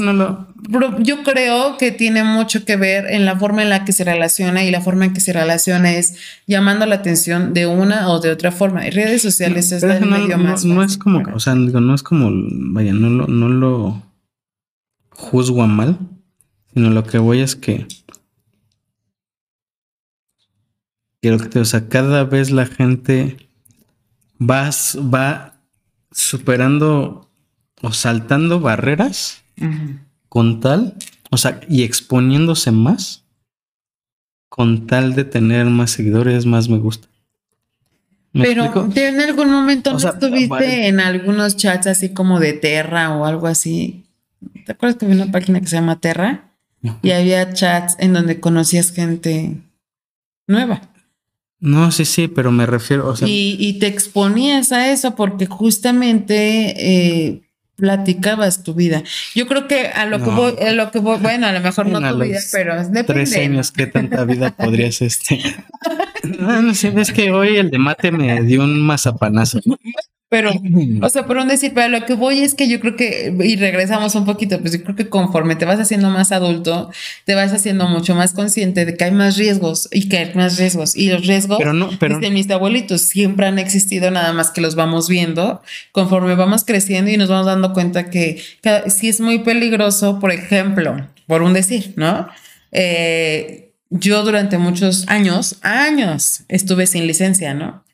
Yo 1.00 1.24
creo 1.24 1.76
que 1.78 1.92
tiene 1.92 2.24
mucho 2.24 2.64
que 2.64 2.78
ver 2.78 3.12
en 3.12 3.26
la 3.26 3.38
forma 3.38 3.62
en 3.62 3.70
la 3.70 3.84
que 3.84 3.92
se 3.92 4.06
relaciona 4.06 4.64
y 4.64 4.72
la 4.72 4.80
forma 4.80 5.04
en 5.04 5.14
que 5.14 5.20
se 5.20 5.34
relaciona 5.34 5.92
es 5.92 6.16
llamando 6.48 6.86
la 6.86 6.96
atención 6.96 7.54
de 7.54 7.68
una 7.68 8.08
o 8.10 8.22
de 8.22 8.32
otra 8.32 8.54
forma. 8.54 8.86
En 8.86 8.94
redes 8.94 9.22
sociales 9.22 9.74
es 9.74 9.84
el 9.84 10.06
medio 10.06 10.38
más. 10.38 10.64
No 10.64 10.82
es 10.82 10.98
como, 10.98 11.22
o 11.34 11.40
sea, 11.42 11.54
no 11.54 11.94
es 11.94 12.02
como, 12.02 12.30
vaya, 12.32 12.94
no 12.94 13.10
lo, 13.10 13.28
no 13.28 13.50
lo 13.50 14.02
juzgo 15.10 15.62
a 15.64 15.68
mal, 15.68 15.98
sino 16.76 16.92
lo 16.92 17.04
que 17.04 17.18
voy 17.18 17.40
es 17.40 17.56
que 17.56 17.88
que, 21.50 21.60
o 21.60 21.66
sea, 21.66 21.88
cada 21.88 22.24
vez 22.24 22.52
la 22.52 22.66
gente 22.66 23.50
va, 24.40 24.70
va 25.12 25.60
superando 26.12 27.32
o 27.82 27.92
saltando 27.92 28.60
barreras 28.60 29.44
con 30.30 30.60
tal, 30.60 30.96
o 31.32 31.38
sea, 31.38 31.62
y 31.68 31.84
exponiéndose 31.84 32.72
más 32.72 33.26
con 34.50 34.88
tal 34.88 35.16
de 35.16 35.24
tener 35.24 35.66
más 35.66 35.92
seguidores, 35.92 36.46
más 36.46 36.70
me 36.70 36.78
gusta. 36.78 37.08
Pero 38.32 38.66
en 38.96 39.22
algún 39.22 39.50
momento 39.50 39.94
no 39.94 39.98
estuviste 39.98 40.88
en 40.88 41.00
algunos 41.00 41.56
chats 41.56 41.88
así 41.88 42.14
como 42.14 42.40
de 42.40 42.54
Terra 42.54 43.16
o 43.16 43.26
algo 43.26 43.48
así. 43.48 44.06
¿Te 44.66 44.74
acuerdas 44.74 44.98
que 44.98 45.06
había 45.06 45.24
una 45.24 45.32
página 45.32 45.62
que 45.62 45.68
se 45.68 45.78
llama 45.78 46.00
Terra? 46.02 46.55
Y 47.02 47.12
había 47.12 47.54
chats 47.54 47.96
en 48.00 48.14
donde 48.14 48.40
conocías 48.40 48.92
gente 48.92 49.58
nueva. 50.48 50.82
No, 51.60 51.92
sí, 51.92 52.06
sí, 52.06 52.28
pero 52.28 52.52
me 52.52 52.66
refiero. 52.66 53.08
O 53.08 53.16
sea, 53.16 53.28
y, 53.30 53.80
te 53.80 53.88
exponías 53.88 54.72
a 54.72 54.92
eso 54.92 55.16
porque 55.16 55.46
justamente 55.46 56.74
eh, 56.78 57.42
platicabas 57.76 58.64
tu 58.64 58.74
vida. 58.74 59.04
Yo 59.34 59.48
creo 59.48 59.68
que 59.68 59.88
a 59.88 60.06
lo 60.06 60.20
que 60.20 60.30
voy, 60.30 60.54
a 60.62 60.74
lo 60.74 60.92
que 60.92 61.00
voy, 61.00 61.18
bueno, 61.20 61.48
a 61.48 61.52
lo 61.52 61.62
mejor 61.62 61.86
no 61.88 62.00
tu 62.00 62.20
vida, 62.20 62.40
pero 62.52 62.76
depende. 62.76 63.04
Tres 63.06 63.36
años, 63.38 63.72
¿qué 63.72 63.88
tanta 63.88 64.26
vida 64.26 64.56
podrías 64.56 65.02
este? 65.02 65.42
no, 66.40 66.62
no 66.62 66.74
sé, 66.74 66.94
es 66.96 67.12
que 67.12 67.32
hoy 67.32 67.58
el 67.58 67.72
de 67.72 67.78
mate 67.78 68.12
me 68.12 68.42
dio 68.44 68.64
un 68.64 68.82
mazapanazo. 68.82 69.60
Pero, 70.30 70.52
o 71.02 71.10
sea, 71.10 71.26
por 71.26 71.38
un 71.38 71.48
decir, 71.48 71.72
pero 71.76 71.88
lo 71.90 72.06
que 72.06 72.16
voy 72.16 72.40
es 72.40 72.56
que 72.56 72.68
yo 72.68 72.80
creo 72.80 72.96
que, 72.96 73.34
y 73.44 73.56
regresamos 73.58 74.16
un 74.16 74.26
poquito, 74.26 74.60
pues 74.60 74.74
yo 74.74 74.84
creo 74.84 74.96
que 74.96 75.08
conforme 75.08 75.56
te 75.56 75.66
vas 75.66 75.80
haciendo 75.80 76.10
más 76.10 76.32
adulto, 76.32 76.90
te 77.26 77.36
vas 77.36 77.54
haciendo 77.54 77.88
mucho 77.88 78.16
más 78.16 78.34
consciente 78.34 78.86
de 78.86 78.96
que 78.96 79.04
hay 79.04 79.12
más 79.12 79.38
riesgos 79.38 79.88
y 79.92 80.10
que 80.10 80.18
hay 80.18 80.34
más 80.34 80.58
riesgos. 80.58 80.96
Y 80.96 81.10
los 81.10 81.26
riesgos 81.28 81.60
pero 81.60 81.74
no, 81.74 81.90
pero, 82.00 82.20
desde 82.20 82.34
mis 82.34 82.50
abuelitos 82.50 83.02
siempre 83.02 83.46
han 83.46 83.60
existido, 83.60 84.10
nada 84.10 84.34
más 84.34 84.52
que 84.52 84.62
los 84.62 84.76
vamos 84.76 85.08
viendo 85.08 85.62
conforme 85.92 86.36
vamos 86.36 86.64
creciendo 86.66 87.12
y 87.12 87.18
nos 87.18 87.30
vamos 87.30 87.46
dando 87.46 87.74
cuenta 87.74 88.10
que, 88.10 88.42
si 88.88 89.10
es 89.10 89.22
muy 89.22 89.40
peligroso, 89.40 90.20
por 90.20 90.32
ejemplo, 90.32 91.08
por 91.28 91.44
un 91.44 91.54
decir, 91.54 91.94
¿no? 91.96 92.28
Eh, 92.72 93.72
yo 93.90 94.24
durante 94.24 94.58
muchos 94.58 95.08
años, 95.08 95.58
años, 95.62 96.44
estuve 96.50 96.88
sin 96.88 97.08
licencia, 97.08 97.54
¿no? 97.54 97.85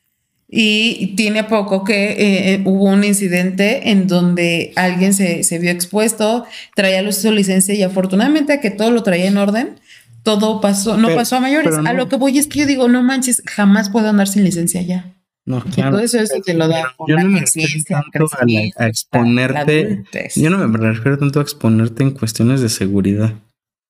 Y 0.54 1.16
tiene 1.16 1.46
poco 1.46 1.86
que 1.86 2.12
eh, 2.12 2.54
eh, 2.54 2.62
hubo 2.66 2.84
un 2.84 3.06
incidente 3.06 3.90
en 3.90 4.08
donde 4.08 4.74
alguien 4.76 5.14
se, 5.14 5.44
se 5.44 5.60
vio 5.60 5.72
expuesto, 5.72 6.46
traía 6.76 7.10
su 7.14 7.32
licencia 7.32 7.74
y 7.74 7.84
afortunadamente 7.84 8.60
que 8.60 8.70
todo 8.70 8.92
lo 8.92 9.02
traía 9.02 9.28
en 9.28 9.38
orden, 9.38 9.80
todo 10.24 10.60
pasó, 10.60 10.98
no 10.98 11.08
pasó 11.16 11.38
a 11.38 11.40
mayores. 11.40 11.74
A 11.86 11.94
lo 11.94 12.10
que 12.10 12.18
voy 12.18 12.38
es 12.38 12.48
que 12.48 12.60
yo 12.60 12.66
digo, 12.66 12.90
no 12.90 13.02
manches, 13.02 13.42
jamás 13.46 13.90
puedo 13.90 14.10
andar 14.10 14.28
sin 14.28 14.44
licencia 14.44 14.82
ya. 14.82 15.16
No, 15.46 15.64
claro. 15.64 15.92
Todo 15.92 16.02
eso, 16.02 16.18
te 16.46 16.54
lo 16.54 16.68
da. 16.68 16.96
Yo 17.08 17.16
no 17.16 17.30
me 17.30 17.40
refiero 17.40 17.84
tanto 17.88 18.30
a, 18.78 18.88
exponerte. 18.88 20.04
Yo 20.36 20.50
no 20.50 20.68
me 20.68 20.78
refiero 20.78 21.18
tanto 21.18 21.40
a 21.40 21.44
exponerte 21.44 22.04
en 22.04 22.12
cuestiones 22.12 22.62
de 22.62 22.70
seguridad. 22.70 23.34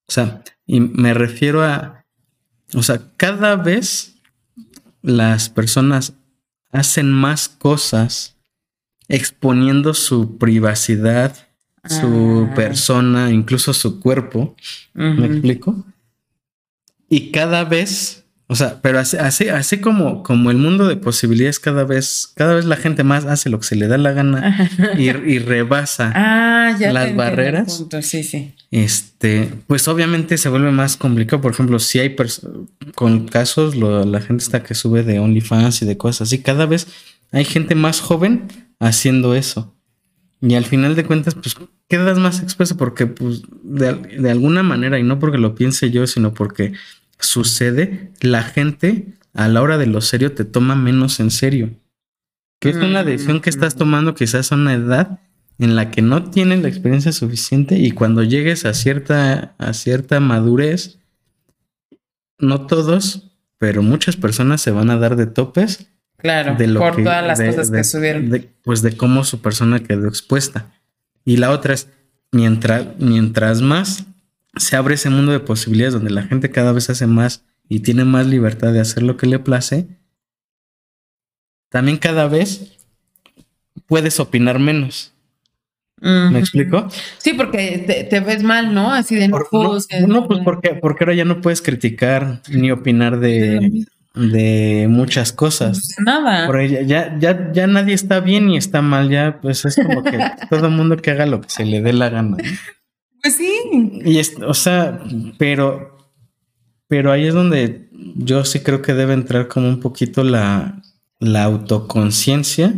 O 0.08 0.12
sea, 0.12 0.44
y 0.66 0.80
me 0.80 1.14
refiero 1.14 1.64
a. 1.64 2.06
O 2.74 2.84
sea, 2.84 3.02
cada 3.18 3.58
vez 3.58 4.16
las 5.02 5.50
personas 5.50 6.14
hacen 6.72 7.12
más 7.12 7.50
cosas 7.50 8.38
exponiendo 9.08 9.94
su 9.94 10.38
privacidad, 10.38 11.36
su 11.86 12.48
ah. 12.50 12.56
persona, 12.56 13.32
incluso 13.32 13.74
su 13.74 14.00
cuerpo. 14.00 14.56
¿Me 14.94 15.26
explico? 15.26 15.84
Y 17.10 17.32
cada 17.32 17.66
vez, 17.66 18.21
o 18.52 18.56
sea, 18.56 18.82
pero 18.82 19.00
así, 19.00 19.48
así, 19.48 19.78
como, 19.78 20.24
como 20.24 20.52
el 20.52 20.58
mundo 20.58 20.86
de 20.86 20.98
posibilidades, 20.98 21.58
cada 21.58 21.86
vez, 21.86 22.34
cada 22.36 22.54
vez 22.54 22.66
la 22.66 22.76
gente 22.76 23.06
más 23.06 23.24
hace 23.24 23.50
lo 23.50 23.62
que 23.62 23.66
se 23.66 23.78
le 23.78 23.88
da 23.88 23.98
la 23.98 24.12
gana 24.12 24.70
y, 24.98 25.40
rebasa 25.40 26.12
ah, 26.16 26.76
las 26.78 27.16
barreras. 27.16 27.86
Sí, 28.02 28.24
sí. 28.24 28.54
Este, 28.70 29.50
pues 29.68 29.88
obviamente 29.88 30.38
se 30.38 30.50
vuelve 30.50 30.70
más 30.72 30.98
complicado. 30.98 31.42
Por 31.42 31.54
ejemplo, 31.54 31.80
si 31.80 32.00
hay 32.00 32.14
con 32.94 33.30
casos, 33.30 33.78
la 33.78 34.20
gente 34.20 34.44
está 34.44 34.64
que 34.64 34.76
sube 34.76 35.04
de 35.04 35.20
OnlyFans 35.20 35.84
y 35.84 35.86
de 35.86 35.96
cosas 35.96 36.28
así, 36.28 36.40
cada 36.40 36.66
vez 36.66 36.88
hay 37.32 37.46
gente 37.46 37.74
más 37.74 38.02
joven 38.02 38.50
haciendo 38.82 39.34
eso. 39.34 39.74
Y 40.42 40.56
al 40.56 40.66
final 40.66 40.98
de 40.98 41.06
cuentas, 41.06 41.36
pues 41.36 41.56
quedas 41.88 42.20
más 42.20 42.42
expuesto 42.42 42.76
porque, 42.76 43.08
pues, 43.08 43.44
de, 43.64 43.94
de 43.94 44.30
alguna 44.30 44.62
manera, 44.62 45.00
y 45.00 45.04
no 45.04 45.20
porque 45.20 45.38
lo 45.38 45.56
piense 45.56 45.90
yo, 45.90 46.06
sino 46.06 46.34
porque 46.34 46.74
sucede, 47.22 48.12
la 48.22 48.44
gente 48.44 49.14
a 49.34 49.48
la 49.48 49.62
hora 49.62 49.78
de 49.78 49.88
lo 49.88 50.02
serio 50.02 50.34
te 50.34 50.46
toma 50.46 50.76
menos 50.76 51.20
en 51.20 51.32
serio. 51.32 51.70
Que 52.60 52.70
es 52.70 52.76
una 52.76 53.04
decisión 53.04 53.42
que 53.42 53.50
estás 53.50 53.76
tomando 53.76 54.14
quizás 54.14 54.52
a 54.52 54.56
una 54.56 54.74
edad 54.74 55.20
en 55.58 55.76
la 55.76 55.90
que 55.90 56.02
no 56.02 56.30
tienes 56.30 56.62
la 56.62 56.68
experiencia 56.68 57.12
suficiente 57.12 57.78
y 57.78 57.92
cuando 57.92 58.24
llegues 58.24 58.66
a 58.66 58.74
cierta, 58.74 59.56
a 59.58 59.74
cierta 59.74 60.20
madurez, 60.20 61.00
no 62.38 62.68
todos, 62.68 63.32
pero 63.58 63.82
muchas 63.84 64.16
personas 64.16 64.62
se 64.62 64.72
van 64.72 64.90
a 64.90 64.98
dar 64.98 65.16
de 65.16 65.28
topes. 65.28 65.88
Claro, 66.18 66.56
de 66.56 66.68
lo 66.68 66.80
por 66.80 66.96
todas 66.98 67.26
las 67.26 67.42
cosas 67.42 67.72
que 67.72 67.84
subieron. 67.84 68.48
pues 68.64 68.82
de 68.82 68.96
cómo 68.96 69.24
su 69.24 69.42
persona 69.42 69.80
quedó 69.80 70.08
expuesta. 70.08 70.72
Y 71.26 71.38
la 71.38 71.52
otra 71.52 71.74
es, 71.74 71.88
mientras, 72.32 72.88
mientras 73.00 73.62
más 73.62 74.06
se 74.56 74.76
abre 74.76 74.96
ese 74.96 75.10
mundo 75.10 75.32
de 75.32 75.40
posibilidades 75.40 75.94
donde 75.94 76.10
la 76.10 76.24
gente 76.24 76.52
cada 76.52 76.72
vez 76.72 76.90
hace 76.90 77.08
más 77.08 77.46
y 77.70 77.80
tiene 77.80 78.04
más 78.04 78.28
libertad 78.28 78.74
de 78.74 78.82
hacer 78.82 79.04
lo 79.04 79.18
que 79.18 79.28
le 79.28 79.40
place, 79.40 79.88
también 81.70 81.98
cada 81.98 82.28
vez 82.28 82.78
puedes 83.88 84.20
opinar 84.20 84.60
menos. 84.60 85.14
¿Me 86.02 86.40
explico? 86.40 86.88
Sí, 87.20 87.34
porque 87.34 88.08
te, 88.10 88.20
ves 88.22 88.42
mal, 88.42 88.74
¿no? 88.74 88.92
Así 88.92 89.16
de 89.16 89.28
no, 89.28 89.38
no, 90.08 90.28
pues 90.28 90.40
porque, 90.44 90.74
porque 90.74 91.04
ahora 91.04 91.14
ya 91.14 91.26
no 91.26 91.42
puedes 91.42 91.62
criticar 91.62 92.42
ni 92.50 92.72
opinar 92.72 93.20
de, 93.20 93.86
de 94.16 94.88
muchas 94.90 95.32
cosas. 95.32 95.94
Pues 95.96 96.06
nada. 96.06 96.48
Porque 96.48 96.86
ya, 96.88 97.18
ya, 97.20 97.52
ya 97.54 97.68
nadie 97.68 97.94
está 97.94 98.20
bien 98.20 98.50
y 98.50 98.58
está 98.58 98.82
mal, 98.82 99.10
ya 99.10 99.40
pues 99.42 99.64
es 99.64 99.76
como 99.76 100.04
que 100.04 100.18
todo 100.50 100.66
el 100.68 100.74
mundo 100.74 100.98
que 100.98 101.12
haga 101.12 101.28
lo 101.28 101.40
que 101.40 101.50
se 101.50 101.66
le 101.66 101.82
dé 101.82 101.94
la 101.94 102.10
gana. 102.10 102.38
Pues 103.22 103.36
sí. 103.36 103.52
Y 104.04 104.18
es, 104.20 104.36
o 104.42 104.54
sea, 104.54 105.04
pero, 105.38 105.98
pero 106.88 107.12
ahí 107.12 107.28
es 107.28 107.34
donde 107.34 107.90
yo 108.16 108.46
sí 108.46 108.62
creo 108.62 108.82
que 108.82 108.94
debe 108.94 109.14
entrar 109.14 109.48
como 109.48 109.70
un 109.70 109.80
poquito 109.80 110.24
la, 110.24 110.82
la 111.20 111.44
autoconciencia 111.44 112.74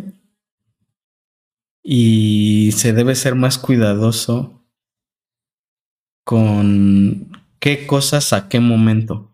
y 1.81 2.71
se 2.73 2.93
debe 2.93 3.15
ser 3.15 3.35
más 3.35 3.57
cuidadoso 3.57 4.63
con 6.23 7.27
qué 7.59 7.85
cosas 7.85 8.33
a 8.33 8.47
qué 8.47 8.59
momento. 8.59 9.33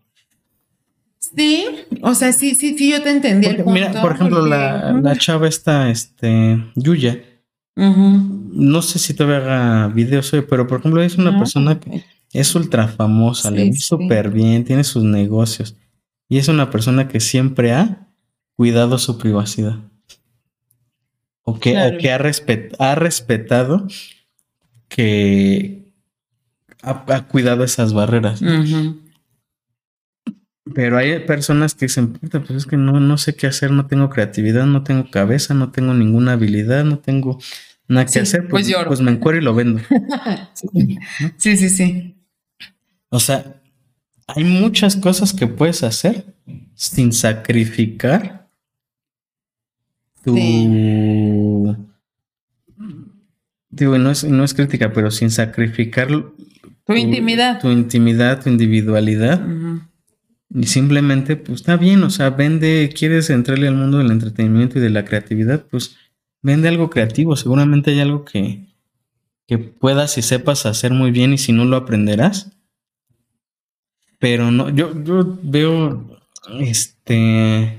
Sí, 1.18 1.66
o 2.02 2.14
sea, 2.14 2.32
sí, 2.32 2.54
sí, 2.56 2.76
sí, 2.76 2.90
yo 2.90 3.02
te 3.02 3.10
entendí. 3.10 3.48
mira, 3.66 4.00
por 4.02 4.12
ejemplo, 4.12 4.44
la, 4.44 4.92
la, 4.92 5.16
chava 5.16 5.46
esta, 5.46 5.90
este, 5.90 6.58
Yuya. 6.74 7.22
No 8.52 8.82
sé 8.82 8.98
si 8.98 9.14
todavía 9.14 9.38
haga 9.38 9.88
videos 9.88 10.32
hoy, 10.32 10.42
pero 10.42 10.66
por 10.66 10.80
ejemplo, 10.80 11.02
es 11.02 11.16
una 11.16 11.38
persona 11.38 11.78
que 11.78 12.04
es 12.32 12.54
ultra 12.54 12.88
famosa, 12.88 13.50
le 13.50 13.70
va 13.70 13.76
súper 13.76 14.30
bien, 14.30 14.64
tiene 14.64 14.84
sus 14.84 15.04
negocios. 15.04 15.76
Y 16.28 16.38
es 16.38 16.48
una 16.48 16.70
persona 16.70 17.08
que 17.08 17.20
siempre 17.20 17.72
ha 17.72 18.08
cuidado 18.56 18.98
su 18.98 19.18
privacidad. 19.18 19.78
O 21.42 21.58
que, 21.58 21.72
que 22.00 22.12
ha, 22.12 22.16
ha, 22.16 22.94
respetado 22.94 23.88
que 24.88 25.92
ha, 26.82 27.26
cuidado 27.26 27.64
esas 27.64 27.92
barreras. 27.92 28.42
Pero 30.74 30.98
hay 30.98 31.18
personas 31.20 31.74
que 31.74 31.86
dicen, 31.86 32.12
pues 32.12 32.50
es 32.50 32.66
que 32.66 32.76
no, 32.76 33.00
no 33.00 33.18
sé 33.18 33.34
qué 33.34 33.46
hacer, 33.46 33.72
no 33.72 33.86
tengo 33.86 34.10
creatividad, 34.10 34.66
no 34.66 34.84
tengo 34.84 35.10
cabeza, 35.10 35.54
no 35.54 35.70
tengo 35.72 35.94
ninguna 35.94 36.32
habilidad, 36.32 36.84
no 36.84 36.98
tengo 36.98 37.40
nada 37.90 38.06
que 38.06 38.20
hacer, 38.20 38.46
pues, 38.48 38.70
pues, 38.70 38.86
pues, 38.86 39.00
me 39.00 39.10
encuero 39.10 39.38
y 39.38 39.42
lo 39.42 39.54
vendo. 39.54 39.80
sí, 41.36 41.56
sí, 41.56 41.68
sí. 41.68 42.16
O 43.08 43.18
sea, 43.18 43.60
hay 44.28 44.44
muchas 44.44 44.96
cosas 44.96 45.32
que 45.32 45.48
puedes 45.48 45.82
hacer 45.82 46.34
sin 46.74 47.12
sacrificar 47.12 48.48
tu... 50.22 50.34
Digo, 53.72 53.98
no 53.98 54.10
es, 54.10 54.24
no 54.24 54.44
es 54.44 54.54
crítica, 54.54 54.92
pero 54.92 55.10
sin 55.10 55.30
sacrificar 55.30 56.08
tu, 56.84 56.94
intimidad. 56.94 57.60
Tu 57.60 57.70
intimidad, 57.70 58.42
tu 58.42 58.50
individualidad. 58.50 59.44
Y 60.52 60.66
simplemente, 60.66 61.36
pues 61.36 61.60
está 61.60 61.76
bien, 61.76 62.02
o 62.02 62.10
sea, 62.10 62.30
vende, 62.30 62.92
quieres 62.96 63.30
entrarle 63.30 63.68
al 63.68 63.76
mundo 63.76 63.98
del 63.98 64.10
entretenimiento 64.10 64.78
y 64.78 64.82
de 64.82 64.90
la 64.90 65.04
creatividad, 65.04 65.64
pues 65.70 65.96
vende 66.42 66.68
algo 66.68 66.90
creativo. 66.90 67.36
Seguramente 67.36 67.90
hay 67.90 68.00
algo 68.00 68.24
que, 68.24 68.66
que 69.46 69.58
puedas 69.58 70.18
y 70.18 70.22
sepas 70.22 70.66
hacer 70.66 70.92
muy 70.92 71.10
bien 71.10 71.32
y 71.32 71.38
si 71.38 71.52
no 71.52 71.64
lo 71.64 71.76
aprenderás. 71.76 72.52
Pero 74.18 74.50
no, 74.50 74.68
yo, 74.68 74.92
yo 75.02 75.38
veo, 75.42 76.20
este, 76.60 77.78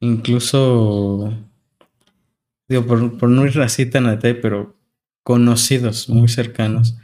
incluso, 0.00 1.32
digo, 2.68 2.86
por, 2.86 3.18
por 3.18 3.30
no 3.30 3.46
ir 3.46 3.58
así 3.60 3.86
tan 3.86 4.06
a 4.06 4.18
pero 4.18 4.76
conocidos 5.22 6.10
muy 6.10 6.28
cercanos, 6.28 6.98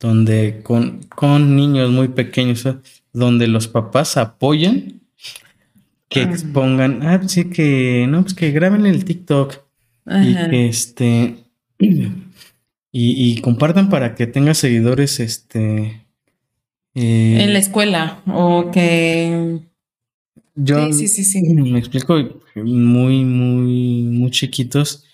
donde 0.00 0.62
con, 0.62 1.02
con 1.02 1.54
niños 1.54 1.90
muy 1.90 2.08
pequeños, 2.08 2.66
donde 3.12 3.46
los 3.46 3.68
papás 3.68 4.16
apoyan 4.16 5.01
que 6.12 6.22
expongan, 6.22 7.02
ah, 7.02 7.20
sí 7.26 7.50
que, 7.50 8.06
no, 8.08 8.22
pues 8.22 8.34
que 8.34 8.50
graben 8.50 8.86
el 8.86 9.04
TikTok 9.04 9.54
y 10.06 10.34
que 10.34 10.68
este, 10.68 11.36
y, 12.92 13.40
compartan 13.40 13.88
para 13.88 14.14
que 14.14 14.26
tenga 14.26 14.54
seguidores, 14.54 15.20
este. 15.20 16.06
Eh, 16.94 17.42
en 17.42 17.52
la 17.52 17.58
escuela 17.58 18.22
o 18.26 18.70
que. 18.70 19.60
Yo 20.54 20.92
sí, 20.92 21.08
sí, 21.08 21.24
sí, 21.24 21.42
me 21.42 21.78
explico 21.78 22.14
muy, 22.56 23.24
muy, 23.24 24.02
muy 24.02 24.30
chiquitos. 24.30 25.04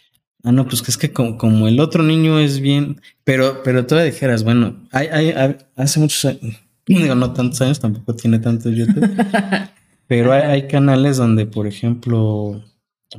Ah, 0.43 0.53
no, 0.53 0.67
pues 0.67 0.83
que 0.83 0.91
es 0.91 0.97
que 0.97 1.13
como, 1.13 1.69
el 1.69 1.79
otro 1.81 2.03
niño 2.03 2.39
es 2.39 2.61
bien, 2.61 3.01
pero, 3.25 3.63
pero 3.63 3.87
tú 3.87 3.97
dijeras, 3.97 4.45
bueno, 4.45 4.77
hay, 4.93 5.09
hay, 5.09 5.57
hace 5.77 6.01
muchos 6.01 6.25
años, 6.25 6.61
digo, 6.87 7.15
no 7.15 7.33
tantos 7.33 7.61
años, 7.61 7.81
tampoco 7.81 8.15
tiene 8.15 8.39
tanto 8.39 8.71
YouTube. 8.71 9.09
pero 10.09 10.33
hay, 10.33 10.67
canales 10.67 11.19
donde, 11.19 11.47
por 11.47 11.67
ejemplo, 11.67 12.65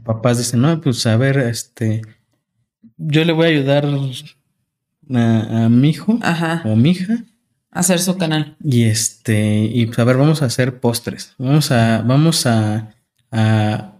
papás 0.04 0.40
dicen, 0.40 0.62
no, 0.62 0.82
pues 0.82 1.06
a 1.06 1.16
ver, 1.16 1.38
este, 1.38 2.02
yo 2.98 3.24
le 3.24 3.32
voy 3.32 3.46
a 3.46 3.50
ayudar 3.50 3.86
a, 3.86 5.70
mi 5.70 5.90
hijo 5.90 6.20
o 6.66 6.76
mi 6.76 6.90
hija. 6.92 7.24
A 7.72 7.80
hacer 7.80 8.00
su 8.00 8.18
canal. 8.18 8.58
Y 8.64 8.84
este, 8.84 9.70
y 9.72 9.86
pues 9.86 10.00
a 10.00 10.04
ver, 10.04 10.18
vamos 10.18 10.42
a 10.42 10.46
hacer 10.46 10.80
postres. 10.80 11.36
Vamos 11.38 11.72
a, 11.72 12.02
vamos 12.02 12.46
a, 12.48 12.96
a, 13.32 13.94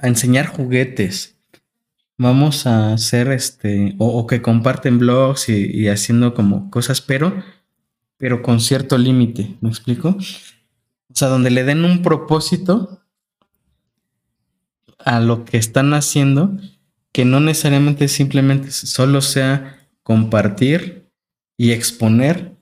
enseñar 0.00 0.46
juguetes. 0.46 1.36
Vamos 2.16 2.66
a 2.66 2.94
hacer 2.94 3.32
este, 3.32 3.96
o, 3.98 4.26
que 4.26 4.40
comparten 4.40 4.98
blogs 4.98 5.48
y, 5.48 5.66
y 5.70 5.88
haciendo 5.88 6.32
como 6.32 6.70
cosas, 6.70 7.02
pero 7.02 7.34
pero 8.18 8.42
con 8.42 8.60
cierto 8.60 8.96
límite, 8.96 9.56
¿me 9.60 9.68
explico? 9.68 10.16
O 11.10 11.14
sea, 11.14 11.28
donde 11.28 11.50
le 11.50 11.64
den 11.64 11.84
un 11.84 12.02
propósito 12.02 13.02
a 14.98 15.20
lo 15.20 15.44
que 15.44 15.56
están 15.56 15.94
haciendo, 15.94 16.56
que 17.12 17.24
no 17.24 17.40
necesariamente 17.40 18.08
simplemente 18.08 18.70
solo 18.70 19.20
sea 19.20 19.88
compartir 20.02 21.08
y 21.56 21.72
exponer 21.72 22.56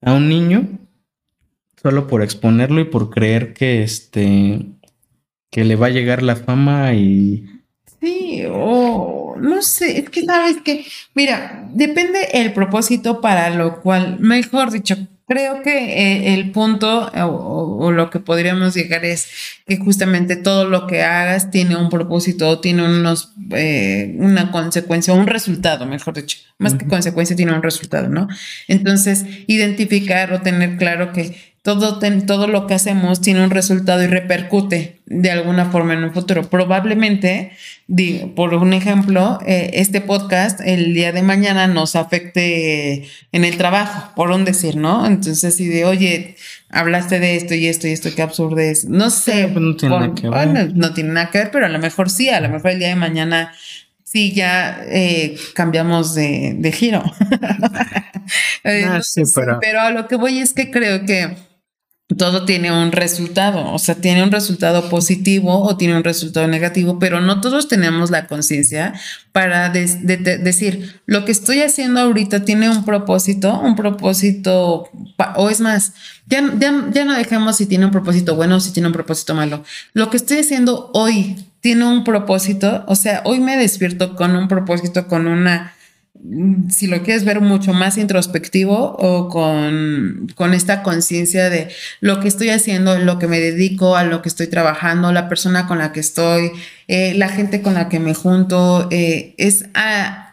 a 0.00 0.12
un 0.12 0.28
niño 0.28 0.78
solo 1.80 2.06
por 2.06 2.22
exponerlo 2.22 2.80
y 2.80 2.84
por 2.84 3.10
creer 3.10 3.52
que 3.54 3.82
este 3.82 4.66
que 5.50 5.64
le 5.64 5.76
va 5.76 5.88
a 5.88 5.90
llegar 5.90 6.22
la 6.22 6.36
fama 6.36 6.94
y 6.94 7.44
sí 8.00 8.44
o 8.48 9.12
no 9.42 9.60
sé, 9.60 9.98
es 9.98 10.10
que 10.10 10.24
sabes 10.24 10.58
que, 10.62 10.86
mira, 11.14 11.68
depende 11.72 12.28
el 12.32 12.52
propósito 12.52 13.20
para 13.20 13.50
lo 13.50 13.80
cual, 13.80 14.18
mejor 14.20 14.70
dicho, 14.70 14.96
creo 15.32 15.62
que 15.62 15.72
eh, 15.72 16.34
el 16.34 16.50
punto 16.50 17.10
o, 17.14 17.90
lo 17.90 18.10
que 18.10 18.20
podríamos 18.20 18.74
llegar 18.74 19.04
es 19.04 19.28
que 19.66 19.78
justamente 19.78 20.36
todo 20.36 20.66
lo 20.66 20.86
que 20.86 21.02
hagas 21.02 21.50
tiene 21.50 21.76
un 21.76 21.88
propósito, 21.88 22.60
tiene 22.60 22.84
unos, 22.84 23.32
eh, 23.52 24.14
una 24.18 24.50
consecuencia, 24.50 25.14
un 25.14 25.26
resultado, 25.26 25.86
mejor 25.86 26.14
dicho, 26.14 26.38
más 26.58 26.74
que 26.74 26.86
consecuencia, 26.86 27.34
tiene 27.34 27.54
un 27.54 27.62
resultado, 27.62 28.08
¿no? 28.08 28.28
Entonces, 28.68 29.24
identificar 29.46 30.32
o 30.34 30.42
tener 30.42 30.76
claro 30.76 31.12
que 31.12 31.51
todo, 31.62 32.00
todo 32.26 32.48
lo 32.48 32.66
que 32.66 32.74
hacemos 32.74 33.20
tiene 33.20 33.44
un 33.44 33.50
resultado 33.50 34.02
y 34.02 34.08
repercute 34.08 35.00
de 35.06 35.30
alguna 35.30 35.66
forma 35.66 35.94
en 35.94 36.02
un 36.02 36.12
futuro. 36.12 36.50
Probablemente, 36.50 37.52
por 38.34 38.52
un 38.54 38.72
ejemplo, 38.72 39.38
eh, 39.46 39.70
este 39.74 40.00
podcast 40.00 40.60
el 40.60 40.92
día 40.92 41.12
de 41.12 41.22
mañana 41.22 41.68
nos 41.68 41.94
afecte 41.94 43.06
en 43.30 43.44
el 43.44 43.56
trabajo, 43.58 44.10
por 44.16 44.32
un 44.32 44.44
decir, 44.44 44.74
¿no? 44.74 45.06
Entonces, 45.06 45.54
si 45.54 45.68
de, 45.68 45.84
oye, 45.84 46.34
hablaste 46.68 47.20
de 47.20 47.36
esto 47.36 47.54
y 47.54 47.68
esto 47.68 47.86
y 47.86 47.92
esto, 47.92 48.10
qué 48.14 48.22
absurdo 48.22 48.58
es. 48.58 48.84
No 48.86 49.10
sé. 49.10 49.46
Pues 49.46 49.64
no 49.64 49.76
tiene 49.76 49.98
nada 50.00 50.14
que 50.14 50.28
ver. 50.28 50.74
no 50.74 50.92
tiene 50.92 51.12
nada 51.12 51.30
que 51.30 51.38
ver, 51.38 51.50
pero 51.52 51.66
a 51.66 51.68
lo 51.68 51.78
mejor 51.78 52.10
sí, 52.10 52.28
a 52.28 52.40
lo 52.40 52.48
mejor 52.48 52.72
el 52.72 52.80
día 52.80 52.88
de 52.88 52.96
mañana 52.96 53.52
sí 54.02 54.32
ya 54.32 54.82
eh, 54.88 55.36
cambiamos 55.54 56.16
de, 56.16 56.74
giro. 56.74 57.04
ah, 58.64 59.00
sí, 59.00 59.22
pero... 59.32 59.58
pero 59.60 59.80
a 59.80 59.90
lo 59.90 60.08
que 60.08 60.16
voy 60.16 60.38
es 60.38 60.54
que 60.54 60.72
creo 60.72 61.06
que 61.06 61.51
todo 62.16 62.44
tiene 62.44 62.72
un 62.72 62.92
resultado, 62.92 63.72
o 63.72 63.78
sea, 63.78 63.94
tiene 63.94 64.22
un 64.22 64.30
resultado 64.30 64.88
positivo 64.88 65.62
o 65.62 65.76
tiene 65.76 65.96
un 65.96 66.04
resultado 66.04 66.46
negativo, 66.46 66.98
pero 66.98 67.20
no 67.20 67.40
todos 67.40 67.68
tenemos 67.68 68.10
la 68.10 68.26
conciencia 68.26 68.94
para 69.32 69.70
decir, 69.70 71.00
lo 71.06 71.24
que 71.24 71.32
estoy 71.32 71.62
haciendo 71.62 72.00
ahorita 72.00 72.44
tiene 72.44 72.68
un 72.68 72.84
propósito, 72.84 73.58
un 73.60 73.76
propósito, 73.76 74.90
o 75.36 75.50
es 75.50 75.60
más, 75.60 75.94
ya, 76.26 76.42
ya, 76.58 76.84
ya 76.92 77.04
no 77.04 77.14
dejemos 77.14 77.56
si 77.56 77.66
tiene 77.66 77.86
un 77.86 77.92
propósito 77.92 78.34
bueno 78.34 78.56
o 78.56 78.60
si 78.60 78.72
tiene 78.72 78.88
un 78.88 78.92
propósito 78.92 79.34
malo. 79.34 79.64
Lo 79.92 80.10
que 80.10 80.16
estoy 80.16 80.38
haciendo 80.38 80.90
hoy 80.94 81.36
tiene 81.60 81.84
un 81.84 82.04
propósito, 82.04 82.84
o 82.86 82.94
sea, 82.94 83.22
hoy 83.24 83.40
me 83.40 83.56
despierto 83.56 84.16
con 84.16 84.36
un 84.36 84.48
propósito, 84.48 85.06
con 85.06 85.26
una 85.26 85.74
si 86.68 86.86
lo 86.86 87.02
quieres 87.02 87.24
ver 87.24 87.40
mucho 87.40 87.72
más 87.72 87.96
introspectivo 87.98 88.96
o 88.98 89.28
con, 89.28 90.28
con 90.34 90.54
esta 90.54 90.82
conciencia 90.82 91.50
de 91.50 91.68
lo 92.00 92.20
que 92.20 92.28
estoy 92.28 92.50
haciendo, 92.50 92.98
lo 92.98 93.18
que 93.18 93.26
me 93.26 93.40
dedico, 93.40 93.96
a 93.96 94.04
lo 94.04 94.22
que 94.22 94.28
estoy 94.28 94.46
trabajando, 94.46 95.10
la 95.10 95.28
persona 95.28 95.66
con 95.66 95.78
la 95.78 95.92
que 95.92 96.00
estoy, 96.00 96.52
eh, 96.86 97.14
la 97.14 97.28
gente 97.28 97.62
con 97.62 97.74
la 97.74 97.88
que 97.88 97.98
me 97.98 98.14
junto, 98.14 98.88
eh, 98.90 99.34
es 99.38 99.64
a 99.74 100.28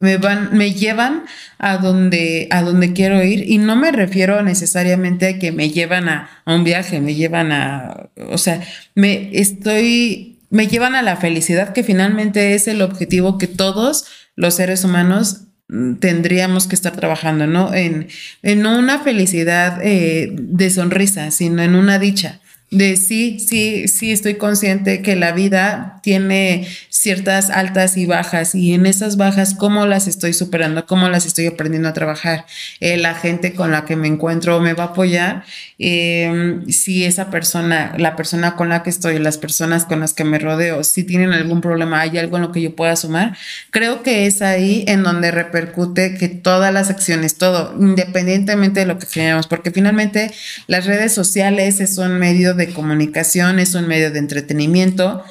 me 0.00 0.16
van, 0.16 0.56
me 0.56 0.72
llevan 0.72 1.24
a 1.58 1.78
donde, 1.78 2.46
a 2.50 2.62
donde 2.62 2.92
quiero 2.92 3.22
ir 3.24 3.50
y 3.50 3.58
no 3.58 3.74
me 3.74 3.90
refiero 3.90 4.42
necesariamente 4.42 5.26
a 5.26 5.38
que 5.40 5.50
me 5.50 5.70
llevan 5.70 6.08
a, 6.08 6.42
a, 6.44 6.54
un 6.54 6.62
viaje, 6.62 7.00
me 7.00 7.16
llevan 7.16 7.50
a, 7.50 8.08
o 8.30 8.38
sea, 8.38 8.60
me 8.94 9.30
estoy, 9.32 10.38
me 10.50 10.68
llevan 10.68 10.94
a 10.94 11.02
la 11.02 11.16
felicidad 11.16 11.72
que 11.72 11.82
finalmente 11.82 12.54
es 12.54 12.68
el 12.68 12.80
objetivo 12.80 13.38
que 13.38 13.48
todos 13.48 14.06
los 14.38 14.54
seres 14.54 14.84
humanos 14.84 15.40
mm, 15.68 15.94
tendríamos 15.96 16.68
que 16.68 16.76
estar 16.76 16.94
trabajando, 16.94 17.48
¿no? 17.48 17.74
En, 17.74 18.06
en 18.42 18.66
una 18.66 19.00
felicidad 19.00 19.80
eh, 19.82 20.28
de 20.32 20.70
sonrisa, 20.70 21.32
sino 21.32 21.60
en 21.60 21.74
una 21.74 21.98
dicha 21.98 22.40
de 22.70 22.96
sí, 22.96 23.40
sí, 23.40 23.88
sí 23.88 24.12
estoy 24.12 24.34
consciente 24.34 25.00
que 25.00 25.16
la 25.16 25.32
vida 25.32 26.00
tiene 26.02 26.68
ciertas 26.90 27.48
altas 27.48 27.96
y 27.96 28.04
bajas 28.04 28.54
y 28.54 28.74
en 28.74 28.84
esas 28.84 29.16
bajas, 29.16 29.54
¿cómo 29.54 29.86
las 29.86 30.06
estoy 30.06 30.34
superando? 30.34 30.84
¿Cómo 30.86 31.08
las 31.08 31.24
estoy 31.24 31.46
aprendiendo 31.46 31.88
a 31.88 31.94
trabajar? 31.94 32.44
Eh, 32.80 32.98
la 32.98 33.14
gente 33.14 33.54
con 33.54 33.72
la 33.72 33.86
que 33.86 33.96
me 33.96 34.06
encuentro 34.06 34.60
me 34.60 34.74
va 34.74 34.84
a 34.84 34.86
apoyar. 34.88 35.44
Eh, 35.80 36.60
si 36.68 37.04
esa 37.04 37.30
persona, 37.30 37.94
la 37.98 38.16
persona 38.16 38.56
con 38.56 38.68
la 38.68 38.82
que 38.82 38.90
estoy, 38.90 39.18
las 39.20 39.38
personas 39.38 39.84
con 39.84 40.00
las 40.00 40.12
que 40.12 40.24
me 40.24 40.40
rodeo, 40.40 40.82
si 40.82 41.04
tienen 41.04 41.32
algún 41.32 41.60
problema, 41.60 42.00
hay 42.00 42.18
algo 42.18 42.36
en 42.36 42.42
lo 42.42 42.52
que 42.52 42.60
yo 42.60 42.74
pueda 42.74 42.96
sumar, 42.96 43.36
creo 43.70 44.02
que 44.02 44.26
es 44.26 44.42
ahí 44.42 44.84
en 44.88 45.04
donde 45.04 45.30
repercute 45.30 46.16
que 46.16 46.28
todas 46.28 46.74
las 46.74 46.90
acciones, 46.90 47.36
todo, 47.36 47.76
independientemente 47.78 48.80
de 48.80 48.86
lo 48.86 48.98
que 48.98 49.06
generamos, 49.06 49.46
porque 49.46 49.70
finalmente 49.70 50.32
las 50.66 50.86
redes 50.86 51.14
sociales 51.14 51.80
es 51.80 51.96
un 51.98 52.18
medio 52.18 52.54
de 52.54 52.72
comunicación, 52.72 53.60
es 53.60 53.74
un 53.76 53.86
medio 53.86 54.10
de 54.10 54.18
entretenimiento, 54.18 55.22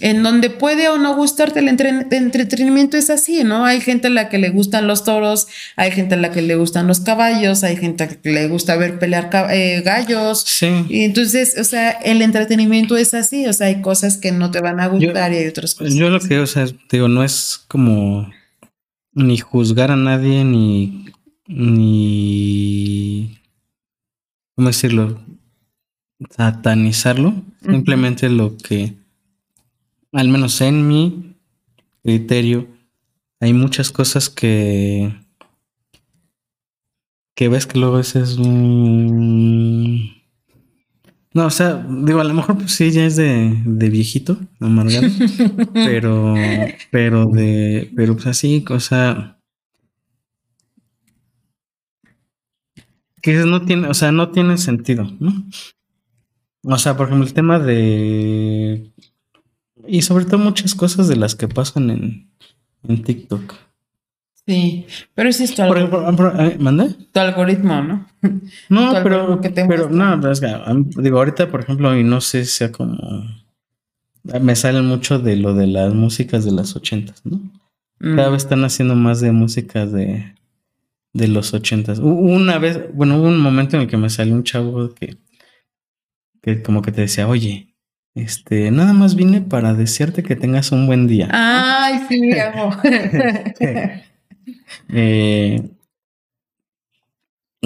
en 0.00 0.22
donde 0.22 0.50
puede 0.50 0.88
o 0.88 0.98
no 0.98 1.14
gustarte 1.16 1.60
el 1.60 1.68
entretenimiento 1.68 2.96
es 2.96 3.08
así, 3.08 3.44
¿no? 3.44 3.64
Hay 3.64 3.80
gente 3.80 4.08
a 4.08 4.10
la 4.10 4.28
que 4.28 4.38
le 4.38 4.50
gustan 4.50 4.86
los 4.86 5.04
toros, 5.04 5.48
hay 5.76 5.90
gente 5.90 6.14
a 6.16 6.18
la 6.18 6.32
que 6.32 6.42
le 6.42 6.56
gustan 6.56 6.86
los 6.86 7.00
caballos, 7.00 7.64
hay 7.64 7.76
gente 7.76 8.04
a 8.04 8.06
la 8.08 8.14
que 8.16 8.32
le 8.32 8.48
gusta 8.48 8.76
ver 8.76 8.98
pelear 8.98 9.30
eh, 9.50 9.82
gallos. 9.82 10.40
Sí. 10.40 10.84
Y 10.88 11.04
entonces, 11.04 11.56
o 11.58 11.64
sea, 11.64 11.90
el 11.90 12.20
entretenimiento 12.20 12.96
es 12.96 13.14
así, 13.14 13.46
o 13.46 13.52
sea, 13.52 13.68
hay 13.68 13.80
cosas 13.80 14.18
que 14.18 14.32
no 14.32 14.50
te 14.50 14.60
van 14.60 14.80
a 14.80 14.88
gustar 14.88 15.32
y 15.32 15.36
hay 15.36 15.46
otras 15.46 15.74
cosas. 15.74 15.94
Yo 15.94 16.10
lo 16.10 16.20
que, 16.20 16.38
o 16.40 16.46
sea, 16.46 16.66
digo, 16.90 17.08
no 17.08 17.24
es 17.24 17.64
como 17.68 18.30
ni 19.12 19.38
juzgar 19.38 19.90
a 19.90 19.96
nadie, 19.96 20.44
ni, 20.44 21.06
ni, 21.46 23.40
¿cómo 24.54 24.68
decirlo? 24.68 25.24
satanizarlo, 26.30 27.34
simplemente 27.62 28.28
lo 28.28 28.56
que, 28.56 28.94
al 30.16 30.28
menos 30.28 30.60
en 30.60 30.88
mi 30.88 31.36
criterio, 32.02 32.66
hay 33.40 33.52
muchas 33.52 33.90
cosas 33.90 34.30
que 34.30 35.14
que 37.34 37.50
ves 37.50 37.66
que 37.66 37.78
luego 37.78 38.00
es 38.00 38.14
un... 38.38 40.10
No, 41.34 41.44
o 41.44 41.50
sea, 41.50 41.86
digo, 41.86 42.20
a 42.20 42.24
lo 42.24 42.32
mejor 42.32 42.56
pues 42.56 42.72
sí, 42.72 42.90
ya 42.90 43.04
es 43.04 43.16
de, 43.16 43.62
de 43.66 43.90
viejito, 43.90 44.38
amargado, 44.58 45.06
pero, 45.74 46.34
pero 46.90 47.26
de, 47.26 47.92
pero 47.94 48.14
pues 48.14 48.26
así, 48.26 48.64
cosa... 48.64 49.38
Que 53.20 53.34
no 53.34 53.66
tiene, 53.66 53.88
o 53.88 53.94
sea, 53.94 54.12
no 54.12 54.30
tiene 54.30 54.56
sentido, 54.56 55.12
¿no? 55.20 55.44
O 56.68 56.78
sea, 56.78 56.96
por 56.96 57.06
ejemplo, 57.06 57.26
el 57.26 57.34
tema 57.34 57.58
de. 57.60 58.92
Y 59.88 60.02
sobre 60.02 60.24
todo 60.24 60.38
muchas 60.38 60.74
cosas 60.74 61.08
de 61.08 61.16
las 61.16 61.34
que 61.34 61.48
pasan 61.48 61.90
en, 61.90 62.30
en 62.88 63.02
TikTok. 63.02 63.54
Sí, 64.46 64.86
pero 65.14 65.28
es 65.28 65.40
esto. 65.40 65.66
Por 65.66 65.78
ejemplo, 65.78 66.40
eh, 66.40 66.56
¿mande? 66.58 66.94
Tu 67.12 67.20
algoritmo, 67.20 67.82
¿no? 67.82 68.06
No, 68.68 68.92
pero, 69.02 69.40
pero 69.40 69.90
no, 69.90 70.30
es 70.30 70.40
que, 70.40 70.48
digo, 70.96 71.18
ahorita, 71.18 71.50
por 71.50 71.60
ejemplo, 71.60 71.96
y 71.98 72.04
no 72.04 72.20
sé 72.20 72.44
si 72.44 72.52
sea 72.52 72.72
como. 72.72 72.96
Me 74.22 74.56
salen 74.56 74.86
mucho 74.86 75.18
de 75.18 75.36
lo 75.36 75.54
de 75.54 75.68
las 75.68 75.94
músicas 75.94 76.44
de 76.44 76.52
las 76.52 76.74
ochentas, 76.74 77.22
¿no? 77.24 77.40
Cada 77.98 78.28
mm. 78.28 78.32
vez 78.32 78.42
están 78.42 78.64
haciendo 78.64 78.94
más 78.94 79.20
de 79.20 79.32
músicas 79.32 79.92
de, 79.92 80.34
de 81.12 81.28
los 81.28 81.54
ochentas. 81.54 82.00
Una 82.00 82.58
vez, 82.58 82.92
bueno, 82.92 83.18
hubo 83.18 83.28
un 83.28 83.38
momento 83.38 83.76
en 83.76 83.82
el 83.82 83.88
que 83.88 83.96
me 83.96 84.10
salió 84.10 84.34
un 84.34 84.44
chavo 84.44 84.92
que 84.94 85.16
que 86.46 86.62
como 86.62 86.80
que 86.80 86.92
te 86.92 87.00
decía, 87.00 87.26
oye, 87.26 87.65
este, 88.16 88.70
nada 88.70 88.94
más 88.94 89.14
vine 89.14 89.42
para 89.42 89.74
desearte 89.74 90.22
que 90.22 90.36
tengas 90.36 90.72
un 90.72 90.86
buen 90.86 91.06
día. 91.06 91.28
Ay, 91.30 92.00
sí, 92.08 92.32
amo. 92.40 92.74
eh, 94.88 95.62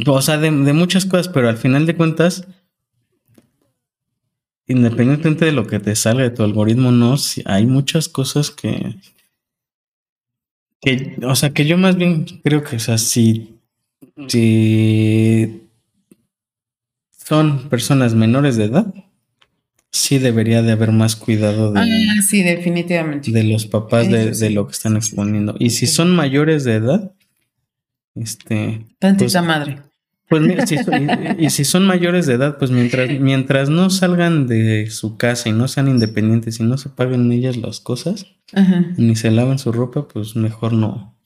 o 0.04 0.22
sea, 0.22 0.38
de, 0.38 0.50
muchas 0.50 1.06
cosas, 1.06 1.28
pero 1.28 1.48
al 1.48 1.56
final 1.56 1.86
de 1.86 1.94
cuentas, 1.94 2.48
independientemente 4.66 5.44
de 5.44 5.52
lo 5.52 5.68
que 5.68 5.78
te 5.78 5.94
salga 5.94 6.24
de 6.24 6.30
tu 6.30 6.42
algoritmo, 6.42 6.90
no, 6.90 7.14
hay 7.44 7.66
muchas 7.66 8.08
cosas 8.08 8.50
que, 8.50 8.96
que, 10.80 11.16
o 11.24 11.36
sea, 11.36 11.50
que 11.50 11.64
yo 11.64 11.78
más 11.78 11.96
bien 11.96 12.24
creo 12.42 12.64
que, 12.64 12.74
o 12.74 12.80
sea, 12.80 12.98
si, 12.98 13.60
si 14.26 15.62
son 17.14 17.68
personas 17.68 18.14
menores 18.16 18.56
de 18.56 18.64
edad, 18.64 18.92
sí 19.92 20.18
debería 20.18 20.62
de 20.62 20.72
haber 20.72 20.92
más 20.92 21.16
cuidado 21.16 21.72
de, 21.72 21.80
ah, 21.80 22.22
sí, 22.26 22.42
definitivamente. 22.42 23.30
de 23.30 23.44
los 23.44 23.66
papás 23.66 24.08
de, 24.08 24.50
lo 24.50 24.66
que 24.66 24.72
están 24.72 24.96
exponiendo. 24.96 25.54
Y 25.58 25.70
si 25.70 25.86
son 25.86 26.14
mayores 26.14 26.64
de 26.64 26.74
edad, 26.74 27.12
este... 28.14 28.86
Tantita 28.98 29.40
pues, 29.40 29.46
madre. 29.46 29.78
Pues 30.28 30.42
mira, 30.42 30.64
y, 31.38 31.50
si 31.50 31.64
son 31.64 31.86
mayores 31.86 32.26
de 32.26 32.34
edad, 32.34 32.56
pues 32.56 32.70
mientras, 32.70 33.10
mientras 33.20 33.68
no 33.68 33.90
salgan 33.90 34.46
de 34.46 34.88
su 34.88 35.16
casa 35.16 35.48
y 35.48 35.52
no 35.52 35.66
sean 35.66 35.88
independientes 35.88 36.60
y 36.60 36.62
no 36.62 36.78
se 36.78 36.88
paguen 36.88 37.32
ellas 37.32 37.56
las 37.56 37.80
cosas, 37.80 38.26
ni 38.96 39.16
se 39.16 39.32
laven 39.32 39.58
su 39.58 39.72
ropa, 39.72 40.06
pues 40.06 40.36
mejor 40.36 40.72
no, 40.72 41.16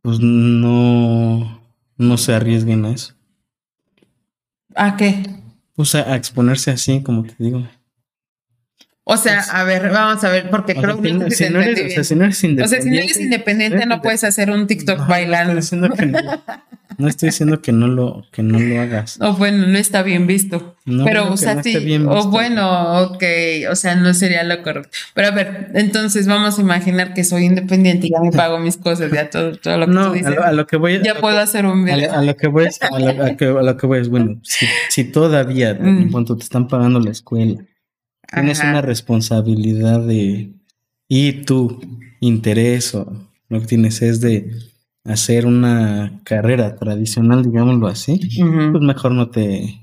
pues 0.00 0.20
no, 0.20 1.60
no 1.98 2.16
se 2.16 2.32
arriesguen 2.32 2.86
a 2.86 2.92
eso. 2.92 3.12
¿A 4.74 4.96
qué? 4.96 5.37
Pues 5.78 5.94
a, 5.94 6.16
exponerse 6.16 6.72
así, 6.72 7.04
como 7.04 7.22
te 7.22 7.36
digo. 7.38 7.64
O 9.04 9.16
sea, 9.16 9.42
a 9.42 9.62
ver, 9.62 9.90
vamos 9.90 10.24
a 10.24 10.28
ver, 10.28 10.50
porque 10.50 10.74
creo 10.74 11.00
que 11.00 11.12
no, 11.12 11.30
si 11.30 11.48
no 11.50 11.60
eres, 11.60 11.92
o 11.92 11.94
sea, 11.94 12.02
si 12.02 12.16
no 12.16 12.24
eres 12.24 12.42
independiente, 12.42 12.64
o 12.64 12.68
sea, 12.68 12.82
si 12.82 12.90
no 12.90 12.96
eres 12.96 13.20
independiente, 13.20 13.86
no 13.86 14.02
puedes 14.02 14.24
hacer 14.24 14.50
un 14.50 14.66
TikTok 14.66 15.06
bailando. 15.06 15.54
No 15.54 15.88
estoy 17.06 17.28
diciendo 17.28 17.62
que 17.62 17.70
no 17.70 17.86
lo, 17.86 18.26
que 18.32 18.42
no 18.42 18.58
lo 18.58 18.80
hagas. 18.80 19.20
O 19.20 19.34
bueno, 19.34 19.68
no 19.68 19.78
está 19.78 20.02
bien 20.02 20.26
visto. 20.26 20.74
pero, 21.04 21.32
o 21.32 21.36
sea, 21.36 21.62
sí. 21.62 21.96
O 22.08 22.28
bueno, 22.28 23.02
ok. 23.04 23.22
O 23.70 23.76
sea, 23.76 23.94
no 23.94 24.12
sería 24.14 24.42
lo 24.42 24.60
correcto. 24.64 24.90
Pero 25.14 25.28
a 25.28 25.30
ver, 25.30 25.70
entonces 25.74 26.26
vamos 26.26 26.58
a 26.58 26.60
imaginar 26.60 27.14
que 27.14 27.22
soy 27.22 27.44
independiente 27.44 28.08
y 28.08 28.10
ya 28.10 28.20
me 28.20 28.32
pago 28.32 28.58
mis 28.58 28.76
cosas, 28.76 29.12
ya 29.12 29.30
todo, 29.30 29.52
todo 29.56 29.78
lo 29.78 29.86
que 29.86 29.92
tú 29.92 30.12
dices. 30.12 30.38
A 30.38 30.50
lo, 30.50 30.66
que 30.66 30.76
voy 30.76 31.00
Ya 31.04 31.14
puedo 31.20 31.38
hacer 31.38 31.66
un 31.66 31.84
video. 31.84 32.12
A, 32.12 32.20
lo 32.20 32.36
que 32.36 32.48
voy 32.48 32.66
es, 32.66 32.80
a 32.82 32.98
lo, 32.98 33.36
que, 33.76 33.86
voy 33.86 34.00
es, 34.00 34.08
bueno, 34.08 34.40
si, 34.42 34.66
si 34.88 35.04
todavía, 35.04 35.74
mm. 35.74 36.02
en 36.02 36.10
cuanto 36.10 36.36
te 36.36 36.42
están 36.42 36.66
pagando 36.66 36.98
la 36.98 37.12
escuela, 37.12 37.64
tienes 38.26 38.58
una 38.60 38.82
responsabilidad 38.82 40.00
de. 40.00 40.50
Y 41.06 41.44
tu 41.44 41.80
interés 42.20 42.92
o 42.96 43.28
lo 43.48 43.60
que 43.60 43.66
tienes 43.66 44.02
es 44.02 44.20
de 44.20 44.50
hacer 45.08 45.46
una 45.46 46.20
carrera 46.24 46.76
tradicional, 46.76 47.42
digámoslo 47.42 47.86
así, 47.86 48.20
pues 48.72 48.82
mejor 48.82 49.12
no 49.12 49.30
te 49.30 49.80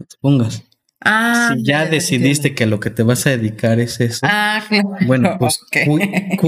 expongas. 0.00 0.64
Ah, 1.00 1.52
si 1.54 1.64
ya 1.64 1.86
decidiste 1.86 2.54
que 2.54 2.66
lo 2.66 2.80
que 2.80 2.90
te 2.90 3.02
vas 3.04 3.26
a 3.26 3.30
dedicar 3.30 3.78
es 3.78 4.00
eso, 4.00 4.26
ah, 4.28 4.62
bueno, 5.06 5.36
pues 5.38 5.60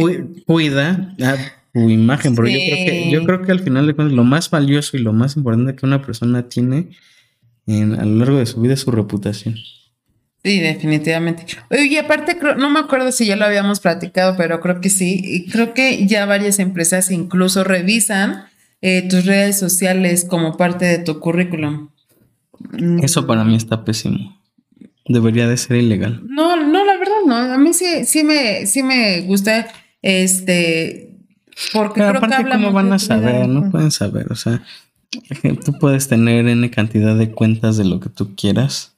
cuida 0.47 1.15
tu 1.73 1.89
imagen, 1.89 2.35
porque 2.35 2.53
yo, 2.53 2.59
creo 2.59 2.87
que, 2.87 3.11
yo 3.11 3.25
creo 3.25 3.43
que 3.43 3.53
al 3.53 3.61
final 3.61 3.87
de 3.87 3.95
cuentas 3.95 4.17
lo 4.17 4.25
más 4.25 4.51
valioso 4.51 4.97
y 4.97 5.01
lo 5.01 5.13
más 5.13 5.37
importante 5.37 5.77
que 5.77 5.87
una 5.87 6.03
persona 6.03 6.49
tiene 6.49 6.89
en, 7.67 7.95
a 7.95 8.05
lo 8.05 8.17
largo 8.17 8.39
de 8.39 8.47
su 8.47 8.61
vida 8.61 8.75
es 8.75 8.81
su 8.81 8.91
reputación. 8.91 9.55
Sí, 10.43 10.59
definitivamente. 10.59 11.45
y 11.71 11.97
aparte, 11.99 12.37
no 12.57 12.71
me 12.71 12.81
acuerdo 12.81 13.13
si 13.13 13.27
ya 13.27 13.37
lo 13.37 13.45
habíamos 13.45 13.81
platicado, 13.81 14.37
pero 14.39 14.61
creo 14.61 14.81
que 14.81 14.89
sí. 14.89 15.21
Y 15.23 15.51
creo 15.51 15.75
que 15.75 16.07
ya 16.07 16.25
varias 16.25 16.59
empresas 16.59 17.11
incluso 17.11 17.63
revisan 17.63 18.45
eh, 18.81 19.07
tus 19.09 19.27
redes 19.27 19.59
sociales 19.59 20.25
como 20.25 20.57
parte 20.57 20.87
de 20.87 20.99
tu 20.99 21.21
currículum. 21.21 21.91
Mm. 22.71 23.05
Eso 23.05 23.27
para 23.27 23.45
mí 23.45 23.55
está 23.55 23.85
pésimo. 23.85 24.41
Debería 25.07 25.47
de 25.47 25.59
ser 25.59 25.77
ilegal. 25.77 26.23
No, 26.27 26.57
no, 26.57 26.85
la 26.87 26.97
verdad 26.97 27.15
no. 27.27 27.37
A 27.37 27.59
mí 27.59 27.75
sí, 27.75 28.07
sí 28.07 28.25
me, 28.25 28.65
sí 28.65 28.83
me 28.83 29.21
gusta 29.23 29.67
este 30.01 31.19
Porque 31.75 32.01
Pero 32.01 32.13
creo 32.13 32.21
que 32.21 32.27
aparte, 32.27 32.37
habla 32.37 32.55
¿cómo 32.55 32.73
van 32.73 32.93
a 32.95 32.99
saber? 32.99 33.47
No 33.47 33.71
pueden 33.71 33.91
saber. 33.91 34.33
O 34.33 34.37
sea, 34.37 34.63
tú 35.65 35.79
puedes 35.79 36.09
tener 36.09 36.49
N 36.49 36.71
cantidad 36.71 37.15
de 37.15 37.31
cuentas 37.31 37.77
de 37.77 37.85
lo 37.85 38.01
que 38.01 38.09
tú 38.09 38.35
quieras 38.37 38.90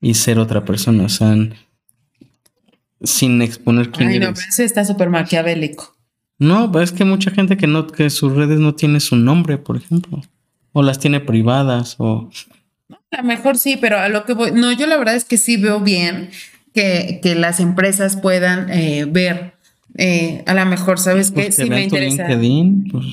y 0.00 0.14
ser 0.14 0.38
otra 0.38 0.64
persona. 0.64 1.04
O 1.04 1.08
sea, 1.08 1.36
sin 3.02 3.42
exponer 3.42 3.90
quién 3.90 4.08
Ay, 4.08 4.18
no, 4.18 4.26
eres. 4.26 4.38
pero 4.40 4.48
eso 4.48 4.62
está 4.62 4.84
súper 4.84 5.10
maquiavélico. 5.10 5.94
No, 6.38 6.72
pues 6.72 6.90
es 6.90 6.96
que 6.96 7.04
mucha 7.04 7.30
gente 7.30 7.56
que 7.56 7.66
no, 7.66 7.86
que 7.86 8.08
sus 8.08 8.32
redes 8.34 8.58
no 8.58 8.74
tiene 8.74 9.00
su 9.00 9.16
nombre, 9.16 9.58
por 9.58 9.76
ejemplo. 9.76 10.22
O 10.72 10.82
las 10.82 10.98
tiene 10.98 11.20
privadas, 11.20 11.96
o 11.98 12.30
A 13.10 13.18
lo 13.18 13.24
mejor 13.24 13.58
sí, 13.58 13.76
pero 13.78 13.98
a 13.98 14.08
lo 14.08 14.24
que 14.24 14.34
voy, 14.34 14.52
no, 14.52 14.72
yo 14.72 14.86
la 14.86 14.96
verdad 14.96 15.16
es 15.16 15.24
que 15.24 15.36
sí 15.36 15.56
veo 15.56 15.80
bien 15.80 16.30
que, 16.72 17.20
que 17.22 17.34
las 17.34 17.60
empresas 17.60 18.16
puedan 18.16 18.70
eh, 18.70 19.04
ver, 19.04 19.54
eh, 19.96 20.42
a 20.46 20.54
lo 20.54 20.64
mejor, 20.66 20.98
¿sabes 20.98 21.30
qué? 21.30 21.42
pues, 21.42 21.56
que 21.56 21.64
Sí 21.64 21.70
me 21.70 21.82
interesa. 21.82 22.28
LinkedIn, 22.28 22.88
pues. 22.90 23.06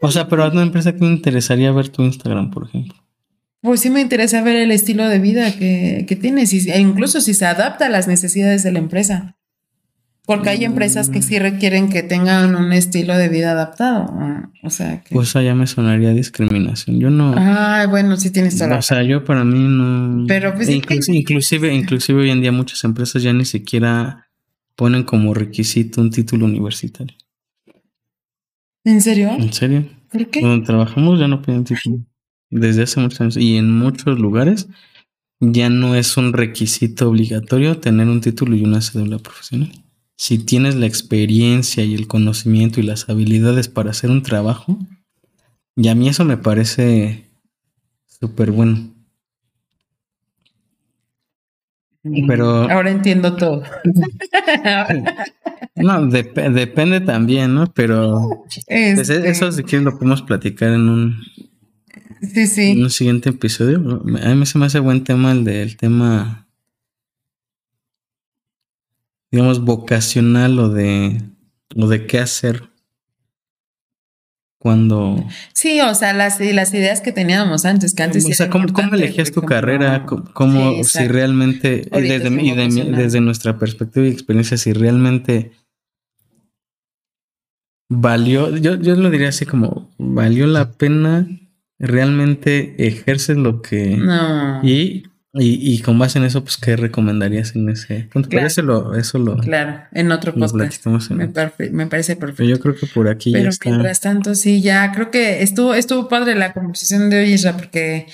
O 0.00 0.10
sea, 0.10 0.28
pero 0.28 0.44
a 0.44 0.48
una 0.48 0.62
empresa 0.62 0.92
que 0.92 1.00
le 1.00 1.10
interesaría 1.10 1.72
ver 1.72 1.88
tu 1.88 2.02
Instagram, 2.02 2.50
por 2.50 2.68
ejemplo. 2.68 2.94
Pues 3.68 3.80
sí 3.82 3.90
me 3.90 4.00
interesa 4.00 4.40
ver 4.40 4.56
el 4.56 4.70
estilo 4.70 5.06
de 5.10 5.18
vida 5.18 5.52
que, 5.52 6.06
que 6.08 6.16
tienes, 6.16 6.54
e 6.54 6.80
incluso 6.80 7.20
si 7.20 7.34
se 7.34 7.44
adapta 7.44 7.84
a 7.84 7.88
las 7.90 8.08
necesidades 8.08 8.62
de 8.62 8.72
la 8.72 8.78
empresa. 8.78 9.36
Porque 10.24 10.48
hay 10.48 10.64
empresas 10.64 11.10
que 11.10 11.18
Mm. 11.18 11.22
sí 11.22 11.38
requieren 11.38 11.88
que 11.90 12.02
tengan 12.02 12.54
un 12.54 12.72
estilo 12.72 13.14
de 13.18 13.28
vida 13.28 13.50
adaptado. 13.52 14.06
ah, 14.10 14.50
O 14.62 14.70
sea 14.70 15.02
que. 15.02 15.14
Pues 15.14 15.36
allá 15.36 15.54
me 15.54 15.66
sonaría 15.66 16.14
discriminación. 16.14 16.98
Yo 16.98 17.10
no. 17.10 17.34
Ay, 17.36 17.86
bueno, 17.88 18.16
sí 18.16 18.30
tienes 18.30 18.56
toda 18.56 18.68
la 18.70 18.78
O 18.78 18.82
sea, 18.82 19.02
yo 19.02 19.22
para 19.24 19.44
mí 19.44 19.58
no. 19.58 20.24
Pero, 20.26 20.54
pues, 20.54 20.70
inclusive, 20.70 21.18
inclusive, 21.18 21.74
inclusive 21.74 22.22
hoy 22.22 22.30
en 22.30 22.40
día 22.40 22.52
muchas 22.52 22.82
empresas 22.84 23.22
ya 23.22 23.34
ni 23.34 23.44
siquiera 23.44 24.28
ponen 24.76 25.02
como 25.02 25.34
requisito 25.34 26.00
un 26.00 26.08
título 26.10 26.46
universitario. 26.46 27.14
¿En 28.84 29.02
serio? 29.02 29.30
¿En 29.38 29.52
serio? 29.52 29.86
¿Por 30.10 30.26
qué? 30.30 30.40
Donde 30.40 30.64
trabajamos 30.64 31.20
ya 31.20 31.28
no 31.28 31.42
piden 31.42 31.64
título. 31.64 31.98
Desde 32.50 32.82
hace 32.84 33.00
muchos 33.00 33.20
años. 33.20 33.36
Y 33.36 33.56
en 33.56 33.70
muchos 33.72 34.18
lugares 34.18 34.68
ya 35.40 35.68
no 35.70 35.94
es 35.94 36.16
un 36.16 36.32
requisito 36.32 37.08
obligatorio 37.08 37.78
tener 37.78 38.08
un 38.08 38.20
título 38.20 38.56
y 38.56 38.64
una 38.64 38.80
cédula 38.80 39.18
profesional. 39.18 39.70
Si 40.16 40.38
tienes 40.38 40.74
la 40.74 40.86
experiencia 40.86 41.84
y 41.84 41.94
el 41.94 42.08
conocimiento 42.08 42.80
y 42.80 42.82
las 42.82 43.08
habilidades 43.08 43.68
para 43.68 43.90
hacer 43.90 44.10
un 44.10 44.22
trabajo, 44.22 44.78
y 45.76 45.86
a 45.88 45.94
mí 45.94 46.08
eso 46.08 46.24
me 46.24 46.36
parece 46.36 47.28
súper 48.06 48.50
bueno. 48.50 48.92
Pero- 52.26 52.68
Ahora 52.70 52.90
entiendo 52.90 53.36
todo. 53.36 53.62
No, 55.76 56.00
dep- 56.08 56.52
depende 56.52 57.00
también, 57.00 57.54
¿no? 57.54 57.72
Pero 57.72 58.44
Este, 58.66 59.28
eso 59.30 59.52
si 59.52 59.62
quieres 59.62 59.84
lo 59.84 59.92
podemos 59.92 60.22
platicar 60.22 60.70
en 60.72 60.88
un, 60.88 61.20
Sí, 62.22 62.46
sí. 62.46 62.70
en 62.72 62.82
un 62.82 62.90
siguiente 62.90 63.30
episodio. 63.30 64.02
A 64.22 64.34
mí 64.34 64.46
se 64.46 64.58
me 64.58 64.66
hace 64.66 64.78
buen 64.80 65.04
tema 65.04 65.32
el 65.32 65.44
del 65.44 65.76
tema, 65.76 66.46
digamos, 69.30 69.60
vocacional 69.64 70.58
o 70.58 70.68
de, 70.70 71.20
o 71.76 71.86
de 71.88 72.06
qué 72.06 72.18
hacer 72.18 72.68
cuando... 74.60 75.24
Sí, 75.52 75.80
o 75.80 75.94
sea, 75.94 76.12
las, 76.12 76.40
las 76.40 76.74
ideas 76.74 77.00
que 77.00 77.12
teníamos 77.12 77.64
antes, 77.64 77.94
que 77.94 78.02
antes 78.02 78.24
o 78.24 78.32
sea, 78.32 78.50
¿cómo, 78.50 78.66
cómo 78.72 78.94
elegías 78.94 79.30
tu 79.30 79.36
como- 79.40 79.48
carrera? 79.48 80.04
¿Cómo, 80.06 80.82
Sí, 80.82 80.84
si 80.84 81.06
realmente, 81.08 81.88
y 81.92 82.00
desde, 82.00 82.42
y 82.42 82.54
de 82.54 82.90
desde 82.96 83.20
nuestra 83.20 83.58
perspectiva 83.58 84.06
y 84.06 84.10
experiencia, 84.10 84.56
si 84.56 84.72
realmente 84.72 85.52
valió, 87.88 88.56
yo, 88.56 88.74
yo 88.76 88.96
lo 88.96 89.10
diría 89.10 89.28
así 89.28 89.46
como, 89.46 89.90
valió 89.98 90.46
la 90.46 90.72
pena, 90.72 91.26
realmente 91.78 92.74
ejerces 92.86 93.36
lo 93.36 93.62
que... 93.62 93.96
No. 93.96 94.60
Y, 94.64 95.04
y, 95.34 95.74
y 95.74 95.78
con 95.82 95.98
base 95.98 96.18
en 96.18 96.24
eso, 96.24 96.42
pues, 96.42 96.56
¿qué 96.56 96.74
recomendarías 96.76 97.54
en 97.54 97.68
ese 97.68 98.08
punto? 98.12 98.28
Pero 98.30 98.46
eso 98.46 98.62
lo, 98.62 98.96
eso 98.96 99.18
lo, 99.18 99.36
Claro, 99.38 99.80
en 99.92 100.10
otro 100.10 100.32
lo 100.34 100.46
podcast. 100.48 100.86
en 100.86 101.16
Me, 101.16 101.24
otro. 101.26 101.42
parfe- 101.42 101.70
me 101.70 101.86
parece 101.86 102.16
Pero 102.16 102.28
perfecto. 102.34 102.44
yo 102.50 102.60
creo 102.60 102.74
que 102.74 102.86
por 102.86 103.08
aquí 103.08 103.32
ya 103.32 103.38
Pero 103.38 103.50
está. 103.50 103.68
mientras 103.70 104.00
tanto, 104.00 104.34
sí, 104.34 104.62
ya 104.62 104.90
creo 104.92 105.10
que 105.10 105.42
estuvo, 105.42 105.74
estuvo 105.74 106.08
padre 106.08 106.34
la 106.34 106.52
conversación 106.52 107.10
de 107.10 107.20
hoy, 107.20 107.32
Isra, 107.34 107.56
porque 107.56 108.06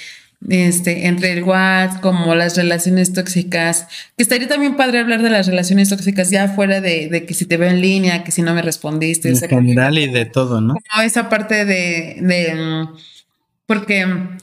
este, 0.51 1.07
entre 1.07 1.33
el 1.33 1.45
WhatsApp, 1.45 2.03
como 2.03 2.35
las 2.35 2.57
relaciones 2.59 3.15
tóxicas, 3.15 3.87
que 4.17 4.23
estaría 4.23 4.47
también 4.49 4.77
padre 4.77 4.99
hablar 4.99 5.23
de 5.23 5.31
las 5.31 5.47
relaciones 5.47 5.89
tóxicas 5.89 6.29
ya 6.31 6.49
fuera 6.49 6.83
de, 6.83 7.09
de 7.09 7.25
que 7.25 7.33
si 7.33 7.47
te 7.47 7.57
veo 7.57 7.71
en 7.71 7.81
línea, 7.81 8.25
que 8.25 8.33
si 8.33 8.43
no 8.43 8.53
me 8.53 8.61
respondiste, 8.61 9.31
En 9.31 9.37
general 9.39 9.97
y 9.97 10.11
de 10.11 10.27
todo, 10.27 10.61
¿no? 10.61 10.75
como 10.75 11.03
esa 11.03 11.31
parte 11.31 11.65
de, 11.65 12.19
de 12.21 12.87
porque 13.67 14.07
mm, 14.07 14.39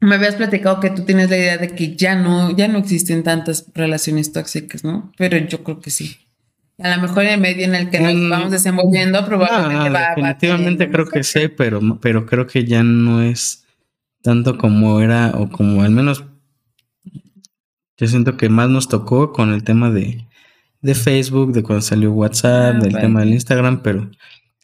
me 0.00 0.14
habías 0.14 0.36
platicado 0.36 0.80
que 0.80 0.90
tú 0.90 1.02
tienes 1.04 1.30
la 1.30 1.36
idea 1.36 1.58
de 1.58 1.68
que 1.74 1.96
ya 1.96 2.14
no, 2.14 2.56
ya 2.56 2.68
no 2.68 2.78
existen 2.78 3.22
tantas 3.22 3.66
relaciones 3.74 4.32
tóxicas, 4.32 4.84
¿no? 4.84 5.12
Pero 5.16 5.36
yo 5.38 5.64
creo 5.64 5.80
que 5.80 5.90
sí. 5.90 6.16
A 6.80 6.94
lo 6.94 7.02
mejor 7.02 7.24
en 7.24 7.30
el 7.32 7.40
medio 7.40 7.64
en 7.64 7.74
el 7.74 7.90
que 7.90 7.98
nos 7.98 8.14
Mm, 8.14 8.30
vamos 8.30 8.50
desenvolviendo, 8.52 9.24
probablemente 9.26 9.88
No, 9.88 9.92
va 9.94 10.00
va 10.00 10.08
definitivamente 10.14 10.70
teniendo, 10.86 10.92
creo 10.92 11.06
que 11.08 11.22
sí, 11.24 11.48
pero, 11.48 11.80
pero 12.00 12.24
creo 12.26 12.46
que 12.46 12.64
ya 12.64 12.84
no 12.84 13.20
es 13.22 13.64
tanto 14.22 14.56
como 14.58 15.00
era, 15.00 15.32
o 15.34 15.48
como 15.50 15.82
al 15.82 15.90
menos 15.90 16.24
yo 17.96 18.06
siento 18.06 18.36
que 18.36 18.48
más 18.48 18.68
nos 18.68 18.88
tocó 18.88 19.32
con 19.32 19.52
el 19.52 19.64
tema 19.64 19.90
de, 19.90 20.24
de 20.82 20.94
Facebook, 20.94 21.52
de 21.52 21.64
cuando 21.64 21.82
salió 21.82 22.12
WhatsApp, 22.12 22.76
Ah, 22.76 22.78
del 22.78 22.92
vale. 22.92 23.00
tema 23.06 23.20
del 23.20 23.30
Instagram, 23.30 23.82
pero 23.82 24.08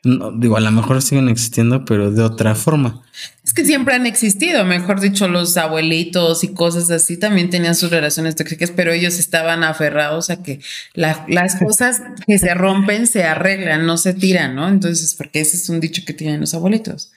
no, 0.04 0.32
digo, 0.32 0.56
a 0.56 0.60
lo 0.60 0.70
mejor 0.70 1.00
siguen 1.02 1.28
existiendo, 1.28 1.84
pero 1.84 2.10
de 2.10 2.22
otra 2.22 2.54
forma. 2.54 3.02
Es 3.44 3.52
que 3.52 3.64
siempre 3.64 3.94
han 3.94 4.06
existido, 4.06 4.64
mejor 4.64 5.00
dicho, 5.00 5.28
los 5.28 5.56
abuelitos 5.56 6.44
y 6.44 6.52
cosas 6.54 6.90
así 6.90 7.16
también 7.16 7.50
tenían 7.50 7.74
sus 7.74 7.90
relaciones 7.90 8.36
tóxicas, 8.36 8.70
pero 8.70 8.92
ellos 8.92 9.18
estaban 9.18 9.62
aferrados 9.64 10.30
a 10.30 10.42
que 10.42 10.60
la- 10.94 11.24
las 11.28 11.56
cosas 11.62 12.02
que 12.26 12.38
se 12.38 12.54
rompen 12.54 13.06
se 13.06 13.24
arreglan, 13.24 13.86
no 13.86 13.96
se 13.96 14.14
tiran, 14.14 14.54
¿no? 14.54 14.68
Entonces, 14.68 15.14
porque 15.14 15.40
ese 15.40 15.56
es 15.56 15.68
un 15.68 15.80
dicho 15.80 16.02
que 16.06 16.12
tienen 16.12 16.40
los 16.40 16.54
abuelitos. 16.54 17.12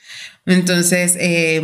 Entonces, 0.46 1.16
eh, 1.18 1.62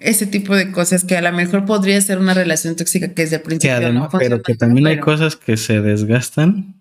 ese 0.00 0.26
tipo 0.26 0.56
de 0.56 0.72
cosas 0.72 1.04
que 1.04 1.16
a 1.16 1.22
lo 1.22 1.32
mejor 1.32 1.64
podría 1.64 2.00
ser 2.00 2.18
una 2.18 2.34
relación 2.34 2.76
tóxica 2.76 3.08
que 3.14 3.22
desde 3.22 3.36
el 3.36 3.42
Que 3.42 3.46
principio 3.48 3.76
además, 3.76 4.12
no 4.12 4.18
pero 4.18 4.42
que 4.42 4.54
también 4.54 4.86
hay 4.86 4.98
cosas 5.00 5.36
que 5.36 5.56
se 5.56 5.80
desgastan 5.80 6.80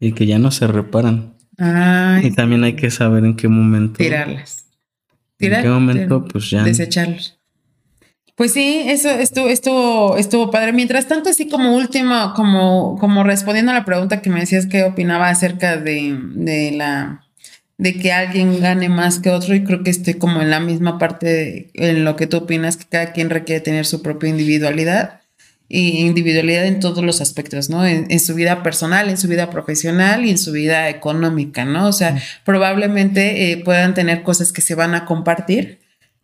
y 0.00 0.12
que 0.12 0.26
ya 0.26 0.38
no 0.38 0.50
se 0.50 0.66
reparan. 0.68 1.34
Ay, 1.58 2.26
Y 2.26 2.30
también 2.32 2.64
hay 2.64 2.74
que 2.76 2.90
saber 2.90 3.24
en 3.24 3.36
qué 3.36 3.48
momento. 3.48 3.98
tirarlas. 3.98 4.64
En 5.10 5.16
Tirar, 5.38 5.62
qué 5.62 5.68
momento, 5.68 6.18
tirar, 6.20 6.32
pues 6.32 6.50
ya. 6.50 6.62
desecharlos. 6.64 7.38
Pues 8.34 8.52
sí, 8.52 8.82
eso 8.86 9.10
estuvo, 9.10 9.48
estuvo, 9.48 10.16
estuvo 10.16 10.50
padre. 10.52 10.72
Mientras 10.72 11.08
tanto, 11.08 11.28
así 11.30 11.48
como 11.48 11.74
último, 11.76 12.32
como, 12.36 12.96
como 13.00 13.24
respondiendo 13.24 13.72
a 13.72 13.74
la 13.74 13.84
pregunta 13.84 14.22
que 14.22 14.30
me 14.30 14.40
decías 14.40 14.66
que 14.66 14.84
opinaba 14.84 15.28
acerca 15.28 15.76
de, 15.76 16.16
de 16.34 16.70
la 16.72 17.24
de 17.78 17.94
que 17.94 18.12
alguien 18.12 18.60
gane 18.60 18.88
más 18.88 19.20
que 19.20 19.30
otro, 19.30 19.54
y 19.54 19.62
creo 19.62 19.84
que 19.84 19.90
estoy 19.90 20.14
como 20.14 20.42
en 20.42 20.50
la 20.50 20.58
misma 20.58 20.98
parte 20.98 21.26
de- 21.26 21.70
en 21.74 22.04
lo 22.04 22.16
que 22.16 22.26
tú 22.26 22.38
opinas, 22.38 22.76
que 22.76 22.86
cada 22.88 23.12
quien 23.12 23.30
requiere 23.30 23.60
tener 23.60 23.86
su 23.86 24.02
propia 24.02 24.28
individualidad 24.30 25.17
individualidad 25.68 26.64
en 26.66 26.80
todos 26.80 27.04
los 27.04 27.20
aspectos, 27.20 27.68
¿no? 27.68 27.86
En, 27.86 28.06
en 28.10 28.20
su 28.20 28.34
vida 28.34 28.62
personal, 28.62 29.10
en 29.10 29.18
su 29.18 29.28
vida 29.28 29.50
profesional 29.50 30.24
y 30.24 30.30
en 30.30 30.38
su 30.38 30.52
vida 30.52 30.88
económica, 30.88 31.64
¿no? 31.64 31.88
O 31.88 31.92
sea, 31.92 32.20
probablemente 32.44 33.52
eh, 33.52 33.58
puedan 33.58 33.94
tener 33.94 34.22
cosas 34.22 34.52
que 34.52 34.62
se 34.62 34.74
van 34.74 34.94
a 34.94 35.04
compartir, 35.04 35.78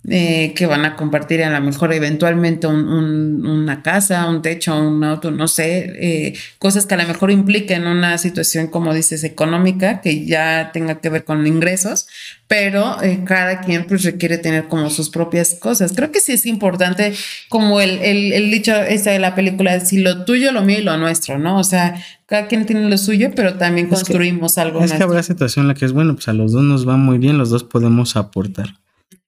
eh, 0.08 0.52
que 0.54 0.66
van 0.66 0.84
a 0.84 0.96
compartir 0.96 1.42
a 1.42 1.48
lo 1.58 1.64
mejor 1.64 1.92
eventualmente 1.94 2.66
un- 2.66 2.88
un- 2.88 3.46
una 3.46 3.82
casa, 3.82 4.28
un 4.28 4.42
techo, 4.42 4.78
un 4.78 5.02
auto, 5.02 5.30
no 5.30 5.48
sé, 5.48 5.92
eh, 5.98 6.34
cosas 6.58 6.84
que 6.84 6.92
a 6.94 6.98
lo 6.98 7.06
mejor 7.08 7.30
impliquen 7.30 7.86
una 7.86 8.18
situación, 8.18 8.66
como 8.66 8.92
dices, 8.92 9.24
económica, 9.24 10.02
que 10.02 10.26
ya 10.26 10.70
tenga 10.74 11.00
que 11.00 11.08
ver 11.08 11.24
con 11.24 11.46
ingresos, 11.46 12.06
pero 12.48 13.02
eh, 13.02 13.20
cada 13.24 13.62
quien 13.62 13.86
pues 13.86 14.02
requiere 14.04 14.36
tener 14.36 14.68
como 14.68 14.90
sus 14.90 15.08
propias 15.08 15.54
cosas. 15.54 15.92
Creo 15.96 16.12
que 16.12 16.20
sí 16.20 16.32
es 16.32 16.44
importante, 16.44 17.14
como 17.48 17.80
el, 17.80 17.98
el, 18.02 18.32
el 18.34 18.50
dicho 18.50 18.74
esa 18.74 19.10
de 19.10 19.18
la 19.18 19.34
película, 19.34 19.80
si 19.80 20.02
lo 20.02 20.26
tuyo, 20.26 20.52
lo 20.52 20.60
mío 20.62 20.80
y 20.80 20.82
lo 20.82 20.98
nuestro, 20.98 21.38
¿no? 21.38 21.58
O 21.58 21.64
sea, 21.64 21.94
cada 22.26 22.46
quien 22.46 22.66
tiene 22.66 22.90
lo 22.90 22.98
suyo, 22.98 23.30
pero 23.34 23.54
también 23.54 23.86
Es 23.86 23.90
que- 23.90 23.96
construimos 23.96 24.58
algo 24.58 24.80
Es 24.80 24.84
que 24.84 24.98
nuestro. 24.98 25.06
habrá 25.08 25.22
situación 25.22 25.64
en 25.64 25.68
la 25.68 25.74
que 25.74 25.86
es 25.86 25.92
bueno, 25.92 26.14
pues 26.14 26.28
a 26.28 26.34
los 26.34 26.52
dos 26.52 26.62
nos 26.62 26.86
va 26.86 26.98
muy 26.98 27.16
bien, 27.16 27.38
los 27.38 27.48
dos 27.48 27.64
podemos 27.64 28.16
aportar. 28.16 28.74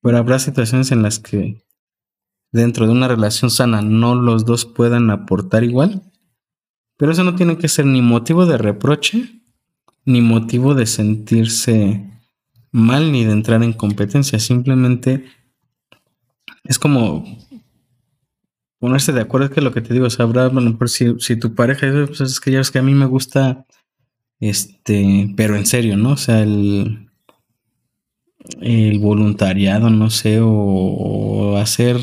Pero 0.06 0.18
habrá 0.18 0.38
situaciones 0.38 0.92
en 0.92 1.02
las 1.02 1.18
que 1.18 1.64
dentro 2.52 2.86
de 2.86 2.92
una 2.92 3.08
relación 3.08 3.50
sana 3.50 3.82
no 3.82 4.14
los 4.14 4.44
dos 4.44 4.64
puedan 4.64 5.10
aportar 5.10 5.64
igual. 5.64 6.00
Pero 6.96 7.10
eso 7.10 7.24
no 7.24 7.34
tiene 7.34 7.58
que 7.58 7.66
ser 7.66 7.86
ni 7.86 8.02
motivo 8.02 8.46
de 8.46 8.56
reproche, 8.56 9.42
ni 10.04 10.20
motivo 10.20 10.76
de 10.76 10.86
sentirse 10.86 12.08
mal, 12.70 13.10
ni 13.10 13.24
de 13.24 13.32
entrar 13.32 13.64
en 13.64 13.72
competencia. 13.72 14.38
Simplemente 14.38 15.24
es 16.62 16.78
como 16.78 17.24
ponerse 18.78 19.12
de 19.12 19.22
acuerdo 19.22 19.48
es 19.48 19.52
que 19.52 19.60
lo 19.60 19.72
que 19.72 19.80
te 19.80 19.92
digo, 19.92 20.06
o 20.06 20.10
sea, 20.10 20.24
habrá, 20.24 20.46
lo 20.50 20.60
mejor 20.60 20.88
si, 20.88 21.18
si 21.18 21.34
tu 21.34 21.56
pareja 21.56 21.88
pues 22.06 22.20
es 22.20 22.38
que 22.38 22.52
ya 22.52 22.58
ves 22.58 22.70
que 22.70 22.78
a 22.78 22.82
mí 22.82 22.94
me 22.94 23.06
gusta 23.06 23.66
Este, 24.38 25.34
pero 25.36 25.56
en 25.56 25.66
serio, 25.66 25.96
¿no? 25.96 26.12
O 26.12 26.16
sea, 26.16 26.44
el, 26.44 27.05
el 28.60 28.98
voluntariado, 28.98 29.90
no 29.90 30.10
sé, 30.10 30.38
o, 30.40 31.56
hacer, 31.58 31.98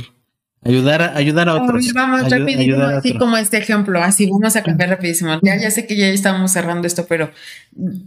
ayudar 0.64 1.02
a, 1.02 1.18
ayudar 1.18 1.50
a 1.50 1.56
otros. 1.56 1.94
vamos 1.94 2.30
rapidísimo, 2.30 2.84
así 2.84 3.18
como 3.18 3.38
este 3.38 3.58
ejemplo, 3.58 4.02
así 4.02 4.30
vamos 4.30 4.56
a 4.56 4.64
cambiar 4.64 4.90
rapidísimo. 4.90 5.40
Ya, 5.42 5.58
ya 5.58 5.72
sé 5.72 5.88
que 5.88 5.96
ya 5.96 6.08
estamos 6.08 6.52
cerrando 6.52 6.88
esto, 6.88 7.06
pero 7.08 7.32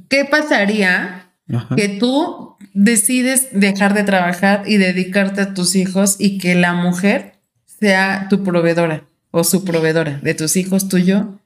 ¿qué 0.09 0.25
pasaría 0.25 1.31
que 1.77 1.89
tú 1.89 2.57
decides 2.75 3.49
dejar 3.53 3.95
de 3.95 4.03
trabajar 4.03 4.65
y 4.67 4.79
dedicarte 4.79 5.41
a 5.41 5.55
tus 5.55 5.77
hijos 5.77 6.17
y 6.19 6.39
que 6.39 6.55
la 6.55 6.73
mujer 6.73 7.35
sea 7.81 8.27
tu 8.29 8.43
proveedora 8.43 9.05
o 9.31 9.45
su 9.45 9.65
proveedora 9.65 10.19
de 10.23 10.35
tus 10.35 10.57
hijos, 10.57 10.89
tuyo, 10.89 11.39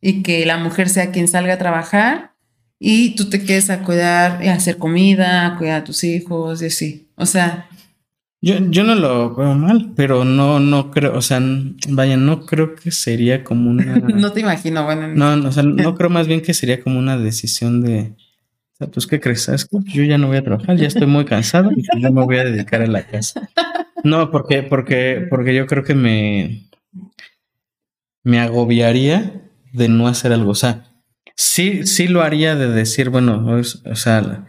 y 0.00 0.22
que 0.22 0.46
la 0.46 0.56
mujer 0.56 0.88
sea 0.88 1.10
quien 1.10 1.28
salga 1.28 1.54
a 1.54 1.58
trabajar 1.58 2.33
y 2.78 3.14
tú 3.14 3.30
te 3.30 3.42
quedes 3.42 3.70
a 3.70 3.82
cuidar, 3.82 4.46
a 4.46 4.54
hacer 4.54 4.78
comida, 4.78 5.46
a 5.46 5.58
cuidar 5.58 5.82
a 5.82 5.84
tus 5.84 6.04
hijos 6.04 6.62
y 6.62 6.66
así. 6.66 7.08
O 7.16 7.26
sea. 7.26 7.68
Yo, 8.40 8.56
yo 8.68 8.84
no 8.84 8.94
lo 8.94 9.34
veo 9.34 9.54
mal, 9.54 9.92
pero 9.96 10.24
no, 10.24 10.60
no 10.60 10.90
creo, 10.90 11.16
o 11.16 11.22
sea, 11.22 11.40
vaya, 11.88 12.18
no 12.18 12.44
creo 12.44 12.74
que 12.74 12.90
sería 12.90 13.42
como 13.42 13.70
una. 13.70 13.84
no 14.14 14.32
te 14.32 14.40
imagino, 14.40 14.84
bueno. 14.84 15.08
No, 15.08 15.48
o 15.48 15.52
sea, 15.52 15.62
no 15.62 15.94
creo 15.94 16.10
más 16.10 16.26
bien 16.26 16.42
que 16.42 16.52
sería 16.52 16.82
como 16.82 16.98
una 16.98 17.16
decisión 17.16 17.80
de. 17.80 18.12
O 18.74 18.76
sea, 18.76 18.88
pues, 18.88 19.06
¿qué 19.06 19.20
crees? 19.20 19.42
¿Sabes 19.42 19.68
Yo 19.84 20.02
ya 20.02 20.18
no 20.18 20.26
voy 20.26 20.36
a 20.36 20.44
trabajar, 20.44 20.76
ya 20.76 20.88
estoy 20.88 21.06
muy 21.06 21.24
cansado 21.24 21.70
y 21.74 21.82
ya 21.82 22.10
me 22.10 22.22
voy 22.22 22.36
a 22.36 22.44
dedicar 22.44 22.82
a 22.82 22.86
la 22.86 23.06
casa. 23.06 23.48
No, 24.02 24.30
porque, 24.30 24.62
porque, 24.62 25.26
porque 25.30 25.54
yo 25.54 25.66
creo 25.66 25.84
que 25.84 25.94
me, 25.94 26.68
me 28.24 28.40
agobiaría 28.40 29.42
de 29.72 29.88
no 29.88 30.08
hacer 30.08 30.32
algo. 30.32 30.50
O 30.50 30.54
sea, 30.56 30.93
sí, 31.36 31.86
sí 31.86 32.08
lo 32.08 32.22
haría 32.22 32.54
de 32.56 32.68
decir, 32.68 33.10
bueno, 33.10 33.44
o 33.84 33.96
sea, 33.96 34.46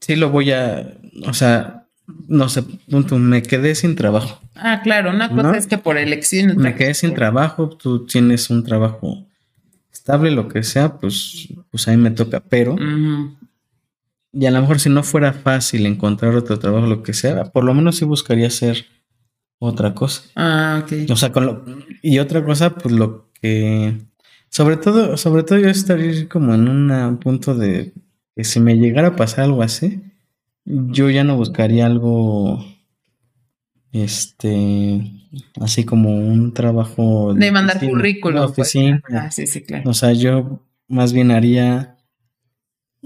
sí 0.00 0.16
lo 0.16 0.30
voy 0.30 0.52
a, 0.52 0.98
o 1.26 1.34
sea, 1.34 1.86
no 2.26 2.48
sé, 2.48 2.62
punto, 2.88 3.18
me 3.18 3.42
quedé 3.42 3.74
sin 3.74 3.94
trabajo. 3.94 4.40
Ah, 4.54 4.80
claro, 4.82 5.10
una 5.10 5.28
cosa 5.28 5.56
es 5.56 5.66
que 5.66 5.78
por 5.78 5.98
elección. 5.98 6.56
Me 6.56 6.74
quedé 6.74 6.94
sin 6.94 7.14
trabajo, 7.14 7.68
tú 7.68 8.06
tienes 8.06 8.50
un 8.50 8.64
trabajo 8.64 9.26
estable, 9.92 10.30
lo 10.30 10.48
que 10.48 10.62
sea, 10.62 10.98
pues, 10.98 11.48
pues 11.70 11.86
ahí 11.88 11.96
me 11.96 12.10
toca, 12.10 12.40
pero... 12.40 12.76
Y 14.30 14.44
a 14.46 14.50
lo 14.50 14.60
mejor 14.60 14.78
si 14.78 14.90
no 14.90 15.02
fuera 15.02 15.32
fácil 15.32 15.86
encontrar 15.86 16.34
otro 16.36 16.58
trabajo, 16.58 16.86
lo 16.86 17.02
que 17.02 17.14
sea, 17.14 17.44
por 17.46 17.64
lo 17.64 17.74
menos 17.74 17.96
sí 17.96 18.04
buscaría 18.04 18.46
hacer 18.46 18.86
otra 19.58 19.94
cosa. 19.94 20.22
Ah, 20.36 20.82
ok. 20.82 21.10
O 21.10 21.16
sea, 21.16 21.32
con 21.32 21.46
lo, 21.46 21.64
y 22.02 22.18
otra 22.18 22.44
cosa, 22.44 22.74
pues 22.74 22.94
lo 22.94 23.30
que 23.40 23.96
sobre 24.50 24.76
todo, 24.76 25.16
sobre 25.16 25.42
todo 25.42 25.58
yo 25.58 25.68
estaría 25.68 26.28
como 26.28 26.54
en 26.54 26.68
un 26.68 27.18
punto 27.18 27.54
de 27.54 27.92
que 28.34 28.44
si 28.44 28.60
me 28.60 28.76
llegara 28.76 29.08
a 29.08 29.16
pasar 29.16 29.44
algo 29.44 29.62
así, 29.62 30.00
yo 30.64 31.10
ya 31.10 31.24
no 31.24 31.36
buscaría 31.36 31.86
algo, 31.86 32.64
este, 33.92 35.00
así 35.60 35.84
como 35.84 36.16
un 36.16 36.54
trabajo 36.54 37.34
de, 37.34 37.50
mandar 37.50 37.80
currículum. 37.80 38.52
Pues. 38.54 38.74
Ah, 39.10 39.30
sí, 39.30 39.46
sí, 39.46 39.62
claro. 39.62 39.90
O 39.90 39.94
sea, 39.94 40.12
yo 40.12 40.62
más 40.88 41.12
bien 41.12 41.30
haría 41.30 41.96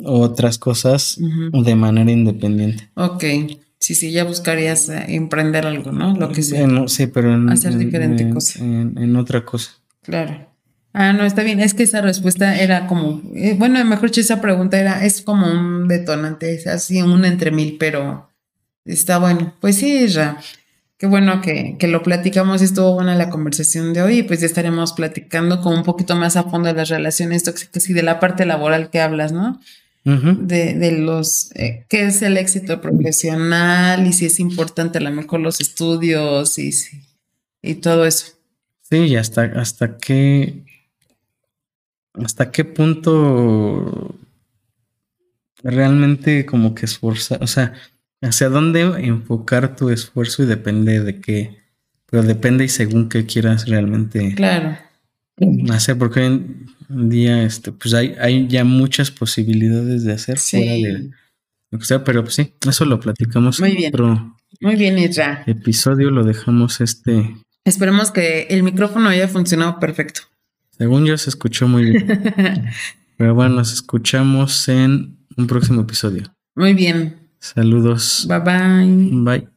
otras 0.05 0.59
cosas 0.59 1.19
de 1.19 1.75
manera 1.77 2.11
independiente. 2.11 2.91
Ok. 2.95 3.25
Sí, 3.79 3.97
sí, 3.97 4.13
ya 4.13 4.25
buscarías 4.25 4.89
eh, 4.91 5.07
emprender 5.09 5.67
algo, 5.67 5.91
¿no? 5.91 6.15
Lo 6.15 6.31
que 6.31 6.43
sea. 6.43 6.69
sí, 6.87 7.09
pero 7.09 7.35
en, 7.35 7.51
hacer 7.51 7.77
diferente 7.77 8.31
cosa. 8.31 8.61
en 8.63 9.17
otra 9.17 9.45
cosa. 9.45 9.73
Claro. 10.03 10.52
Ah, 10.93 11.13
no, 11.13 11.25
está 11.25 11.43
bien. 11.43 11.61
Es 11.61 11.75
que 11.75 11.85
esa 11.85 12.01
respuesta 12.01 12.59
era 12.61 12.87
como, 12.87 13.23
eh, 13.35 13.55
bueno, 13.59 13.83
mejor 13.85 14.11
dicho, 14.11 14.21
esa 14.21 14.41
pregunta 14.41 14.79
era, 14.79 15.05
es 15.05 15.23
como 15.23 15.47
un 15.47 15.89
detonante, 15.89 16.55
es 16.55 16.67
así, 16.67 17.01
un 17.01 17.25
entre 17.25 17.51
mil, 17.51 17.77
pero 17.79 18.29
está 18.85 19.19
bueno. 19.19 19.55
Pues 19.61 19.77
sí, 19.77 20.07
ya. 20.09 20.39
Qué 20.99 21.07
bueno 21.07 21.41
que, 21.41 21.77
que, 21.79 21.89
lo 21.89 22.03
platicamos. 22.03 22.63
Estuvo 22.63 22.95
buena 22.95 23.17
la 23.17 23.31
conversación 23.31 23.93
de 23.93 24.03
hoy 24.03 24.19
y 24.19 24.23
pues 24.23 24.41
ya 24.41 24.47
estaremos 24.47 24.93
platicando 24.93 25.61
con 25.61 25.75
un 25.75 25.83
poquito 25.83 26.15
más 26.15 26.37
a 26.37 26.45
fondo 26.45 26.69
de 26.69 26.75
las 26.75 26.91
relaciones 26.91 27.43
tóxicas 27.43 27.89
y 27.89 27.93
de 27.93 28.03
la 28.03 28.21
parte 28.21 28.45
laboral 28.47 28.91
que 28.91 29.01
hablas, 29.01 29.33
¿no? 29.33 29.61
de, 30.05 30.75
de, 30.75 30.93
los, 30.99 31.53
eh, 31.55 31.87
qué 31.89 32.07
es 32.07 32.23
el 32.23 32.37
éxito 32.37 32.81
profesional 32.81 34.05
y 34.05 34.13
si 34.13 34.27
es 34.27 34.41
importante 34.41 34.99
a 34.99 35.01
lo 35.01 35.13
mejor 35.13 35.39
los 35.39 35.61
estudios 35.61 36.59
y, 36.59 36.73
y 37.63 37.75
todo 37.75 38.05
eso. 38.05 38.33
Sí, 38.83 38.97
y 38.97 39.17
hasta, 39.17 39.45
hasta 39.45 39.97
qué 39.99 40.65
hasta 42.15 42.51
qué 42.51 42.65
punto 42.65 44.15
realmente 45.63 46.45
como 46.47 46.75
que 46.75 46.87
esforzar, 46.87 47.43
o 47.43 47.47
sea, 47.47 47.73
hacia 48.21 48.49
dónde 48.49 48.81
enfocar 48.81 49.77
tu 49.77 49.91
esfuerzo 49.91 50.43
y 50.43 50.47
depende 50.47 51.01
de 51.01 51.21
qué, 51.21 51.59
pero 52.07 52.23
depende 52.23 52.65
y 52.65 52.69
según 52.69 53.09
qué 53.09 53.27
quieras 53.27 53.69
realmente 53.69 54.35
claro. 54.35 54.77
hacer, 55.71 55.99
porque 55.99 56.21
hoy 56.21 56.67
en 56.91 57.09
día 57.09 57.43
este, 57.45 57.73
pues 57.73 57.95
hay, 57.95 58.15
hay 58.21 58.47
ya 58.49 58.65
muchas 58.65 59.11
posibilidades 59.11 60.05
de 60.05 60.13
hacer 60.13 60.39
fuera 60.39 60.73
de 60.73 61.11
lo 61.71 61.79
que 61.79 61.85
sea, 61.85 62.05
pero 62.05 62.23
pues 62.23 62.35
sí, 62.35 62.53
eso 62.69 62.85
lo 62.85 63.01
platicamos 63.01 63.61
Muy 63.61 63.75
bien. 63.75 63.95
otro 63.95 64.37
Muy 64.61 64.77
bien, 64.77 64.99
Isra. 64.99 65.43
episodio, 65.47 66.11
lo 66.11 66.25
dejamos 66.25 66.81
este. 66.81 67.35
Esperemos 67.65 68.11
que 68.11 68.43
el 68.51 68.63
micrófono 68.63 69.09
haya 69.09 69.29
funcionado 69.29 69.79
perfecto. 69.81 70.23
Según 70.77 71.05
yo 71.05 71.17
se 71.19 71.31
escuchó 71.31 71.69
muy 71.69 71.85
bien. 71.85 72.07
Pero 73.17 73.35
bueno, 73.35 73.57
nos 73.57 73.73
escuchamos 73.73 74.69
en 74.69 75.19
un 75.37 75.47
próximo 75.47 75.83
episodio. 75.83 76.35
Muy 76.55 76.75
bien. 76.75 77.29
Saludos. 77.39 78.27
Bye 78.29 78.39
bye. 78.41 79.39
Bye. 79.41 79.52